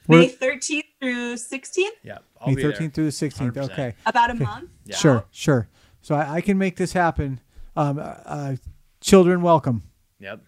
May 0.07 0.29
13th 0.29 0.83
through 1.01 1.35
16th, 1.37 1.85
Yeah, 2.03 2.19
I'll 2.39 2.49
May 2.49 2.57
be 2.57 2.63
there. 2.63 2.73
13th 2.73 2.93
through 2.93 3.05
the 3.07 3.11
16th. 3.11 3.53
100%. 3.55 3.71
Okay. 3.73 3.95
about 4.05 4.31
a 4.31 4.35
Okay. 4.35 4.45
month. 4.45 4.69
Yeah. 4.85 4.97
Sure, 4.97 5.25
sure. 5.31 5.69
So 6.03 6.15
I, 6.15 6.35
I 6.35 6.41
can 6.43 6.59
make 6.59 6.77
this 6.77 6.93
happen. 6.93 7.41
Um, 7.75 7.99
uh, 7.99 8.03
uh, 8.03 8.57
children 9.01 9.41
welcome. 9.41 9.83
Yep. 10.21 10.41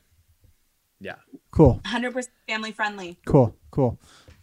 Yeah. 1.58 1.64
Cool, 1.64 1.80
100% 1.84 2.28
family 2.48 2.72
friendly. 2.72 3.18
cool, 3.26 3.54
cool. 3.70 3.98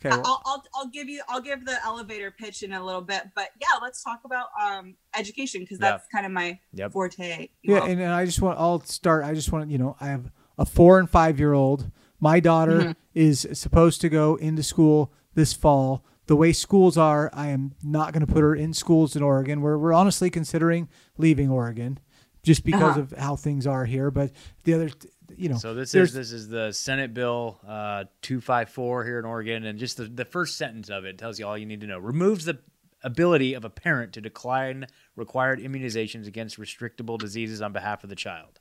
Okay. 0.06 0.10
well- 0.10 0.22
I'll, 0.26 0.42
I'll 0.46 0.64
I'll 0.76 0.88
give 0.88 1.08
you 1.08 1.22
I'll 1.30 1.40
give 1.42 1.64
the 1.66 1.78
elevator 1.86 2.30
pitch 2.32 2.62
in 2.64 2.74
a 2.74 2.84
little 2.84 3.02
bit, 3.02 3.24
but 3.36 3.50
yeah, 3.62 3.78
let's 3.82 4.04
talk 4.04 4.22
about 4.26 4.48
um 4.62 4.96
education 5.18 5.62
because 5.62 5.78
Yeah. 5.80 5.92
that's 5.92 6.08
kind 6.08 6.26
of 6.26 6.32
my 6.34 6.60
Yep. 6.74 6.92
forte. 6.92 7.48
Yeah, 7.62 7.80
know. 7.80 7.86
and, 7.86 8.02
and 8.02 8.12
I 8.12 8.26
just 8.26 8.42
want 8.42 8.60
I'll 8.60 8.82
start. 8.82 9.24
I 9.24 9.34
just 9.34 9.52
want 9.54 9.66
to 9.66 9.72
you 9.72 9.78
know 9.78 9.96
I 10.02 10.08
have 10.08 10.30
a 10.58 10.66
four 10.66 11.00
and 11.00 11.10
five 11.10 11.40
year 11.40 11.54
old. 11.54 11.90
My 12.20 12.40
daughter 12.42 12.80
Mhm. 12.80 12.96
is 13.14 13.48
supposed 13.54 14.02
to 14.02 14.10
go 14.10 14.36
into 14.36 14.62
school 14.64 15.14
this 15.36 15.54
fall. 15.54 16.04
The 16.28 16.36
way 16.38 16.52
schools 16.54 16.98
are, 16.98 17.30
I 17.34 17.48
am 17.50 17.76
not 17.84 18.12
going 18.14 18.26
to 18.26 18.32
put 18.32 18.42
her 18.42 18.56
in 18.56 18.74
schools 18.74 19.16
in 19.16 19.24
Oregon. 19.24 19.62
We're 19.62 19.78
we're 19.78 19.94
honestly 19.94 20.30
considering 20.30 20.90
leaving 21.18 21.50
Oregon, 21.50 22.00
just 22.44 22.66
because 22.66 22.98
Uh-huh. 22.98 23.02
of 23.02 23.12
how 23.14 23.36
things 23.38 23.66
are 23.68 23.86
here. 23.86 24.10
But 24.12 24.32
the 24.66 24.74
other, 24.74 24.90
you 25.38 25.50
know, 25.50 25.58
So 25.58 25.74
this 25.74 25.94
is 25.96 26.14
this 26.14 26.32
is 26.32 26.48
the 26.48 26.72
Senate 26.72 27.14
Bill 27.14 27.60
uh, 27.68 28.06
two 28.22 28.42
five 28.42 28.70
four 28.70 29.04
here 29.06 29.20
in 29.20 29.26
Oregon, 29.26 29.66
and 29.66 29.80
just 29.80 29.98
the, 29.98 30.06
the 30.06 30.26
first 30.26 30.58
sentence 30.58 30.90
of 30.90 31.06
it 31.06 31.18
tells 31.18 31.40
you 31.40 31.48
all 31.48 31.58
you 31.58 31.66
need 31.66 31.82
to 31.82 31.88
know. 31.88 32.00
Removes 32.00 32.46
the 32.46 32.60
ability 33.04 33.54
of 33.54 33.66
a 33.66 33.70
parent 33.70 34.14
to 34.14 34.22
decline 34.22 34.88
required 35.16 35.60
immunizations 35.60 36.26
against 36.28 36.60
restrictable 36.60 37.18
diseases 37.18 37.62
on 37.62 37.74
behalf 37.74 38.04
of 38.04 38.10
the 38.10 38.16
child. 38.16 38.60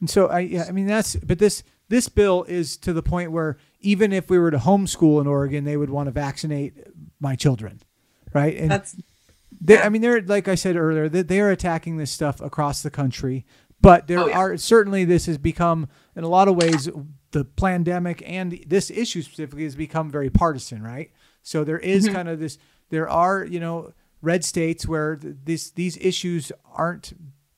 And 0.00 0.10
so 0.10 0.26
I 0.26 0.40
yeah, 0.40 0.64
I 0.68 0.72
mean 0.72 0.86
that's 0.86 1.16
but 1.16 1.38
this 1.38 1.62
this 1.88 2.08
bill 2.08 2.44
is 2.44 2.76
to 2.78 2.92
the 2.92 3.02
point 3.02 3.32
where 3.32 3.56
even 3.80 4.12
if 4.12 4.28
we 4.28 4.38
were 4.38 4.50
to 4.50 4.58
homeschool 4.58 5.20
in 5.20 5.26
Oregon, 5.26 5.64
they 5.64 5.76
would 5.76 5.90
want 5.90 6.06
to 6.06 6.10
vaccinate 6.10 6.74
my 7.20 7.36
children, 7.36 7.80
right? 8.34 8.56
And 8.56 8.70
that's 8.70 8.96
they, 9.60 9.78
I 9.78 9.88
mean 9.88 10.02
they're 10.02 10.20
like 10.20 10.48
I 10.48 10.54
said 10.54 10.76
earlier, 10.76 11.08
they, 11.08 11.22
they 11.22 11.40
are 11.40 11.50
attacking 11.50 11.96
this 11.96 12.10
stuff 12.10 12.40
across 12.40 12.82
the 12.82 12.90
country, 12.90 13.46
but 13.86 14.06
there 14.08 14.18
Oh, 14.20 14.26
yeah. 14.26 14.36
are 14.38 14.56
certainly 14.56 15.04
this 15.04 15.26
has 15.26 15.38
become 15.38 15.88
in 16.16 16.24
a 16.24 16.28
lot 16.28 16.48
of 16.48 16.56
ways 16.56 16.88
the 17.30 17.44
pandemic 17.44 18.22
and 18.26 18.60
this 18.66 18.90
issue 18.90 19.22
specifically 19.22 19.62
has 19.64 19.76
become 19.76 20.10
very 20.10 20.28
partisan, 20.30 20.82
right? 20.82 21.10
So 21.42 21.62
there 21.62 21.78
is 21.78 22.08
Mhm. 22.08 22.12
kind 22.12 22.28
of 22.28 22.40
this 22.40 22.58
there 22.90 23.08
are, 23.08 23.44
you 23.44 23.60
know, 23.60 23.92
red 24.22 24.44
states 24.44 24.86
where 24.88 25.16
th- 25.16 25.36
this 25.44 25.70
these 25.70 25.96
issues 25.98 26.50
aren't 26.74 27.12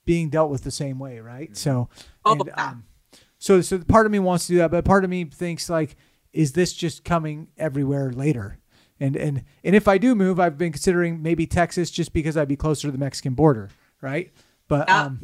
being 0.04 0.28
dealt 0.28 0.50
with 0.50 0.64
the 0.64 0.70
same 0.70 0.98
way, 0.98 1.20
right? 1.20 1.56
So 1.56 1.88
Oh, 2.26 2.32
and, 2.32 2.50
um, 2.56 2.84
so 3.38 3.60
so 3.62 3.78
part 3.78 4.04
of 4.06 4.12
me 4.12 4.18
wants 4.18 4.46
to 4.48 4.52
do 4.52 4.58
that, 4.58 4.70
but 4.70 4.84
part 4.84 5.04
of 5.04 5.10
me 5.10 5.24
thinks 5.24 5.70
like, 5.70 5.96
is 6.32 6.52
this 6.52 6.72
just 6.74 7.04
coming 7.04 7.48
everywhere 7.56 8.12
later? 8.12 8.58
And 9.00 9.16
and 9.16 9.44
and 9.64 9.74
if 9.76 9.86
I 9.88 9.96
do 9.96 10.14
move, 10.14 10.38
I've 10.40 10.58
been 10.58 10.72
considering 10.72 11.22
maybe 11.22 11.46
Texas 11.46 11.90
just 11.90 12.12
because 12.12 12.36
I'd 12.36 12.48
be 12.48 12.56
closer 12.56 12.88
to 12.88 12.92
the 12.92 12.98
Mexican 12.98 13.34
border, 13.34 13.70
right? 14.02 14.30
But 14.66 14.90
um, 14.90 15.20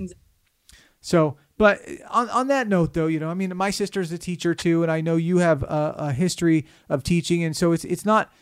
so, 1.05 1.37
but 1.59 1.83
on, 2.09 2.31
on 2.31 2.49
that 2.49 2.67
note, 2.67 2.95
though, 2.95 3.09
you 3.09 3.21
know, 3.21 3.29
I 3.29 3.35
mean, 3.35 3.55
my 3.55 3.69
sister's 3.69 4.11
a 4.11 4.17
teacher 4.17 4.55
too, 4.55 4.83
and 4.83 4.91
I 4.91 5.03
know 5.03 5.17
you 5.17 5.37
have 5.37 5.63
a, 5.63 5.95
a 5.99 6.13
history 6.13 6.65
of 6.89 7.03
teaching, 7.03 7.45
and 7.45 7.55
so 7.55 7.73
it's 7.73 7.85
it's 7.85 8.07
not. 8.07 8.33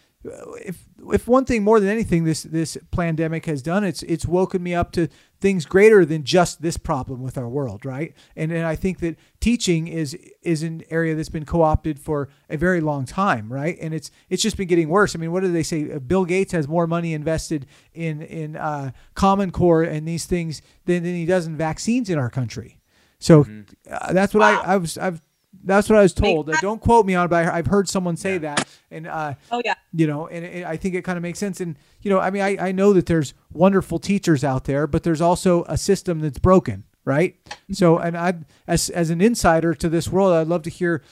If 0.64 0.84
if 1.12 1.26
one 1.26 1.44
thing 1.44 1.64
more 1.64 1.80
than 1.80 1.88
anything 1.88 2.22
this 2.22 2.44
this 2.44 2.78
pandemic 2.92 3.46
has 3.46 3.62
done, 3.62 3.82
it's 3.82 4.04
it's 4.04 4.26
woken 4.26 4.62
me 4.62 4.76
up 4.76 4.92
to 4.92 5.08
things 5.42 5.66
greater 5.66 6.06
than 6.06 6.24
just 6.24 6.62
this 6.62 6.78
problem 6.78 7.20
with 7.22 7.36
our 7.36 7.48
world, 7.48 7.84
right? 7.84 8.14
And 8.36 8.50
and 8.52 8.64
I 8.64 8.76
think 8.76 9.00
that 9.00 9.16
teaching 9.40 9.88
is 9.88 10.16
is 10.40 10.62
an 10.62 10.82
area 10.88 11.14
that's 11.14 11.28
been 11.28 11.44
co-opted 11.44 11.98
for 11.98 12.28
a 12.48 12.56
very 12.56 12.80
long 12.80 13.04
time, 13.04 13.52
right? 13.52 13.76
And 13.82 13.92
it's 13.92 14.10
it's 14.30 14.42
just 14.42 14.56
been 14.56 14.68
getting 14.68 14.88
worse. 14.88 15.14
I 15.14 15.18
mean, 15.18 15.32
what 15.32 15.42
do 15.42 15.52
they 15.52 15.62
say? 15.64 15.92
Uh, 15.92 15.98
Bill 15.98 16.24
Gates 16.24 16.52
has 16.52 16.66
more 16.66 16.86
money 16.86 17.12
invested 17.12 17.66
in 17.92 18.22
in 18.22 18.56
uh, 18.56 18.92
Common 19.14 19.50
Core 19.50 19.82
and 19.82 20.08
these 20.08 20.24
things 20.24 20.62
than, 20.86 21.02
than 21.02 21.14
he 21.14 21.26
does 21.26 21.46
in 21.46 21.56
vaccines 21.56 22.08
in 22.08 22.18
our 22.18 22.30
country. 22.30 22.78
So 23.18 23.44
uh, 23.90 24.12
that's 24.12 24.32
what 24.34 24.40
Wow. 24.40 24.62
I, 24.64 24.74
I 24.74 24.76
was 24.78 24.96
I've 24.96 25.20
that's 25.64 25.88
what 25.88 25.98
I 25.98 26.02
was 26.02 26.14
told. 26.14 26.48
Uh, 26.50 26.56
Don't 26.60 26.80
quote 26.80 27.06
me 27.06 27.14
on 27.14 27.26
it, 27.26 27.28
but 27.28 27.46
I, 27.46 27.58
I've 27.58 27.66
heard 27.66 27.88
someone 27.88 28.16
say 28.16 28.32
Yeah. 28.34 28.38
that, 28.38 28.68
and 28.90 29.06
uh, 29.06 29.34
oh 29.50 29.62
yeah, 29.64 29.74
you 29.92 30.06
know, 30.06 30.26
and 30.26 30.44
it, 30.44 30.64
I 30.66 30.76
think 30.76 30.94
it 30.94 31.02
kind 31.02 31.16
of 31.16 31.22
makes 31.22 31.38
sense. 31.38 31.60
And 31.60 31.76
you 32.00 32.10
know, 32.10 32.18
I 32.20 32.30
mean, 32.30 32.42
I, 32.42 32.68
I 32.68 32.72
know 32.72 32.92
that 32.92 33.06
there's 33.06 33.34
wonderful 33.52 33.98
teachers 33.98 34.42
out 34.44 34.64
there, 34.64 34.86
but 34.86 35.02
there's 35.02 35.20
also 35.20 35.64
a 35.64 35.76
system 35.76 36.20
that's 36.20 36.38
broken, 36.38 36.84
right? 37.04 37.36
So, 37.70 37.98
and 37.98 38.16
I, 38.16 38.34
as 38.66 38.90
as 38.90 39.10
an 39.10 39.20
insider 39.20 39.74
to 39.74 39.88
this 39.88 40.08
world, 40.08 40.32
I'd 40.32 40.48
love 40.48 40.62
to 40.62 40.70
hear 40.70 41.02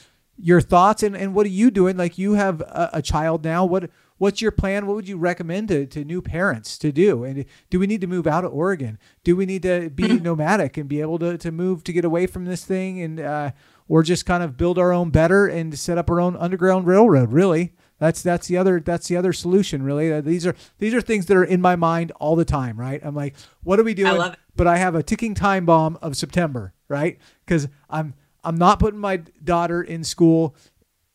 your 0.43 0.61
thoughts 0.63 1.03
and, 1.03 1.15
and 1.15 1.35
what 1.35 1.45
are 1.45 1.51
you 1.51 1.71
doing? 1.71 1.97
Like 1.99 2.17
you 2.17 2.33
have 2.33 2.63
a, 2.63 2.91
a 2.95 3.03
child 3.03 3.45
now. 3.45 3.65
What 3.67 3.91
what's 4.17 4.41
your 4.43 4.51
plan? 4.51 4.87
What 4.87 4.97
would 4.97 5.09
you 5.09 5.17
recommend 5.17 5.69
to, 5.69 5.87
to 5.87 6.05
new 6.05 6.21
parents 6.23 6.77
to 6.79 6.93
do? 6.93 7.25
And 7.25 7.45
do 7.71 7.79
we 7.79 7.87
need 7.87 8.01
to 8.03 8.07
move 8.07 8.27
out 8.27 8.45
of 8.45 8.53
Oregon? 8.53 8.99
Do 9.25 9.35
we 9.37 9.47
need 9.47 9.63
to 9.63 9.89
be 9.91 10.09
nomadic 10.21 10.77
and 10.77 10.89
be 10.89 11.01
able 11.01 11.19
to, 11.21 11.39
to 11.39 11.51
move 11.53 11.85
to 11.85 11.93
get 11.93 12.05
away 12.05 12.27
from 12.27 12.45
this 12.47 12.65
thing 12.65 13.01
and 13.01 13.19
uh, 13.21 13.51
or 13.91 14.03
just 14.05 14.25
kind 14.25 14.43
of 14.43 14.57
build 14.57 14.79
our 14.79 14.93
own 14.93 15.11
better 15.11 15.47
and 15.49 15.77
set 15.77 15.99
up 15.99 16.09
our 16.09 16.21
own 16.21 16.37
underground 16.37 16.87
railroad? 16.87 17.33
Really, 17.33 17.75
that's 17.99 18.23
that's 18.23 18.47
the 18.47 18.57
other 18.57 18.81
that's 18.81 19.09
the 19.09 19.17
other 19.17 19.33
solution. 19.33 19.83
Really, 19.83 20.13
Uh, 20.13 20.21
these 20.21 20.47
are 20.47 20.55
these 20.79 20.95
are 20.95 21.01
things 21.01 21.27
that 21.27 21.37
are 21.37 21.45
in 21.45 21.61
my 21.61 21.75
mind 21.77 22.13
all 22.21 22.37
the 22.37 22.45
time. 22.45 22.79
Right? 22.79 23.01
I'm 23.05 23.15
like, 23.15 23.35
what 23.63 23.79
are 23.81 23.85
we 23.85 23.93
doing? 23.95 24.17
love 24.17 24.35
it. 24.35 24.39
But 24.57 24.67
I 24.67 24.77
have 24.79 24.95
a 24.95 25.03
ticking 25.03 25.35
time 25.35 25.67
bomb 25.67 25.99
of 26.01 26.17
September. 26.17 26.73
Right? 26.89 27.19
Because 27.45 27.69
I'm 27.91 28.15
I'm 28.45 28.57
not 28.57 28.79
putting 28.79 29.01
my 29.01 29.17
daughter 29.45 29.83
in 29.83 30.05
school 30.05 30.55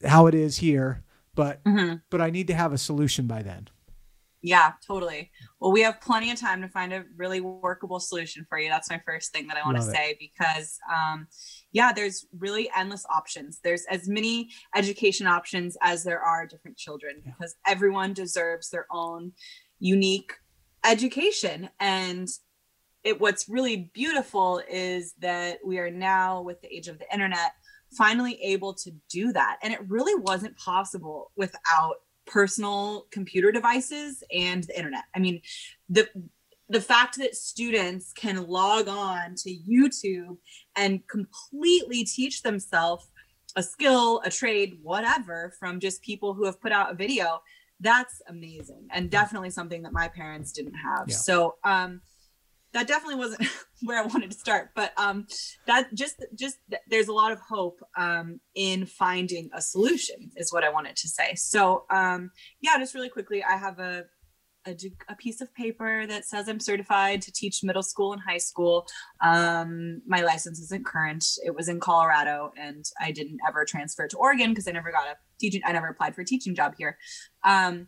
how 0.06 0.28
it 0.28 0.36
is 0.36 0.58
here, 0.58 1.04
but 1.34 1.64
Mhm. 1.64 2.02
but 2.12 2.22
I 2.22 2.30
need 2.30 2.48
to 2.48 2.54
have 2.54 2.74
a 2.74 2.78
solution 2.78 3.26
by 3.26 3.42
then. 3.42 3.70
yeah, 4.44 4.74
totally. 4.86 5.32
Well, 5.60 5.72
we 5.72 5.82
have 5.82 6.00
plenty 6.00 6.30
of 6.30 6.40
time 6.40 6.62
to 6.62 6.68
find 6.70 6.94
a 6.94 7.04
really 7.18 7.42
workable 7.42 8.00
solution 8.00 8.46
for 8.48 8.60
you. 8.60 8.70
That's 8.70 8.92
my 8.92 9.02
first 9.04 9.32
thing 9.34 9.48
that 9.48 9.58
I 9.58 9.64
want 9.66 9.78
to 9.82 9.84
it. 9.90 9.92
say 9.92 10.16
because, 10.20 10.78
um, 10.96 11.26
yeah, 11.76 11.92
there's 11.92 12.26
really 12.40 12.70
endless 12.74 13.06
options. 13.14 13.60
There's 13.62 13.84
as 13.92 14.08
many 14.08 14.50
education 14.78 15.28
options 15.28 15.76
as 15.82 16.06
there 16.06 16.22
are 16.22 16.48
different 16.48 16.78
children 16.78 17.22
Yeah. 17.26 17.34
because 17.38 17.56
everyone 17.68 18.14
deserves 18.14 18.70
their 18.70 18.88
own 18.90 19.34
unique 19.80 20.32
education 20.86 21.70
and 21.82 22.30
it 23.04 23.20
what's 23.20 23.50
really 23.50 23.92
beautiful 23.94 24.62
is 24.72 25.16
that 25.20 25.58
we 25.66 25.78
are 25.78 25.92
now 25.92 26.42
with 26.42 26.62
the 26.62 26.74
age 26.74 26.88
of 26.88 26.98
the 26.98 27.12
internet 27.14 27.52
finally 27.92 28.42
able 28.42 28.74
to 28.74 28.92
do 29.10 29.34
that 29.34 29.58
and 29.62 29.74
it 29.74 29.82
really 29.90 30.16
wasn't 30.22 30.56
possible 30.58 31.32
without 31.36 31.96
personal 32.26 33.06
computer 33.12 33.52
devices 33.52 34.24
and 34.32 34.64
the 34.66 34.78
internet 34.78 35.04
i 35.16 35.20
mean 35.20 35.42
the 35.90 36.08
the 36.70 36.82
fact 36.82 37.18
that 37.18 37.36
students 37.36 38.12
can 38.14 38.48
log 38.48 38.88
on 38.88 39.36
to 39.36 39.50
youtube 39.50 40.38
and 40.76 41.08
completely 41.08 42.04
teach 42.04 42.42
themselves 42.42 43.10
a 43.56 43.64
skill 43.64 44.22
a 44.26 44.30
trade 44.32 44.78
whatever 44.82 45.54
from 45.60 45.80
just 45.80 46.02
people 46.02 46.34
who 46.34 46.46
have 46.46 46.60
put 46.62 46.72
out 46.72 46.92
a 46.92 46.96
video 46.96 47.40
that's 47.82 48.22
amazing 48.30 48.88
and 48.92 49.10
definitely 49.10 49.50
something 49.50 49.84
that 49.84 49.94
my 49.94 50.08
parents 50.08 50.52
didn't 50.52 50.76
have 50.76 51.06
Yeah. 51.08 51.16
so 51.16 51.56
um 51.64 52.02
that 52.74 52.88
definitely 52.88 53.16
wasn't 53.16 53.48
where 53.84 53.98
I 53.98 54.06
wanted 54.06 54.32
to 54.32 54.38
start, 54.38 54.72
but 54.76 54.92
um, 54.98 55.28
that 55.66 55.94
just 55.94 56.16
just 56.38 56.58
there's 56.90 57.08
a 57.08 57.14
lot 57.14 57.32
of 57.32 57.40
hope 57.40 57.80
um, 57.98 58.42
in 58.54 58.86
finding 58.86 59.50
a 59.54 59.62
solution 59.62 60.30
is 60.36 60.52
what 60.52 60.66
I 60.66 60.70
wanted 60.70 60.98
to 60.98 61.08
say. 61.08 61.36
So 61.36 61.86
um, 61.90 62.32
yeah, 62.60 62.78
just 62.78 62.94
really 62.94 63.08
quickly, 63.10 63.44
I 63.44 63.56
have 63.56 63.80
a, 63.80 64.04
a 64.66 64.76
a 65.10 65.16
piece 65.16 65.42
of 65.42 65.54
paper 65.54 66.06
that 66.08 66.26
says 66.26 66.48
I'm 66.48 66.60
certified 66.60 67.22
to 67.24 67.32
teach 67.32 67.64
middle 67.64 67.84
school 67.84 68.14
and 68.14 68.22
high 68.22 68.38
school. 68.38 68.88
Um, 69.22 70.02
my 70.08 70.22
license 70.22 70.60
isn't 70.60 70.86
current; 70.86 71.26
it 71.46 71.56
was 71.56 71.70
in 71.70 71.80
Colorado, 71.80 72.52
and 72.58 72.86
I 73.00 73.12
didn't 73.12 73.40
ever 73.48 73.66
transfer 73.66 74.08
to 74.08 74.18
Oregon 74.18 74.52
because 74.52 74.68
I 74.68 74.72
never 74.72 74.92
got 74.92 75.08
a 75.08 75.16
teaching. 75.40 75.62
I 75.66 75.72
never 75.72 75.88
applied 75.88 76.16
for 76.16 76.22
a 76.22 76.26
teaching 76.26 76.56
job 76.56 76.76
here. 76.78 76.98
Um, 77.44 77.88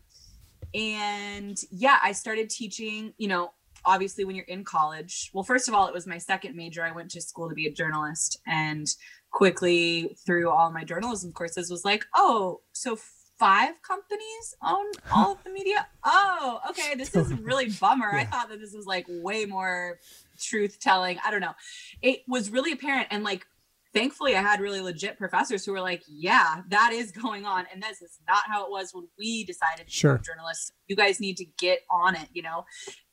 and 0.73 1.57
yeah, 1.71 1.99
I 2.03 2.11
started 2.11 2.49
teaching. 2.49 3.13
You 3.17 3.27
know, 3.27 3.51
obviously 3.85 4.25
when 4.25 4.35
you're 4.35 4.45
in 4.45 4.63
college 4.63 5.29
well 5.33 5.43
first 5.43 5.67
of 5.67 5.73
all 5.73 5.87
it 5.87 5.93
was 5.93 6.07
my 6.07 6.17
second 6.17 6.55
major 6.55 6.83
i 6.83 6.91
went 6.91 7.09
to 7.09 7.21
school 7.21 7.47
to 7.47 7.55
be 7.55 7.67
a 7.67 7.71
journalist 7.71 8.39
and 8.47 8.87
quickly 9.31 10.15
through 10.25 10.49
all 10.49 10.71
my 10.71 10.83
journalism 10.83 11.31
courses 11.31 11.69
was 11.69 11.85
like 11.85 12.05
oh 12.15 12.59
so 12.73 12.97
five 13.39 13.81
companies 13.81 14.55
own 14.63 14.85
all 15.13 15.33
of 15.33 15.43
the 15.43 15.49
media? 15.51 15.87
Oh 16.09 16.59
okay 16.69 16.95
this 16.95 17.15
is 17.15 17.33
really 17.33 17.69
bummer. 17.69 18.11
I 18.13 18.23
thought 18.25 18.49
that 18.49 18.59
this 18.59 18.73
was 18.73 18.85
like 18.85 19.05
way 19.09 19.45
more 19.45 19.99
truth 20.39 20.79
telling 20.79 21.17
i 21.25 21.31
don't 21.31 21.41
know. 21.41 21.55
It 22.01 22.21
was 22.27 22.49
really 22.49 22.71
apparent 22.71 23.07
and 23.11 23.23
like 23.23 23.45
thankfully 23.93 24.35
i 24.35 24.41
had 24.41 24.59
really 24.59 24.81
legit 24.81 25.17
professors 25.17 25.65
who 25.65 25.71
were 25.71 25.81
like 25.81 26.03
yeah 26.07 26.61
that 26.69 26.91
is 26.93 27.11
going 27.11 27.45
on 27.45 27.65
and 27.73 27.81
this 27.81 28.01
is 28.01 28.19
not 28.27 28.43
how 28.47 28.63
it 28.65 28.69
was 28.71 28.93
when 28.93 29.07
we 29.17 29.43
decided 29.45 29.85
to 29.87 29.91
Sure. 29.91 30.13
become 30.13 30.23
journalists. 30.25 30.71
You 30.87 30.95
guys 30.95 31.19
need 31.19 31.37
to 31.37 31.45
get 31.57 31.79
on 31.89 32.15
it 32.15 32.27
you 32.33 32.41
know? 32.43 32.65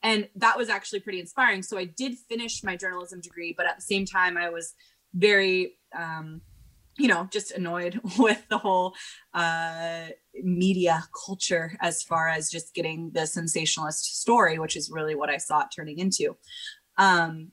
And 0.02 0.28
that 0.36 0.58
was 0.58 0.68
actually 0.68 1.00
pretty 1.00 1.20
inspiring. 1.20 1.62
So 1.62 1.78
i 1.78 1.84
did 1.84 2.16
finish 2.28 2.62
my 2.62 2.76
journalism 2.76 3.20
degree 3.20 3.54
but 3.56 3.66
at 3.66 3.76
the 3.76 3.82
same 3.82 4.04
time 4.04 4.36
i 4.36 4.48
was 4.50 4.74
very 5.14 5.74
um 5.96 6.40
you 6.96 7.08
know 7.08 7.28
just 7.30 7.50
annoyed 7.52 8.00
with 8.18 8.46
the 8.48 8.58
whole 8.58 8.94
uh 9.34 10.06
media 10.42 11.04
culture 11.26 11.76
as 11.80 12.02
far 12.02 12.28
as 12.28 12.50
just 12.50 12.74
getting 12.74 13.10
the 13.12 13.26
sensationalist 13.26 14.20
story 14.20 14.58
which 14.58 14.76
is 14.76 14.90
really 14.90 15.14
what 15.14 15.30
i 15.30 15.36
saw 15.36 15.60
it 15.60 15.68
turning 15.74 15.98
into 15.98 16.36
um 16.98 17.50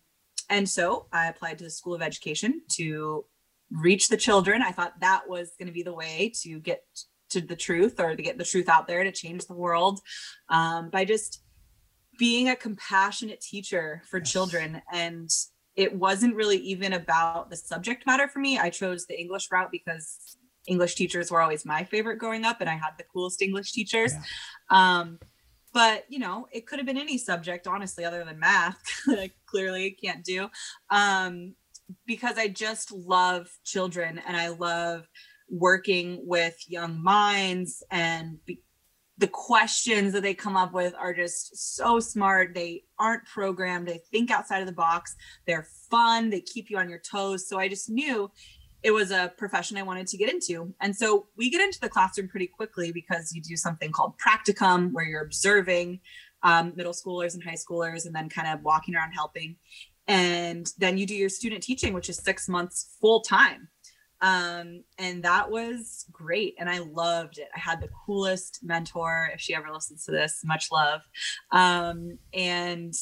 and 0.50 0.68
so 0.68 1.08
i 1.12 1.28
applied 1.28 1.58
to 1.58 1.64
the 1.64 1.70
school 1.70 1.94
of 1.94 2.02
education 2.02 2.62
to 2.70 3.26
reach 3.72 4.10
the 4.10 4.18
children 4.18 4.62
i 4.62 4.72
thought 4.72 5.00
that 5.00 5.24
was 5.28 5.54
going 5.58 5.68
to 5.68 5.74
be 5.74 5.84
the 5.84 5.94
way 5.94 6.32
to 6.42 6.60
get 6.60 6.84
to 7.30 7.42
the 7.42 7.56
truth 7.56 8.00
or 8.00 8.16
to 8.16 8.22
get 8.22 8.38
the 8.38 8.44
truth 8.44 8.70
out 8.70 8.88
there 8.88 9.04
to 9.04 9.12
change 9.12 9.46
the 9.46 9.54
world 9.54 10.02
um, 10.50 10.90
by 10.90 11.06
just 11.06 11.42
being 12.20 12.50
a 12.50 12.56
compassionate 12.56 13.42
teacher 13.42 14.04
for 14.10 14.20
yes. 14.20 14.32
children 14.32 14.82
and 14.94 15.30
it 15.76 15.96
wasn't 15.96 16.36
really 16.36 16.58
even 16.58 16.94
about 16.94 17.50
the 17.50 17.56
subject 17.56 18.06
matter 18.06 18.28
for 18.28 18.40
me. 18.40 18.58
I 18.60 18.70
chose 18.70 19.06
the 19.06 19.20
english 19.20 19.50
route 19.52 19.72
because 19.72 20.38
english 20.68 20.94
teachers 20.96 21.32
were 21.32 21.42
always 21.42 21.66
my 21.66 21.84
favorite 21.84 22.18
growing 22.18 22.46
up 22.46 22.62
and 22.62 22.70
i 22.70 22.74
had 22.76 22.92
the 22.98 23.04
coolest 23.12 23.42
english 23.42 23.72
teachers. 23.72 24.14
Yeah. 24.14 24.20
um, 24.70 25.20
but 25.74 26.06
you 26.10 26.20
know 26.20 26.48
it 26.52 26.68
could 26.68 26.80
have 26.80 26.86
been 26.86 26.98
any 26.98 27.18
subject 27.18 27.68
honestly 27.68 28.06
other 28.06 28.24
than 28.24 28.40
math 28.40 28.80
that 29.08 29.20
I 29.20 29.32
clearly 29.46 29.92
can't 29.92 30.24
do. 30.24 30.50
Um, 30.90 31.56
because 32.06 32.38
i 32.38 32.48
just 32.48 32.92
love 32.92 33.50
children 33.66 34.22
and 34.26 34.38
i 34.38 34.48
love 34.48 35.06
working 35.50 36.22
with 36.26 36.56
young 36.68 37.04
minds 37.04 37.84
and 37.92 38.38
be- 38.46 38.62
the 39.22 39.28
questions 39.28 40.12
that 40.14 40.24
they 40.24 40.34
come 40.34 40.58
up 40.58 40.74
with 40.74 40.96
are 40.96 41.14
just 41.14 41.78
so 41.78 42.00
smart. 42.00 42.56
They 42.56 42.84
aren't 43.00 43.24
programmed. 43.26 43.88
They 43.88 44.02
think 44.12 44.32
outside 44.32 44.62
of 44.62 44.66
the 44.66 44.74
box. 44.74 45.16
They're 45.46 45.68
fun. 45.92 46.32
They 46.32 46.42
keep 46.42 46.72
you 46.72 46.80
on 46.80 46.90
your 46.90 47.00
toes. 47.00 47.48
So 47.48 47.60
I 47.60 47.70
just 47.70 47.88
knew 47.88 48.32
it 48.82 48.90
was 48.90 49.12
a 49.12 49.32
profession 49.38 49.78
I 49.78 49.84
wanted 49.84 50.08
to 50.08 50.18
get 50.18 50.34
into. 50.34 50.74
And 50.82 50.96
so 50.96 51.28
we 51.38 51.52
get 51.52 51.62
into 51.62 51.80
the 51.80 51.88
classroom 51.88 52.30
pretty 52.30 52.48
quickly 52.48 52.92
because 52.92 53.32
you 53.32 53.42
do 53.44 53.56
something 53.56 53.92
called 53.92 54.16
practicum, 54.18 54.92
where 54.92 55.06
you're 55.06 55.24
observing 55.24 56.00
um, 56.42 56.74
middle 56.76 56.94
schoolers 56.94 57.36
and 57.36 57.44
high 57.44 57.52
schoolers 57.52 58.08
and 58.08 58.16
then 58.16 58.28
kind 58.28 58.48
of 58.48 58.64
walking 58.64 58.96
around 58.96 59.12
helping. 59.12 59.56
And 60.08 60.68
then 60.80 60.98
you 60.98 61.06
do 61.06 61.16
your 61.16 61.30
student 61.30 61.62
teaching, 61.62 61.94
which 61.94 62.10
is 62.10 62.18
six 62.18 62.50
months 62.50 62.98
full 63.00 63.22
time. 63.22 63.68
Um, 64.22 64.84
and 64.98 65.24
that 65.24 65.50
was 65.50 66.06
great. 66.12 66.56
And 66.60 66.70
I 66.70 66.80
loved 66.80 67.38
it. 67.38 67.48
I 67.56 67.60
had 67.60 67.82
the 67.82 67.90
coolest 68.06 68.60
mentor. 68.64 69.30
If 69.34 69.42
she 69.42 69.56
ever 69.56 69.72
listens 69.72 70.06
to 70.06 70.12
this, 70.12 70.42
much 70.46 70.72
love. 70.72 71.02
Um, 71.52 72.20
and 72.34 72.94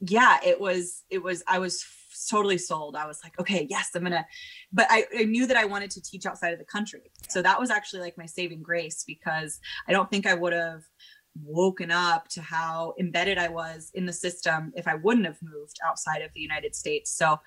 yeah, 0.00 0.38
it 0.44 0.60
was, 0.60 1.02
it 1.10 1.22
was, 1.22 1.42
I 1.48 1.58
was 1.58 1.84
totally 2.30 2.58
sold. 2.58 2.96
I 2.96 3.06
was 3.06 3.20
like, 3.24 3.38
okay, 3.40 3.66
yes, 3.68 3.90
I'm 3.94 4.02
gonna, 4.04 4.26
but 4.72 4.86
I, 4.90 5.04
I 5.16 5.24
knew 5.24 5.46
that 5.46 5.56
I 5.56 5.64
wanted 5.64 5.90
to 5.92 6.02
teach 6.02 6.26
outside 6.26 6.52
of 6.52 6.58
the 6.58 6.64
country. 6.64 7.10
So 7.28 7.42
that 7.42 7.58
was 7.58 7.70
actually 7.70 8.00
like 8.00 8.16
my 8.16 8.26
saving 8.26 8.62
grace 8.62 9.04
because 9.06 9.60
I 9.88 9.92
don't 9.92 10.10
think 10.10 10.26
I 10.26 10.34
would 10.34 10.52
have 10.52 10.82
woken 11.44 11.90
up 11.90 12.28
to 12.28 12.42
how 12.42 12.94
embedded 12.98 13.38
I 13.38 13.48
was 13.48 13.90
in 13.94 14.06
the 14.06 14.12
system 14.12 14.72
if 14.76 14.88
I 14.88 14.94
wouldn't 14.96 15.26
have 15.26 15.38
moved 15.42 15.78
outside 15.86 16.22
of 16.22 16.30
the 16.34 16.40
United 16.40 16.74
States. 16.74 17.10
So 17.12 17.38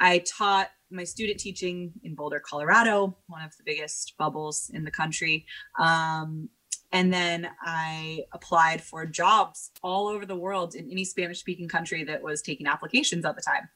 I 0.00 0.18
taught 0.18 0.68
my 0.90 1.04
student 1.04 1.38
teaching 1.40 1.92
in 2.02 2.14
Boulder, 2.14 2.40
Colorado, 2.40 3.16
one 3.26 3.42
of 3.42 3.56
the 3.56 3.62
biggest 3.64 4.14
bubbles 4.18 4.70
in 4.72 4.84
the 4.84 4.90
country. 4.90 5.46
Um, 5.78 6.48
and 6.92 7.12
then 7.12 7.48
I 7.62 8.24
applied 8.32 8.80
for 8.80 9.04
jobs 9.06 9.70
all 9.82 10.08
over 10.08 10.24
the 10.24 10.36
world 10.36 10.74
in 10.74 10.90
any 10.90 11.04
Spanish 11.04 11.40
speaking 11.40 11.68
country 11.68 12.04
that 12.04 12.22
was 12.22 12.42
taking 12.42 12.66
applications 12.66 13.24
at 13.24 13.34
the 13.34 13.42
time. 13.42 13.68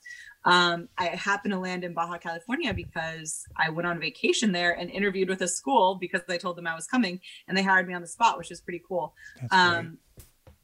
Um, 0.44 0.88
I 0.96 1.06
happened 1.06 1.52
to 1.52 1.58
land 1.58 1.84
in 1.84 1.92
Baja 1.92 2.16
California 2.18 2.72
because 2.72 3.44
I 3.56 3.68
went 3.68 3.86
on 3.86 4.00
vacation 4.00 4.52
there 4.52 4.72
and 4.72 4.90
interviewed 4.90 5.28
with 5.28 5.42
a 5.42 5.48
school 5.48 5.96
because 5.96 6.22
I 6.28 6.38
told 6.38 6.56
them 6.56 6.66
I 6.66 6.74
was 6.74 6.86
coming 6.86 7.20
and 7.46 7.56
they 7.56 7.62
hired 7.62 7.86
me 7.88 7.94
on 7.94 8.00
the 8.00 8.06
spot, 8.06 8.38
which 8.38 8.50
is 8.50 8.61
pretty 8.61 8.82
cool. 8.88 9.14
Um, 9.50 9.98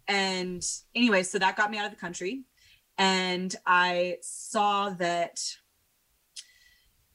and 0.08 0.64
anyway, 0.94 1.24
so 1.24 1.38
that 1.38 1.56
got 1.56 1.70
me 1.70 1.78
out 1.78 1.84
of 1.84 1.90
the 1.90 1.98
country 1.98 2.44
and 2.96 3.54
I 3.66 4.18
saw 4.22 4.90
that 4.90 5.40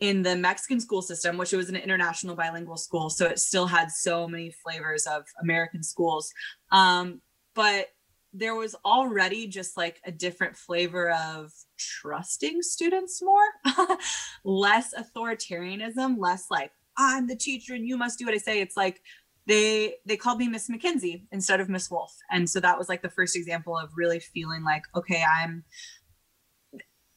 in 0.01 0.23
the 0.23 0.35
Mexican 0.35 0.81
school 0.81 1.01
system, 1.01 1.37
which 1.37 1.53
was 1.53 1.69
an 1.69 1.75
international 1.75 2.35
bilingual 2.35 2.75
school, 2.75 3.09
so 3.09 3.27
it 3.27 3.39
still 3.39 3.67
had 3.67 3.91
so 3.91 4.27
many 4.27 4.51
flavors 4.51 5.05
of 5.05 5.23
American 5.41 5.83
schools. 5.83 6.33
Um, 6.71 7.21
but 7.53 7.89
there 8.33 8.55
was 8.55 8.75
already 8.83 9.45
just 9.45 9.77
like 9.77 10.01
a 10.05 10.11
different 10.11 10.57
flavor 10.57 11.11
of 11.11 11.51
trusting 11.77 12.63
students 12.63 13.21
more, 13.21 13.97
less 14.43 14.93
authoritarianism, 14.93 16.17
less 16.17 16.47
like, 16.49 16.71
I'm 16.97 17.27
the 17.27 17.35
teacher 17.35 17.75
and 17.75 17.85
you 17.85 17.95
must 17.95 18.17
do 18.17 18.25
what 18.25 18.33
I 18.33 18.39
say. 18.39 18.59
It's 18.59 18.77
like, 18.77 19.01
they 19.47 19.95
they 20.05 20.17
called 20.17 20.37
me 20.37 20.47
Miss 20.47 20.69
McKenzie 20.69 21.23
instead 21.31 21.59
of 21.59 21.67
Miss 21.67 21.89
Wolf. 21.89 22.15
And 22.29 22.47
so 22.47 22.59
that 22.59 22.77
was 22.77 22.89
like 22.89 23.01
the 23.01 23.09
first 23.09 23.35
example 23.35 23.75
of 23.77 23.89
really 23.95 24.19
feeling 24.19 24.63
like, 24.63 24.83
okay, 24.95 25.23
I'm 25.23 25.63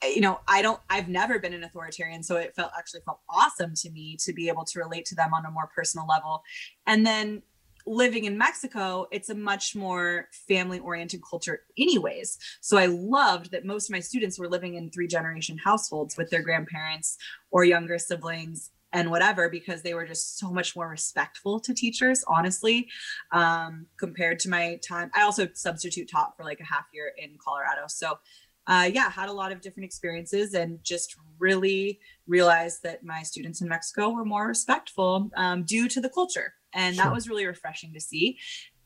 you 0.07 0.21
know, 0.21 0.41
I 0.49 0.63
don't 0.63 0.81
I've 0.91 1.09
never 1.09 1.39
been 1.39 1.55
an 1.55 1.65
authoritarian, 1.65 2.23
so 2.23 2.37
it 2.37 2.55
felt 2.55 2.73
actually 2.77 3.01
felt 3.05 3.21
awesome 3.29 3.75
to 3.77 3.91
me 3.91 4.17
to 4.21 4.33
be 4.33 4.49
able 4.49 4.65
to 4.65 4.79
relate 4.79 5.05
to 5.07 5.15
them 5.15 5.35
on 5.35 5.45
a 5.47 5.51
more 5.51 5.69
personal 5.75 6.07
level. 6.07 6.43
And 6.87 7.07
then 7.07 7.43
living 7.87 8.25
in 8.25 8.39
Mexico, 8.39 9.07
it's 9.11 9.29
a 9.29 9.35
much 9.35 9.77
more 9.77 10.29
family 10.49 10.79
oriented 10.79 11.21
culture, 11.29 11.63
anyways. 11.79 12.39
So 12.61 12.79
I 12.79 12.87
loved 12.87 13.51
that 13.53 13.65
most 13.65 13.89
of 13.89 13.93
my 13.93 14.01
students 14.01 14.39
were 14.39 14.49
living 14.49 14.75
in 14.75 14.91
three 14.91 15.07
generation 15.07 15.59
households 15.59 16.17
with 16.17 16.31
their 16.31 16.43
grandparents 16.43 17.19
or 17.51 17.65
younger 17.65 17.99
siblings 17.99 18.71
and 18.95 19.11
whatever 19.11 19.49
because 19.51 19.83
they 19.83 19.93
were 19.93 20.07
just 20.07 20.39
so 20.39 20.51
much 20.51 20.77
more 20.77 20.89
respectful 20.89 21.61
to 21.61 21.75
teachers 21.75 22.25
honestly 22.29 22.89
um, 23.33 23.87
compared 23.99 24.39
to 24.39 24.49
my 24.49 24.79
time 24.89 25.11
i 25.15 25.23
also 25.23 25.49
substitute 25.53 26.09
taught 26.09 26.37
for 26.37 26.45
like 26.45 26.61
a 26.61 26.65
half 26.65 26.85
year 26.95 27.13
in 27.19 27.37
colorado 27.45 27.83
so 27.89 28.19
uh, 28.67 28.89
yeah 28.93 29.11
had 29.11 29.29
a 29.29 29.33
lot 29.33 29.53
of 29.53 29.61
different 29.61 29.85
experiences 29.85 30.55
and 30.55 30.83
just 30.83 31.17
really 31.39 31.99
realized 32.27 32.83
that 32.83 33.05
my 33.05 33.23
students 33.23 33.61
in 33.61 33.69
mexico 33.69 34.11
were 34.11 34.25
more 34.25 34.47
respectful 34.47 35.31
um, 35.37 35.65
due 35.65 35.89
to 35.89 36.01
the 36.01 36.09
culture 36.09 36.55
and 36.73 36.97
sure. 36.97 37.05
that 37.05 37.13
was 37.13 37.29
really 37.29 37.47
refreshing 37.47 37.93
to 37.93 38.01
see 38.01 38.39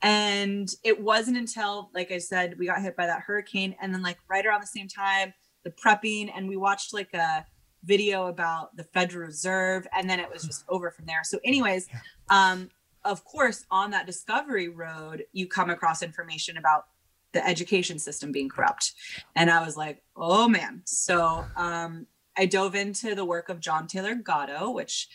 and 0.03 0.71
it 0.85 1.01
wasn't 1.01 1.37
until 1.37 1.91
like 1.95 2.11
i 2.13 2.19
said 2.19 2.59
we 2.59 2.67
got 2.67 2.81
hit 2.81 2.97
by 2.97 3.07
that 3.07 3.23
hurricane 3.27 3.75
and 3.81 3.93
then 3.93 4.03
like 4.03 4.19
right 4.31 4.47
around 4.47 4.61
the 4.61 4.67
same 4.67 4.89
time 4.89 5.33
the 5.65 5.71
prepping 5.71 6.31
and 6.35 6.49
we 6.49 6.57
watched 6.57 6.95
like 6.95 7.13
a 7.15 7.45
video 7.85 8.27
about 8.27 8.77
the 8.77 8.85
Federal 8.85 9.27
Reserve, 9.27 9.87
and 9.97 10.09
then 10.09 10.21
it 10.21 10.31
was 10.33 10.43
just 10.43 10.65
over 10.69 10.91
from 10.91 11.07
there. 11.07 11.23
So, 11.25 11.39
anyways, 11.45 11.89
um, 12.29 12.71
of 13.05 13.25
course, 13.25 13.65
on 13.71 13.91
that 13.93 14.07
discovery 14.07 14.69
road, 14.69 15.25
you 15.33 15.47
come 15.47 15.71
across 15.71 16.03
information 16.03 16.57
about 16.57 16.87
the 17.33 17.47
education 17.47 17.99
system 17.99 18.33
being 18.33 18.49
corrupt, 18.49 18.95
and 19.37 19.51
I 19.51 19.65
was 19.65 19.77
like, 19.77 20.03
oh 20.17 20.49
man. 20.49 20.83
So, 20.85 21.45
um, 21.57 22.07
I 22.39 22.47
dove 22.47 22.77
into 22.77 23.17
the 23.17 23.25
work 23.25 23.49
of 23.49 23.59
John 23.59 23.89
Taylor 23.89 24.15
Gatto, 24.15 24.71
which 24.71 25.09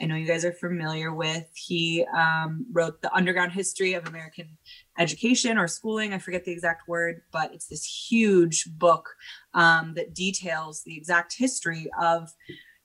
I 0.00 0.06
know 0.06 0.14
you 0.14 0.26
guys 0.26 0.46
are 0.46 0.52
familiar 0.52 1.12
with. 1.12 1.46
He 1.54 2.06
um, 2.16 2.64
wrote 2.72 3.02
The 3.02 3.14
Underground 3.14 3.52
History 3.52 3.92
of 3.92 4.08
American 4.08 4.56
Education 4.98 5.58
or 5.58 5.68
Schooling. 5.68 6.14
I 6.14 6.18
forget 6.18 6.46
the 6.46 6.52
exact 6.52 6.88
word, 6.88 7.20
but 7.32 7.52
it's 7.52 7.66
this 7.66 7.84
huge 7.84 8.64
book 8.78 9.10
um, 9.52 9.92
that 9.94 10.14
details 10.14 10.82
the 10.82 10.96
exact 10.96 11.34
history 11.36 11.90
of 12.00 12.32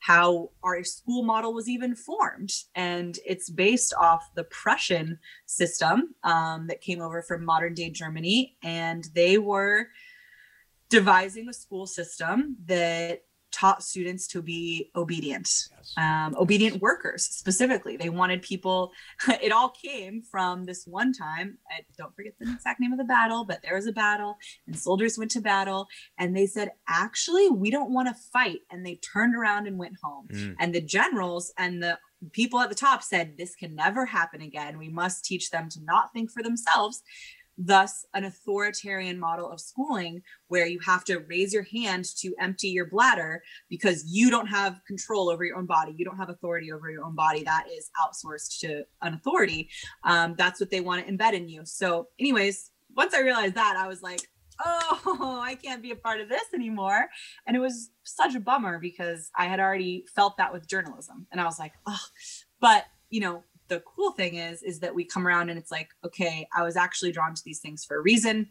how 0.05 0.51
our 0.61 0.83
school 0.83 1.23
model 1.23 1.51
was 1.51 1.67
even 1.67 1.95
formed. 1.95 2.53
And 2.75 3.17
it's 3.25 3.49
based 3.49 3.91
off 3.99 4.29
the 4.35 4.43
Prussian 4.43 5.17
system 5.47 6.13
um, 6.23 6.67
that 6.67 6.79
came 6.79 7.01
over 7.01 7.23
from 7.23 7.43
modern 7.43 7.73
day 7.73 7.89
Germany. 7.89 8.55
And 8.61 9.09
they 9.15 9.39
were 9.39 9.87
devising 10.89 11.49
a 11.49 11.53
school 11.53 11.87
system 11.87 12.55
that 12.67 13.23
taught 13.55 13.81
students 13.81 14.27
to 14.27 14.41
be 14.41 14.91
obedient, 14.95 15.47
yes. 15.71 15.93
um, 15.97 16.35
obedient 16.37 16.81
workers 16.81 17.23
specifically. 17.23 17.95
They 17.95 18.09
wanted 18.09 18.41
people, 18.41 18.91
it 19.41 19.53
all 19.53 19.69
came 19.69 20.21
from 20.21 20.65
this 20.65 20.85
one 20.85 21.13
time. 21.13 21.57
I 21.71 21.81
don't 21.97 22.13
forget 22.15 22.33
the 22.39 22.51
exact 22.51 22.81
name 22.81 22.91
of 22.91 22.97
the 22.97 23.05
battle, 23.05 23.45
but 23.45 23.61
there 23.63 23.75
was 23.75 23.87
a 23.87 23.93
battle 23.93 24.37
and 24.67 24.77
soldiers 24.77 25.17
went 25.17 25.31
to 25.31 25.41
battle 25.41 25.87
and 26.19 26.35
they 26.35 26.47
said, 26.47 26.71
actually, 26.89 27.49
we 27.49 27.71
don't 27.71 27.93
want 27.93 28.09
to 28.09 28.21
fight. 28.33 28.59
And 28.69 28.85
they 28.85 28.95
turned 28.95 29.35
around 29.35 29.67
and 29.67 29.77
went 29.77 29.95
home. 30.03 30.27
Mm. 30.31 30.55
And 30.59 30.75
the 30.75 30.81
generals 30.81 31.53
and 31.57 31.81
the 31.81 31.97
people 32.33 32.59
at 32.59 32.67
the 32.67 32.75
top 32.75 33.03
said, 33.03 33.37
this 33.37 33.55
can 33.55 33.73
never 33.73 34.05
happen 34.05 34.41
again. 34.41 34.77
We 34.77 34.89
must 34.89 35.23
teach 35.23 35.49
them 35.49 35.69
to 35.69 35.79
not 35.83 36.11
think 36.11 36.29
for 36.29 36.43
themselves 36.43 37.03
thus 37.57 38.05
an 38.13 38.25
authoritarian 38.25 39.19
model 39.19 39.49
of 39.49 39.59
schooling 39.59 40.21
where 40.47 40.67
you 40.67 40.79
have 40.85 41.03
to 41.05 41.19
raise 41.19 41.53
your 41.53 41.63
hand 41.63 42.05
to 42.17 42.33
empty 42.39 42.67
your 42.67 42.85
bladder 42.85 43.41
because 43.69 44.03
you 44.07 44.29
don't 44.29 44.47
have 44.47 44.79
control 44.87 45.29
over 45.29 45.43
your 45.43 45.57
own 45.57 45.65
body. 45.65 45.93
You 45.97 46.05
don't 46.05 46.17
have 46.17 46.29
authority 46.29 46.71
over 46.71 46.89
your 46.89 47.03
own 47.03 47.15
body. 47.15 47.43
That 47.43 47.65
is 47.71 47.89
outsourced 48.01 48.59
to 48.59 48.83
an 49.01 49.13
authority. 49.13 49.69
Um, 50.03 50.35
that's 50.37 50.59
what 50.59 50.69
they 50.69 50.81
want 50.81 51.05
to 51.05 51.11
embed 51.11 51.33
in 51.33 51.47
you. 51.47 51.61
So 51.65 52.09
anyways 52.19 52.71
once 52.95 53.13
i 53.13 53.19
realized 53.19 53.55
that 53.55 53.75
i 53.77 53.87
was 53.87 54.01
like 54.01 54.21
oh 54.65 55.41
i 55.43 55.55
can't 55.55 55.81
be 55.81 55.91
a 55.91 55.95
part 55.95 56.21
of 56.21 56.29
this 56.29 56.45
anymore. 56.53 57.07
And 57.45 57.55
it 57.55 57.59
was 57.59 57.91
such 58.03 58.35
a 58.35 58.39
bummer 58.39 58.79
because 58.79 59.29
i 59.37 59.45
had 59.45 59.59
already 59.59 60.05
felt 60.15 60.37
that 60.37 60.53
with 60.53 60.67
journalism. 60.67 61.27
And 61.31 61.39
i 61.39 61.45
was 61.45 61.59
like 61.59 61.73
oh 61.87 62.05
but 62.59 62.85
you 63.09 63.19
know 63.19 63.43
the 63.67 63.81
cool 63.81 64.11
thing 64.11 64.35
is 64.35 64.61
is 64.63 64.79
that 64.79 64.93
we 64.93 65.03
come 65.03 65.27
around 65.27 65.49
and 65.49 65.59
it's 65.59 65.71
like 65.71 65.89
okay 66.03 66.47
i 66.55 66.63
was 66.63 66.75
actually 66.75 67.11
drawn 67.11 67.33
to 67.33 67.41
these 67.45 67.59
things 67.59 67.83
for 67.83 67.97
a 67.97 68.01
reason 68.01 68.47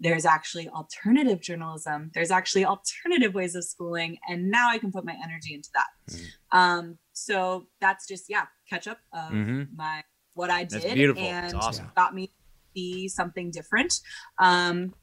there's 0.00 0.24
actually 0.24 0.68
alternative 0.68 1.40
journalism 1.40 2.10
there's 2.14 2.30
actually 2.30 2.64
alternative 2.64 3.34
ways 3.34 3.54
of 3.54 3.64
schooling 3.64 4.16
and 4.28 4.50
now 4.50 4.68
i 4.68 4.78
can 4.78 4.92
put 4.92 5.04
my 5.04 5.16
energy 5.24 5.54
into 5.54 5.70
that 5.74 5.86
mm-hmm. 6.10 6.58
um, 6.58 6.98
so 7.12 7.66
that's 7.80 8.06
just 8.06 8.24
yeah 8.28 8.46
catch 8.68 8.86
up 8.86 8.98
of 9.12 9.30
mm-hmm. 9.30 9.62
my 9.76 10.02
what 10.38 10.50
I 10.50 10.64
did 10.64 10.94
beautiful. 10.94 11.22
and 11.22 11.54
awesome. 11.56 11.90
got 11.96 12.14
me 12.14 12.28
to 12.28 12.32
be 12.72 13.08
something 13.08 13.50
different. 13.50 14.00
Um, 14.38 14.94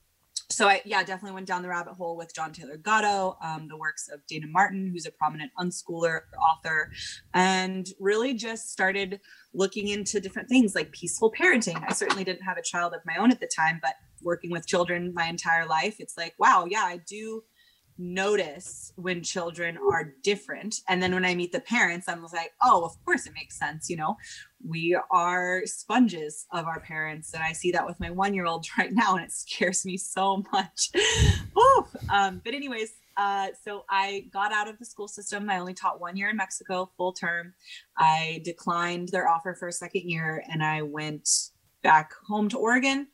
so 0.50 0.68
I 0.68 0.82
yeah 0.86 1.04
definitely 1.04 1.34
went 1.34 1.48
down 1.48 1.62
the 1.62 1.70
rabbit 1.70 1.94
hole 1.94 2.16
with 2.16 2.34
John 2.34 2.54
Taylor 2.54 2.78
Gatto, 2.78 3.38
um, 3.42 3.68
the 3.68 3.78
works 3.78 4.10
of 4.10 4.22
Dayna 4.28 4.48
Martin, 4.48 4.90
who's 4.92 5.06
a 5.06 5.12
prominent 5.12 5.52
unschooler 5.60 6.22
author, 6.40 6.92
and 7.34 7.88
really 8.00 8.34
just 8.34 8.72
started 8.72 9.20
looking 9.54 9.88
into 9.88 10.20
different 10.20 10.50
things 10.50 10.76
like 10.76 10.92
peaceful 10.92 11.32
parenting. 11.32 11.84
I 11.88 11.94
certainly 11.94 12.24
didn't 12.24 12.44
have 12.44 12.58
a 12.58 12.62
child 12.62 12.94
of 12.94 13.02
my 13.06 13.18
own 13.18 13.32
at 13.32 13.40
the 13.40 13.50
time, 13.56 13.80
but 13.82 13.96
working 14.22 14.52
with 14.52 14.68
children 14.68 15.14
my 15.14 15.26
entire 15.26 15.66
life, 15.66 15.96
it's 16.00 16.18
like 16.18 16.36
wow, 16.38 16.66
yeah, 16.70 16.84
I 16.84 17.02
do 17.08 17.44
notice 17.98 18.92
when 18.96 19.24
children 19.24 19.78
are 19.78 20.14
different. 20.24 20.82
And 20.90 21.02
then 21.02 21.14
when 21.14 21.26
i 21.26 21.34
meet 21.34 21.52
the 21.52 21.62
parents 21.62 22.08
i'm 22.10 22.22
like 22.34 22.54
oh 22.62 22.84
of 22.84 22.92
course 23.06 23.26
it 23.26 23.34
makes 23.34 23.58
sense 23.58 23.90
you 23.90 23.98
know? 23.98 24.18
We 24.68 24.98
are 25.12 25.62
sponges 25.66 26.48
of 26.52 26.66
our 26.66 26.80
parents. 26.80 27.34
And 27.34 27.44
i 27.44 27.54
see 27.54 27.72
that 27.72 27.86
with 27.86 28.00
my 28.00 28.10
one 28.10 28.34
year 28.34 28.46
old 28.46 28.66
right 28.78 28.94
now 28.94 29.16
and 29.16 29.26
it 29.26 29.32
scares 29.32 29.86
me 29.86 29.98
so 29.98 30.44
much. 30.52 30.92
Um, 32.14 32.42
but 32.44 32.54
anyways 32.54 32.92
uh, 33.18 33.48
so 33.64 33.86
i 33.90 34.26
got 34.32 34.52
out 34.52 34.68
of 34.68 34.78
the 34.78 34.86
school 34.86 35.08
system. 35.08 35.50
I 35.50 35.60
only 35.60 35.74
taught 35.74 36.00
one 36.00 36.18
year 36.18 36.30
in 36.30 36.38
mexico 36.38 36.92
full 36.98 37.14
term. 37.14 37.54
I 37.98 38.42
declined 38.44 39.10
their 39.10 39.28
offer 39.28 39.56
for 39.56 39.68
a 39.68 39.74
second 39.74 40.10
year 40.10 40.44
and 40.52 40.64
i 40.64 40.82
went 40.82 41.30
back 41.82 42.12
home 42.28 42.50
to 42.50 42.58
oregon 42.58 43.08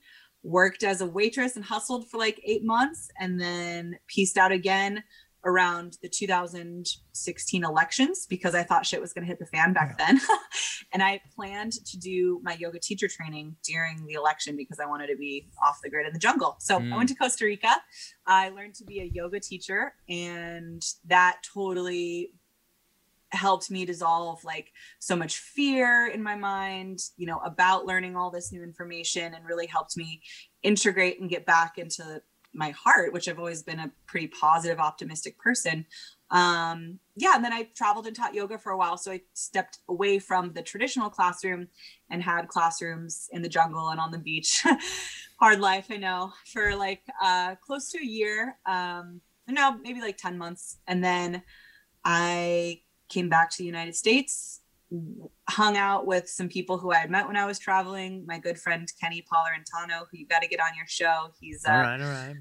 worked 0.44 0.84
as 0.84 1.02
a 1.02 1.06
waitress 1.06 1.56
and 1.56 1.66
hustled 1.66 2.10
for 2.10 2.18
like 2.18 2.42
eight 2.44 2.64
months 2.64 3.10
and 3.20 3.40
then 3.40 3.98
pieced 4.08 4.38
out 4.38 4.52
again 4.52 5.04
around 5.44 5.98
the 6.04 6.10
2016 6.10 7.64
elections 7.64 8.28
because 8.30 8.54
I 8.54 8.62
thought 8.62 8.86
shit 8.86 9.02
was 9.02 9.12
going 9.12 9.24
to 9.24 9.28
hit 9.28 9.40
the 9.40 9.48
fan 9.48 9.74
back 9.74 9.98
then. 9.98 10.20
and 10.94 11.02
I 11.02 11.20
planned 11.36 11.74
to 11.86 11.98
do 11.98 12.40
my 12.44 12.54
yoga 12.60 12.80
teacher 12.80 13.08
training 13.08 13.56
during 13.64 14.06
the 14.06 14.14
election 14.14 14.56
because 14.56 14.80
I 14.80 14.86
wanted 14.86 15.08
to 15.08 15.16
be 15.18 15.50
off 15.66 15.80
the 15.84 15.90
grid 15.90 16.06
in 16.06 16.14
the 16.14 16.20
jungle. 16.20 16.58
So 16.60 16.80
Mm. 16.80 16.94
I 16.94 16.98
went 16.98 17.10
to 17.10 17.16
Costa 17.16 17.46
Rica. 17.46 17.74
I 18.28 18.50
learned 18.50 18.76
to 18.76 18.86
be 18.86 19.00
a 19.02 19.06
yoga 19.06 19.40
teacher, 19.40 19.94
and 20.08 20.82
that 21.06 21.38
totally 21.54 22.34
helped 23.32 23.72
me 23.72 23.86
dissolve 23.86 24.44
like 24.44 24.72
so 25.00 25.16
much 25.16 25.38
fear 25.38 26.08
in 26.08 26.22
my 26.22 26.36
mind, 26.36 27.00
you 27.18 27.26
know, 27.26 27.40
about 27.46 27.86
learning 27.86 28.16
all 28.16 28.32
this 28.32 28.52
new 28.52 28.64
information 28.64 29.34
and 29.34 29.46
really 29.46 29.68
helped 29.68 29.98
me 29.98 30.22
integrate 30.64 31.20
and 31.20 31.30
get 31.30 31.46
back 31.46 31.78
into 31.78 32.22
my 32.54 32.72
heart, 32.72 33.14
which 33.14 33.28
I've 33.30 33.40
always 33.40 33.64
been 33.64 33.80
a 33.80 33.92
pretty 34.08 34.28
positive, 34.28 34.80
optimistic 34.80 35.38
person. 35.38 35.86
Um, 36.32 37.00
yeah, 37.16 37.34
and 37.36 37.44
then 37.44 37.54
I 37.54 37.68
traveled 37.76 38.08
and 38.08 38.16
taught 38.16 38.34
yoga 38.34 38.58
for 38.58 38.72
a 38.72 38.78
while. 38.78 38.98
So 38.98 39.12
I 39.12 39.22
stepped 39.34 39.80
away 39.90 40.20
from 40.20 40.54
the 40.54 40.62
traditional 40.62 41.10
classroom 41.10 41.68
and 42.10 42.24
had 42.24 42.48
classrooms 42.48 43.30
in 43.32 43.42
the 43.42 43.50
jungle 43.50 43.90
and 43.90 44.00
on 44.00 44.12
the 44.12 44.18
beach. 44.18 44.64
Hard 45.40 45.60
life, 45.60 45.88
I 45.90 45.98
know, 45.98 46.34
for 46.52 46.76
like 46.76 47.02
uh, 47.22 47.56
close 47.56 47.90
to 47.92 48.00
a 48.00 48.06
year. 48.06 48.58
Um, 48.66 49.22
no, 49.48 49.78
maybe 49.78 50.02
like 50.02 50.18
10 50.18 50.38
months. 50.38 50.78
And 50.88 51.04
then 51.04 51.44
I 52.06 52.82
came 53.12 53.30
back 53.30 53.52
to 53.52 53.58
the 53.60 53.66
United 53.66 53.96
States, 53.96 54.62
hung 55.50 55.78
out 55.78 56.06
with 56.08 56.28
some 56.28 56.50
people 56.50 56.78
who 56.78 56.92
I 56.92 56.98
had 56.98 57.12
met 57.12 57.28
when 57.28 57.38
I 57.38 57.46
was 57.46 57.60
traveling. 57.60 58.26
My 58.26 58.40
good 58.40 58.58
friend 58.58 58.92
Kenny 59.00 59.24
Pollarantano, 59.32 60.06
who 60.10 60.18
you 60.18 60.26
got 60.26 60.42
to 60.42 60.48
get 60.48 60.60
on 60.60 60.76
your 60.76 60.88
show. 60.88 61.28
He's 61.40 61.64
uh, 61.68 61.72
all 61.72 61.78
right, 61.82 62.02
all 62.02 62.08
right. 62.10 62.36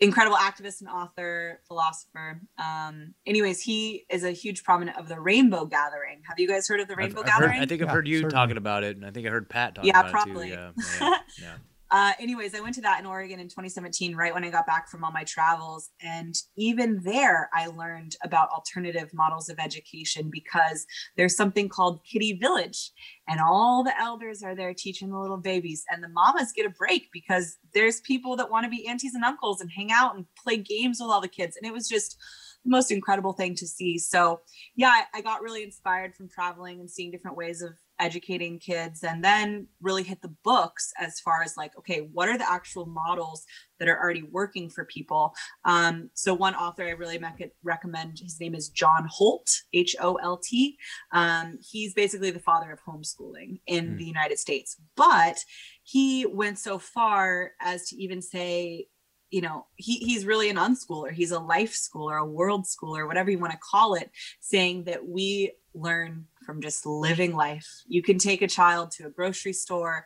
incredible 0.00 0.36
activist 0.36 0.80
and 0.80 0.88
author, 0.88 1.60
philosopher. 1.68 2.40
Um, 2.58 3.14
anyways, 3.26 3.60
he 3.60 4.06
is 4.08 4.24
a 4.24 4.30
huge 4.30 4.64
prominent 4.64 4.96
of 4.98 5.08
the 5.08 5.20
Rainbow 5.20 5.66
Gathering. 5.66 6.22
Have 6.28 6.38
you 6.38 6.48
guys 6.48 6.66
heard 6.68 6.80
of 6.80 6.88
the 6.88 6.94
I've- 6.94 7.02
Rainbow 7.02 7.20
I've 7.20 7.26
heard- 7.28 7.40
Gathering? 7.42 7.60
I 7.60 7.66
think 7.66 7.82
I've 7.82 7.88
Yeah, 7.88 7.92
heard 7.94 8.08
you 8.08 8.16
certainly. 8.20 8.32
talking 8.34 8.56
about 8.56 8.82
it, 8.84 8.96
and 8.96 9.04
I 9.04 9.10
think 9.10 9.26
I 9.26 9.30
heard 9.30 9.48
Pat 9.48 9.74
talking 9.74 9.88
Yeah, 9.88 10.00
about 10.00 10.12
probably. 10.12 10.50
it 10.52 10.56
too. 10.56 10.72
Yeah, 11.00 11.10
yeah, 11.10 11.16
yeah. 11.42 11.54
Uh, 11.92 12.12
anyways, 12.20 12.54
I 12.54 12.60
went 12.60 12.76
to 12.76 12.80
that 12.82 13.00
in 13.00 13.06
Oregon 13.06 13.40
in 13.40 13.48
2017, 13.48 14.14
right 14.14 14.32
when 14.32 14.44
I 14.44 14.50
got 14.50 14.66
back 14.66 14.88
from 14.88 15.02
all 15.02 15.10
my 15.10 15.24
travels. 15.24 15.90
And 16.00 16.34
even 16.56 17.00
there, 17.02 17.50
I 17.52 17.66
learned 17.66 18.14
about 18.22 18.50
alternative 18.50 19.10
models 19.12 19.48
of 19.48 19.58
education 19.58 20.30
because 20.30 20.86
there's 21.16 21.36
something 21.36 21.68
called 21.68 22.00
Kiddie 22.04 22.38
Village, 22.40 22.92
and 23.28 23.40
all 23.40 23.82
the 23.82 23.98
elders 24.00 24.42
are 24.42 24.54
there 24.54 24.72
teaching 24.72 25.10
the 25.10 25.18
little 25.18 25.36
babies, 25.36 25.84
and 25.90 26.02
the 26.02 26.08
mamas 26.08 26.52
get 26.54 26.66
a 26.66 26.70
break 26.70 27.08
because 27.12 27.58
there's 27.74 28.00
people 28.02 28.36
that 28.36 28.50
want 28.50 28.64
to 28.64 28.70
be 28.70 28.86
aunties 28.86 29.14
and 29.14 29.24
uncles 29.24 29.60
and 29.60 29.70
hang 29.70 29.90
out 29.90 30.14
and 30.14 30.26
play 30.42 30.56
games 30.56 30.98
with 31.00 31.10
all 31.10 31.20
the 31.20 31.28
kids. 31.28 31.56
And 31.56 31.68
it 31.68 31.74
was 31.74 31.88
just 31.88 32.16
the 32.64 32.70
most 32.70 32.90
incredible 32.90 33.32
thing 33.32 33.54
to 33.56 33.66
see. 33.66 33.98
So, 33.98 34.40
yeah, 34.76 34.90
I, 34.90 35.18
I 35.18 35.20
got 35.22 35.42
really 35.42 35.62
inspired 35.62 36.14
from 36.14 36.28
traveling 36.28 36.80
and 36.80 36.90
seeing 36.90 37.10
different 37.10 37.36
ways 37.36 37.62
of 37.62 37.72
educating 38.00 38.58
kids 38.58 39.04
and 39.04 39.22
then 39.22 39.66
really 39.80 40.02
hit 40.02 40.20
the 40.22 40.34
books 40.42 40.92
as 40.98 41.20
far 41.20 41.42
as 41.42 41.56
like 41.56 41.76
okay 41.76 42.08
what 42.12 42.28
are 42.28 42.38
the 42.38 42.50
actual 42.50 42.86
models 42.86 43.44
that 43.78 43.88
are 43.88 43.98
already 43.98 44.22
working 44.22 44.68
for 44.68 44.84
people? 44.84 45.34
Um, 45.64 46.10
so 46.14 46.34
one 46.34 46.54
author 46.54 46.84
i 46.84 46.90
really 46.90 47.20
recommend 47.62 48.18
his 48.18 48.40
name 48.40 48.54
is 48.54 48.68
john 48.68 49.06
holt 49.10 49.50
h-o-l-t 49.72 50.76
um, 51.12 51.58
he's 51.60 51.94
basically 51.94 52.30
the 52.30 52.40
father 52.40 52.72
of 52.72 52.80
homeschooling 52.82 53.60
in 53.66 53.90
Hmm. 53.90 53.96
the 53.96 54.04
united 54.04 54.38
states 54.38 54.76
but 54.96 55.38
he 55.82 56.26
went 56.26 56.58
so 56.58 56.78
far 56.78 57.52
as 57.60 57.88
to 57.88 57.96
even 57.96 58.22
say 58.22 58.86
you 59.30 59.40
know 59.40 59.66
he, 59.76 59.98
he's 59.98 60.26
really 60.26 60.50
an 60.50 60.56
unschooler. 60.56 61.12
He's 61.12 61.30
a 61.30 61.38
life 61.38 61.74
schooler 61.74 62.20
a 62.20 62.24
world 62.24 62.66
schooler 62.66 63.06
whatever 63.06 63.30
you 63.30 63.38
want 63.38 63.52
to 63.52 63.58
call 63.58 63.94
it 63.94 64.10
saying 64.40 64.84
that 64.84 65.06
we 65.06 65.52
learn 65.74 66.26
from 66.44 66.60
just 66.60 66.86
living 66.86 67.34
life 67.34 67.82
you 67.86 68.02
can 68.02 68.18
take 68.18 68.42
a 68.42 68.48
child 68.48 68.90
to 68.90 69.06
a 69.06 69.10
grocery 69.10 69.52
store 69.52 70.04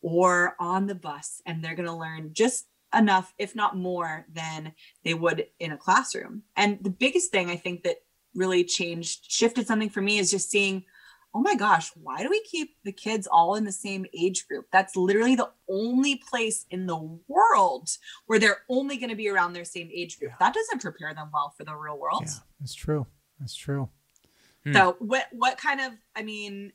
or 0.00 0.54
on 0.60 0.86
the 0.86 0.94
bus 0.94 1.42
and 1.46 1.62
they're 1.62 1.74
going 1.74 1.88
to 1.88 1.92
learn 1.94 2.30
just 2.32 2.66
enough 2.96 3.34
if 3.38 3.54
not 3.54 3.76
more 3.76 4.24
than 4.32 4.72
they 5.04 5.12
would 5.14 5.46
in 5.60 5.72
a 5.72 5.76
classroom 5.76 6.42
and 6.56 6.78
the 6.82 6.90
biggest 6.90 7.30
thing 7.30 7.50
i 7.50 7.56
think 7.56 7.82
that 7.82 7.96
really 8.34 8.64
changed 8.64 9.30
shifted 9.30 9.66
something 9.66 9.90
for 9.90 10.00
me 10.00 10.18
is 10.18 10.30
just 10.30 10.50
seeing 10.50 10.84
oh 11.34 11.40
my 11.40 11.54
gosh 11.54 11.90
why 11.94 12.22
do 12.22 12.30
we 12.30 12.40
keep 12.44 12.76
the 12.84 12.92
kids 12.92 13.26
all 13.30 13.56
in 13.56 13.64
the 13.64 13.72
same 13.72 14.06
age 14.18 14.46
group 14.48 14.64
that's 14.72 14.96
literally 14.96 15.34
the 15.34 15.50
only 15.68 16.16
place 16.30 16.64
in 16.70 16.86
the 16.86 17.18
world 17.28 17.90
where 18.26 18.38
they're 18.38 18.62
only 18.70 18.96
going 18.96 19.10
to 19.10 19.16
be 19.16 19.28
around 19.28 19.52
their 19.52 19.64
same 19.66 19.90
age 19.92 20.18
group 20.18 20.30
Yeah. 20.30 20.36
that 20.40 20.54
doesn't 20.54 20.80
prepare 20.80 21.12
them 21.12 21.28
well 21.30 21.52
for 21.58 21.64
the 21.64 21.74
real 21.74 21.98
world 21.98 22.22
Yeah, 22.24 22.32
that's 22.60 22.74
true. 22.74 23.06
That's 23.38 23.54
true. 23.54 23.90
Hmm. 24.68 24.74
so 24.74 24.96
what 24.98 25.26
what 25.32 25.58
kind 25.58 25.80
of 25.80 25.92
I 26.16 26.22
mean 26.22 26.72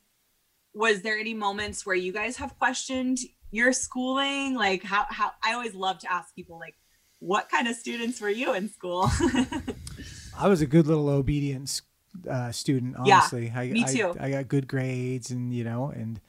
was 0.74 1.02
there 1.02 1.16
any 1.16 1.34
moments 1.34 1.86
where 1.86 1.96
you 1.96 2.12
guys 2.12 2.36
have 2.36 2.58
questioned 2.58 3.18
your 3.50 3.72
schooling 3.72 4.54
like 4.54 4.82
how 4.82 5.06
how 5.08 5.32
I 5.42 5.54
always 5.54 5.74
love 5.74 5.98
to 6.00 6.12
ask 6.12 6.34
people 6.34 6.58
like 6.58 6.74
what 7.20 7.48
kind 7.48 7.66
of 7.68 7.74
students 7.74 8.20
were 8.20 8.28
you 8.28 8.52
in 8.52 8.68
school? 8.68 9.08
I 10.38 10.48
was 10.48 10.60
a 10.60 10.66
good 10.66 10.86
little 10.86 11.08
obedience 11.08 11.80
uh, 12.28 12.52
student. 12.52 12.96
Yeah, 13.04 13.16
Honestly, 13.16 13.52
I, 13.54 13.68
me 13.68 13.84
I- 13.84 13.92
too. 13.92 14.14
I, 14.20 14.30
got 14.30 14.48
good 14.48 14.68
grades, 14.68 15.30
and 15.30 15.52
you 15.52 15.64
know, 15.64 15.90
and 15.94 16.20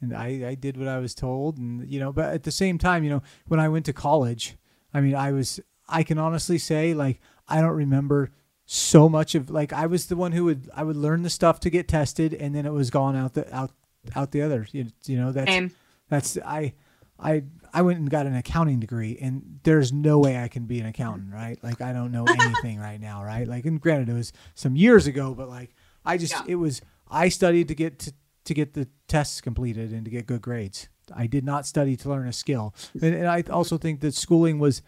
and 0.00 0.14
I, 0.14 0.48
I 0.48 0.54
did 0.54 0.76
what 0.76 0.88
I 0.88 0.98
was 0.98 1.14
told, 1.14 1.58
and 1.58 1.88
you 1.90 1.98
know, 1.98 2.12
but 2.12 2.32
at 2.32 2.44
the 2.44 2.52
same 2.52 2.78
time, 2.78 3.02
you 3.02 3.10
know, 3.10 3.22
when 3.48 3.60
I 3.60 3.68
went 3.68 3.86
to 3.86 3.92
college, 3.92 4.56
I 4.94 5.00
mean, 5.00 5.14
I 5.14 5.32
was, 5.32 5.60
I 5.88 6.02
can 6.02 6.18
honestly 6.18 6.58
say, 6.58 6.94
like, 6.94 7.20
I 7.48 7.60
don't 7.60 7.70
remember 7.70 8.30
so 8.66 9.08
much 9.08 9.34
of 9.34 9.48
like 9.48 9.72
I 9.72 9.86
was 9.86 10.06
the 10.06 10.16
one 10.16 10.32
who 10.32 10.44
would 10.44 10.68
I 10.74 10.82
would 10.82 10.96
learn 10.96 11.22
the 11.22 11.30
stuff 11.30 11.60
to 11.60 11.70
get 11.70 11.88
tested, 11.88 12.34
and 12.34 12.54
then 12.54 12.66
it 12.66 12.72
was 12.72 12.90
gone 12.90 13.16
out 13.16 13.34
the 13.34 13.54
out 13.54 13.70
out 14.14 14.32
the 14.32 14.42
other. 14.42 14.66
You, 14.72 14.86
you 15.06 15.16
know, 15.16 15.32
that's 15.32 15.50
Same. 15.50 15.70
that's 16.08 16.36
I 16.44 16.74
I 17.18 17.44
I 17.72 17.82
went 17.82 17.98
and 17.98 18.10
got 18.10 18.26
an 18.26 18.34
accounting 18.34 18.80
degree 18.80 19.18
and 19.20 19.60
there's 19.62 19.92
no 19.92 20.18
way 20.18 20.38
I 20.38 20.48
can 20.48 20.66
be 20.66 20.80
an 20.80 20.86
accountant, 20.86 21.32
right? 21.32 21.62
Like 21.62 21.80
I 21.80 21.92
don't 21.92 22.10
know 22.12 22.24
anything 22.28 22.78
right 22.78 23.00
now, 23.00 23.22
right? 23.24 23.46
Like 23.46 23.64
and 23.66 23.80
granted 23.80 24.08
it 24.08 24.14
was 24.14 24.32
some 24.54 24.76
years 24.76 25.06
ago, 25.06 25.34
but 25.34 25.48
like 25.48 25.74
I 26.04 26.18
just 26.18 26.32
Yeah. 26.32 26.42
it 26.48 26.54
was 26.56 26.80
I 27.08 27.28
studied 27.28 27.68
to 27.68 27.74
get 27.74 27.98
to, 28.00 28.12
to 28.44 28.54
get 28.54 28.74
the 28.74 28.88
tests 29.08 29.40
completed 29.40 29.92
and 29.92 30.04
to 30.04 30.10
get 30.10 30.26
good 30.26 30.42
grades. 30.42 30.88
I 31.14 31.26
did 31.28 31.44
not 31.44 31.66
study 31.66 31.96
to 31.98 32.08
learn 32.08 32.26
a 32.26 32.32
skill. 32.32 32.74
And, 32.94 33.14
and 33.14 33.28
I 33.28 33.42
also 33.50 33.78
think 33.78 34.00
that 34.00 34.14
schooling 34.14 34.58
was 34.58 34.82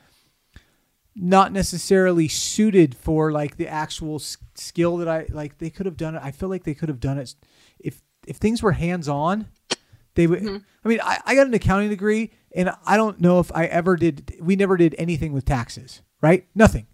not 1.21 1.53
necessarily 1.53 2.29
suited 2.29 2.95
for 2.95 3.33
like 3.33 3.57
the 3.57 3.67
actual 3.69 4.17
s- 4.17 4.37
skill 4.55 4.97
that 4.99 5.09
I 5.09 5.27
like 5.31 5.59
they 5.59 5.71
could 5.71 5.87
have 5.87 5.97
done 5.97 6.15
it. 6.15 6.23
I 6.25 6.31
feel 6.31 6.49
like 6.49 6.65
they 6.65 6.75
could 6.75 6.89
have 6.89 7.01
done 7.01 7.19
it 7.19 7.35
if 7.79 8.01
if 8.27 8.37
things 8.37 8.63
were 8.63 8.73
hands 8.73 9.09
on 9.09 9.47
they 10.15 10.27
would 10.27 10.41
Mm-hmm. 10.43 10.57
I 10.85 10.89
mean 10.89 11.01
I, 11.03 11.19
I 11.27 11.35
got 11.35 11.47
an 11.47 11.55
accounting 11.55 11.89
degree 11.89 12.31
and 12.55 12.71
I 12.87 12.97
don't 12.97 13.21
know 13.21 13.41
if 13.41 13.51
I 13.55 13.67
ever 13.67 13.97
did 13.97 14.37
we 14.41 14.57
never 14.57 14.77
did 14.77 14.95
anything 14.99 15.33
with 15.33 15.45
taxes, 15.45 16.03
right? 16.21 16.47
Nothing. 16.55 16.87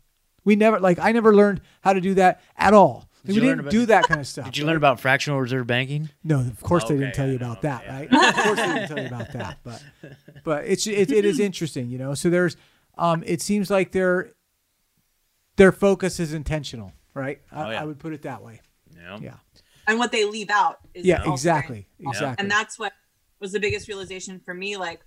We 0.45 0.57
never 0.57 0.81
like 0.81 0.99
I 0.99 1.13
never 1.13 1.35
learned 1.35 1.61
how 1.83 1.93
to 1.93 2.01
do 2.01 2.15
that 2.15 2.43
at 2.57 2.73
all. 2.75 3.09
Did 3.25 3.37
we 3.37 3.41
didn't 3.41 3.61
about- 3.61 3.73
do 3.73 3.87
that 3.87 4.05
kind 4.05 4.21
of 4.21 4.27
stuff. 4.27 4.45
Did 4.45 4.59
you 4.59 4.67
learn 4.67 4.77
about 4.77 5.01
fractional 5.01 5.41
reserve 5.41 5.67
banking? 5.67 6.11
No, 6.23 6.41
of 6.41 6.61
course 6.63 6.85
they 6.85 6.91
didn't 6.95 7.09
Okay, 7.09 7.13
tell 7.17 7.29
you 7.29 7.37
I 7.37 7.39
know, 7.39 7.47
about 7.53 7.63
that, 7.63 7.83
yeah. 7.87 7.95
right? 7.97 8.13
of 8.13 8.45
course 8.45 8.59
they 8.59 8.67
didn't 8.67 8.89
tell 8.89 8.99
you 9.01 9.07
about 9.07 9.33
that, 9.33 9.59
but 9.65 9.83
but 10.45 10.65
it's 10.67 10.87
it, 10.87 11.11
it 11.11 11.25
is 11.25 11.41
interesting, 11.49 11.89
you 11.89 11.97
know. 11.97 12.13
So 12.13 12.29
there's 12.29 12.59
um 12.99 13.23
it 13.27 13.41
seems 13.43 13.71
like 13.71 13.93
their 13.93 14.33
their 15.57 15.73
focus 15.73 16.19
is 16.21 16.33
intentional, 16.33 16.93
right? 17.15 17.41
I, 17.53 17.63
Oh, 17.67 17.71
yeah. 17.71 17.83
I 17.83 17.85
would 17.85 17.99
put 18.01 18.13
it 18.13 18.23
that 18.23 18.43
way. 18.43 18.61
Yeah. 18.97 19.19
Yeah. 19.21 19.37
and 19.87 19.99
what 19.99 20.13
they 20.13 20.25
leave 20.25 20.51
out 20.51 20.79
is 20.95 21.05
Yeah, 21.05 21.23
exactly. 21.31 21.87
important. 21.99 22.17
Exactly. 22.17 22.43
and 22.43 22.51
that's 22.51 22.79
what 22.79 22.93
was 23.41 23.53
the 23.53 23.61
biggest 23.61 23.87
realization 23.89 24.41
for 24.45 24.55
me 24.55 24.77
like 24.77 25.01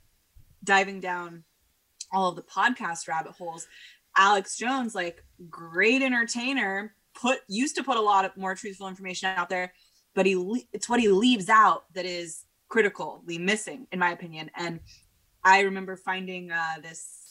diving 0.64 1.00
down 1.00 1.44
all 2.14 2.30
of 2.30 2.36
the 2.36 2.44
podcast 2.44 3.08
rabbit 3.08 3.32
holes 3.34 3.68
alex 4.18 4.56
jones 4.58 4.94
like 4.94 5.24
great 5.50 6.02
entertainer 6.04 6.94
put 7.20 7.40
used 7.48 7.76
to 7.76 7.84
put 7.84 7.98
a 7.98 8.02
lot 8.02 8.26
of 8.26 8.36
more 8.38 8.54
truthful 8.56 8.88
information 8.88 9.28
out 9.30 9.50
there 9.50 9.74
but 10.14 10.26
he 10.26 10.66
it's 10.74 10.88
what 10.90 11.00
he 11.00 11.08
leaves 11.08 11.50
out 11.50 11.86
that 11.94 12.06
is 12.06 12.44
critically 12.70 13.38
missing 13.40 13.88
in 13.92 13.98
my 14.00 14.12
opinion 14.12 14.52
and 14.56 14.80
i 15.44 15.62
remember 15.62 15.96
finding 15.96 16.52
uh, 16.52 16.76
this 16.84 17.27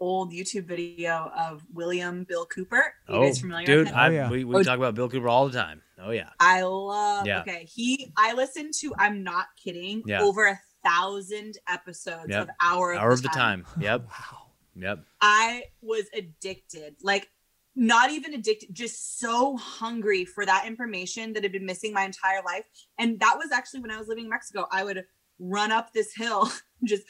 old 0.00 0.32
youtube 0.32 0.64
video 0.64 1.30
of 1.38 1.62
william 1.72 2.24
bill 2.24 2.46
cooper 2.46 2.76
Are 2.76 3.14
you 3.14 3.14
oh, 3.20 3.22
guys 3.24 3.38
familiar 3.40 3.66
dude, 3.66 3.78
with 3.80 3.88
him? 3.88 3.96
I, 3.98 4.08
Oh, 4.08 4.10
yeah. 4.10 4.30
we, 4.30 4.44
we 4.44 4.56
Oh. 4.56 4.62
talk 4.62 4.78
about 4.78 4.94
Bill 4.94 5.08
Cooper 5.08 5.28
all 5.28 5.46
the 5.48 5.52
time. 5.56 5.82
Oh 6.02 6.10
yeah. 6.10 6.30
I 6.40 6.62
love. 6.62 7.26
Yeah. 7.26 7.40
Okay, 7.42 7.64
he. 7.70 8.10
I 8.16 8.32
listened 8.32 8.72
to. 8.80 8.94
I'm 8.98 9.22
not 9.22 9.46
kidding. 9.62 10.02
Yeah. 10.06 10.22
Over 10.22 10.46
a 10.46 10.58
thousand 10.82 11.58
episodes 11.68 12.30
Yep. 12.30 12.42
of 12.44 12.48
Hour 12.62 12.92
of, 12.92 12.98
Hour 13.00 13.08
the, 13.10 13.14
of 13.14 13.22
the 13.22 13.28
time. 13.28 13.64
time. 13.64 13.82
Yep. 13.82 14.06
wow. 14.06 14.38
Yep. 14.76 15.04
I 15.20 15.64
was 15.82 16.04
addicted. 16.16 16.96
Like, 17.02 17.28
not 17.76 18.10
even 18.10 18.32
addicted. 18.32 18.74
Just 18.74 19.20
so 19.20 19.56
hungry 19.58 20.24
for 20.24 20.46
that 20.46 20.64
information 20.66 21.34
that 21.34 21.42
had 21.42 21.52
been 21.52 21.66
missing 21.66 21.92
my 21.92 22.04
entire 22.04 22.40
life. 22.46 22.64
And 22.98 23.20
that 23.20 23.36
was 23.36 23.52
actually 23.52 23.80
when 23.80 23.90
I 23.90 23.98
was 23.98 24.08
living 24.08 24.24
in 24.24 24.30
Mexico. 24.30 24.66
I 24.72 24.84
would 24.84 25.04
run 25.38 25.70
up 25.70 25.92
this 25.92 26.14
hill, 26.14 26.50
just 26.84 27.02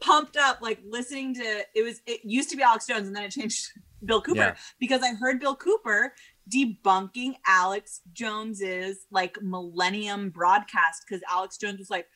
pumped 0.00 0.36
up, 0.36 0.60
like 0.60 0.80
listening 0.88 1.34
to. 1.34 1.64
It 1.74 1.82
was. 1.82 2.00
It 2.06 2.20
used 2.24 2.50
to 2.50 2.56
be 2.56 2.62
Alex 2.62 2.86
Jones, 2.86 3.06
and 3.06 3.16
then 3.16 3.24
it 3.24 3.30
changed 3.32 3.68
Bill 4.04 4.20
Cooper 4.20 4.38
Yeah. 4.38 4.56
because 4.78 5.02
I 5.02 5.14
heard 5.14 5.40
Bill 5.40 5.56
Cooper 5.56 6.14
debunking 6.52 7.34
Alex 7.46 8.02
Jones's 8.12 9.06
like 9.10 9.38
Millennium 9.40 10.30
broadcast 10.30 11.04
because 11.08 11.22
Alex 11.30 11.56
Jones 11.56 11.78
was 11.78 11.90
like, 11.90 12.06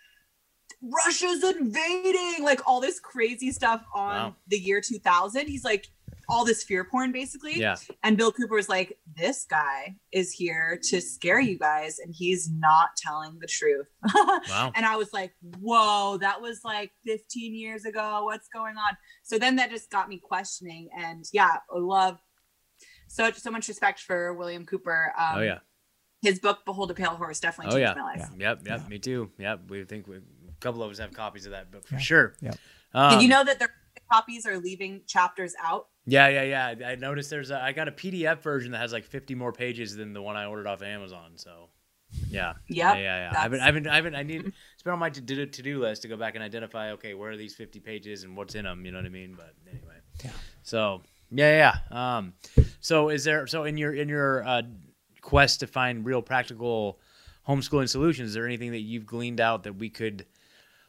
Russia's 0.83 1.43
invading, 1.45 2.45
like 2.45 2.61
all 2.67 2.81
this 2.81 3.01
crazy 3.01 3.51
stuff 3.51 3.85
on 3.95 4.15
Wow. 4.15 4.37
the 4.47 4.59
year 4.59 4.81
2000. 4.81 5.47
He's 5.49 5.65
like, 5.65 5.87
all 6.31 6.45
this 6.45 6.63
fear 6.63 6.85
porn 6.85 7.11
basically. 7.11 7.59
Yeah. 7.59 7.77
And 8.05 8.17
Bill 8.19 8.31
Cooper 8.31 8.55
was 8.55 8.69
like, 8.69 8.99
this 9.17 9.47
guy 9.49 9.97
is 10.13 10.31
here 10.31 10.79
to 10.85 11.01
scare 11.01 11.41
you 11.41 11.59
guys, 11.59 11.99
and 12.01 12.15
he's 12.15 12.51
not 12.51 12.91
telling 12.99 13.39
the 13.41 13.47
truth. 13.47 13.87
Wow. 14.49 14.71
And 14.75 14.85
I 14.85 14.97
was 14.97 15.13
like, 15.13 15.33
whoa, 15.61 16.19
that 16.21 16.41
was 16.41 16.61
like 16.65 16.91
15 17.07 17.55
years 17.55 17.85
ago. 17.87 18.25
What's 18.25 18.49
going 18.49 18.77
on? 18.77 18.97
So 19.23 19.39
then 19.39 19.57
that 19.57 19.71
just 19.71 19.91
got 19.91 20.09
me 20.09 20.19
questioning. 20.23 20.91
And 20.97 21.25
yeah, 21.33 21.57
I 21.75 21.79
love 21.79 22.19
so 23.09 23.31
so 23.33 23.51
much 23.51 23.67
respect 23.69 24.01
for 24.01 24.35
William 24.35 24.67
Cooper. 24.67 25.13
Um, 25.19 25.39
oh 25.39 25.41
yeah. 25.41 25.59
His 26.21 26.41
book, 26.41 26.59
Behold 26.67 26.91
a 26.91 26.95
Pale 26.95 27.17
Horse, 27.17 27.41
definitely 27.41 27.75
Oh 27.75 27.79
changed 27.87 27.97
yeah. 27.97 28.03
my 28.03 28.11
life. 28.11 28.31
Yeah. 28.39 28.49
Yep. 28.51 28.59
Yep. 28.67 28.81
Yeah. 28.83 28.89
Me 28.89 28.99
too. 28.99 29.31
Yep. 29.39 29.61
We 29.71 29.85
think 29.85 30.07
we, 30.09 30.19
a 30.59 30.61
couple 30.61 30.83
of 30.83 30.91
us 30.91 30.99
have 30.99 31.13
copies 31.13 31.47
of 31.47 31.53
that 31.53 31.71
book 31.71 31.87
for 31.87 31.95
Yeah. 31.95 32.01
sure. 32.01 32.35
Yep. 32.41 32.57
Um, 32.95 33.13
Did 33.13 33.23
you 33.23 33.29
know 33.29 33.45
that 33.45 33.59
their 33.59 33.71
copies 34.11 34.47
are 34.47 34.59
leaving 34.59 35.03
chapters 35.07 35.55
out? 35.63 35.89
Yeah, 36.07 36.29
yeah, 36.29 36.71
yeah. 36.73 36.89
I 36.89 36.95
noticed 36.97 37.31
there's 37.31 37.51
a, 37.51 37.63
I 37.63 37.73
got 37.73 37.87
a 37.89 37.93
PDF 37.93 38.41
version 38.41 38.73
that 38.73 38.79
has 38.79 38.93
like 38.93 39.05
50 39.05 39.35
more 39.35 39.53
pages 39.53 39.95
than 39.95 40.13
the 40.15 40.23
one 40.23 40.37
I 40.37 40.47
ordered 40.47 40.67
off 40.67 40.83
Amazon. 40.83 41.33
So, 41.37 41.69
yeah, 42.31 42.55
Yep. 42.69 42.97
yeah, 42.97 42.97
yeah. 42.97 43.31
yeah. 43.33 43.41
I've 43.41 43.51
been, 43.51 43.61
that's- 43.61 43.69
I've 43.69 43.75
been, 43.75 43.87
I've 43.87 44.05
been, 44.05 44.15
I 44.15 44.23
need. 44.23 44.47
It's 44.75 44.83
been 44.83 44.95
on 44.95 44.99
my 44.99 45.11
to 45.11 45.21
do 45.21 45.45
to 45.45 45.63
do 45.63 45.81
list 45.81 46.03
to 46.03 46.09
go 46.09 46.17
back 46.17 46.35
and 46.35 46.43
identify. 46.43 46.93
Okay, 46.93 47.13
where 47.15 47.31
are 47.31 47.37
these 47.37 47.55
50 47.55 47.81
pages 47.81 48.25
and 48.25 48.35
what's 48.37 48.55
in 48.55 48.65
them? 48.65 48.87
You 48.87 48.93
know 48.93 48.99
what 48.99 49.05
I 49.07 49.11
mean? 49.11 49.35
But 49.37 49.55
anyway, 49.71 49.97
Yeah. 50.25 50.31
So 50.63 51.03
yeah, 51.31 51.75
yeah. 51.93 52.17
Um, 52.17 52.33
so 52.81 53.11
is 53.11 53.25
there? 53.25 53.47
So 53.47 53.65
in 53.65 53.77
your 53.77 53.93
in 53.95 54.09
your 54.09 54.43
uh, 54.49 54.63
quest 55.21 55.61
to 55.61 55.67
find 55.67 56.07
real 56.07 56.23
practical 56.23 56.99
homeschooling 57.47 57.89
solutions, 57.91 58.29
is 58.31 58.35
there 58.35 58.47
anything 58.47 58.71
that 58.71 58.81
you've 58.81 59.05
gleaned 59.05 59.41
out 59.41 59.65
that 59.65 59.75
we 59.75 59.91
could 59.91 60.25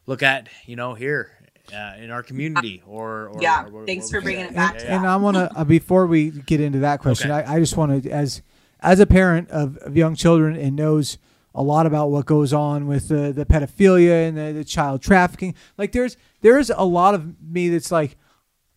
look 0.09 0.23
at? 0.23 0.49
You 0.65 0.75
know, 0.75 0.93
here. 0.95 1.31
Uh, 1.71 1.93
in 1.99 2.09
our 2.09 2.23
community, 2.23 2.81
or, 2.87 3.27
or 3.29 3.41
Yeah, 3.43 3.65
or- 3.67 3.83
or- 3.83 3.85
thanks 3.85 4.07
or- 4.07 4.17
for 4.17 4.21
bringing 4.21 4.45
it 4.45 4.47
and, 4.47 4.55
back 4.55 4.79
to 4.79 4.89
and. 4.89 5.05
I 5.05 5.15
want 5.17 5.37
to 5.37 5.51
uh, 5.55 5.63
before 5.63 6.07
we 6.07 6.31
get 6.31 6.59
into 6.59 6.79
that 6.79 6.99
question, 6.99 7.29
Okay. 7.29 7.45
I, 7.45 7.57
I 7.57 7.59
just 7.59 7.77
want 7.77 8.01
to 8.03 8.09
as 8.09 8.41
as 8.79 8.99
a 8.99 9.05
parent 9.05 9.51
of, 9.51 9.77
of 9.77 9.95
young 9.95 10.15
children 10.15 10.55
and 10.55 10.75
knows 10.75 11.19
a 11.53 11.61
lot 11.61 11.85
about 11.85 12.09
what 12.09 12.25
goes 12.25 12.53
on 12.53 12.87
with 12.87 13.09
the 13.09 13.31
the 13.31 13.45
pedophilia 13.45 14.27
and 14.27 14.35
the, 14.35 14.51
the 14.51 14.63
child 14.63 15.03
trafficking. 15.03 15.53
Like 15.77 15.91
there's 15.91 16.17
there's 16.41 16.71
a 16.71 16.83
lot 16.85 17.13
of 17.13 17.39
me 17.39 17.69
that's 17.69 17.91
like 17.91 18.17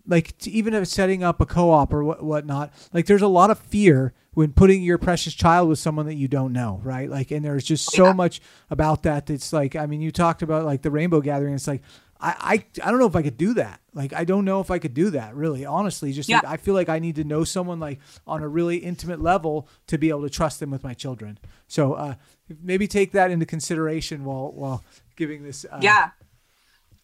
like 0.07 0.37
to 0.39 0.51
even 0.51 0.75
if 0.75 0.87
setting 0.89 1.23
up 1.23 1.41
a 1.41 1.47
co-op 1.47 1.93
or 1.93 2.03
what 2.05 2.23
whatnot. 2.23 2.73
Like 2.93 3.07
there's 3.07 3.23
a 3.23 3.29
lot 3.29 3.51
of 3.51 3.59
fear 3.59 4.13
when 4.35 4.53
putting 4.53 4.83
your 4.83 4.99
precious 4.99 5.35
child 5.35 5.69
with 5.69 5.79
someone 5.79 6.07
that 6.07 6.15
you 6.15 6.27
don't 6.29 6.53
know, 6.53 6.81
right? 6.83 7.09
Like 7.09 7.31
and 7.31 7.45
there's 7.45 7.65
just 7.65 7.91
so 7.93 8.07
Yeah. 8.07 8.13
much 8.15 8.41
about 8.71 9.03
that 9.05 9.27
that's 9.27 9.53
like 9.53 9.77
I 9.77 9.87
mean 9.87 10.01
you 10.01 10.11
talked 10.11 10.43
about 10.43 10.65
like 10.65 10.83
the 10.83 10.91
rainbow 10.91 11.21
gathering. 11.21 11.55
It's 11.55 11.67
like 11.69 11.83
I, 12.21 12.65
I 12.83 12.87
I 12.87 12.91
don't 12.91 13.01
know 13.01 13.07
if 13.07 13.17
I 13.17 13.23
could 13.23 13.37
do 13.37 13.55
that. 13.55 13.81
Like 13.95 14.13
I 14.13 14.25
don't 14.25 14.45
know 14.45 14.61
if 14.61 14.71
I 14.71 14.79
could 14.79 14.95
do 14.95 15.11
that 15.11 15.35
really. 15.35 15.65
Honestly, 15.65 16.13
just 16.13 16.29
like, 16.43 16.45
I 16.45 16.57
feel 16.57 16.75
like 16.75 16.89
I 16.89 16.99
need 16.99 17.17
to 17.17 17.25
know 17.25 17.45
someone 17.45 17.79
like 17.81 17.99
on 18.27 18.43
a 18.43 18.49
really 18.49 18.79
intimate 18.79 19.21
level 19.21 19.69
to 19.89 19.99
be 19.99 20.09
able 20.09 20.23
to 20.23 20.31
trust 20.31 20.61
them 20.61 20.71
with 20.71 20.83
my 20.85 20.95
children. 20.95 21.39
So 21.69 21.95
uh, 21.95 22.15
maybe 22.63 22.87
take 22.87 23.13
that 23.13 23.31
into 23.31 23.45
consideration 23.47 24.25
while 24.25 24.53
while 24.53 24.85
giving 25.17 25.43
this. 25.43 25.65
Uh, 25.71 25.81
yeah. 25.83 26.11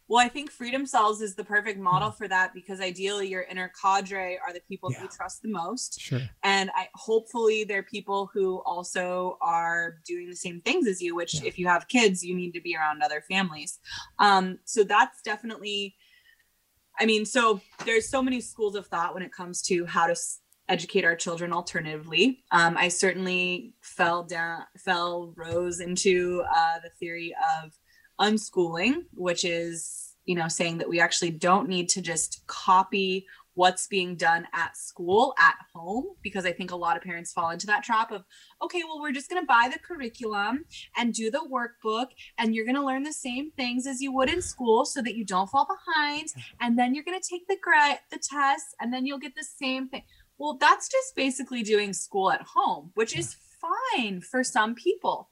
Well, 0.08 0.24
I 0.24 0.28
think 0.28 0.50
Freedom 0.50 0.86
Cells 0.86 1.20
is 1.20 1.34
the 1.34 1.44
perfect 1.44 1.78
model 1.78 2.10
for 2.10 2.26
that 2.28 2.54
because 2.54 2.80
ideally 2.80 3.28
your 3.28 3.42
inner 3.42 3.70
cadre 3.80 4.38
are 4.38 4.54
the 4.54 4.60
people 4.60 4.90
Yeah. 4.90 5.02
you 5.02 5.08
trust 5.08 5.42
the 5.42 5.48
most. 5.48 6.00
Sure. 6.00 6.20
and 6.42 6.70
I 6.74 6.88
hopefully 6.94 7.64
they're 7.64 7.82
people 7.82 8.30
who 8.32 8.62
also 8.64 9.36
are 9.42 9.98
doing 10.06 10.28
the 10.30 10.36
same 10.36 10.60
things 10.62 10.86
as 10.88 11.02
you. 11.02 11.14
Which, 11.14 11.34
Yeah. 11.34 11.48
if 11.48 11.58
you 11.58 11.66
have 11.68 11.88
kids, 11.88 12.24
you 12.24 12.34
need 12.34 12.52
to 12.52 12.60
be 12.60 12.74
around 12.74 13.02
other 13.02 13.20
families. 13.28 13.78
Um, 14.18 14.58
so 14.64 14.82
that's 14.82 15.20
definitely. 15.22 15.94
I 17.00 17.06
mean, 17.06 17.24
so 17.26 17.60
there's 17.84 18.08
so 18.08 18.20
many 18.22 18.40
schools 18.40 18.74
of 18.74 18.86
thought 18.88 19.14
when 19.14 19.22
it 19.22 19.30
comes 19.30 19.62
to 19.62 19.84
how 19.86 20.06
to 20.08 20.16
educate 20.68 21.04
our 21.04 21.14
children 21.14 21.52
alternatively. 21.52 22.42
Um, 22.50 22.76
I 22.76 22.88
certainly 22.88 23.74
fell 23.82 24.24
down, 24.24 24.64
fell, 24.84 25.32
rose 25.36 25.78
into 25.80 26.42
uh, 26.54 26.80
the 26.82 26.90
theory 26.98 27.34
of 27.62 27.72
unschooling, 28.20 29.04
which 29.14 29.44
is, 29.44 30.14
you 30.24 30.34
know, 30.34 30.48
saying 30.48 30.78
that 30.78 30.88
we 30.88 31.00
actually 31.00 31.30
don't 31.30 31.68
need 31.68 31.88
to 31.90 32.02
just 32.02 32.46
copy 32.46 33.26
what's 33.58 33.88
being 33.88 34.14
done 34.14 34.46
at 34.54 34.76
school 34.76 35.34
at 35.36 35.56
home 35.74 36.04
because 36.22 36.46
i 36.46 36.52
think 36.52 36.70
a 36.70 36.76
lot 36.76 36.96
of 36.96 37.02
parents 37.02 37.32
fall 37.32 37.50
into 37.50 37.66
that 37.66 37.82
trap 37.82 38.12
of 38.12 38.22
okay 38.62 38.84
well 38.84 39.00
we're 39.00 39.10
just 39.10 39.28
going 39.28 39.42
to 39.42 39.46
buy 39.46 39.68
the 39.70 39.80
curriculum 39.80 40.64
and 40.96 41.12
do 41.12 41.28
the 41.28 41.44
workbook 41.50 42.06
and 42.38 42.54
you're 42.54 42.64
going 42.64 42.76
to 42.76 42.86
learn 42.86 43.02
the 43.02 43.12
same 43.12 43.50
things 43.56 43.84
as 43.84 44.00
you 44.00 44.12
would 44.12 44.30
in 44.30 44.40
school 44.40 44.84
so 44.84 45.02
that 45.02 45.16
you 45.16 45.24
don't 45.24 45.50
fall 45.50 45.66
behind 45.66 46.28
and 46.60 46.78
then 46.78 46.94
you're 46.94 47.02
going 47.02 47.20
to 47.20 47.28
take 47.28 47.48
the 47.48 47.56
the 48.12 48.18
tests 48.22 48.76
and 48.80 48.92
then 48.92 49.04
you'll 49.04 49.18
get 49.18 49.34
the 49.34 49.44
same 49.44 49.88
thing. 49.88 50.02
Well 50.38 50.56
that's 50.60 50.88
just 50.88 51.16
basically 51.16 51.64
doing 51.64 51.92
school 51.92 52.30
at 52.30 52.42
home 52.42 52.92
which 52.94 53.18
is 53.18 53.36
fine 53.60 54.20
for 54.20 54.44
some 54.44 54.76
people. 54.76 55.28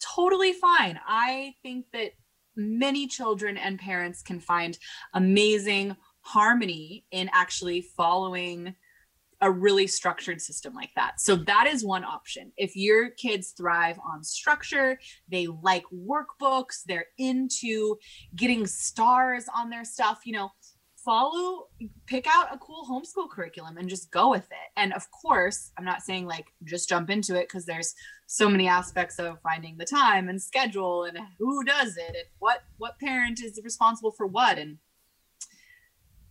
Totally 0.00 0.54
fine. 0.54 0.98
I 1.06 1.54
think 1.62 1.86
that 1.92 2.12
many 2.56 3.06
children 3.06 3.56
and 3.56 3.78
parents 3.78 4.22
can 4.22 4.40
find 4.40 4.78
amazing 5.14 5.96
harmony 6.20 7.04
in 7.10 7.30
actually 7.32 7.82
following 7.96 8.74
a 9.42 9.50
really 9.50 9.86
structured 9.86 10.40
system 10.40 10.74
like 10.74 10.90
that. 10.96 11.20
So 11.20 11.36
that 11.36 11.66
is 11.66 11.84
one 11.84 12.04
option. 12.04 12.52
If 12.56 12.74
your 12.74 13.10
kids 13.10 13.50
thrive 13.50 13.98
on 14.04 14.24
structure, 14.24 14.98
they 15.28 15.46
like 15.46 15.84
workbooks, 15.94 16.82
they're 16.86 17.06
into 17.18 17.96
getting 18.34 18.66
stars 18.66 19.44
on 19.54 19.68
their 19.68 19.84
stuff, 19.84 20.20
you 20.24 20.32
know, 20.32 20.50
follow 21.06 21.68
pick 22.06 22.26
out 22.26 22.52
a 22.52 22.58
cool 22.58 22.84
homeschool 22.90 23.30
curriculum 23.30 23.78
and 23.78 23.88
just 23.88 24.10
go 24.10 24.28
with 24.30 24.44
it. 24.50 24.70
And 24.76 24.92
of 24.92 25.08
course, 25.12 25.70
I'm 25.78 25.84
not 25.84 26.02
saying 26.02 26.26
like 26.26 26.46
just 26.64 26.88
jump 26.88 27.08
into 27.08 27.34
it 27.38 27.48
because 27.48 27.64
there's 27.64 27.94
so 28.26 28.48
many 28.50 28.66
aspects 28.66 29.18
of 29.20 29.40
finding 29.40 29.78
the 29.78 29.84
time 29.86 30.28
and 30.28 30.42
schedule 30.42 31.04
and 31.04 31.16
who 31.38 31.64
does 31.64 31.96
it 31.96 32.08
and 32.08 32.26
what 32.40 32.64
what 32.76 32.98
parent 32.98 33.40
is 33.42 33.58
responsible 33.64 34.10
for 34.10 34.26
what 34.26 34.58
and 34.58 34.78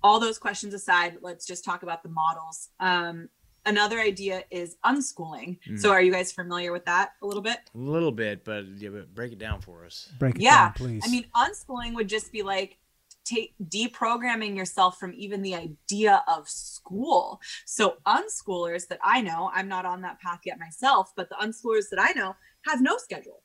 all 0.03 0.19
those 0.19 0.37
questions 0.37 0.73
aside, 0.75 1.17
let's 1.21 1.47
just 1.47 1.65
talk 1.65 1.81
about 1.81 2.03
the 2.03 2.09
models. 2.09 2.69
Um, 2.79 3.27
another 3.65 3.99
idea 3.99 4.43
is 4.51 4.75
unschooling. 4.85 5.57
Mhm. 5.67 5.79
So, 5.79 5.89
are 5.91 6.01
you 6.01 6.11
guys 6.11 6.31
familiar 6.31 6.71
with 6.71 6.85
that 6.85 7.13
a 7.23 7.25
little 7.25 7.41
bit? 7.41 7.57
A 7.73 7.77
little 7.77 8.11
bit, 8.11 8.43
but, 8.43 8.65
yeah, 8.77 8.89
but 8.89 9.15
break 9.15 9.31
it 9.31 9.39
down 9.39 9.61
for 9.61 9.83
us. 9.83 10.11
Break 10.19 10.35
it 10.35 10.41
Yeah, 10.41 10.65
down, 10.65 10.73
please. 10.73 11.03
I 11.03 11.09
mean, 11.09 11.25
unschooling 11.35 11.95
would 11.95 12.07
just 12.07 12.31
be 12.31 12.43
like 12.43 12.77
take 13.25 13.55
deprogramming 13.63 14.55
yourself 14.55 14.99
from 14.99 15.13
even 15.15 15.41
the 15.41 15.55
idea 15.55 16.23
of 16.27 16.47
school. 16.47 17.41
So, 17.65 17.95
unschoolers 18.05 18.87
that 18.87 18.99
I 19.03 19.21
know, 19.21 19.51
I'm 19.53 19.67
not 19.67 19.85
on 19.85 20.01
that 20.01 20.19
path 20.19 20.41
yet 20.45 20.59
myself, 20.59 21.11
but 21.15 21.29
the 21.29 21.35
unschoolers 21.35 21.89
that 21.91 21.99
I 21.99 22.11
know 22.11 22.35
have 22.65 22.81
no 22.81 22.97
schedule. 22.97 23.41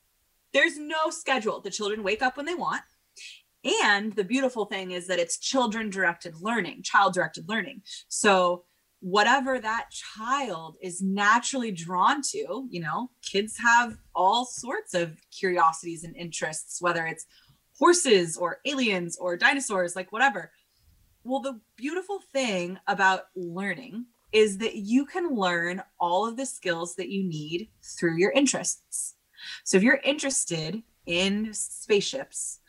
There's 0.53 0.77
no 0.77 1.09
schedule. 1.09 1.61
The 1.61 1.69
children 1.69 2.03
wake 2.03 2.21
up 2.21 2.37
when 2.37 2.45
they 2.45 2.55
want. 2.55 2.81
And 3.83 4.13
the 4.13 4.23
beautiful 4.23 4.65
thing 4.65 4.91
is 4.91 5.07
that 5.07 5.19
it's 5.19 5.37
children 5.37 5.89
directed 5.89 6.41
learning, 6.41 6.83
child 6.83 7.13
directed 7.13 7.47
learning. 7.47 7.83
So 8.07 8.65
whatever 9.01 9.59
that 9.59 9.89
child 9.91 10.77
is 10.81 11.01
naturally 11.01 11.71
drawn 11.71 12.21
to, 12.21 12.67
you 12.69 12.79
know, 12.79 13.09
kids 13.23 13.57
have 13.57 13.97
all 14.15 14.45
sorts 14.45 14.93
of 14.93 15.17
curiosities 15.31 16.03
and 16.03 16.15
interests, 16.15 16.81
whether 16.81 17.05
it's 17.05 17.25
horses 17.81 18.37
or 18.37 18.59
aliens 18.65 19.17
or 19.17 19.35
dinosaurs, 19.35 19.95
like 19.95 20.11
whatever. 20.11 20.51
Well, 21.23 21.41
the 21.41 21.59
beautiful 21.75 22.19
thing 22.31 22.77
about 22.87 23.23
learning 23.35 24.05
is 24.31 24.59
that 24.59 24.75
you 24.75 25.03
can 25.03 25.33
learn 25.33 25.81
all 25.99 26.27
of 26.27 26.37
the 26.37 26.45
skills 26.45 26.95
that 26.95 27.09
you 27.09 27.23
need 27.23 27.69
through 27.99 28.17
your 28.17 28.31
interests. 28.33 29.15
So 29.63 29.77
if 29.77 29.83
you're 29.83 29.99
interested 30.03 30.83
in 31.07 31.49
spaceships, 31.53 32.59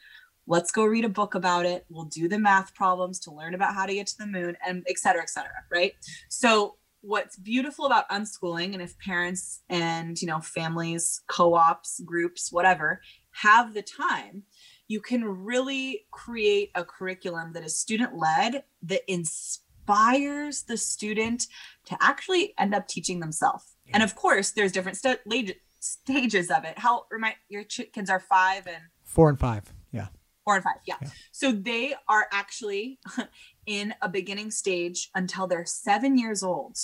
let's 0.47 0.72
go 0.72 0.86
read 0.86 1.05
a 1.05 1.10
book 1.10 1.34
about 1.34 1.66
it. 1.66 1.84
We'll 1.90 2.06
do 2.06 2.26
the 2.26 2.39
math 2.39 2.74
problems 2.74 3.20
to 3.20 3.32
learn 3.32 3.55
about 3.55 3.74
how 3.74 3.84
to 3.84 3.94
get 3.94 4.06
to 4.06 4.18
the 4.18 4.26
moon 4.26 4.56
and 4.66 4.82
et 4.89 4.98
cetera, 4.98 5.20
et 5.20 5.28
cetera. 5.28 5.52
Right. 5.70 5.93
So 6.30 6.76
what's 7.02 7.36
beautiful 7.36 7.84
about 7.84 8.09
unschooling 8.09 8.72
and 8.72 8.80
if 8.80 8.97
parents 8.98 9.60
and 9.68 10.22
you 10.22 10.28
know 10.28 10.40
families 10.40 11.20
co-ops 11.26 12.01
groups 12.05 12.52
whatever 12.52 13.01
have 13.32 13.74
the 13.74 13.82
time 13.82 14.44
you 14.93 15.01
can 15.01 15.24
really 15.24 16.05
create 16.10 16.70
a 16.74 16.85
curriculum 16.85 17.55
that 17.55 17.64
is 17.64 17.78
student 17.78 18.14
led 18.14 18.62
that 18.82 19.01
inspires 19.10 20.64
the 20.64 20.77
student 20.77 21.47
to 21.86 21.97
actually 22.02 22.52
end 22.59 22.74
up 22.74 22.86
teaching 22.86 23.19
themselves 23.19 23.74
yeah. 23.86 23.93
and 23.94 24.02
of 24.02 24.14
course 24.14 24.51
there's 24.51 24.70
different 24.70 24.98
st- 24.98 25.56
stages 25.81 26.51
of 26.51 26.64
it 26.64 26.78
how 26.78 27.06
remind 27.10 27.35
your 27.48 27.64
kids 27.64 28.10
are 28.10 28.20
five 28.20 28.66
and 28.66 28.82
four 29.02 29.31
and 29.31 29.40
five 29.40 29.73
yeah 29.93 30.09
four 30.44 30.56
and 30.56 30.62
five 30.62 30.77
yeah. 30.85 30.97
yeah. 31.01 31.09
so 31.32 31.51
they 31.51 31.94
are 32.06 32.27
actually 32.31 32.98
in 33.66 33.94
a 34.02 34.10
beginning 34.10 34.51
stage 34.51 35.09
until 35.14 35.47
they're 35.47 35.64
seven 35.64 36.19
years 36.19 36.43
old 36.43 36.77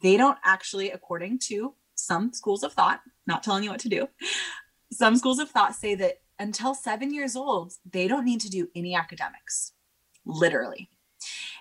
they 0.00 0.16
don't 0.16 0.38
actually 0.44 0.90
according 0.90 1.38
to 1.38 1.74
some 1.94 2.32
schools 2.32 2.62
of 2.62 2.72
thought 2.72 3.00
not 3.26 3.42
telling 3.42 3.62
you 3.62 3.70
what 3.70 3.80
to 3.80 3.90
do 3.90 4.08
some 4.90 5.14
schools 5.16 5.38
of 5.38 5.50
thought 5.50 5.74
say 5.74 5.94
that 5.94 6.18
until 6.38 6.74
seven 6.74 7.12
years 7.12 7.36
old 7.36 7.72
they 7.90 8.08
don't 8.08 8.24
need 8.24 8.40
to 8.40 8.50
do 8.50 8.68
any 8.74 8.94
academics 8.94 9.72
literally 10.26 10.90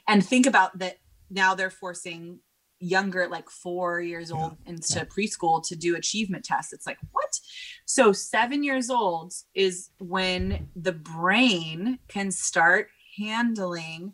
and 0.08 0.26
think 0.26 0.46
about 0.46 0.78
that 0.80 0.98
now 1.30 1.56
they're 1.56 1.70
forcing 1.70 2.40
younger 2.80 3.28
like 3.28 3.50
four 3.50 4.02
years 4.02 4.32
old 4.32 4.58
yeah. 4.66 4.72
into 4.72 4.96
yeah. 4.96 5.06
preschool 5.06 5.64
to 5.66 5.76
do 5.76 5.96
achievement 5.96 6.44
tests 6.44 6.74
it's 6.74 6.86
like 6.86 6.98
what 7.12 7.40
so 7.86 8.12
seven 8.12 8.64
years 8.64 8.90
old 8.90 9.34
is 9.54 9.90
when 10.00 10.70
the 10.76 10.92
brain 10.92 11.98
can 12.08 12.30
start 12.30 12.90
handling 13.18 14.14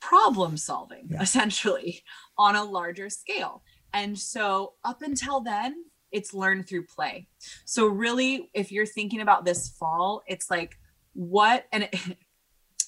problem 0.00 0.56
solving 0.56 1.08
yeah. 1.10 1.20
essentially 1.20 2.02
on 2.38 2.54
a 2.54 2.62
larger 2.62 3.10
scale 3.10 3.62
and 3.92 4.18
so 4.18 4.74
up 4.84 5.02
until 5.02 5.40
then 5.40 5.74
it's 6.14 6.32
learned 6.32 6.66
through 6.66 6.86
play 6.86 7.26
so 7.64 7.86
really 7.86 8.48
if 8.54 8.72
you're 8.72 8.86
thinking 8.86 9.20
about 9.20 9.44
this 9.44 9.68
fall 9.78 10.22
it's 10.26 10.50
like 10.50 10.78
what 11.12 11.66
and 11.72 11.84
it, 11.84 11.96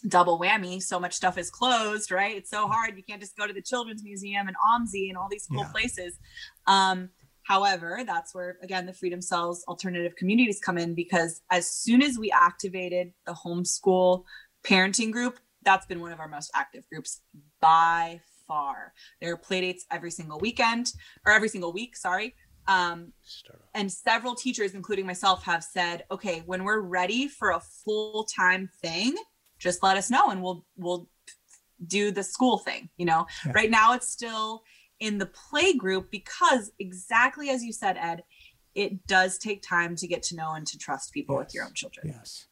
double 0.08 0.38
whammy. 0.38 0.82
So 0.82 1.00
much 1.00 1.14
stuff 1.14 1.38
is 1.38 1.50
closed, 1.50 2.10
right? 2.10 2.36
It's 2.36 2.50
so 2.50 2.66
hard. 2.68 2.96
You 2.96 3.02
can't 3.02 3.20
just 3.20 3.36
go 3.36 3.46
to 3.46 3.52
the 3.52 3.62
Children's 3.62 4.04
Museum 4.04 4.48
and 4.48 4.56
OMSI 4.56 5.08
and 5.08 5.16
all 5.16 5.28
these 5.30 5.46
cool 5.50 5.62
yeah. 5.62 5.72
places. 5.72 6.18
Um, 6.66 7.10
however, 7.42 8.00
that's 8.06 8.34
where, 8.34 8.58
again, 8.62 8.86
the 8.86 8.92
Freedom 8.92 9.20
Cells 9.20 9.64
alternative 9.68 10.16
communities 10.16 10.60
come 10.60 10.78
in 10.78 10.94
because 10.94 11.42
as 11.50 11.70
soon 11.70 12.02
as 12.02 12.18
we 12.18 12.30
activated 12.30 13.12
the 13.26 13.32
homeschool 13.32 14.24
parenting 14.64 15.12
group, 15.12 15.38
that's 15.62 15.86
been 15.86 16.00
one 16.00 16.12
of 16.12 16.20
our 16.20 16.28
most 16.28 16.50
active 16.54 16.84
groups 16.88 17.20
by 17.60 18.20
far. 18.46 18.92
There 19.20 19.32
are 19.32 19.38
playdates 19.38 19.82
every 19.90 20.10
single 20.10 20.38
weekend 20.38 20.92
or 21.24 21.32
every 21.32 21.48
single 21.48 21.72
week, 21.72 21.96
sorry. 21.96 22.34
Um, 22.68 23.12
and 23.74 23.90
several 23.90 24.34
teachers, 24.34 24.74
including 24.74 25.06
myself, 25.06 25.44
have 25.44 25.62
said, 25.62 26.04
okay, 26.10 26.42
when 26.46 26.64
we're 26.64 26.80
ready 26.80 27.28
for 27.28 27.50
a 27.50 27.60
full 27.60 28.24
time 28.24 28.68
thing, 28.82 29.14
just 29.58 29.82
let 29.82 29.96
us 29.96 30.10
know 30.10 30.30
and 30.30 30.42
we'll 30.42 30.64
we'll 30.76 31.08
do 31.86 32.10
the 32.10 32.22
school 32.22 32.56
thing 32.56 32.88
you 32.96 33.04
know? 33.04 33.26
Yeah. 33.44 33.52
right 33.54 33.70
now 33.70 33.92
it's 33.92 34.08
still 34.08 34.62
in 34.98 35.18
the 35.18 35.26
play 35.26 35.74
group 35.74 36.10
because 36.10 36.72
exactly 36.78 37.50
as 37.50 37.62
you 37.62 37.70
said 37.70 37.98
ed 37.98 38.22
it 38.76 39.06
does 39.06 39.38
take 39.38 39.62
time 39.62 39.96
to 39.96 40.06
get 40.06 40.22
to 40.22 40.36
know 40.36 40.52
and 40.52 40.66
to 40.66 40.78
trust 40.78 41.12
people 41.12 41.34
yes. 41.36 41.46
with 41.46 41.54
your 41.54 41.64
own 41.64 41.72
children. 41.74 42.08
Yes. 42.14 42.46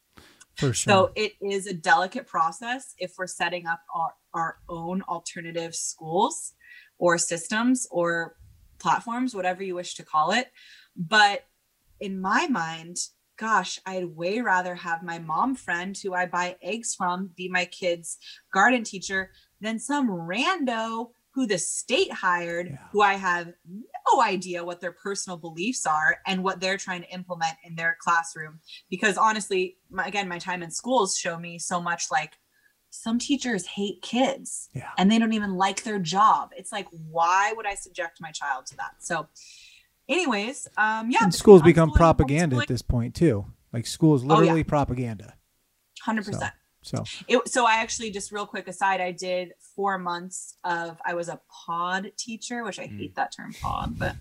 For 0.55 0.73
sure. 0.73 0.91
so 0.91 1.11
it 1.15 1.33
is 1.41 1.67
a 1.67 1.73
delicate 1.73 2.25
process 2.27 2.95
if 2.97 3.13
we're 3.17 3.27
setting 3.27 3.67
up 3.67 3.81
our, 3.93 4.13
our 4.33 4.57
own 4.69 5.01
alternative 5.03 5.75
schools 5.75 6.53
or 6.97 7.17
systems 7.17 7.87
or 7.91 8.37
platforms 8.79 9.35
whatever 9.35 9.63
you 9.63 9.75
wish 9.75 9.95
to 9.95 10.03
call 10.03 10.31
it 10.31 10.51
but 10.95 11.45
in 11.99 12.19
my 12.19 12.47
mind 12.47 12.97
gosh, 13.37 13.79
I'd 13.85 14.15
way 14.15 14.39
rather 14.39 14.75
have 14.75 15.03
my 15.03 15.19
mom 15.19 15.55
friend 15.55 15.97
who 15.97 16.13
I 16.13 16.25
buy 16.25 16.55
eggs 16.61 16.95
from 16.95 17.31
be 17.35 17.49
my 17.49 17.65
kid's 17.65 18.17
garden 18.53 18.83
teacher 18.83 19.31
than 19.61 19.79
some 19.79 20.09
rando 20.09 21.09
who 21.33 21.45
the 21.45 21.57
state 21.57 22.11
hired, 22.13 22.67
yeah. 22.67 22.77
who 22.93 23.01
I 23.01 23.15
have 23.15 23.51
no 23.67 24.21
idea 24.21 24.63
what 24.63 24.79
their 24.79 24.93
personal 24.93 25.35
beliefs 25.35 25.85
are 25.85 26.19
and 26.25 26.41
what 26.41 26.61
they're 26.61 26.77
trying 26.77 27.01
to 27.01 27.13
implement 27.13 27.55
in 27.65 27.75
their 27.75 27.97
classroom. 27.99 28.59
Because 28.89 29.17
honestly, 29.17 29.75
my, 29.89 30.07
again, 30.07 30.29
my 30.29 30.39
time 30.39 30.63
in 30.63 30.71
schools 30.71 31.17
show 31.17 31.37
me 31.37 31.59
so 31.59 31.81
much 31.81 32.05
like 32.09 32.37
some 32.95 33.19
teachers 33.19 33.65
hate 33.65 34.01
kids 34.01 34.69
yeah. 34.73 34.89
and 34.97 35.11
they 35.11 35.19
don't 35.19 35.33
even 35.33 35.55
like 35.55 35.83
their 35.83 35.99
job. 35.99 36.51
It's 36.55 36.71
like, 36.71 36.87
why 37.11 37.53
would 37.55 37.65
I 37.65 37.75
subject 37.75 38.19
my 38.21 38.31
child 38.31 38.65
to 38.67 38.77
that? 38.77 38.95
So, 38.99 39.27
anyways, 40.07 40.67
um, 40.77 41.11
yeah. 41.11 41.19
And 41.23 41.33
schools 41.33 41.61
become 41.61 41.91
propaganda 41.91 42.57
at 42.57 42.67
this 42.67 42.81
point 42.81 43.15
too. 43.15 43.45
Like 43.73 43.85
schools 43.85 44.23
literally 44.23 44.51
oh, 44.51 44.55
yeah. 44.55 44.63
propaganda. 44.63 45.33
Hundred 46.01 46.25
percent. 46.25 46.53
So, 46.81 47.03
it, 47.27 47.47
so 47.49 47.65
I 47.65 47.75
actually 47.75 48.11
just 48.11 48.31
real 48.31 48.45
quick 48.45 48.67
aside, 48.67 49.01
I 49.01 49.11
did 49.11 49.53
four 49.75 49.97
months 49.97 50.57
of 50.63 50.97
I 51.03 51.15
was 51.15 51.29
a 51.29 51.41
pod 51.49 52.11
teacher, 52.15 52.63
which 52.63 52.79
I 52.79 52.85
mm. 52.85 52.97
hate 52.97 53.15
that 53.15 53.33
term 53.35 53.53
pod, 53.59 53.97
but 53.97 54.15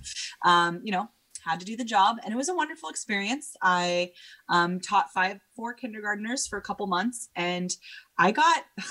um, 0.44 0.80
you 0.82 0.90
know, 0.90 1.10
had 1.44 1.60
to 1.60 1.66
do 1.66 1.76
the 1.76 1.84
job 1.84 2.16
and 2.24 2.32
it 2.32 2.36
was 2.36 2.48
a 2.48 2.54
wonderful 2.54 2.88
experience. 2.88 3.56
I 3.62 4.12
um, 4.48 4.80
taught 4.80 5.12
five 5.12 5.38
four 5.56 5.74
kindergartners 5.74 6.46
for 6.46 6.58
a 6.58 6.62
couple 6.62 6.86
months 6.86 7.28
and 7.36 7.74
I 8.18 8.30
got 8.30 8.64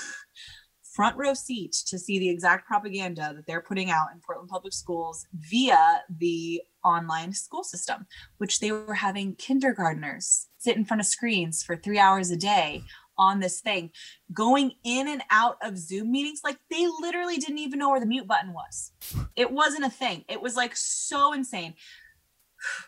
front 0.94 1.16
row 1.16 1.34
seat 1.34 1.72
to 1.88 1.98
see 1.98 2.18
the 2.18 2.28
exact 2.28 2.66
propaganda 2.66 3.32
that 3.34 3.46
they're 3.46 3.60
putting 3.60 3.90
out 3.90 4.08
in 4.14 4.20
Portland 4.20 4.48
Public 4.48 4.72
Schools 4.72 5.26
via 5.34 6.02
the 6.08 6.62
online 6.84 7.32
school 7.32 7.64
system, 7.64 8.06
which 8.38 8.60
they 8.60 8.70
were 8.70 8.94
having 8.94 9.34
kindergartners 9.34 10.48
sit 10.58 10.76
in 10.76 10.84
front 10.84 11.00
of 11.00 11.06
screens 11.06 11.64
for 11.64 11.76
three 11.76 11.98
hours 11.98 12.30
a 12.30 12.36
day 12.36 12.82
on 13.16 13.40
this 13.40 13.60
thing, 13.60 13.90
going 14.32 14.72
in 14.84 15.08
and 15.08 15.22
out 15.30 15.56
of 15.62 15.78
Zoom 15.78 16.12
meetings. 16.12 16.40
Like 16.44 16.58
they 16.70 16.86
literally 17.00 17.38
didn't 17.38 17.58
even 17.58 17.78
know 17.78 17.90
where 17.90 18.00
the 18.00 18.06
mute 18.06 18.26
button 18.26 18.52
was. 18.52 18.92
It 19.36 19.50
wasn't 19.50 19.84
a 19.84 19.90
thing. 19.90 20.24
It 20.28 20.40
was 20.40 20.56
like 20.56 20.76
so 20.76 21.32
insane. 21.32 21.74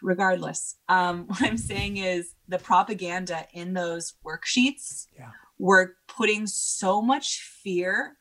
Regardless, 0.02 0.76
um, 0.88 1.24
what 1.26 1.42
I'm 1.42 1.58
saying 1.58 1.98
is 1.98 2.34
the 2.48 2.58
propaganda 2.58 3.46
in 3.52 3.74
those 3.74 4.14
worksheets 4.24 5.06
yeah 5.18 5.30
we're 5.58 5.92
putting 6.08 6.46
so 6.46 7.00
much 7.00 7.40
fear 7.62 8.16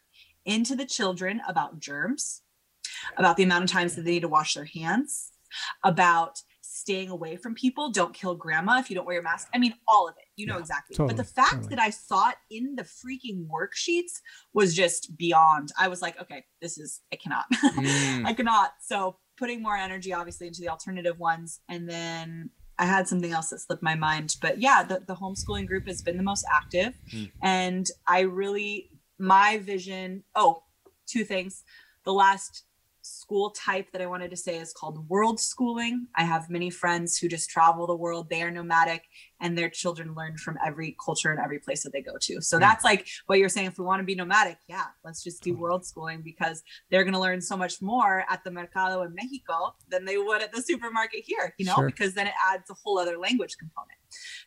into 0.45 0.76
the 0.76 0.86
children 0.86 1.41
about 1.48 1.80
germs, 1.80 2.41
about 3.18 3.38
the 3.38 3.44
amount 3.44 3.65
of 3.65 3.69
times 3.69 3.95
that 3.95 4.03
they 4.06 4.11
need 4.11 4.22
to 4.22 4.27
wash 4.27 4.53
their 4.53 4.65
hands, 4.65 5.32
about 5.84 6.40
staying 6.61 7.10
away 7.10 7.36
from 7.36 7.56
people. 7.56 7.90
Don't 7.90 8.14
kill 8.14 8.36
grandma 8.36 8.80
if 8.80 8.90
you 8.90 8.95
don't 8.95 9.06
wear 9.06 9.15
your 9.15 9.23
mask. 9.23 9.48
I 9.53 9.57
mean, 9.57 9.73
all 9.88 10.07
of 10.07 10.15
it. 10.18 10.26
You 10.36 10.48
know 10.48 10.56
yeah, 10.56 10.61
exactly. 10.61 10.95
Totally, 10.95 11.15
but 11.15 11.18
the 11.18 11.30
fact 11.30 11.52
totally. 11.52 11.76
that 11.76 11.80
I 11.80 11.90
saw 11.90 12.30
it 12.30 12.36
in 12.52 12.76
the 12.76 12.84
freaking 12.84 13.48
worksheets 13.48 14.22
was 14.53 14.76
just 14.76 15.18
beyond. 15.18 15.72
I 15.80 15.88
was 15.88 16.02
like, 16.02 16.19
okay, 16.22 16.44
this 16.61 16.77
is, 16.77 17.02
I 17.11 17.18
cannot. 17.18 17.45
Mm. 17.76 18.26
I 18.26 18.34
cannot. 18.34 18.72
So 18.82 19.18
putting 19.38 19.62
more 19.62 19.76
energy, 19.76 20.14
obviously, 20.14 20.48
into 20.48 20.62
the 20.62 20.70
alternative 20.70 21.20
ones. 21.20 21.60
And 21.70 21.90
then 21.90 22.49
I 22.78 22.86
had 22.86 23.07
something 23.07 23.32
else 23.32 23.49
that 23.49 23.60
slipped 23.60 23.84
my 23.84 23.95
mind, 23.95 24.36
but 24.41 24.60
yeah, 24.60 24.84
the, 24.84 25.02
the 25.06 25.16
homeschooling 25.16 25.68
group 25.68 25.88
has 25.88 26.02
been 26.02 26.18
the 26.18 26.24
most 26.24 26.45
active. 26.53 26.94
Mm. 27.14 27.32
And 27.41 27.88
I 28.07 28.22
really, 28.22 28.91
my 29.18 29.60
vision, 29.60 30.24
oh, 30.36 30.64
two 31.07 31.24
things. 31.24 31.64
The 32.03 32.14
last 32.14 32.64
school 33.02 33.52
type 33.52 33.91
that 33.91 34.02
I 34.02 34.07
wanted 34.07 34.32
to 34.32 34.38
say 34.38 34.57
is 34.57 34.74
called 34.74 35.07
world 35.10 35.40
schooling. 35.40 36.07
I 36.16 36.24
have 36.24 36.49
many 36.49 36.70
friends 36.70 37.18
who 37.18 37.28
just 37.28 37.49
travel 37.49 37.86
the 37.88 37.95
world. 37.95 38.30
They 38.30 38.41
are 38.41 38.52
nomadic. 38.52 39.03
And 39.41 39.57
their 39.57 39.70
children 39.70 40.16
learn 40.16 40.38
from 40.38 40.57
every 40.66 40.95
culture 41.03 41.32
and 41.32 41.40
every 41.40 41.60
place 41.60 41.84
that 41.84 41.91
they 41.94 42.02
go 42.02 42.18
to. 42.22 42.41
So 42.41 42.57
that's 42.60 42.84
like 42.84 43.07
what 43.28 43.40
you're 43.40 43.49
saying. 43.49 43.68
If 43.68 43.78
we 43.78 43.86
want 43.86 43.99
to 43.99 44.06
be 44.06 44.16
nomadic, 44.16 44.57
yeah, 44.68 44.86
let's 45.03 45.24
just 45.24 45.44
do 45.44 45.56
world 45.56 45.86
schooling 45.86 46.22
because 46.22 46.64
they're 46.90 47.03
going 47.03 47.14
to 47.14 47.20
learn 47.20 47.41
so 47.41 47.57
much 47.57 47.82
more 47.82 48.24
at 48.30 48.44
the 48.44 48.52
mercado 48.52 49.02
in 49.03 49.14
Mexico 49.14 49.76
than 49.90 50.06
they 50.06 50.18
would 50.18 50.41
at 50.41 50.53
the 50.53 50.62
supermarket 50.62 51.24
here, 51.26 51.53
you 51.57 51.66
know, 51.66 51.76
Sure. 51.76 51.86
because 51.86 52.14
then 52.14 52.28
it 52.28 52.34
adds 52.52 52.70
a 52.70 52.74
whole 52.74 52.98
other 52.98 53.18
language 53.18 53.57
component. 53.57 53.98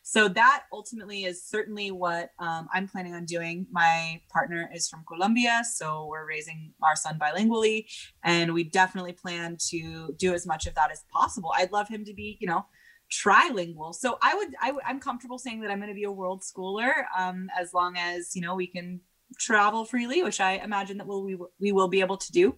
So 0.01 0.27
that 0.29 0.63
ultimately 0.73 1.25
is 1.25 1.43
certainly 1.43 1.91
what 1.91 2.31
um, 2.39 2.67
I'm 2.73 2.87
planning 2.87 3.13
on 3.13 3.25
doing. 3.25 3.67
My 3.71 4.21
partner 4.31 4.69
is 4.73 4.89
from 4.89 5.03
Colombia, 5.07 5.61
so 5.71 6.07
we're 6.07 6.27
raising 6.27 6.73
our 6.81 6.95
son 6.95 7.19
bilingually, 7.19 7.85
and 8.23 8.53
we 8.53 8.63
definitely 8.63 9.13
plan 9.13 9.57
to 9.69 10.15
do 10.17 10.33
as 10.33 10.47
much 10.47 10.65
of 10.65 10.73
that 10.75 10.91
as 10.91 11.03
possible. 11.13 11.51
I'd 11.55 11.71
love 11.71 11.87
him 11.87 12.03
to 12.05 12.13
be, 12.13 12.37
you 12.39 12.47
know, 12.47 12.65
trilingual. 13.11 13.93
So 13.93 14.17
I 14.21 14.35
would, 14.35 14.49
I, 14.61 14.73
I'm 14.85 14.99
comfortable 14.99 15.37
saying 15.37 15.61
that 15.61 15.71
I'm 15.71 15.79
going 15.79 15.89
to 15.89 15.95
be 15.95 16.03
a 16.03 16.11
world 16.11 16.41
schooler, 16.41 16.91
um, 17.17 17.49
as 17.59 17.73
long 17.73 17.97
as 17.97 18.35
you 18.35 18.41
know 18.41 18.55
we 18.55 18.67
can 18.67 19.01
travel 19.37 19.85
freely, 19.85 20.23
which 20.23 20.39
I 20.39 20.53
imagine 20.53 20.97
that 20.97 21.07
we'll, 21.07 21.23
we 21.23 21.37
we 21.59 21.71
will 21.71 21.87
be 21.87 22.01
able 22.01 22.17
to 22.17 22.31
do. 22.31 22.55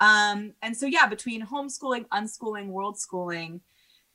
Um, 0.00 0.52
and 0.62 0.76
so 0.76 0.86
yeah, 0.86 1.06
between 1.06 1.44
homeschooling, 1.44 2.06
unschooling, 2.08 2.68
world 2.68 2.98
schooling, 2.98 3.60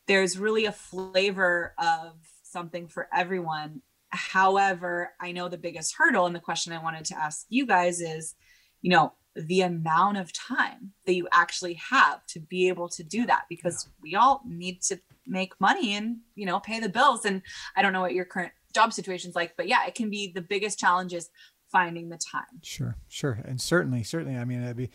there's 0.08 0.38
really 0.38 0.66
a 0.66 0.72
flavor 0.72 1.74
of 1.80 2.14
something 2.44 2.88
for 2.88 3.08
everyone. 3.14 3.82
However, 4.10 5.12
I 5.20 5.32
know 5.32 5.48
the 5.48 5.58
biggest 5.58 5.96
hurdle, 5.98 6.26
and 6.26 6.36
the 6.36 6.40
question 6.40 6.74
I 6.74 6.84
wanted 6.84 7.06
to 7.06 7.18
ask 7.18 7.46
you 7.50 7.66
guys 7.66 8.02
is, 8.02 8.36
you 8.82 8.92
know, 8.92 9.14
the 9.36 9.62
amount 9.62 10.18
of 10.18 10.34
time 10.34 10.92
that 11.06 11.14
you 11.14 11.28
actually 11.32 11.76
have 11.76 12.26
to 12.26 12.40
be 12.40 12.68
able 12.68 12.90
to 12.90 13.04
do 13.04 13.26
that 13.26 13.44
because 13.48 13.88
we 14.02 14.16
all 14.16 14.42
need 14.46 14.82
to 14.82 15.00
make 15.26 15.54
money 15.62 15.94
and 15.94 16.18
you 16.36 16.46
know 16.46 16.60
pay 16.60 16.80
the 16.80 16.90
bills 16.90 17.24
and 17.26 17.42
i 17.76 17.82
don't 17.82 17.94
know 17.94 18.02
what 18.02 18.14
your 18.14 18.26
current 18.26 18.52
job 18.74 18.92
situation's 18.92 19.36
like 19.36 19.56
but 19.56 19.68
yeah 19.68 19.86
it 19.86 19.96
can 19.96 20.10
be 20.10 20.32
the 20.34 20.42
biggest 20.42 20.78
challenge 20.80 21.14
is 21.14 21.30
finding 21.72 22.10
the 22.10 22.18
time 22.18 22.44
Sure, 22.62 22.98
sure, 23.08 23.40
and 23.46 23.60
certainly, 23.62 24.04
certainly. 24.04 24.38
I 24.38 24.46
mean, 24.46 24.62
it'd 24.62 24.78
be 24.78 24.90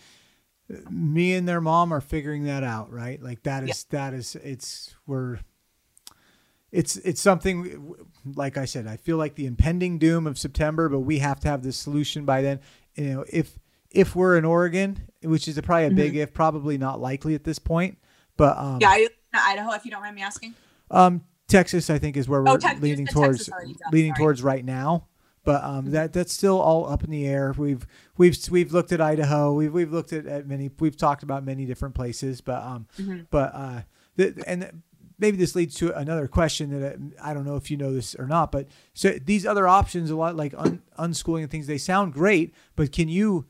me 0.91 1.35
and 1.35 1.49
their 1.49 1.61
mom 1.61 1.93
are 1.93 2.01
figuring 2.01 2.45
that 2.45 2.63
out, 2.63 2.93
right? 2.93 3.23
Like 3.23 3.43
that 3.45 3.69
is 3.69 3.85
that 3.85 4.15
is 4.15 4.37
it's 4.37 4.95
we're 5.07 5.39
it's 6.73 6.97
it's 6.99 7.21
something 7.21 7.95
like 8.35 8.57
I 8.57 8.65
said. 8.65 8.87
I 8.87 8.97
feel 8.97 9.17
like 9.17 9.37
the 9.37 9.47
impending 9.47 9.99
doom 9.99 10.27
of 10.27 10.39
September, 10.39 10.89
but 10.89 11.01
we 11.01 11.19
have 11.21 11.41
to 11.41 11.49
have 11.49 11.63
this 11.63 11.77
solution 11.77 12.25
by 12.25 12.43
then. 12.43 12.61
You 12.95 13.15
know, 13.15 13.25
if 13.29 13.59
if 13.91 14.15
we're 14.17 14.37
in 14.37 14.45
Oregon, 14.45 14.99
which 15.23 15.49
is 15.49 15.61
probably 15.61 15.87
a 15.87 15.91
big 15.91 16.17
if, 16.17 16.33
probably 16.35 16.79
not 16.79 17.01
likely 17.01 17.35
at 17.35 17.45
this 17.45 17.59
point, 17.59 17.99
but 18.37 18.57
um, 18.59 18.79
yeah 18.81 18.89
are 18.91 18.99
you 18.99 19.07
in 19.07 19.41
idaho 19.41 19.73
if 19.73 19.85
you 19.85 19.91
don't 19.91 20.03
mind 20.03 20.15
me 20.17 20.23
asking 20.23 20.55
um, 20.91 21.23
Texas, 21.49 21.91
I 21.91 21.99
think, 21.99 22.17
is 22.17 22.29
where 22.29 22.43
we're 22.43 22.51
Oh, 22.53 22.57
Tex- 22.57 22.81
leaning 22.81 23.07
towards. 23.07 23.49
Leaning 23.93 24.13
sorry. 24.15 24.19
towards 24.19 24.43
right 24.43 24.65
now, 24.65 25.07
but 25.45 25.63
um, 25.63 25.91
that 25.93 26.13
that's 26.13 26.33
still 26.33 26.61
all 26.61 26.89
up 26.89 27.05
in 27.05 27.11
the 27.11 27.25
air. 27.27 27.55
We've 27.57 27.87
we've 28.17 28.37
we've 28.51 28.73
looked 28.73 28.91
at 28.93 29.01
Idaho. 29.01 29.53
We've 29.53 29.73
we've 29.73 29.93
looked 29.93 30.13
at, 30.13 30.27
at 30.27 30.47
many. 30.49 30.71
We've 30.81 30.97
talked 30.97 31.23
about 31.23 31.45
many 31.45 31.65
different 31.65 31.95
places, 31.95 32.41
but 32.41 32.63
um, 32.63 32.87
Mm-hmm. 32.99 33.21
but 33.31 33.55
uh, 33.55 33.81
the, 34.17 34.43
and 34.47 34.83
maybe 35.21 35.37
this 35.37 35.55
leads 35.55 35.75
to 35.77 35.97
another 35.97 36.27
question 36.29 36.81
that 36.81 36.97
I, 37.23 37.31
I 37.31 37.35
don't 37.35 37.45
know 37.45 37.55
if 37.57 37.71
you 37.71 37.77
know 37.77 37.93
this 37.95 38.15
or 38.17 38.27
not, 38.27 38.51
but 38.51 38.67
so 38.93 39.11
these 39.25 39.47
other 39.47 39.69
options, 39.69 40.11
a 40.11 40.17
lot 40.17 40.35
like 40.35 40.53
un, 40.59 40.83
unschooling 40.99 41.43
and 41.43 41.51
things, 41.51 41.67
they 41.69 41.79
sound 41.79 42.13
great, 42.13 42.53
but 42.75 42.91
can 42.93 43.09
you? 43.09 43.47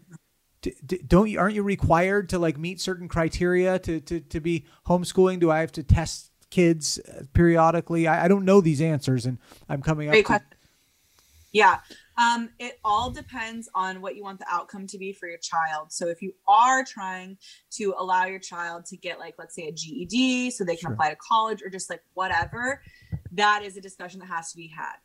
D- 0.87 1.01
Don't 1.07 1.29
you 1.29 1.39
aren't 1.39 1.55
you 1.55 1.63
required 1.63 2.29
to 2.31 2.39
like 2.39 2.59
meet 2.59 2.81
certain 2.81 3.09
criteria 3.09 3.79
to 3.81 4.01
to, 4.01 4.21
to 4.21 4.41
be 4.41 4.67
homeschooling? 4.87 5.41
Do 5.41 5.51
I 5.51 5.61
have 5.61 5.73
to 5.73 5.83
test 5.83 6.31
kids 6.51 6.99
uh, 6.99 7.23
periodically? 7.33 8.07
I, 8.07 8.25
I 8.25 8.29
don't 8.29 8.45
know 8.45 8.61
these 8.61 8.81
answers, 8.81 9.27
and 9.27 9.39
I'm 9.69 9.83
coming 9.83 10.09
up. 10.09 10.13
Great 10.13 10.23
to- 10.23 10.27
question. 10.27 10.47
Yeah. 11.53 11.79
Um, 12.19 12.51
it 12.59 12.79
all 12.85 13.11
depends 13.11 13.69
on 13.75 14.01
what 14.03 14.15
you 14.17 14.23
want 14.23 14.39
the 14.39 14.47
outcome 14.51 14.87
to 14.89 14.99
be 14.99 15.13
for 15.13 15.27
your 15.29 15.39
child. 15.39 15.91
So 15.93 16.09
if 16.09 16.21
you 16.21 16.33
are 16.49 16.85
trying 16.85 17.39
to 17.73 17.95
allow 17.99 18.25
your 18.27 18.39
child 18.39 18.85
to 18.87 18.97
get 18.97 19.19
like 19.19 19.35
let's 19.39 19.55
say 19.55 19.69
a 19.69 19.73
GED 19.73 20.51
so 20.51 20.65
they 20.65 20.77
can 20.77 20.89
Sure. 20.89 20.93
apply 20.93 21.11
to 21.11 21.17
college 21.17 21.63
or 21.63 21.71
just 21.71 21.89
like 21.89 22.03
whatever, 22.15 22.83
that 23.33 23.63
is 23.65 23.77
a 23.77 23.81
discussion 23.81 24.21
that 24.21 24.27
has 24.27 24.51
to 24.51 24.57
be 24.57 24.67
had. 24.69 24.97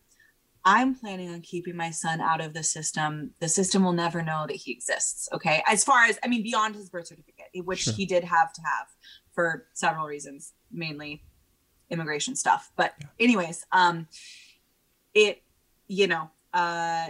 I'm 0.63 0.93
planning 0.95 1.29
on 1.31 1.41
keeping 1.41 1.75
my 1.75 1.89
son 1.89 2.21
out 2.21 2.39
of 2.41 2.53
the 2.53 2.63
system. 2.63 3.31
The 3.39 3.49
system 3.49 3.83
will 3.83 3.93
never 3.93 4.21
know 4.21 4.45
that 4.47 4.55
he 4.55 4.71
exists. 4.71 5.27
Okay. 5.33 5.63
As 5.67 5.83
far 5.83 6.05
as, 6.05 6.19
I 6.23 6.27
mean, 6.27 6.43
beyond 6.43 6.75
his 6.75 6.89
birth 6.89 7.07
certificate, 7.07 7.47
which 7.65 7.81
Sure. 7.83 7.93
he 7.93 8.05
did 8.05 8.23
have 8.23 8.53
to 8.53 8.61
have 8.61 8.87
for 9.33 9.67
several 9.73 10.05
reasons, 10.05 10.53
mainly 10.71 11.23
immigration 11.89 12.35
stuff. 12.35 12.71
But, 12.75 12.93
anyways, 13.19 13.65
um, 13.71 14.07
it, 15.13 15.41
you 15.87 16.07
know, 16.07 16.29
uh, 16.53 17.07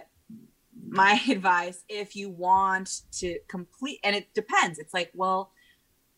my 0.88 1.20
advice 1.30 1.84
if 1.90 2.16
you 2.16 2.30
want 2.30 3.02
to 3.20 3.38
complete, 3.48 4.00
and 4.04 4.16
it 4.16 4.34
depends, 4.34 4.80
it's 4.80 4.94
like, 4.94 5.12
well, 5.14 5.52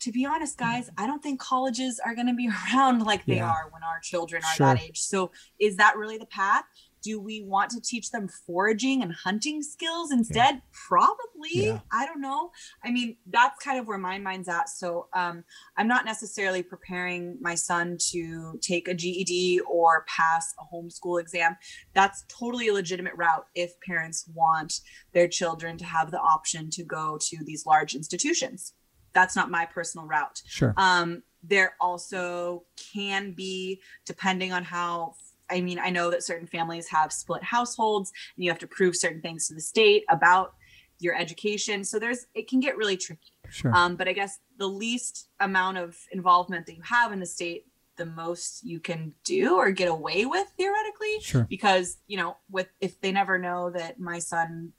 to 0.02 0.12
be 0.12 0.26
honest, 0.26 0.58
guys, 0.58 0.90
I 0.98 1.08
don't 1.08 1.24
think 1.24 1.40
colleges 1.40 2.00
are 2.06 2.14
going 2.14 2.28
to 2.28 2.34
be 2.34 2.50
around 2.74 3.02
like 3.04 3.26
they 3.26 3.38
Yeah. 3.38 3.50
are 3.50 3.70
when 3.72 3.84
our 3.84 4.00
children 4.02 4.44
are 4.44 4.54
Sure. 4.56 4.68
that 4.68 4.82
age. 4.82 5.00
So, 5.00 5.32
is 5.60 5.78
that 5.78 5.98
really 5.98 6.18
the 6.18 6.26
path? 6.26 6.66
Do 7.04 7.20
we 7.20 7.44
want 7.44 7.70
to 7.72 7.82
teach 7.82 8.12
them 8.12 8.28
foraging 8.48 9.04
and 9.04 9.14
hunting 9.14 9.62
skills 9.62 10.12
instead? 10.12 10.62
Probably. 10.88 11.18
Yeah. 11.52 11.80
I 11.92 12.06
don't 12.06 12.22
know. 12.22 12.52
I 12.84 12.92
mean, 12.92 13.18
that's 13.30 13.62
kind 13.64 13.78
of 13.78 13.88
where 13.88 13.98
my 13.98 14.18
mind's 14.18 14.48
at. 14.48 14.70
So, 14.70 15.08
um, 15.14 15.44
I'm 15.78 15.88
not 15.88 16.06
necessarily 16.06 16.64
preparing 16.64 17.38
my 17.42 17.56
son 17.56 17.98
to 18.12 18.58
take 18.62 18.88
a 18.88 18.94
GED 18.94 19.62
or 19.70 20.06
pass 20.08 20.54
a 20.60 20.76
homeschool 20.76 21.20
exam. 21.20 21.58
That's 21.94 22.24
totally 22.28 22.70
a 22.70 22.74
legitimate 22.74 23.14
route 23.16 23.46
if 23.54 23.74
parents 23.82 24.26
want 24.34 24.80
their 25.14 25.28
children 25.28 25.78
to 25.78 25.86
have 25.86 26.12
the 26.12 26.20
option 26.20 26.70
to 26.72 26.84
go 26.84 27.18
to 27.22 27.44
these 27.44 27.66
large 27.66 27.94
institutions. 27.96 28.74
That's 29.14 29.36
not 29.36 29.52
my 29.52 29.66
personal 29.66 30.08
route. 30.08 30.42
Sure. 30.46 30.74
Um, 30.78 31.24
there 31.44 31.76
also 31.80 32.64
can 32.94 33.34
be, 33.34 33.82
depending 34.06 34.54
on 34.54 34.64
how, 34.64 35.16
I 35.54 35.62
mean, 35.62 35.80
I 35.80 35.90
know 35.92 36.10
that 36.10 36.24
certain 36.24 36.48
families 36.48 36.88
have 36.90 37.14
split 37.14 37.44
households 37.44 38.12
and 38.36 38.44
you 38.44 38.50
have 38.50 38.60
to 38.60 38.68
prove 38.68 38.96
certain 38.96 39.22
things 39.22 39.48
to 39.48 39.54
the 39.54 39.62
state 39.62 40.04
about 40.10 40.56
your 41.00 41.16
education. 41.16 41.84
So 41.84 42.00
there's, 42.00 42.26
it 42.34 42.48
can 42.48 42.60
get 42.60 42.76
really 42.76 42.98
tricky. 42.98 43.32
Sure. 43.50 43.74
Um, 43.74 43.96
but 43.96 44.08
I 44.08 44.14
guess 44.14 44.40
the 44.58 44.68
least 44.68 45.30
amount 45.40 45.78
of 45.78 45.96
involvement 46.12 46.66
that 46.66 46.76
you 46.76 46.82
have 46.82 47.12
in 47.12 47.20
the 47.20 47.26
state, 47.26 47.68
the 47.96 48.06
most 48.06 48.66
you 48.66 48.80
can 48.80 49.14
do 49.24 49.56
or 49.56 49.70
get 49.72 49.90
away 49.90 50.26
with 50.26 50.48
theoretically. 50.58 51.20
Sure. 51.22 51.46
Because, 51.48 51.98
you 52.08 52.18
know, 52.18 52.38
with 52.50 52.68
if 52.82 53.00
they 53.02 53.12
never 53.12 53.38
know 53.38 53.70
that 53.70 54.00
my 54.00 54.20
son, 54.20 54.74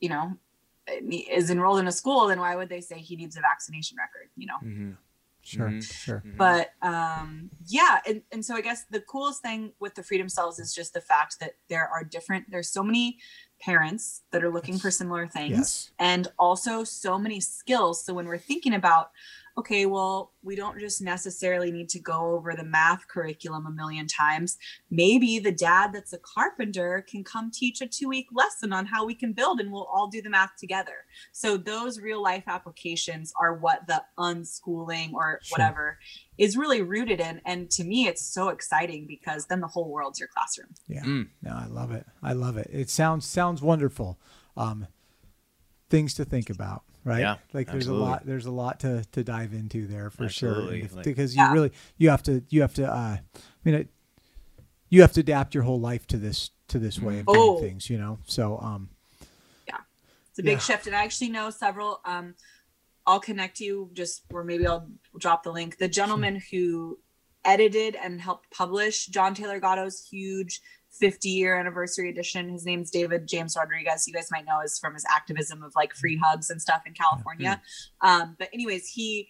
you 0.00 0.08
know, 0.08 0.36
is 1.10 1.50
enrolled 1.50 1.80
in 1.80 1.88
a 1.88 1.92
school, 1.92 2.28
then 2.28 2.40
why 2.40 2.56
would 2.56 2.68
they 2.68 2.80
say 2.80 2.98
he 2.98 3.16
needs 3.16 3.36
a 3.36 3.40
vaccination 3.40 3.98
record? 3.98 4.30
You 4.36 4.46
know, 4.46 4.58
Mm-hmm. 4.64 4.92
Sure. 5.46 5.68
Mhm. 5.70 5.82
Sure. 6.04 6.22
but 6.36 6.70
um 6.82 7.50
yeah 7.66 8.00
and, 8.06 8.22
and 8.32 8.44
so 8.44 8.56
i 8.56 8.60
guess 8.60 8.84
the 8.90 9.00
coolest 9.00 9.42
thing 9.42 9.72
with 9.78 9.94
the 9.94 10.02
freedom 10.02 10.28
cells 10.28 10.58
is 10.58 10.74
just 10.74 10.92
the 10.92 11.00
fact 11.00 11.38
that 11.40 11.52
there 11.68 11.86
are 11.88 12.02
different 12.02 12.50
there's 12.50 12.68
so 12.68 12.82
many 12.82 13.18
parents 13.60 14.22
that 14.32 14.42
are 14.42 14.50
looking 14.50 14.76
for 14.78 14.90
similar 14.90 15.26
things 15.28 15.50
Yes. 15.56 15.90
and 16.00 16.26
also 16.38 16.82
so 16.84 17.16
many 17.18 17.40
skills 17.40 18.04
so 18.04 18.12
when 18.12 18.26
we're 18.26 18.38
thinking 18.38 18.74
about 18.74 19.10
okay 19.58 19.86
well 19.86 20.32
we 20.42 20.54
don't 20.54 20.78
just 20.78 21.00
necessarily 21.00 21.72
need 21.72 21.88
to 21.88 21.98
go 21.98 22.32
over 22.32 22.54
the 22.54 22.62
math 22.64 23.08
curriculum 23.08 23.66
a 23.66 23.70
million 23.70 24.06
times 24.06 24.58
maybe 24.90 25.38
the 25.38 25.50
dad 25.52 25.92
that's 25.92 26.12
a 26.12 26.18
carpenter 26.18 27.04
can 27.10 27.24
come 27.24 27.50
teach 27.50 27.80
a 27.80 27.86
two 27.86 28.08
week 28.08 28.26
lesson 28.34 28.72
on 28.72 28.84
how 28.86 29.04
we 29.06 29.14
can 29.14 29.32
build 29.32 29.58
and 29.60 29.72
we'll 29.72 29.84
all 29.92 30.08
do 30.08 30.20
the 30.20 30.28
math 30.30 30.54
together 30.58 31.04
so 31.32 31.56
those 31.56 31.98
real 32.00 32.22
life 32.22 32.44
applications 32.46 33.32
are 33.40 33.54
what 33.54 33.86
the 33.86 34.02
unschooling 34.18 35.12
or 35.14 35.40
Sure. 35.42 35.54
whatever 35.56 35.98
is 36.38 36.56
really 36.56 36.82
rooted 36.82 37.20
in 37.20 37.40
and 37.46 37.70
to 37.70 37.82
me 37.84 38.06
it's 38.06 38.22
so 38.22 38.48
exciting 38.50 39.06
because 39.06 39.46
then 39.46 39.60
the 39.60 39.66
whole 39.66 39.90
world's 39.90 40.18
your 40.20 40.28
classroom 40.28 40.68
Yeah. 40.86 41.02
Mm. 41.02 41.28
No, 41.42 41.52
I 41.52 41.66
love 41.66 41.92
it. 41.92 42.04
I 42.22 42.32
love 42.34 42.56
it. 42.56 42.68
It 42.72 42.90
sounds 42.90 43.24
sounds 43.24 43.62
wonderful. 43.62 44.18
Um, 44.56 44.86
things 45.88 46.14
to 46.14 46.24
think 46.24 46.50
about, 46.50 46.82
right? 47.06 47.20
Yeah, 47.20 47.36
like 47.54 47.68
there's 47.68 47.84
absolutely. 47.84 48.06
a 48.06 48.08
lot. 48.10 48.26
There's 48.26 48.46
a 48.46 48.50
lot 48.50 48.80
to 48.80 49.04
to 49.12 49.24
dive 49.24 49.54
into 49.54 49.86
there 49.86 50.10
for 50.10 50.24
Absolutely. 50.24 50.78
sure. 50.80 50.84
If- 50.86 50.94
Like- 50.96 51.04
because 51.04 51.34
you 51.34 51.42
Yeah. 51.42 51.52
really 51.54 51.72
you 51.96 52.10
have 52.10 52.22
to 52.24 52.42
you 52.50 52.60
have 52.60 52.74
to. 52.74 52.86
Uh, 52.86 53.16
I 53.18 53.20
mean, 53.64 53.74
it, 53.76 53.88
you 54.90 55.00
have 55.00 55.12
to 55.12 55.20
adapt 55.20 55.54
your 55.54 55.62
whole 55.64 55.80
life 55.80 56.06
to 56.08 56.18
this 56.18 56.50
to 56.68 56.78
this 56.78 56.98
way 57.00 57.20
of 57.20 57.26
doing 57.26 57.38
Oh. 57.40 57.58
things. 57.60 57.88
You 57.88 57.96
know. 57.98 58.18
So 58.26 58.58
um, 58.58 58.90
yeah. 59.66 59.78
it's 60.30 60.38
a 60.38 60.42
big 60.42 60.52
Yeah. 60.54 60.58
shift 60.58 60.86
and 60.86 60.94
i 60.96 61.02
actually 61.04 61.30
know 61.30 61.48
several 61.50 62.00
um 62.04 62.34
i'll 63.06 63.20
connect 63.20 63.60
you 63.60 63.88
just 63.94 64.22
or 64.32 64.42
maybe 64.44 64.66
i'll 64.66 64.88
drop 65.18 65.42
the 65.44 65.52
link 65.52 65.78
the 65.78 65.88
gentleman 65.88 66.42
who 66.50 66.98
edited 67.44 67.94
and 67.94 68.20
helped 68.20 68.50
publish 68.50 69.06
john 69.06 69.32
taylor 69.34 69.60
gatto's 69.60 70.04
huge 70.08 70.60
50 70.98 71.28
year 71.28 71.58
anniversary 71.58 72.08
edition 72.10 72.48
his 72.48 72.64
name's 72.64 72.90
david 72.90 73.26
james 73.28 73.56
rodriguez 73.56 74.06
you 74.06 74.12
guys 74.14 74.28
might 74.30 74.44
know 74.46 74.60
is 74.60 74.78
from 74.78 74.94
his 74.94 75.04
activism 75.10 75.62
of 75.62 75.72
like 75.76 75.94
free 75.94 76.16
hugs 76.22 76.50
and 76.50 76.60
stuff 76.60 76.82
in 76.86 76.92
california 76.94 77.60
um 78.02 78.36
but 78.38 78.48
anyways 78.52 78.88
he 78.88 79.28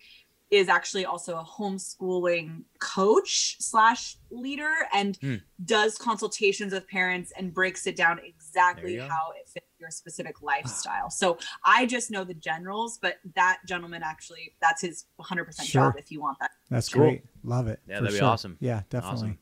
is 0.51 0.69
actually 0.69 1.05
also 1.05 1.37
a 1.39 1.45
homeschooling 1.45 2.63
coach 2.81 3.57
slash 3.59 4.17
leader 4.31 4.73
and 4.95 5.17
Hmm. 5.21 5.35
does 5.65 5.99
consultations 5.99 6.73
with 6.73 6.87
parents 6.89 7.33
and 7.37 7.53
breaks 7.53 7.85
it 7.89 7.97
down 7.97 8.21
exactly 8.25 8.97
how 8.97 9.33
it 9.37 9.49
fits 9.49 9.67
your 9.81 9.91
specific 9.91 10.41
lifestyle. 10.43 11.11
So 11.11 11.37
I 11.65 11.85
just 11.85 12.11
know 12.13 12.23
the 12.25 12.33
generals, 12.35 12.99
but 13.03 13.17
that 13.35 13.59
gentleman 13.67 14.03
actually 14.05 14.55
that's 14.63 14.83
his 14.83 15.07
100% 15.21 15.65
Sure. 15.67 15.83
job 15.87 15.95
if 15.99 16.11
you 16.13 16.21
want 16.21 16.39
that. 16.41 16.53
That's 16.71 16.89
Cool. 16.89 17.03
great. 17.03 17.25
Love 17.43 17.67
it. 17.67 17.81
Yeah, 17.89 17.97
for 17.99 18.03
that'd 18.05 18.15
be 18.15 18.19
sure. 18.21 18.29
awesome. 18.29 18.57
Yeah, 18.61 18.83
definitely. 18.89 19.17
Awesome. 19.17 19.39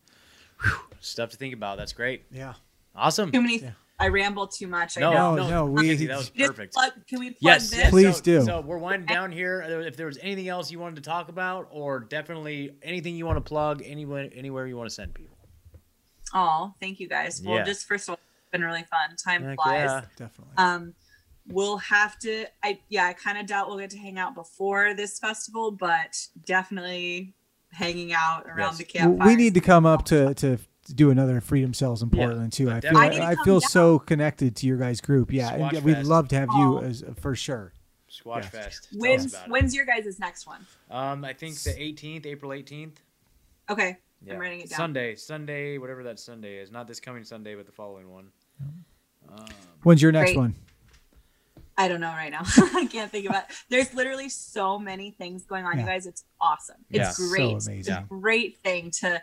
Whew, 0.65 0.77
stuff 1.01 1.31
to 1.31 1.37
think 1.37 1.55
about. 1.55 1.79
That's 1.79 1.93
great. 1.93 2.25
Yeah. 2.31 2.55
Awesome. 2.95 3.31
Too 3.33 3.41
many 3.43 3.59
Yeah. 3.61 3.73
I 3.99 4.09
ramble 4.09 4.49
too 4.49 4.67
much. 4.67 4.97
No, 4.99 5.11
I 5.11 5.15
know. 5.15 5.35
No, 5.37 5.43
no, 5.43 5.51
no, 5.51 5.67
we- 5.67 5.95
that 6.07 6.17
was 6.17 6.31
perfect. 6.31 6.75
plug- 6.75 7.07
can 7.07 7.21
we 7.21 7.31
plug 7.31 7.37
Yes, 7.41 7.71
this? 7.71 7.79
yes. 7.79 7.91
Please 7.91 8.17
so, 8.17 8.23
do. 8.23 8.45
So 8.45 8.61
we're 8.61 8.79
winding 8.79 9.07
down 9.07 9.31
here. 9.31 9.63
If 9.63 9.97
there 9.97 10.07
was 10.07 10.19
anything 10.21 10.49
else 10.49 10.71
you 10.71 10.81
wanted 10.81 10.97
to 10.97 11.03
talk 11.03 11.29
about, 11.29 11.69
or 11.71 12.01
definitely 12.01 12.75
anything 12.83 13.15
you 13.17 13.25
want 13.25 13.37
to 13.37 13.41
plug, 13.49 13.83
anywhere, 13.85 14.29
anywhere 14.35 14.67
you 14.67 14.77
want 14.77 14.89
to 14.89 14.95
send 14.95 15.15
people. 15.15 15.37
Oh, 16.35 16.75
thank 16.81 16.99
you 16.99 17.09
guys. 17.09 17.41
Well, 17.45 17.57
Yeah. 17.59 17.63
just 17.65 17.87
first 17.87 18.09
of 18.09 18.11
all, 18.11 18.15
it's 18.17 18.51
been 18.51 18.63
really 18.65 18.83
fun. 18.85 19.15
Time 19.17 19.45
Heck 19.45 19.57
flies. 19.57 19.85
yeah. 19.91 20.05
Definitely. 20.17 20.55
Um, 20.57 20.95
we'll 21.47 21.77
have 21.79 22.19
to. 22.21 22.47
I 22.65 22.81
yeah, 22.89 23.07
I 23.07 23.13
kind 23.13 23.39
of 23.39 23.47
doubt 23.47 23.69
we'll 23.69 23.79
get 23.79 23.91
to 23.91 23.99
hang 23.99 24.19
out 24.19 24.35
before 24.35 24.95
this 24.95 25.21
festival, 25.21 25.71
but 25.71 26.27
definitely 26.45 27.33
hanging 27.75 28.13
out 28.13 28.47
around 28.47 28.59
Yes. 28.59 28.79
the 28.79 28.85
Well, 28.95 29.09
campfire. 29.09 29.29
we 29.29 29.37
need 29.37 29.55
to 29.55 29.61
come 29.61 29.85
up 29.87 30.05
to 30.07 30.35
to 30.35 30.59
do 30.95 31.11
another 31.11 31.41
freedom 31.41 31.73
cells 31.75 32.03
in 32.03 32.11
Yeah, 32.13 32.27
Portland 32.27 32.53
too. 32.53 32.71
I 32.71 32.81
feel 32.81 32.97
I 32.97 33.07
I 33.07 33.35
feel 33.45 33.61
down. 33.61 33.69
so 33.71 33.99
connected 33.99 34.55
to 34.57 34.67
your 34.67 34.77
guys' 34.77 35.01
group. 35.01 35.33
Yeah, 35.33 35.53
and 35.55 35.83
we'd 35.85 35.95
Fest. 35.97 36.09
love 36.09 36.29
to 36.29 36.37
have 36.37 36.49
you 36.53 36.77
Aw. 36.79 36.81
as 36.83 37.05
for 37.21 37.35
sure. 37.35 37.73
Squash 38.09 38.45
Yes. 38.45 38.53
Fest. 38.53 38.89
Tell 38.91 38.99
us 38.99 39.03
When's 39.03 39.35
it. 39.35 39.41
when's 39.49 39.75
your 39.75 39.87
guys' 39.87 40.19
next 40.19 40.47
one? 40.47 40.67
Um, 40.91 41.25
I 41.25 41.33
think 41.33 41.57
the 41.63 41.71
18th, 41.71 42.27
April 42.27 42.53
18th. 42.53 42.97
Okay, 43.71 43.97
Yeah. 44.23 44.35
I'm 44.35 44.39
writing 44.41 44.61
it 44.61 44.69
down. 44.71 44.77
Sunday, 44.77 45.15
Sunday, 45.17 45.79
whatever 45.79 46.03
that 46.05 46.21
Sunday 46.21 46.59
is. 46.59 46.71
Not 46.71 46.87
this 46.87 47.01
coming 47.01 47.25
Sunday, 47.25 47.55
but 47.55 47.67
the 47.67 47.73
following 47.73 48.11
one. 48.11 48.31
Um, 49.29 49.47
When's 49.83 50.03
your 50.03 50.13
next 50.13 50.31
Great. 50.33 50.37
one? 50.39 50.55
I 51.77 51.89
don't 51.89 52.01
know 52.01 52.09
right 52.13 52.31
now. 52.31 52.43
I 52.75 52.87
can't 52.91 53.11
think 53.11 53.27
about. 53.29 53.45
It. 53.51 53.57
There's 53.69 53.93
literally 53.95 54.29
so 54.29 54.79
many 54.79 55.11
things 55.11 55.45
going 55.45 55.65
on, 55.65 55.79
you 55.79 55.85
guys. 55.85 56.07
It's 56.07 56.25
awesome. 56.41 56.77
Yeah. 56.89 57.09
It's 57.09 57.17
So 57.17 57.29
great. 57.29 57.51
amazing. 57.51 57.79
It's 57.81 57.89
a 57.89 58.07
great 58.09 58.59
thing 58.59 58.91
to 59.01 59.21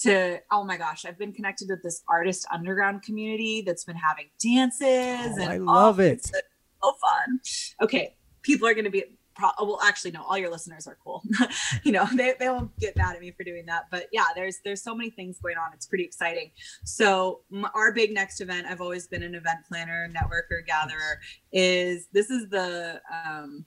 to. 0.00 0.38
Oh 0.52 0.64
my 0.64 0.76
gosh, 0.76 1.04
I've 1.06 1.18
been 1.18 1.32
connected 1.32 1.68
with 1.70 1.82
this 1.82 2.02
artist 2.08 2.46
underground 2.52 3.02
community 3.02 3.62
that's 3.66 3.84
been 3.84 3.96
having 3.96 4.26
dances. 4.42 5.36
Oh, 5.38 5.42
and 5.42 5.50
I 5.52 5.56
love 5.58 5.98
it. 6.00 6.12
it's 6.18 6.30
So 6.30 6.94
fun. 7.00 7.40
Okay, 7.82 8.14
people 8.42 8.68
are 8.68 8.74
going 8.74 8.84
to 8.84 8.90
be. 8.90 9.04
Pro- 9.34 9.50
oh, 9.58 9.64
well, 9.66 9.80
actually, 9.82 10.12
no. 10.12 10.22
All 10.22 10.38
your 10.38 10.50
listeners 10.50 10.86
are 10.86 10.96
cool. 11.02 11.22
you 11.82 11.92
know, 11.92 12.06
they, 12.14 12.34
they 12.38 12.48
won't 12.48 12.76
get 12.78 12.96
mad 12.96 13.16
at 13.16 13.20
me 13.20 13.30
for 13.30 13.44
doing 13.44 13.66
that. 13.66 13.86
But 13.90 14.08
yeah, 14.12 14.26
there's 14.34 14.60
there's 14.64 14.82
so 14.82 14.94
many 14.94 15.10
things 15.10 15.38
going 15.38 15.56
on. 15.56 15.72
It's 15.72 15.86
pretty 15.86 16.04
exciting. 16.04 16.50
So 16.84 17.40
m- 17.52 17.66
our 17.74 17.92
big 17.92 18.12
next 18.12 18.40
event, 18.40 18.66
I've 18.68 18.80
always 18.80 19.06
been 19.06 19.22
an 19.22 19.34
event 19.34 19.60
planner, 19.68 20.08
networker, 20.08 20.64
gatherer. 20.66 21.20
Is 21.52 22.08
this 22.12 22.30
is 22.30 22.48
the 22.48 23.00
um, 23.12 23.64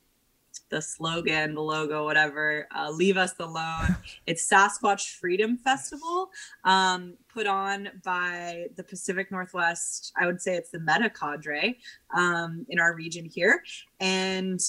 the 0.69 0.81
slogan, 0.81 1.56
the 1.56 1.61
logo, 1.61 2.03
whatever. 2.03 2.68
Uh, 2.76 2.89
Leave 2.91 3.18
us 3.18 3.34
alone. 3.39 3.95
It's 4.26 4.49
Sasquatch 4.49 5.15
Freedom 5.15 5.57
Festival, 5.57 6.30
um, 6.64 7.15
put 7.34 7.48
on 7.48 7.89
by 8.03 8.68
the 8.76 8.84
Pacific 8.84 9.31
Northwest. 9.31 10.14
I 10.19 10.26
would 10.26 10.41
say 10.41 10.56
it's 10.56 10.72
the 10.72 10.80
Meta 10.80 11.10
Cadre 11.10 11.77
um, 12.15 12.65
in 12.69 12.80
our 12.80 12.95
region 12.95 13.26
here, 13.26 13.64
and 13.99 14.60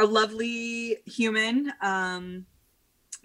a 0.00 0.06
lovely 0.06 0.96
human 1.04 1.72
um, 1.82 2.46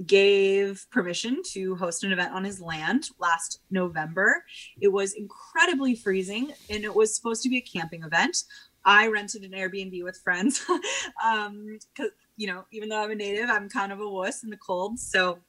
gave 0.05 0.85
permission 0.91 1.41
to 1.53 1.75
host 1.75 2.03
an 2.03 2.11
event 2.11 2.33
on 2.33 2.43
his 2.43 2.59
land 2.59 3.09
last 3.17 3.61
November. 3.71 4.43
It 4.81 4.89
was 4.89 5.13
incredibly 5.13 5.95
freezing 5.95 6.51
and 6.69 6.83
it 6.83 6.93
was 6.93 7.15
supposed 7.15 7.43
to 7.43 7.49
be 7.49 7.57
a 7.57 7.61
camping 7.61 8.03
event. 8.03 8.37
I 8.83 9.07
rented 9.07 9.43
an 9.43 9.51
Airbnb 9.51 10.03
with 10.03 10.19
friends 10.21 10.65
um 11.25 11.79
cuz 11.95 12.11
you 12.35 12.47
know, 12.47 12.65
even 12.71 12.89
though 12.89 13.01
I'm 13.01 13.11
a 13.11 13.15
native, 13.15 13.49
I'm 13.49 13.69
kind 13.69 13.93
of 13.93 14.01
a 14.01 14.09
wuss 14.09 14.43
in 14.43 14.49
the 14.49 14.57
cold. 14.57 14.99
So 14.99 15.39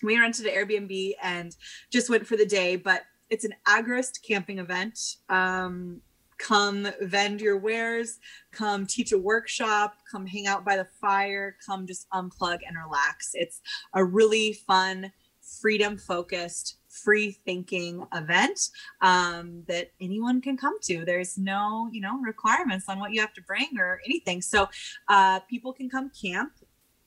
we 0.00 0.16
rented 0.18 0.46
an 0.46 0.54
Airbnb 0.54 1.14
and 1.20 1.56
just 1.90 2.08
went 2.08 2.26
for 2.26 2.36
the 2.36 2.46
day, 2.46 2.76
but 2.76 3.02
it's 3.30 3.44
an 3.44 3.54
agorist 3.66 4.22
camping 4.22 4.58
event. 4.60 5.16
Um 5.28 6.02
come 6.42 6.88
vend 7.00 7.40
your 7.40 7.56
wares, 7.56 8.18
come 8.50 8.86
teach 8.86 9.12
a 9.12 9.18
workshop, 9.18 9.96
come 10.10 10.26
hang 10.26 10.46
out 10.46 10.64
by 10.64 10.76
the 10.76 10.86
fire, 11.00 11.56
come 11.64 11.86
just 11.86 12.08
unplug 12.10 12.58
and 12.66 12.76
relax. 12.76 13.30
It's 13.34 13.60
a 13.94 14.04
really 14.04 14.52
fun, 14.52 15.12
freedom 15.60 15.96
focused, 15.96 16.78
free 16.88 17.30
thinking 17.30 18.04
event 18.12 18.70
um, 19.00 19.62
that 19.68 19.92
anyone 20.00 20.40
can 20.40 20.56
come 20.56 20.78
to. 20.82 21.04
There's 21.04 21.38
no, 21.38 21.88
you 21.92 22.00
know, 22.00 22.18
requirements 22.20 22.88
on 22.88 22.98
what 22.98 23.12
you 23.12 23.20
have 23.20 23.34
to 23.34 23.42
bring 23.42 23.78
or 23.78 24.00
anything. 24.04 24.42
So 24.42 24.68
uh, 25.08 25.40
people 25.48 25.72
can 25.72 25.88
come 25.88 26.10
camp. 26.10 26.52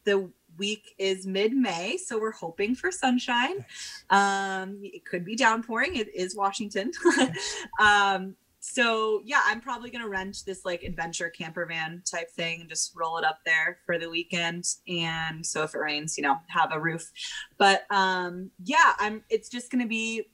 The 0.06 0.30
week 0.58 0.96
is 0.98 1.28
mid-May, 1.28 1.98
so 1.98 2.20
we're 2.20 2.32
hoping 2.32 2.76
for 2.76 2.92
sunshine. 2.92 3.66
Um, 4.10 4.80
it 4.84 5.04
could 5.04 5.26
be 5.26 5.36
downpouring. 5.36 5.98
It 5.98 6.16
is 6.16 6.36
Washington. 6.36 6.92
um, 7.82 8.36
so 8.68 9.22
yeah, 9.26 9.42
I'm 9.46 9.62
probably 9.62 9.92
gonna 9.92 10.10
rent 10.10 10.40
this 10.46 10.66
like 10.66 10.82
adventure 10.82 11.30
camper 11.30 11.68
van 11.68 12.02
type 12.10 12.32
thing 12.32 12.62
and 12.62 12.70
just 12.70 12.94
roll 12.96 13.18
it 13.18 13.24
up 13.24 13.40
there 13.46 13.78
for 13.86 14.00
the 14.00 14.10
weekend. 14.10 14.66
And 14.88 15.46
so 15.46 15.62
if 15.62 15.76
it 15.76 15.78
rains, 15.78 16.18
you 16.18 16.24
know, 16.24 16.38
have 16.48 16.72
a 16.74 16.80
roof. 16.80 17.12
But 17.60 17.84
um 17.92 18.50
yeah, 18.64 18.94
I'm 18.98 19.24
it's 19.30 19.50
just 19.50 19.72
gonna 19.72 19.86
be 19.86 20.30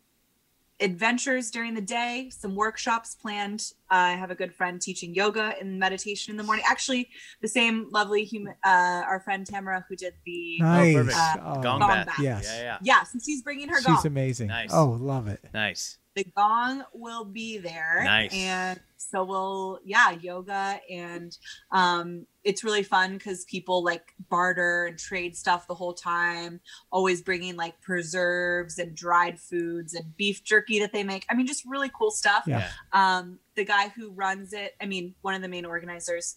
adventures 0.79 1.51
during 1.51 1.73
the 1.75 1.81
day, 1.81 2.31
some 2.31 2.55
workshops 2.55 3.15
planned. 3.15 3.73
I 3.89 4.13
have 4.13 4.31
a 4.31 4.35
good 4.35 4.55
friend 4.55 4.81
teaching 4.81 5.13
yoga 5.13 5.53
and 5.59 5.77
meditation 5.77 6.31
in 6.31 6.37
the 6.37 6.43
morning. 6.43 6.63
Actually, 6.67 7.09
the 7.41 7.49
same 7.49 7.89
lovely 7.91 8.23
human 8.23 8.53
uh 8.63 9.03
our 9.07 9.19
friend 9.19 9.45
Tamara 9.45 9.85
who 9.89 9.97
did 9.97 10.13
the 10.25 10.57
Nice. 10.61 10.95
perfect. 10.95 11.17
Oh, 11.45 11.61
Gong 11.61 11.79
Gong 11.79 11.79
Bat. 11.81 12.05
Bat. 12.07 12.19
Yes. 12.21 12.45
Yeah, 12.45 12.61
yeah. 12.61 12.77
yeah, 12.81 13.03
since 13.03 13.25
he's 13.25 13.41
bringing 13.41 13.67
her 13.67 13.77
She's 13.77 13.87
gong. 13.87 14.07
amazing. 14.07 14.47
Nice. 14.47 14.71
Oh, 14.73 14.85
love 14.91 15.27
it. 15.27 15.43
Nice. 15.53 15.97
The 16.15 16.23
gong 16.35 16.83
will 16.93 17.23
be 17.25 17.57
there 17.57 18.01
Nice. 18.03 18.33
and 18.33 18.79
so 18.97 19.23
we'll 19.23 19.79
yeah 19.85 20.11
yoga 20.11 20.79
and 20.89 21.37
um 21.71 22.25
it's 22.43 22.63
really 22.63 22.83
fun 22.83 23.13
because 23.13 23.45
people 23.45 23.83
like 23.83 24.13
barter 24.29 24.85
and 24.87 24.97
trade 24.99 25.35
stuff 25.35 25.67
the 25.67 25.75
whole 25.75 25.93
time 25.93 26.59
always 26.91 27.21
bringing 27.21 27.55
like 27.55 27.79
preserves 27.81 28.77
and 28.77 28.95
dried 28.95 29.39
foods 29.39 29.93
and 29.93 30.15
beef 30.17 30.43
jerky 30.43 30.79
that 30.79 30.91
they 30.93 31.03
make 31.03 31.25
i 31.29 31.33
mean 31.33 31.47
just 31.47 31.63
really 31.65 31.91
cool 31.97 32.11
stuff 32.11 32.43
Yeah. 32.45 32.69
Yeah. 32.93 33.17
um 33.17 33.39
the 33.55 33.65
guy 33.65 33.89
who 33.89 34.11
runs 34.11 34.53
it 34.53 34.75
i 34.81 34.85
mean 34.85 35.15
one 35.21 35.33
of 35.33 35.41
the 35.41 35.47
main 35.49 35.65
organizers 35.65 36.35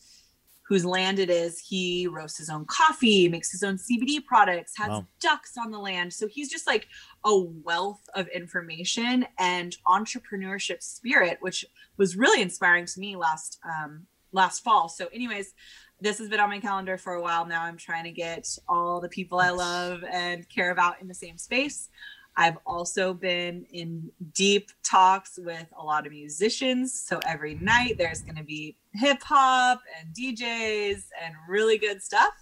whose 0.66 0.84
land 0.84 1.18
it 1.18 1.28
is 1.30 1.58
he 1.60 2.06
roasts 2.06 2.38
his 2.38 2.48
own 2.48 2.64
coffee 2.66 3.28
makes 3.28 3.50
his 3.50 3.62
own 3.62 3.76
cbd 3.76 4.24
products 4.24 4.72
has 4.76 4.88
Wow. 4.88 5.06
ducks 5.20 5.52
on 5.58 5.70
the 5.70 5.78
land. 5.78 6.12
So 6.12 6.26
he's 6.26 6.50
just 6.50 6.66
like 6.66 6.86
a 7.24 7.38
wealth 7.38 8.00
of 8.14 8.28
information 8.28 9.26
and 9.38 9.76
entrepreneurship 9.86 10.82
spirit 10.82 11.38
which 11.40 11.64
was 11.96 12.16
really 12.16 12.42
inspiring 12.42 12.86
to 12.86 13.00
me 13.00 13.16
last 13.16 13.58
um 13.64 14.06
last 14.32 14.60
fall. 14.64 14.88
So 14.88 15.08
anyways 15.12 15.52
this 16.00 16.18
has 16.18 16.28
been 16.28 16.40
on 16.40 16.50
my 16.50 16.58
calendar 16.58 16.98
for 16.98 17.14
a 17.14 17.22
while 17.22 17.46
now. 17.46 17.62
I'm 17.62 17.76
trying 17.76 18.04
to 18.04 18.10
get 18.10 18.46
all 18.68 19.00
the 19.00 19.08
people 19.08 19.38
i 19.38 19.50
love 19.50 20.02
and 20.10 20.46
care 20.48 20.70
about 20.72 21.00
in 21.00 21.08
the 21.08 21.14
same 21.14 21.38
space 21.38 21.88
I've 22.36 22.59
also 22.66 23.15
been 23.15 23.65
in 23.73 24.11
deep 24.32 24.70
talks 24.82 25.39
with 25.39 25.66
a 25.78 25.85
lot 25.85 26.06
of 26.06 26.12
musicians. 26.12 26.93
So 26.93 27.20
every 27.27 27.55
night 27.55 27.97
there's 27.97 28.23
going 28.23 28.36
to 28.36 28.44
be 28.44 28.77
hip 28.93 29.23
hop 29.23 29.81
and 29.98 30.12
DJs 30.15 31.05
and 31.23 31.35
really 31.48 31.78
good 31.78 32.02
stuff. 32.02 32.35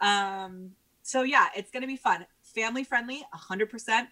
Um, 0.00 0.70
so 1.02 1.22
yeah, 1.22 1.48
it's 1.54 1.70
going 1.70 1.82
to 1.82 1.86
be 1.86 1.96
fun. 1.96 2.26
Family 2.42 2.84
friendly, 2.84 3.22
100%. 3.34 4.06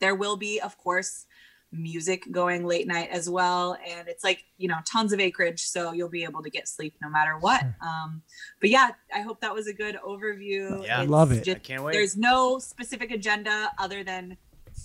There 0.00 0.14
will 0.14 0.36
be, 0.36 0.60
of 0.60 0.76
course, 0.78 1.26
music 1.70 2.26
going 2.30 2.64
late 2.66 2.86
night 2.86 3.10
as 3.10 3.28
well. 3.28 3.76
And 3.86 4.08
it's 4.08 4.24
like, 4.24 4.44
you 4.56 4.68
know, 4.68 4.78
tons 4.84 5.12
of 5.12 5.20
acreage. 5.20 5.60
So 5.62 5.92
you'll 5.92 6.08
be 6.08 6.24
able 6.24 6.42
to 6.42 6.50
get 6.50 6.66
sleep 6.66 6.94
no 7.02 7.08
matter 7.08 7.36
what. 7.38 7.60
Sure. 7.60 7.76
Um, 7.82 8.22
but 8.60 8.70
yeah, 8.70 8.90
I 9.14 9.20
hope 9.20 9.40
that 9.40 9.54
was 9.54 9.66
a 9.66 9.72
good 9.72 9.96
overview. 10.04 10.84
Yeah. 10.84 11.02
It's 11.02 11.10
Love 11.10 11.32
it. 11.32 11.48
I 11.48 11.54
can't 11.54 11.82
wait. 11.82 11.92
there's 11.92 12.16
no 12.16 12.58
specific 12.58 13.10
agenda 13.10 13.70
other 13.78 14.02
than 14.02 14.36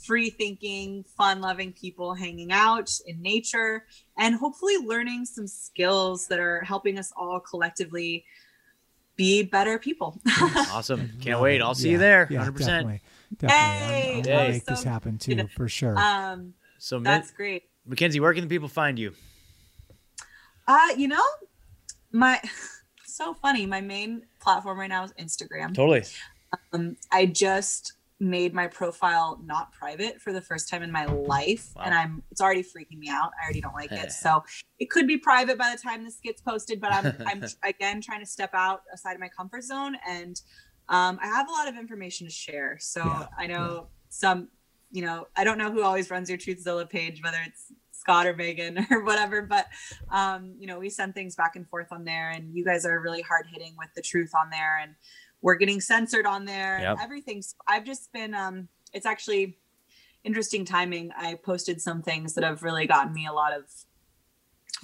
free 0.05 0.29
thinking, 0.29 1.03
fun 1.17 1.41
loving 1.41 1.71
people 1.73 2.13
hanging 2.13 2.51
out 2.51 2.91
in 3.05 3.21
nature 3.21 3.85
and 4.17 4.35
hopefully 4.35 4.75
learning 4.85 5.25
some 5.25 5.47
skills 5.47 6.27
that 6.27 6.39
are 6.39 6.61
helping 6.61 6.99
us 6.99 7.11
all 7.15 7.39
collectively 7.39 8.25
be 9.15 9.43
better 9.43 9.77
people. 9.79 10.19
awesome. 10.71 11.11
Can't 11.21 11.39
wait. 11.39 11.61
I'll 11.61 11.75
see 11.75 11.87
Yeah. 11.87 11.91
you 11.93 11.97
there. 11.99 12.27
Yeah, 12.29 12.45
100%. 12.45 12.57
definitely. 12.57 13.01
Definitely. 13.37 13.47
Hey, 13.57 14.09
I'm, 14.11 14.17
I'm 14.17 14.23
that 14.23 14.29
gonna 14.31 14.49
make 14.49 14.65
this 14.65 14.83
happen 14.83 15.17
too, 15.17 15.35
good. 15.35 15.51
for 15.55 15.67
sure. 15.69 15.97
um, 15.97 16.53
So, 16.79 16.97
Min- 16.97 17.03
that's 17.03 17.31
great. 17.31 17.63
Mackenzie, 17.85 18.19
where 18.19 18.33
can 18.33 18.43
the 18.43 18.49
people 18.49 18.67
find 18.69 18.97
you? 18.97 19.13
Uh, 20.67 20.87
you 20.97 21.07
know, 21.07 21.23
my 22.11 22.39
so 23.05 23.33
funny. 23.33 23.65
My 23.65 23.81
main 23.81 24.23
platform 24.39 24.79
right 24.79 24.87
now 24.89 25.03
is 25.03 25.11
Instagram. 25.13 25.73
Totally. 25.75 26.03
Um, 26.71 26.95
I 27.11 27.25
just 27.25 27.93
made 28.23 28.53
my 28.53 28.67
profile 28.67 29.39
not 29.45 29.71
private 29.73 30.21
for 30.21 30.31
the 30.33 30.41
first 30.41 30.69
time 30.69 30.81
in 30.81 30.91
my 30.91 31.05
life 31.05 31.71
Wow. 31.75 31.83
and 31.85 31.93
i'm 31.93 32.23
it's 32.31 32.41
already 32.41 32.63
freaking 32.63 32.97
me 32.97 33.09
out. 33.09 33.31
I 33.39 33.43
already 33.45 33.61
don't 33.61 33.75
like 33.75 33.91
it. 33.91 34.11
So 34.23 34.43
it 34.79 34.89
could 34.89 35.07
be 35.07 35.17
private 35.17 35.57
by 35.57 35.73
the 35.75 35.81
time 35.81 36.03
this 36.03 36.19
gets 36.23 36.41
posted 36.41 36.79
but 36.81 36.91
i'm 36.93 37.13
i'm 37.27 37.43
again 37.63 38.01
trying 38.01 38.21
to 38.21 38.25
step 38.25 38.51
out 38.53 38.81
aside 38.93 39.13
of 39.13 39.19
my 39.19 39.29
comfort 39.29 39.63
zone 39.63 39.95
and 40.07 40.41
um, 40.89 41.19
i 41.21 41.27
have 41.27 41.47
a 41.47 41.51
lot 41.51 41.67
of 41.67 41.75
information 41.77 42.27
to 42.27 42.33
share. 42.33 42.77
So 42.79 43.01
Yeah, 43.05 43.27
i 43.37 43.45
know 43.47 43.87
some 44.09 44.47
you 44.91 45.01
know 45.03 45.27
i 45.35 45.43
don't 45.43 45.57
know 45.57 45.71
who 45.71 45.83
always 45.83 46.09
runs 46.11 46.29
your 46.29 46.37
Truezilla 46.37 46.89
page 46.89 47.21
whether 47.23 47.39
it's 47.45 47.71
scott 47.91 48.27
or 48.27 48.35
megan 48.35 48.85
or 48.91 49.03
whatever 49.03 49.41
but 49.41 49.65
um, 50.11 50.53
you 50.59 50.67
know 50.67 50.77
we 50.79 50.89
send 50.89 51.13
things 51.15 51.35
back 51.35 51.55
and 51.55 51.67
forth 51.69 51.87
on 51.91 52.03
there 52.03 52.29
and 52.29 52.53
you 52.55 52.63
guys 52.65 52.85
are 52.85 52.99
really 52.99 53.21
hard 53.21 53.45
hitting 53.51 53.73
with 53.77 53.89
the 53.95 54.01
truth 54.01 54.31
on 54.35 54.49
there 54.49 54.77
and 54.81 54.93
we're 55.43 55.55
getting 55.55 55.79
censored 55.79 56.25
on 56.25 56.45
there 56.45 56.79
Yep. 56.81 56.97
everything's 57.01 57.53
i've 57.67 57.83
just 57.85 58.11
been 58.11 58.33
um 58.33 58.67
it's 58.93 59.05
actually 59.05 59.57
interesting 60.23 60.65
timing 60.65 61.11
i 61.15 61.35
posted 61.35 61.79
some 61.81 62.01
things 62.01 62.33
that 62.33 62.43
have 62.43 62.63
really 62.63 62.87
gotten 62.87 63.13
me 63.13 63.27
a 63.27 63.33
lot 63.33 63.53
of 63.55 63.65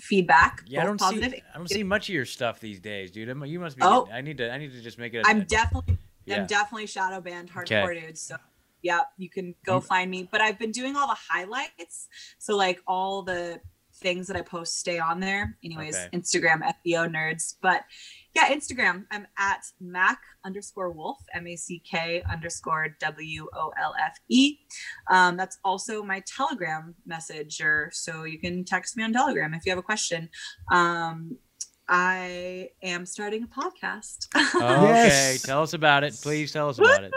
feedback 0.01 0.61
Yeah, 0.67 0.81
I 0.81 0.85
don't 0.85 1.01
see. 1.01 1.23
I 1.25 1.57
don't 1.57 1.69
see 1.69 1.83
much 1.83 2.09
of 2.09 2.15
your 2.15 2.25
stuff 2.25 2.59
these 2.59 2.79
days, 2.79 3.11
dude. 3.11 3.27
I'm- 3.27 3.43
You 3.45 3.59
must 3.59 3.75
be. 3.75 3.81
Oh. 3.83 4.07
I 4.11 4.21
need 4.21 4.37
to. 4.37 4.49
I 4.51 4.57
need 4.57 4.71
to 4.71 4.81
just 4.81 4.97
make 4.97 5.13
it. 5.13 5.23
i'm 5.25 5.43
definitely 5.43 5.97
yeah. 6.25 6.37
i'm 6.41 6.47
definitely 6.47 6.87
shadow 6.87 7.19
banned 7.21 7.51
hardcore 7.51 7.95
Okay. 7.95 8.05
dude 8.07 8.17
so 8.17 8.35
yeah 8.81 9.01
you 9.17 9.29
can 9.29 9.55
go 9.65 9.79
find 9.81 10.09
me 10.09 10.27
but 10.31 10.39
i've 10.41 10.57
been 10.59 10.71
doing 10.71 10.95
all 10.95 11.07
the 11.07 11.17
highlights 11.29 12.07
so 12.37 12.55
like 12.55 12.79
all 12.87 13.23
the 13.23 13.59
things 13.99 14.27
that 14.27 14.35
i 14.35 14.41
post 14.41 14.77
stay 14.77 14.99
on 14.99 15.19
there 15.19 15.57
anyways 15.63 15.95
Okay. 15.95 16.17
instagram 16.17 16.61
fbo 16.85 17.09
nerds 17.09 17.55
but 17.61 17.83
yeah 18.35 18.49
instagram 18.53 19.05
i'm 19.11 19.27
at 19.37 19.63
mac 19.79 20.19
underscore 20.45 20.91
wolf 20.91 21.17
m-a-c-k 21.33 22.23
underscore 22.31 22.95
w-o-l-f-e 22.99 24.59
um, 25.09 25.37
that's 25.37 25.57
also 25.63 26.01
my 26.03 26.21
telegram 26.21 26.95
messenger 27.05 27.89
so 27.93 28.23
you 28.23 28.39
can 28.39 28.63
text 28.63 28.95
me 28.97 29.03
on 29.03 29.13
telegram 29.13 29.53
if 29.53 29.65
you 29.65 29.71
have 29.71 29.79
a 29.79 29.83
question 29.83 30.29
um, 30.71 31.37
i 31.87 32.69
am 32.83 33.05
starting 33.05 33.43
a 33.43 33.47
podcast 33.47 34.27
okay, 34.55 35.37
tell 35.43 35.61
us 35.61 35.73
about 35.73 36.03
it, 36.03 36.17
please. 36.21 36.51
Tell 36.51 36.69
us 36.69 36.77
about 36.77 37.03
it. 37.03 37.13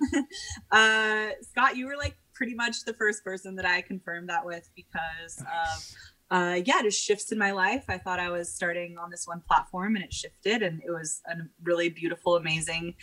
uh, 0.70 1.28
Scott, 1.42 1.76
you 1.76 1.86
were 1.86 1.96
like 1.96 2.16
pretty 2.34 2.54
much 2.54 2.84
the 2.84 2.92
first 2.94 3.22
person 3.24 3.54
that 3.56 3.64
I 3.66 3.80
confirmed 3.82 4.28
that 4.28 4.44
with 4.44 4.68
because 4.74 5.38
of 5.38 5.94
uh, 6.32 6.62
yeah, 6.64 6.80
just 6.82 7.04
shifts 7.04 7.30
in 7.30 7.38
my 7.38 7.50
life. 7.50 7.84
I 7.88 7.98
thought 7.98 8.18
I 8.18 8.30
was 8.30 8.50
starting 8.50 8.96
on 8.96 9.10
this 9.10 9.26
one 9.26 9.42
platform 9.46 9.96
and 9.96 10.04
it 10.04 10.14
shifted, 10.14 10.62
and 10.62 10.80
it 10.82 10.90
was 10.90 11.20
a 11.30 11.34
really 11.62 11.90
beautiful, 11.90 12.36
amazing 12.36 12.94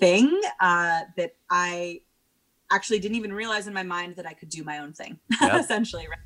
thing 0.00 0.40
uh, 0.60 1.02
that 1.16 1.36
I 1.48 2.00
actually 2.72 2.98
didn't 2.98 3.16
even 3.18 3.32
realize 3.32 3.68
in 3.68 3.72
my 3.72 3.84
mind 3.84 4.16
that 4.16 4.26
I 4.26 4.32
could 4.32 4.48
do 4.48 4.64
my 4.64 4.78
own 4.78 4.92
thing. 4.92 5.20
Yep. 5.40 5.60
essentially, 5.60 6.08
right? 6.08 6.18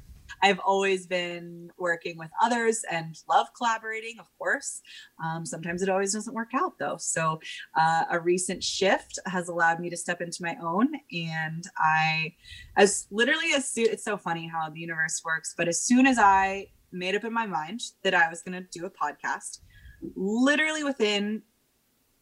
I've 0.42 0.58
always 0.60 1.06
been 1.06 1.70
working 1.78 2.18
with 2.18 2.30
others 2.42 2.84
and 2.90 3.16
love 3.28 3.48
collaborating, 3.56 4.16
of 4.18 4.26
course. 4.38 4.80
Um, 5.24 5.46
sometimes 5.46 5.82
it 5.82 5.88
always 5.88 6.12
doesn't 6.12 6.34
work 6.34 6.50
out 6.54 6.78
though. 6.78 6.96
So 6.98 7.40
uh, 7.76 8.04
a 8.10 8.20
recent 8.20 8.62
shift 8.62 9.18
has 9.26 9.48
allowed 9.48 9.80
me 9.80 9.90
to 9.90 9.96
step 9.96 10.20
into 10.20 10.42
my 10.42 10.56
own 10.62 10.88
and 11.12 11.64
i 11.78 12.32
as 12.76 13.06
literally 13.10 13.52
as 13.54 13.68
soon 13.68 13.86
it's 13.86 14.04
so 14.04 14.16
funny 14.16 14.46
how 14.46 14.68
the 14.68 14.80
universe 14.80 15.22
works 15.24 15.54
but 15.56 15.68
as 15.68 15.80
soon 15.80 16.06
as 16.06 16.18
i 16.18 16.66
made 16.92 17.14
up 17.14 17.24
in 17.24 17.32
my 17.32 17.46
mind 17.46 17.80
that 18.02 18.14
i 18.14 18.28
was 18.28 18.42
going 18.42 18.52
to 18.52 18.78
do 18.78 18.86
a 18.86 18.90
podcast 18.90 19.60
literally 20.14 20.84
within 20.84 21.42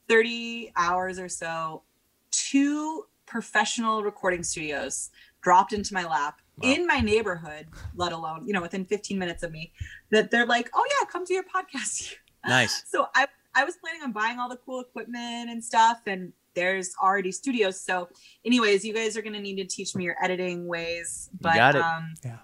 30 0.08 0.72
hours 0.76 1.18
or 1.18 1.28
so 1.28 1.82
two 2.30 3.04
professional 3.26 4.02
recording 4.02 4.42
studios 4.42 5.10
dropped 5.40 5.72
into 5.72 5.94
my 5.94 6.04
lap 6.04 6.40
Wow. 6.58 6.70
in 6.72 6.86
my 6.86 7.00
neighborhood 7.00 7.66
let 7.96 8.12
alone 8.12 8.46
you 8.46 8.52
know 8.52 8.62
within 8.62 8.84
15 8.84 9.18
minutes 9.18 9.42
of 9.42 9.50
me 9.50 9.72
that 10.10 10.30
they're 10.30 10.46
like 10.46 10.70
oh 10.74 10.84
yeah 11.00 11.06
come 11.10 11.24
to 11.26 11.34
your 11.34 11.42
podcast 11.44 12.14
Nice. 12.46 12.84
so 12.92 13.06
I 13.14 13.26
I 13.56 13.64
was 13.64 13.76
planning 13.76 14.02
on 14.02 14.12
buying 14.12 14.38
all 14.38 14.48
the 14.48 14.58
cool 14.66 14.80
equipment 14.80 15.48
and 15.48 15.62
stuff, 15.64 15.98
and 16.06 16.32
there's 16.54 16.90
already 17.02 17.30
studios. 17.32 17.80
So, 17.80 18.08
anyways, 18.44 18.84
you 18.84 18.92
guys 18.92 19.16
are 19.16 19.22
gonna 19.22 19.40
need 19.40 19.56
to 19.56 19.64
teach 19.64 19.94
me 19.94 20.04
your 20.04 20.16
editing 20.22 20.66
ways. 20.66 21.30
But 21.40 21.54
got 21.54 21.74
it. 21.76 21.80
um 21.82 22.14
Yeah. 22.24 22.38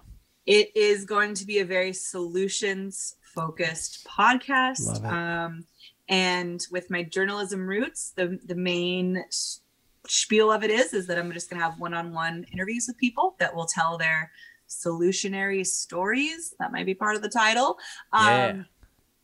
it 0.45 0.75
is 0.75 1.05
going 1.05 1.33
to 1.35 1.45
be 1.45 1.59
a 1.59 1.65
very 1.65 1.93
solutions 1.93 3.15
focused 3.35 4.07
podcast. 4.07 4.87
Love 4.87 5.03
it. 5.05 5.13
Um 5.13 5.65
and 6.09 6.65
with 6.71 6.89
my 6.89 7.03
journalism 7.03 7.67
roots, 7.67 8.13
the 8.15 8.39
the 8.45 8.55
main 8.55 9.17
s- 9.17 9.61
spiel 10.07 10.51
of 10.51 10.63
it 10.63 10.71
is 10.71 10.93
is 10.93 11.07
that 11.07 11.17
I'm 11.17 11.31
just 11.31 11.49
gonna 11.49 11.63
have 11.63 11.79
one-on-one 11.79 12.45
interviews 12.51 12.85
with 12.87 12.97
people 12.97 13.35
that 13.39 13.55
will 13.55 13.65
tell 13.65 13.97
their 13.97 14.31
solutionary 14.67 15.65
stories. 15.65 16.53
That 16.59 16.71
might 16.71 16.85
be 16.85 16.93
part 16.93 17.15
of 17.15 17.21
the 17.21 17.29
title. 17.29 17.77
Um, 18.13 18.65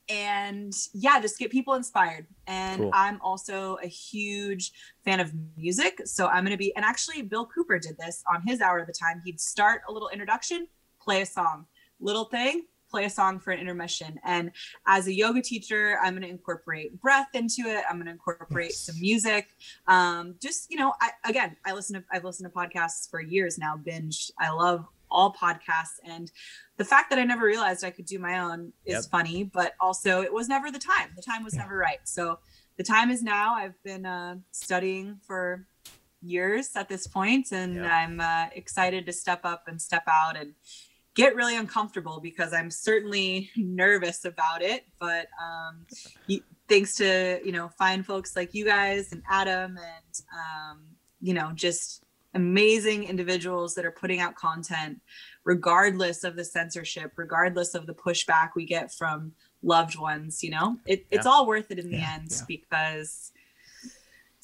and 0.10 0.74
yeah, 0.94 1.20
just 1.20 1.38
get 1.38 1.52
people 1.52 1.74
inspired. 1.74 2.28
And 2.48 2.82
Cool. 2.82 2.92
I'm 2.94 3.20
also 3.22 3.78
a 3.84 3.88
huge 3.88 4.72
fan 5.04 5.20
of 5.20 5.34
music. 5.58 6.02
So 6.06 6.28
I'm 6.28 6.44
going 6.44 6.52
to 6.52 6.58
be, 6.58 6.74
and 6.76 6.86
actually, 6.86 7.22
Bill 7.24 7.46
Cooper 7.46 7.80
did 7.80 7.98
this 7.98 8.24
on 8.32 8.42
his 8.46 8.62
hour 8.62 8.80
of 8.80 8.88
the 8.88 8.94
time. 8.94 9.22
He'd 9.26 9.40
start 9.40 9.82
a 9.90 9.92
little 9.92 10.10
introduction, 10.10 10.68
play 11.02 11.22
a 11.22 11.26
song, 11.26 11.66
little 12.00 12.26
thing, 12.26 12.64
play 12.90 13.06
a 13.06 13.10
song 13.10 13.40
for 13.40 13.52
an 13.52 13.60
intermission. 13.60 14.20
And 14.24 14.52
as 14.86 15.08
a 15.08 15.14
yoga 15.14 15.42
teacher, 15.42 15.98
I'm 16.02 16.14
going 16.14 16.24
to 16.24 16.30
incorporate 16.30 17.00
breath 17.02 17.28
into 17.34 17.62
it. 17.64 17.84
I'm 17.90 17.98
going 17.98 18.06
to 18.06 18.12
incorporate 18.12 18.70
Yes. 18.72 18.80
some 18.80 19.00
music. 19.00 19.48
Um, 19.88 20.36
just, 20.42 20.70
you 20.72 20.78
know, 20.78 20.94
I, 21.02 21.12
again, 21.26 21.56
I 21.66 21.74
listen 21.74 22.00
to, 22.00 22.06
I've 22.12 22.24
listened 22.24 22.52
to 22.52 22.58
podcasts 22.58 23.10
for 23.10 23.22
years 23.22 23.58
now, 23.58 23.76
binge. 23.78 24.32
I 24.40 24.52
love 24.52 24.86
all 25.10 25.34
podcasts. 25.34 26.00
And 26.06 26.32
the 26.78 26.86
fact 26.86 27.10
that 27.10 27.20
I 27.20 27.24
never 27.24 27.46
realized 27.46 27.84
I 27.84 27.92
could 27.92 28.06
do 28.06 28.20
my 28.20 28.40
own 28.40 28.74
is 28.86 28.94
Yep. 28.96 29.12
funny, 29.12 29.44
but 29.46 29.74
also 29.80 30.22
it 30.22 30.34
was 30.34 30.48
never 30.50 30.72
the 30.72 30.80
time. 30.80 31.12
The 31.16 31.22
time 31.22 31.44
was 31.44 31.56
Yeah. 31.56 31.62
never 31.64 31.78
right. 31.78 32.00
So 32.04 32.40
the 32.78 32.84
time 32.84 33.10
is 33.10 33.24
now. 33.24 33.56
I've 33.56 33.82
been 33.84 34.06
uh, 34.06 34.36
studying 34.52 35.20
for 35.26 35.66
years 36.22 36.72
at 36.76 36.90
this 36.90 37.08
point, 37.08 37.52
and 37.52 37.76
Yep. 37.76 37.92
I'm 37.92 38.20
uh, 38.20 38.46
excited 38.54 39.06
to 39.06 39.14
step 39.14 39.42
up 39.46 39.68
and 39.68 39.82
step 39.82 40.04
out 40.08 40.36
and 40.38 40.54
get 41.18 41.36
really 41.36 41.58
uncomfortable 41.58 42.20
because 42.22 42.54
I'm 42.54 42.72
certainly 42.72 43.50
nervous 43.58 44.24
about 44.24 44.62
it. 44.62 44.86
But 45.00 45.28
um, 45.44 45.86
thanks 46.70 46.96
to 46.96 47.42
you 47.44 47.52
know 47.52 47.70
fine 47.78 48.04
folks 48.04 48.36
like 48.36 48.54
you 48.54 48.64
guys 48.64 49.12
and 49.12 49.22
Adam 49.30 49.78
and 49.78 50.22
um, 50.34 50.80
you 51.20 51.34
know 51.34 51.52
just 51.54 52.04
amazing 52.34 53.04
individuals 53.06 53.74
that 53.76 53.84
are 53.86 53.92
putting 53.92 54.20
out 54.20 54.36
content 54.36 55.00
regardless 55.44 56.24
of 56.24 56.36
the 56.36 56.44
censorship 56.44 57.12
regardless 57.16 57.74
of 57.74 57.88
the 57.88 57.94
pushback 57.94 58.50
we 58.56 58.66
get 58.66 58.94
from 58.94 59.32
loved 59.64 59.98
ones 59.98 60.44
you 60.44 60.50
know 60.52 60.78
it, 60.86 61.06
it's 61.10 61.26
Yeah. 61.26 61.32
all 61.32 61.48
worth 61.48 61.72
it 61.72 61.80
in 61.80 61.90
the 61.90 61.98
Yeah, 61.98 62.16
end 62.16 62.28
yeah. 62.32 62.42
because 62.48 63.32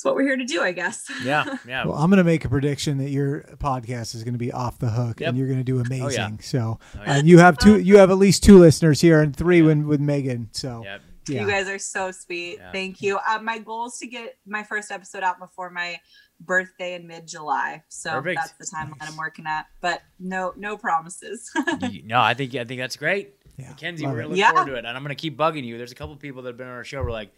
it's 0.03 0.05
what 0.05 0.15
we're 0.15 0.23
here 0.23 0.35
to 0.35 0.43
do 0.45 0.61
i 0.61 0.73
guess 0.73 1.09
Yeah, 1.23 1.57
yeah. 1.65 1.85
Well, 1.85 1.95
I'm 1.97 2.09
going 2.09 2.17
to 2.17 2.23
make 2.25 2.43
a 2.43 2.49
prediction 2.49 2.97
that 2.97 3.09
your 3.09 3.41
podcast 3.57 4.15
is 4.15 4.23
going 4.25 4.33
to 4.33 4.37
be 4.37 4.51
off 4.51 4.77
the 4.79 4.89
hook, 4.89 5.21
Yep. 5.21 5.29
and 5.29 5.37
you're 5.37 5.47
going 5.47 5.59
to 5.59 5.63
do 5.63 5.79
amazing. 5.79 6.39
So, 6.41 6.79
Oh, 6.81 7.01
yeah. 7.03 7.15
and 7.17 7.27
you 7.27 7.37
have 7.37 7.57
two, 7.57 7.79
you 7.79 7.97
have 7.99 8.11
at 8.11 8.17
least 8.17 8.43
two 8.43 8.57
listeners 8.59 8.99
here, 8.99 9.21
and 9.21 9.33
three 9.35 9.61
when 9.61 9.87
with 9.87 10.01
Megan. 10.01 10.49
So, 10.51 10.81
Yep. 10.83 11.01
yeah, 11.29 11.41
You 11.41 11.47
guys 11.47 11.69
are 11.69 11.79
so 11.79 12.11
sweet. 12.11 12.57
Yeah. 12.59 12.71
Thank 12.73 13.01
you. 13.01 13.17
Uh, 13.17 13.39
my 13.41 13.59
goal 13.59 13.87
is 13.87 13.97
to 13.99 14.07
get 14.07 14.37
my 14.45 14.63
first 14.63 14.91
episode 14.91 15.23
out 15.23 15.39
before 15.39 15.69
my 15.69 15.99
birthday 16.41 16.95
in 16.95 17.07
mid 17.07 17.25
July. 17.27 17.83
So 17.87 18.11
Perfect. 18.11 18.39
that's 18.41 18.51
the 18.71 18.75
timeline 18.75 18.99
Nice. 18.99 19.11
I'm 19.11 19.17
working 19.17 19.45
at. 19.47 19.67
But 19.79 20.01
no, 20.19 20.53
no 20.57 20.75
promises. 20.77 21.49
No, 22.03 22.19
I 22.19 22.33
think 22.33 22.53
I 22.55 22.65
think 22.65 22.79
that's 22.81 22.97
great. 22.97 23.35
yeah, 23.57 23.69
Mackenzie, 23.69 24.03
love 24.05 24.13
we're 24.13 24.19
it. 24.19 24.23
gonna 24.23 24.29
look 24.31 24.39
Yeah. 24.39 24.51
forward 24.51 24.67
to 24.71 24.75
it, 24.75 24.79
and 24.85 24.87
I'm 24.97 25.03
gonna 25.03 25.15
keep 25.15 25.37
bugging 25.37 25.63
you. 25.63 25.77
There's 25.77 25.91
a 25.93 25.95
couple 25.95 26.15
people 26.17 26.41
that 26.41 26.49
have 26.49 26.57
been 26.57 26.67
on 26.67 26.73
our 26.73 26.83
show. 26.83 27.01
We're 27.01 27.11
like, 27.11 27.31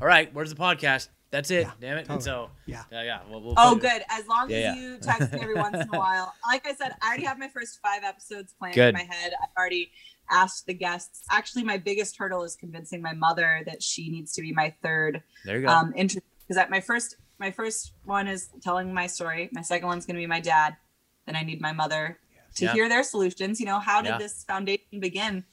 all 0.00 0.06
right, 0.08 0.32
where's 0.34 0.50
the 0.52 0.56
podcast? 0.60 1.08
That's 1.30 1.50
it. 1.50 1.62
Yeah, 1.62 1.72
Damn 1.80 1.98
it. 1.98 2.08
And 2.08 2.22
so 2.22 2.50
Yeah. 2.66 2.84
yeah, 2.90 3.02
yeah. 3.02 3.20
We'll, 3.28 3.42
we'll 3.42 3.54
oh, 3.58 3.72
put- 3.74 3.82
good. 3.82 4.02
As 4.08 4.26
long 4.26 4.48
Yeah, 4.50 4.56
as 4.56 4.62
yeah. 4.62 4.74
you 4.76 4.98
text 4.98 5.32
me 5.32 5.40
every 5.40 5.54
once 5.56 5.76
in 5.76 5.88
a 5.92 5.98
while. 5.98 6.32
Like 6.46 6.66
I 6.66 6.74
said, 6.74 6.92
I 7.02 7.08
already 7.08 7.24
have 7.24 7.38
my 7.38 7.48
first 7.48 7.80
five 7.82 8.02
episodes 8.02 8.54
planned 8.58 8.74
Good. 8.74 8.88
in 8.88 8.94
my 8.94 9.02
head. 9.14 9.32
I've 9.42 9.50
already 9.58 9.90
asked 10.30 10.66
the 10.66 10.72
guests. 10.74 11.24
Actually, 11.30 11.64
my 11.64 11.76
biggest 11.76 12.16
hurdle 12.16 12.42
is 12.44 12.56
convincing 12.56 13.02
my 13.02 13.12
mother 13.12 13.62
that 13.66 13.82
she 13.82 14.08
needs 14.10 14.32
to 14.34 14.40
be 14.42 14.52
my 14.52 14.74
third 14.82 15.22
There 15.44 15.56
you 15.60 15.66
go. 15.66 15.72
um 15.72 15.92
interest 15.96 16.26
because 16.46 16.66
my 16.70 16.80
first 16.80 17.16
my 17.38 17.50
first 17.50 17.92
one 18.04 18.26
is 18.26 18.48
telling 18.62 18.92
my 18.94 19.06
story 19.06 19.48
my 19.52 19.62
second 19.62 19.86
one's 19.88 20.06
going 20.06 20.16
to 20.16 20.20
be 20.20 20.26
my 20.26 20.40
dad 20.40 20.76
then 21.26 21.36
i 21.36 21.42
need 21.42 21.60
my 21.60 21.72
mother 21.72 22.18
to 22.56 22.64
Yeah. 22.64 22.72
hear 22.72 22.88
their 22.88 23.02
solutions 23.04 23.60
you 23.60 23.66
know 23.66 23.78
how 23.78 24.02
did 24.02 24.10
Yeah. 24.10 24.18
this 24.18 24.44
foundation 24.44 24.98
begin 25.00 25.44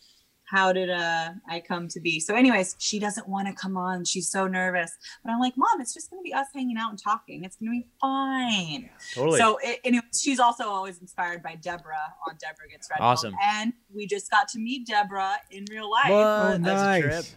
how 0.50 0.72
did 0.72 0.90
uh 0.90 1.30
i 1.50 1.60
come 1.60 1.88
to 1.88 2.00
be 2.00 2.20
so 2.20 2.36
anyways 2.36 2.76
she 2.80 3.00
doesn't 3.00 3.28
want 3.28 3.48
to 3.48 3.54
come 3.54 3.76
on 3.78 4.06
she's 4.06 4.30
so 4.30 4.48
nervous 4.48 4.92
but 5.24 5.32
i'm 5.32 5.40
like 5.40 5.54
mom 5.58 5.82
it's 5.82 5.94
just 5.94 6.10
going 6.10 6.20
to 6.22 6.24
be 6.24 6.34
us 6.34 6.48
hanging 6.54 6.78
out 6.78 6.90
and 6.92 7.02
talking 7.02 7.44
it's 7.44 7.56
going 7.56 7.68
to 7.68 7.72
be 7.82 7.88
fine 8.00 8.90
totally. 9.14 9.40
so 9.40 9.58
it, 9.64 9.80
anyway, 9.84 10.04
she's 10.16 10.40
also 10.40 10.66
always 10.66 11.00
inspired 11.00 11.42
by 11.42 11.56
deborah 11.56 11.96
on 12.28 12.36
deborah 12.40 12.68
gets 12.70 12.88
red 12.92 12.98
Pill. 12.98 13.06
Awesome. 13.08 13.34
and 13.42 13.74
we 13.94 14.06
just 14.06 14.30
got 14.30 14.48
to 14.50 14.60
meet 14.60 14.86
deborah 14.88 15.36
in 15.52 15.66
real 15.72 15.90
life 15.90 16.10
what? 16.10 16.20
Oh, 16.22 16.58
That's 16.62 16.82
a 16.82 17.02
trip. 17.02 17.12
nice. 17.12 17.36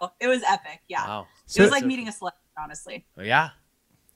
Oh, 0.00 0.10
it 0.20 0.26
was 0.28 0.42
epic 0.48 0.80
yeah 0.88 1.06
Wow. 1.06 1.26
it 1.56 1.60
was 1.62 1.70
like 1.70 1.82
So 1.82 1.86
meeting 1.86 2.04
cool. 2.06 2.10
a 2.10 2.12
celebrity 2.12 2.38
honestly 2.62 3.06
Oh, 3.18 3.22
yeah. 3.22 3.50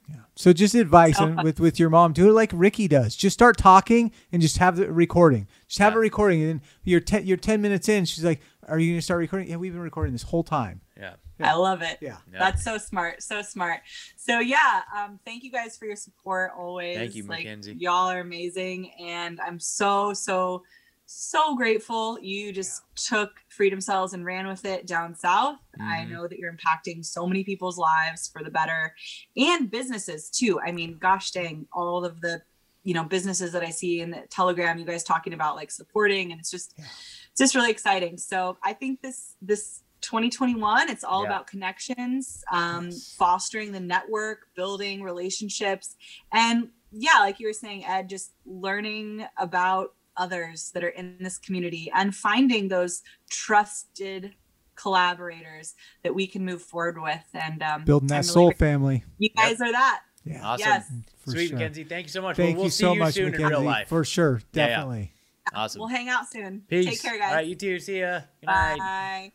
Yeah. 0.08 0.16
So 0.36 0.52
just 0.52 0.74
advice 0.74 1.16
So 1.18 1.24
on- 1.24 1.42
with 1.44 1.58
with 1.60 1.78
your 1.80 1.90
mom. 1.90 2.12
Do 2.12 2.28
it 2.28 2.32
like 2.32 2.50
Ricky 2.54 2.86
does. 2.88 3.16
Just 3.16 3.34
start 3.34 3.56
talking 3.56 4.12
and 4.32 4.40
just 4.40 4.58
have 4.58 4.76
the 4.76 4.92
recording. 4.92 5.48
Just 5.66 5.78
have 5.80 5.92
Yeah. 5.94 5.98
a 5.98 6.00
recording, 6.00 6.42
and 6.42 6.48
then 6.50 6.62
you're 6.84 7.00
ten, 7.00 7.26
you're 7.26 7.36
ten 7.36 7.60
minutes 7.60 7.88
in. 7.88 8.04
She's 8.04 8.24
like, 8.24 8.40
"Are 8.68 8.78
you 8.78 8.92
gonna 8.92 9.02
start 9.02 9.18
recording?" 9.18 9.48
Yeah, 9.48 9.56
we've 9.56 9.72
been 9.72 9.80
recording 9.82 10.12
this 10.12 10.22
whole 10.22 10.44
time. 10.44 10.80
Yeah. 10.96 11.14
Yeah. 11.38 11.50
I 11.52 11.54
love 11.56 11.82
it. 11.82 11.98
Yeah. 12.00 12.16
Yeah. 12.32 12.38
That's 12.38 12.62
so 12.64 12.78
smart. 12.78 13.22
So 13.22 13.42
smart. 13.42 13.80
So 14.16 14.38
yeah, 14.38 14.82
um, 14.96 15.18
thank 15.24 15.42
you 15.42 15.50
guys 15.50 15.76
for 15.76 15.84
your 15.86 15.96
support 15.96 16.52
always. 16.56 16.96
Thank 16.96 17.14
you, 17.14 17.24
like, 17.24 17.40
Mackenzie. 17.44 17.74
Y'all 17.78 18.10
are 18.10 18.20
amazing. 18.20 18.90
And 19.00 19.38
I'm 19.40 19.58
so, 19.60 20.14
so, 20.14 20.62
so 21.06 21.54
grateful 21.56 22.18
you 22.20 22.52
just 22.52 22.82
took 22.96 23.30
Freedom 23.48 23.80
Cells 23.80 24.12
and 24.12 24.24
ran 24.24 24.46
with 24.46 24.64
it 24.64 24.86
down 24.86 25.14
south. 25.14 25.58
I 25.80 26.00
Mhm. 26.00 26.10
know 26.10 26.28
that 26.28 26.38
you're 26.38 26.52
impacting 26.52 27.04
so 27.04 27.26
many 27.26 27.44
people's 27.44 27.78
lives 27.78 28.28
for 28.28 28.42
the 28.42 28.50
better 28.50 28.94
and 29.36 29.70
businesses 29.70 30.28
too. 30.30 30.60
I 30.60 30.72
mean, 30.72 30.98
gosh 30.98 31.30
dang, 31.30 31.66
all 31.72 32.04
of 32.04 32.20
the 32.20 32.42
you 32.82 32.94
know 32.94 33.02
businesses 33.02 33.50
that 33.52 33.64
I 33.64 33.70
see 33.70 34.00
in 34.00 34.10
the 34.12 34.22
telegram, 34.30 34.78
you 34.78 34.84
guys 34.84 35.02
talking 35.02 35.32
about 35.32 35.56
like 35.56 35.70
supporting, 35.72 36.30
and 36.30 36.40
it's 36.40 36.50
just 36.50 36.74
Yeah. 36.78 36.84
it's 37.30 37.38
just 37.40 37.54
really 37.56 37.70
exciting. 37.70 38.16
So 38.18 38.58
I 38.62 38.72
think 38.74 39.00
this 39.00 39.34
this 39.42 39.82
2021, 40.02 40.88
it's 40.88 41.02
all 41.02 41.22
Yeah. 41.22 41.28
about 41.30 41.46
connections, 41.48 42.44
um, 42.52 42.86
Yes. 42.90 43.14
fostering 43.18 43.72
the 43.72 43.80
network, 43.80 44.54
building 44.54 45.02
relationships, 45.02 45.96
and 46.32 46.70
yeah, 46.92 47.18
like 47.18 47.40
you 47.40 47.48
were 47.48 47.52
saying, 47.52 47.84
Ed, 47.84 48.08
just 48.08 48.32
learning 48.44 49.26
about 49.36 49.95
others 50.16 50.70
that 50.74 50.84
are 50.84 50.88
in 50.88 51.16
this 51.20 51.38
community 51.38 51.90
and 51.94 52.14
finding 52.14 52.68
those 52.68 53.02
trusted 53.30 54.34
collaborators 54.74 55.74
that 56.02 56.14
we 56.14 56.26
can 56.26 56.44
move 56.44 56.62
forward 56.62 57.00
with. 57.00 57.24
And 57.34 57.62
um, 57.62 57.84
Building 57.84 58.08
that 58.08 58.16
really 58.16 58.26
soul 58.26 58.46
grateful 58.48 58.66
family. 58.66 59.04
You 59.18 59.30
guys 59.30 59.60
are 59.60 59.72
that. 59.72 60.02
Yeah. 60.24 60.44
Awesome. 60.44 60.66
Yes. 60.66 60.92
For 61.24 61.30
Sweet, 61.30 61.48
sure. 61.48 61.58
Mackenzie. 61.58 61.84
Thank 61.84 62.06
you 62.06 62.10
so 62.10 62.22
much. 62.22 62.36
Thank 62.36 62.56
we'll, 62.56 62.56
we'll 62.56 62.64
you 62.66 62.70
see 62.70 62.82
so 62.82 62.92
you 62.92 62.98
much, 62.98 63.14
soon 63.14 63.24
Mackenzie. 63.26 63.44
in 63.44 63.50
real 63.50 63.62
life. 63.62 63.88
For 63.88 64.04
sure. 64.04 64.40
Yeah, 64.52 64.62
yeah. 64.62 64.68
Definitely. 64.68 65.12
Awesome. 65.54 65.78
We'll 65.78 65.88
hang 65.88 66.08
out 66.08 66.28
soon. 66.30 66.62
Peace. 66.68 66.86
Take 66.86 67.02
care, 67.02 67.18
guys. 67.18 67.28
All 67.30 67.36
right, 67.36 67.46
you 67.46 67.54
too. 67.54 67.78
See 67.78 68.00
ya. 68.00 68.20
Good 68.40 68.46
night. 68.46 68.78
Bye. 68.78 69.32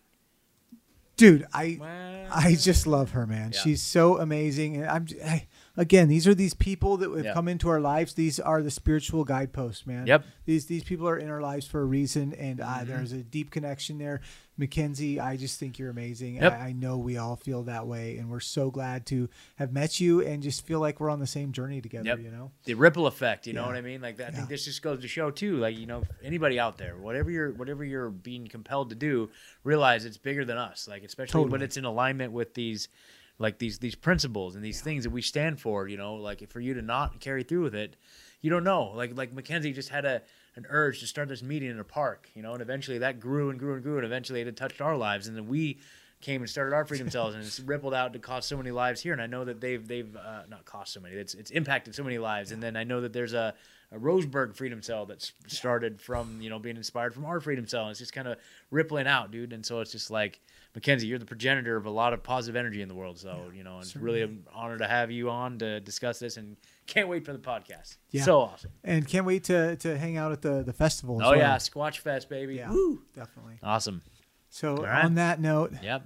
Dude, 1.16 1.46
I 1.54 1.76
Bye. 1.80 2.28
I 2.32 2.56
just 2.56 2.88
love 2.88 3.12
her, 3.12 3.26
man. 3.26 3.52
Yeah. 3.54 3.60
She's 3.62 3.82
so 3.82 4.18
amazing, 4.18 4.78
and 4.78 4.86
I'm 4.88 5.08
I, 5.24 5.48
again. 5.78 6.08
These 6.08 6.28
are 6.28 6.34
these 6.36 6.54
people 6.54 6.98
that 6.98 7.10
have 7.16 7.26
Yeah. 7.26 7.34
come 7.34 7.48
into 7.48 7.70
our 7.70 7.80
lives. 7.80 8.14
These 8.14 8.40
are 8.40 8.62
the 8.62 8.72
spiritual 8.72 9.24
guideposts, 9.24 9.86
man. 9.88 10.08
Yep. 10.08 10.26
These 10.46 10.66
these 10.66 10.84
people 10.84 11.08
are 11.08 11.18
in 11.18 11.30
our 11.30 11.42
lives 11.42 11.66
for 11.68 11.82
a 11.82 11.86
reason, 11.86 12.34
and 12.34 12.60
uh, 12.62 12.66
Mhm. 12.80 12.88
there's 12.88 13.12
a 13.12 13.24
deep 13.24 13.52
connection 13.52 13.98
there. 13.98 14.22
Mackenzie, 14.58 15.20
I 15.20 15.38
just 15.38 15.60
think 15.60 15.80
you're 15.80 15.90
amazing. 15.90 16.36
Yep. 16.36 16.54
I, 16.54 16.56
I 16.68 16.72
know 16.74 16.98
we 16.98 17.18
all 17.18 17.36
feel 17.36 17.64
that 17.64 17.88
way, 17.88 18.18
and 18.18 18.30
we're 18.30 18.40
so 18.42 18.70
glad 18.70 19.06
to 19.08 19.28
have 19.56 19.72
met 19.74 20.00
you 20.00 20.22
and 20.22 20.44
just 20.44 20.66
feel 20.68 20.80
like 20.80 21.00
we're 21.00 21.10
on 21.10 21.20
the 21.20 21.26
same 21.26 21.52
journey 21.52 21.82
together. 21.82 22.06
Yep. 22.10 22.20
You 22.20 22.32
know. 22.32 22.52
the 22.66 22.74
ripple 22.76 23.08
effect 23.08 23.48
you 23.48 23.54
know 23.54 23.66
what 23.66 23.76
i 23.76 23.82
mean 23.82 24.02
like 24.02 24.18
that, 24.18 24.28
i 24.28 24.32
Yeah. 24.32 24.36
think 24.38 24.50
this 24.50 24.66
just 24.66 24.82
goes 24.84 25.02
to 25.02 25.08
show 25.08 25.32
too 25.32 25.58
like 25.58 25.76
you 25.78 25.86
know 25.88 26.04
anybody 26.24 26.60
out 26.60 26.78
there 26.78 26.96
whatever 26.98 27.32
you're 27.32 27.52
whatever 27.54 27.84
you're 27.84 28.10
being 28.10 28.48
compelled 28.48 28.90
to 28.90 28.96
do 28.96 29.30
realize 29.64 30.06
it's 30.06 30.18
bigger 30.18 30.46
than 30.46 30.58
us 30.58 30.88
like 30.88 31.04
especially 31.04 31.46
when 31.50 31.62
it's 31.62 31.78
in 31.78 31.86
alignment 31.86 32.34
with 32.34 32.54
these 32.54 32.88
like 33.42 33.58
these 33.58 33.80
these 33.80 33.96
principles 33.96 34.56
and 34.56 34.64
these 34.64 34.82
things 34.82 35.04
that 35.04 35.10
we 35.10 35.22
stand 35.22 35.60
for 35.60 35.88
you 35.88 35.98
know 35.98 36.16
like 36.16 36.48
for 36.50 36.60
you 36.60 36.74
to 36.74 36.82
not 36.82 37.20
carry 37.20 37.44
through 37.44 37.64
with 37.64 37.76
it 37.76 37.96
you 38.42 38.50
don't 38.50 38.64
know. 38.64 38.92
Like 38.96 39.16
like 39.16 39.34
mackenzie 39.34 39.72
just 39.72 39.90
had 39.90 40.06
a 40.06 40.22
an 40.56 40.66
urge 40.70 41.00
to 41.00 41.08
start 41.08 41.30
this 41.30 41.42
meeting 41.42 41.70
in 41.70 41.80
a 41.80 41.84
park 41.84 42.30
you 42.36 42.42
know 42.42 42.52
and 42.52 42.62
eventually 42.62 42.98
that 42.98 43.22
grew 43.22 43.50
and 43.50 43.58
grew 43.58 43.74
and 43.74 43.84
grew 43.84 43.96
and 43.96 44.06
eventually 44.06 44.42
it 44.42 44.48
had 44.48 44.58
touched 44.58 44.82
our 44.82 44.98
lives 44.98 45.28
and 45.28 45.38
then 45.38 45.48
we 45.48 45.80
came 46.20 46.42
and 46.42 46.50
started 46.50 46.76
our 46.76 46.84
freedom 46.84 47.10
cells 47.10 47.34
and 47.34 47.42
it's 47.42 47.60
rippled 47.66 47.94
out 47.94 48.12
to 48.12 48.20
cost 48.20 48.50
so 48.50 48.58
many 48.58 48.70
lives 48.70 49.00
here 49.00 49.14
and 49.14 49.22
i 49.22 49.26
know 49.26 49.46
that 49.46 49.62
they've 49.62 49.88
they've 49.88 50.14
uh, 50.18 50.42
not 50.50 50.66
cost 50.66 50.92
so 50.92 51.00
many 51.00 51.16
it's 51.16 51.36
it's 51.36 51.52
impacted 51.52 51.96
so 51.96 52.04
many 52.04 52.18
lives 52.18 52.52
and 52.52 52.62
then 52.62 52.76
i 52.76 52.84
know 52.84 53.00
that 53.00 53.14
there's 53.14 53.32
a, 53.32 53.54
a 53.94 53.98
roseburg 53.98 54.54
freedom 54.54 54.82
cell 54.82 55.06
that 55.06 55.32
started 55.48 56.02
from 56.02 56.42
you 56.42 56.50
know 56.50 56.60
being 56.60 56.76
inspired 56.76 57.14
from 57.14 57.24
our 57.24 57.40
freedom 57.40 57.66
cell 57.66 57.84
and 57.84 57.92
it's 57.92 58.00
just 58.00 58.14
kind 58.14 58.28
of 58.28 58.38
rippling 58.72 59.08
out 59.08 59.32
dude 59.32 59.54
and 59.54 59.66
so 59.66 59.80
it's 59.80 59.94
just 59.94 60.12
like 60.12 60.42
mackenzie 60.76 61.08
you're 61.08 61.20
the 61.20 61.26
progenitor 61.26 61.76
of 61.76 61.86
a 61.86 61.90
lot 61.90 62.14
of 62.14 62.24
positive 62.24 62.56
energy 62.56 62.82
in 62.82 62.88
the 62.88 62.96
world 62.96 63.18
so 63.20 63.52
you 63.56 63.64
know 63.64 63.80
it's 63.80 63.96
really 63.96 64.22
an 64.22 64.44
honor 64.54 64.78
to 64.78 64.88
have 64.88 65.12
you 65.12 65.30
on 65.30 65.58
to 65.58 65.80
discuss 65.82 66.20
this 66.20 66.38
and 66.38 66.56
can't 66.88 67.08
wait 67.08 67.26
for 67.26 67.34
the 67.34 67.40
podcast 67.40 67.98
Yeah. 68.12 68.24
so 68.24 68.40
awesome 68.42 68.72
And 68.84 69.08
can't 69.08 69.26
wait 69.26 69.44
to 69.46 69.76
to 69.78 69.98
hang 69.98 70.18
out 70.18 70.32
at 70.32 70.42
the 70.42 70.64
the 70.64 70.74
festival. 70.74 71.22
as 71.22 71.28
oh 71.28 71.32
well. 71.32 71.40
yeah 71.40 71.56
squatch 71.58 71.98
fest 72.00 72.30
baby 72.30 72.56
Yeah. 72.56 72.70
Woo. 72.72 73.02
Definitely. 73.16 73.60
awesome 73.64 74.02
So 74.50 74.78
right. 74.78 75.06
on 75.06 75.16
that 75.16 75.40
note, 75.40 75.74
yep 75.84 76.06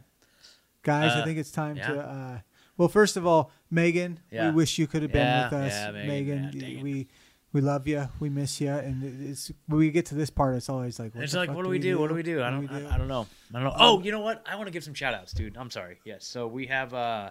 guys, 0.84 1.12
Uh, 1.16 1.22
I 1.22 1.26
think 1.26 1.40
it's 1.40 1.52
time 1.52 1.78
yeah. 1.78 1.88
to. 1.88 2.00
Uh, 2.00 2.40
well, 2.78 2.88
first 2.90 3.18
of 3.18 3.26
all, 3.26 3.52
Megan, 3.72 4.20
Yeah. 4.30 4.50
we 4.50 4.56
wish 4.56 4.78
you 4.78 4.86
could 4.86 5.02
have 5.02 5.12
been 5.12 5.26
Yeah, 5.26 5.44
with 5.46 5.54
us. 5.54 5.72
yeah, 5.72 5.92
Megan, 5.92 6.46
Megan, 6.46 6.52
yeah, 6.78 6.84
we 6.84 7.08
we 7.56 7.62
love 7.62 7.88
you, 7.88 8.06
we 8.20 8.30
miss 8.30 8.60
you, 8.60 8.70
and 8.70 9.30
it's 9.30 9.50
when 9.68 9.80
we 9.80 9.90
get 9.90 10.08
to 10.08 10.16
this 10.16 10.30
part, 10.30 10.56
it's 10.56 10.68
always 10.68 11.00
like, 11.00 11.16
what 11.16 11.24
it's 11.24 11.34
like, 11.34 11.50
what 11.50 11.64
do 11.64 11.70
we 11.70 11.80
do? 11.80 11.98
What 11.98 12.10
do 12.10 12.14
we 12.14 12.22
do? 12.22 12.44
I 12.44 12.50
don't, 12.50 12.68
do 12.68 12.74
I, 12.74 12.96
I 12.96 12.98
don't 12.98 13.08
know. 13.08 13.28
I 13.54 13.62
don't 13.62 13.64
know. 13.64 13.76
Oh, 13.78 14.02
you 14.02 14.12
know 14.12 14.20
what? 14.20 14.44
I 14.46 14.58
want 14.58 14.68
to 14.68 14.74
give 14.74 14.84
some 14.84 14.94
shout 14.94 15.14
outs, 15.14 15.32
dude. 15.32 15.56
I'm 15.56 15.70
sorry. 15.70 15.98
Yes. 16.04 16.28
So 16.28 16.48
we 16.48 16.66
have, 16.66 16.94
uh, 16.94 17.30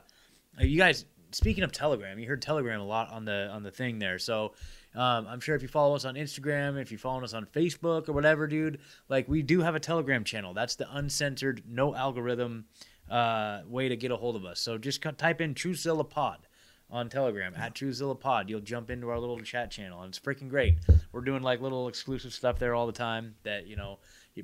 you 0.59 0.79
guys, 0.79 1.05
speaking 1.33 1.63
of 1.63 1.73
Telegram, 1.73 2.19
you 2.19 2.27
heard 2.27 2.41
Telegram 2.41 2.81
a 2.81 2.87
lot 2.87 3.13
on 3.13 3.27
the, 3.27 3.51
on 3.53 3.63
the 3.63 3.71
thing 3.71 3.99
there. 3.99 4.19
So, 4.19 4.55
um, 4.95 5.27
I'm 5.29 5.41
sure 5.41 5.57
if 5.57 5.61
you 5.61 5.69
follow 5.69 5.95
us 5.95 6.07
on 6.07 6.15
Instagram, 6.15 6.81
if 6.81 6.91
you 6.91 6.97
follow 6.97 7.23
us 7.23 7.35
on 7.35 7.45
Facebook 7.45 8.09
or 8.09 8.13
whatever, 8.13 8.47
dude, 8.47 8.79
like 9.11 9.29
we 9.29 9.43
do 9.43 9.61
have 9.61 9.75
a 9.75 9.81
Telegram 9.81 10.25
channel. 10.25 10.55
That's 10.55 10.75
the 10.75 10.87
uncensored, 10.97 11.65
no 11.69 11.95
algorithm, 11.95 12.65
uh, 13.11 13.61
way 13.67 13.91
to 13.91 13.97
get 13.97 14.11
a 14.11 14.17
hold 14.17 14.37
of 14.37 14.47
us. 14.47 14.59
So 14.59 14.79
just 14.79 15.03
type 15.19 15.43
in 15.43 15.53
Truezilla 15.55 16.09
Pod 16.09 16.47
on 16.91 17.09
Telegram 17.09 17.55
at 17.57 17.75
Truezilla 17.75 18.19
Pod. 18.19 18.49
You'll 18.49 18.61
jump 18.61 18.91
into 18.91 19.09
our 19.09 19.19
little 19.19 19.39
chat 19.41 19.71
channel, 19.71 20.03
and 20.03 20.11
it's 20.11 20.19
freaking 20.19 20.49
great. 20.49 20.77
We're 21.13 21.23
doing 21.23 21.43
like 21.43 21.61
little 21.61 21.89
exclusive 21.89 22.33
stuff 22.33 22.59
there 22.59 22.75
all 22.75 22.87
the 22.87 22.93
time 22.93 23.35
that 23.43 23.67
you 23.67 23.77
know. 23.77 23.99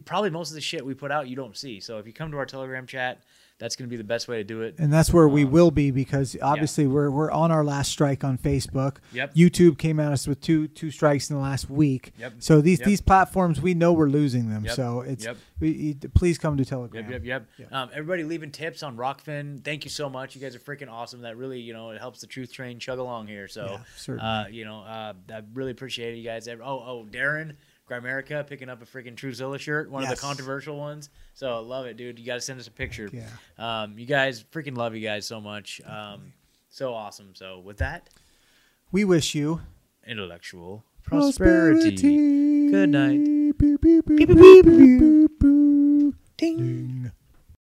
Probably 0.05 0.31
most 0.31 0.51
of 0.51 0.55
the 0.55 0.61
shit 0.61 0.87
we 0.87 0.95
put 0.95 1.11
out 1.11 1.29
you 1.29 1.35
don't 1.35 1.57
see. 1.57 1.81
So 1.81 1.99
if 1.99 2.07
you 2.07 2.12
come 2.12 2.31
to 2.31 2.39
our 2.39 2.47
Telegram 2.47 2.87
chat, 2.87 3.23
that's 3.61 3.77
going 3.77 3.87
to 3.89 3.91
be 3.91 3.97
the 3.97 4.03
best 4.03 4.27
way 4.27 4.39
to 4.39 4.45
do 4.45 4.62
it. 4.62 4.74
And 4.78 4.93
that's 4.93 5.12
where 5.12 5.28
we 5.28 5.45
Um, 5.45 5.51
will 5.53 5.70
be 5.70 5.91
because 5.93 6.37
obviously 6.43 6.87
we're 6.89 7.11
we're 7.11 7.31
on 7.31 7.53
our 7.53 7.62
last 7.62 7.91
strike 7.93 8.24
on 8.24 8.39
Facebook. 8.39 8.97
Yep. 9.12 9.35
YouTube 9.35 9.78
came 9.78 10.01
at 10.01 10.11
us 10.12 10.27
with 10.27 10.41
two 10.41 10.66
two 10.66 10.91
strikes 10.91 11.31
in 11.31 11.37
the 11.37 11.43
last 11.43 11.70
week. 11.70 12.12
Yep. 12.19 12.32
So 12.39 12.61
these 12.61 12.81
Yep. 12.81 12.87
these 12.89 13.01
platforms 13.01 13.61
we 13.61 13.74
know 13.74 13.93
we're 13.93 14.09
losing 14.09 14.49
them. 14.51 14.65
Yep. 14.65 14.74
So 14.74 15.03
it's 15.03 15.24
Yep. 15.27 15.37
we, 15.61 15.95
please 16.15 16.39
come 16.39 16.57
to 16.57 16.65
Telegram. 16.65 17.05
Yep, 17.05 17.24
yep, 17.24 17.47
yep. 17.59 17.69
Yeah. 17.70 17.82
Um, 17.82 17.91
everybody 17.93 18.24
leaving 18.24 18.51
tips 18.51 18.82
on 18.82 18.97
Rokfin. 18.97 19.62
Thank 19.62 19.85
you 19.85 19.91
so 19.91 20.09
much. 20.09 20.35
You 20.35 20.41
guys 20.41 20.57
are 20.57 20.61
freaking 20.61 20.91
awesome. 20.91 21.20
That 21.20 21.37
really, 21.37 21.61
you 21.61 21.74
know, 21.74 21.91
it 21.91 22.01
helps 22.01 22.23
the 22.23 22.27
truth 22.27 22.53
train 22.53 22.78
chug 22.78 22.99
along 22.99 23.27
here. 23.27 23.47
So, 23.47 23.78
Yeah, 24.09 24.15
uh, 24.15 24.47
you 24.51 24.65
know, 24.65 24.81
uh, 24.81 25.12
I 25.31 25.43
really 25.53 25.70
appreciate 25.73 26.15
it, 26.15 26.16
you 26.16 26.24
guys. 26.24 26.49
Oh, 26.49 26.57
oh, 26.62 27.07
Darren 27.11 27.57
Grimerica 27.91 28.47
picking 28.47 28.69
up 28.69 28.81
a 28.83 28.87
freaking 28.87 29.17
Truezilla 29.17 29.59
shirt, 29.59 29.91
one 29.91 30.03
of 30.05 30.09
the 30.09 30.17
controversial 30.17 30.77
ones. 30.79 31.11
So, 31.35 31.57
I 31.57 31.59
love 31.59 31.87
it, 31.87 31.97
dude. 31.97 32.19
You 32.19 32.27
got 32.27 32.35
to 32.35 32.41
send 32.41 32.61
us 32.61 32.69
a 32.69 32.71
picture. 32.71 33.11
Yeah. 33.12 33.27
Um, 33.59 33.99
you 33.99 34.07
guys 34.07 34.45
freaking 34.53 34.77
love 34.77 34.95
you 34.95 35.01
guys 35.07 35.27
so 35.27 35.41
much. 35.41 35.81
Um, 35.87 36.33
so 36.69 36.95
awesome. 36.95 37.35
So, 37.35 37.59
with 37.59 37.79
that, 37.79 38.09
We 38.93 39.05
wish 39.05 39.35
you 39.35 39.61
intellectual 40.07 40.85
prosperity. 41.03 41.97
Good 42.71 42.91
night. 42.91 43.59
Beep, 43.59 43.81
beep, 43.81 44.07
beep. 44.07 44.29
Ding. 46.37 46.57
Ding. 46.57 47.12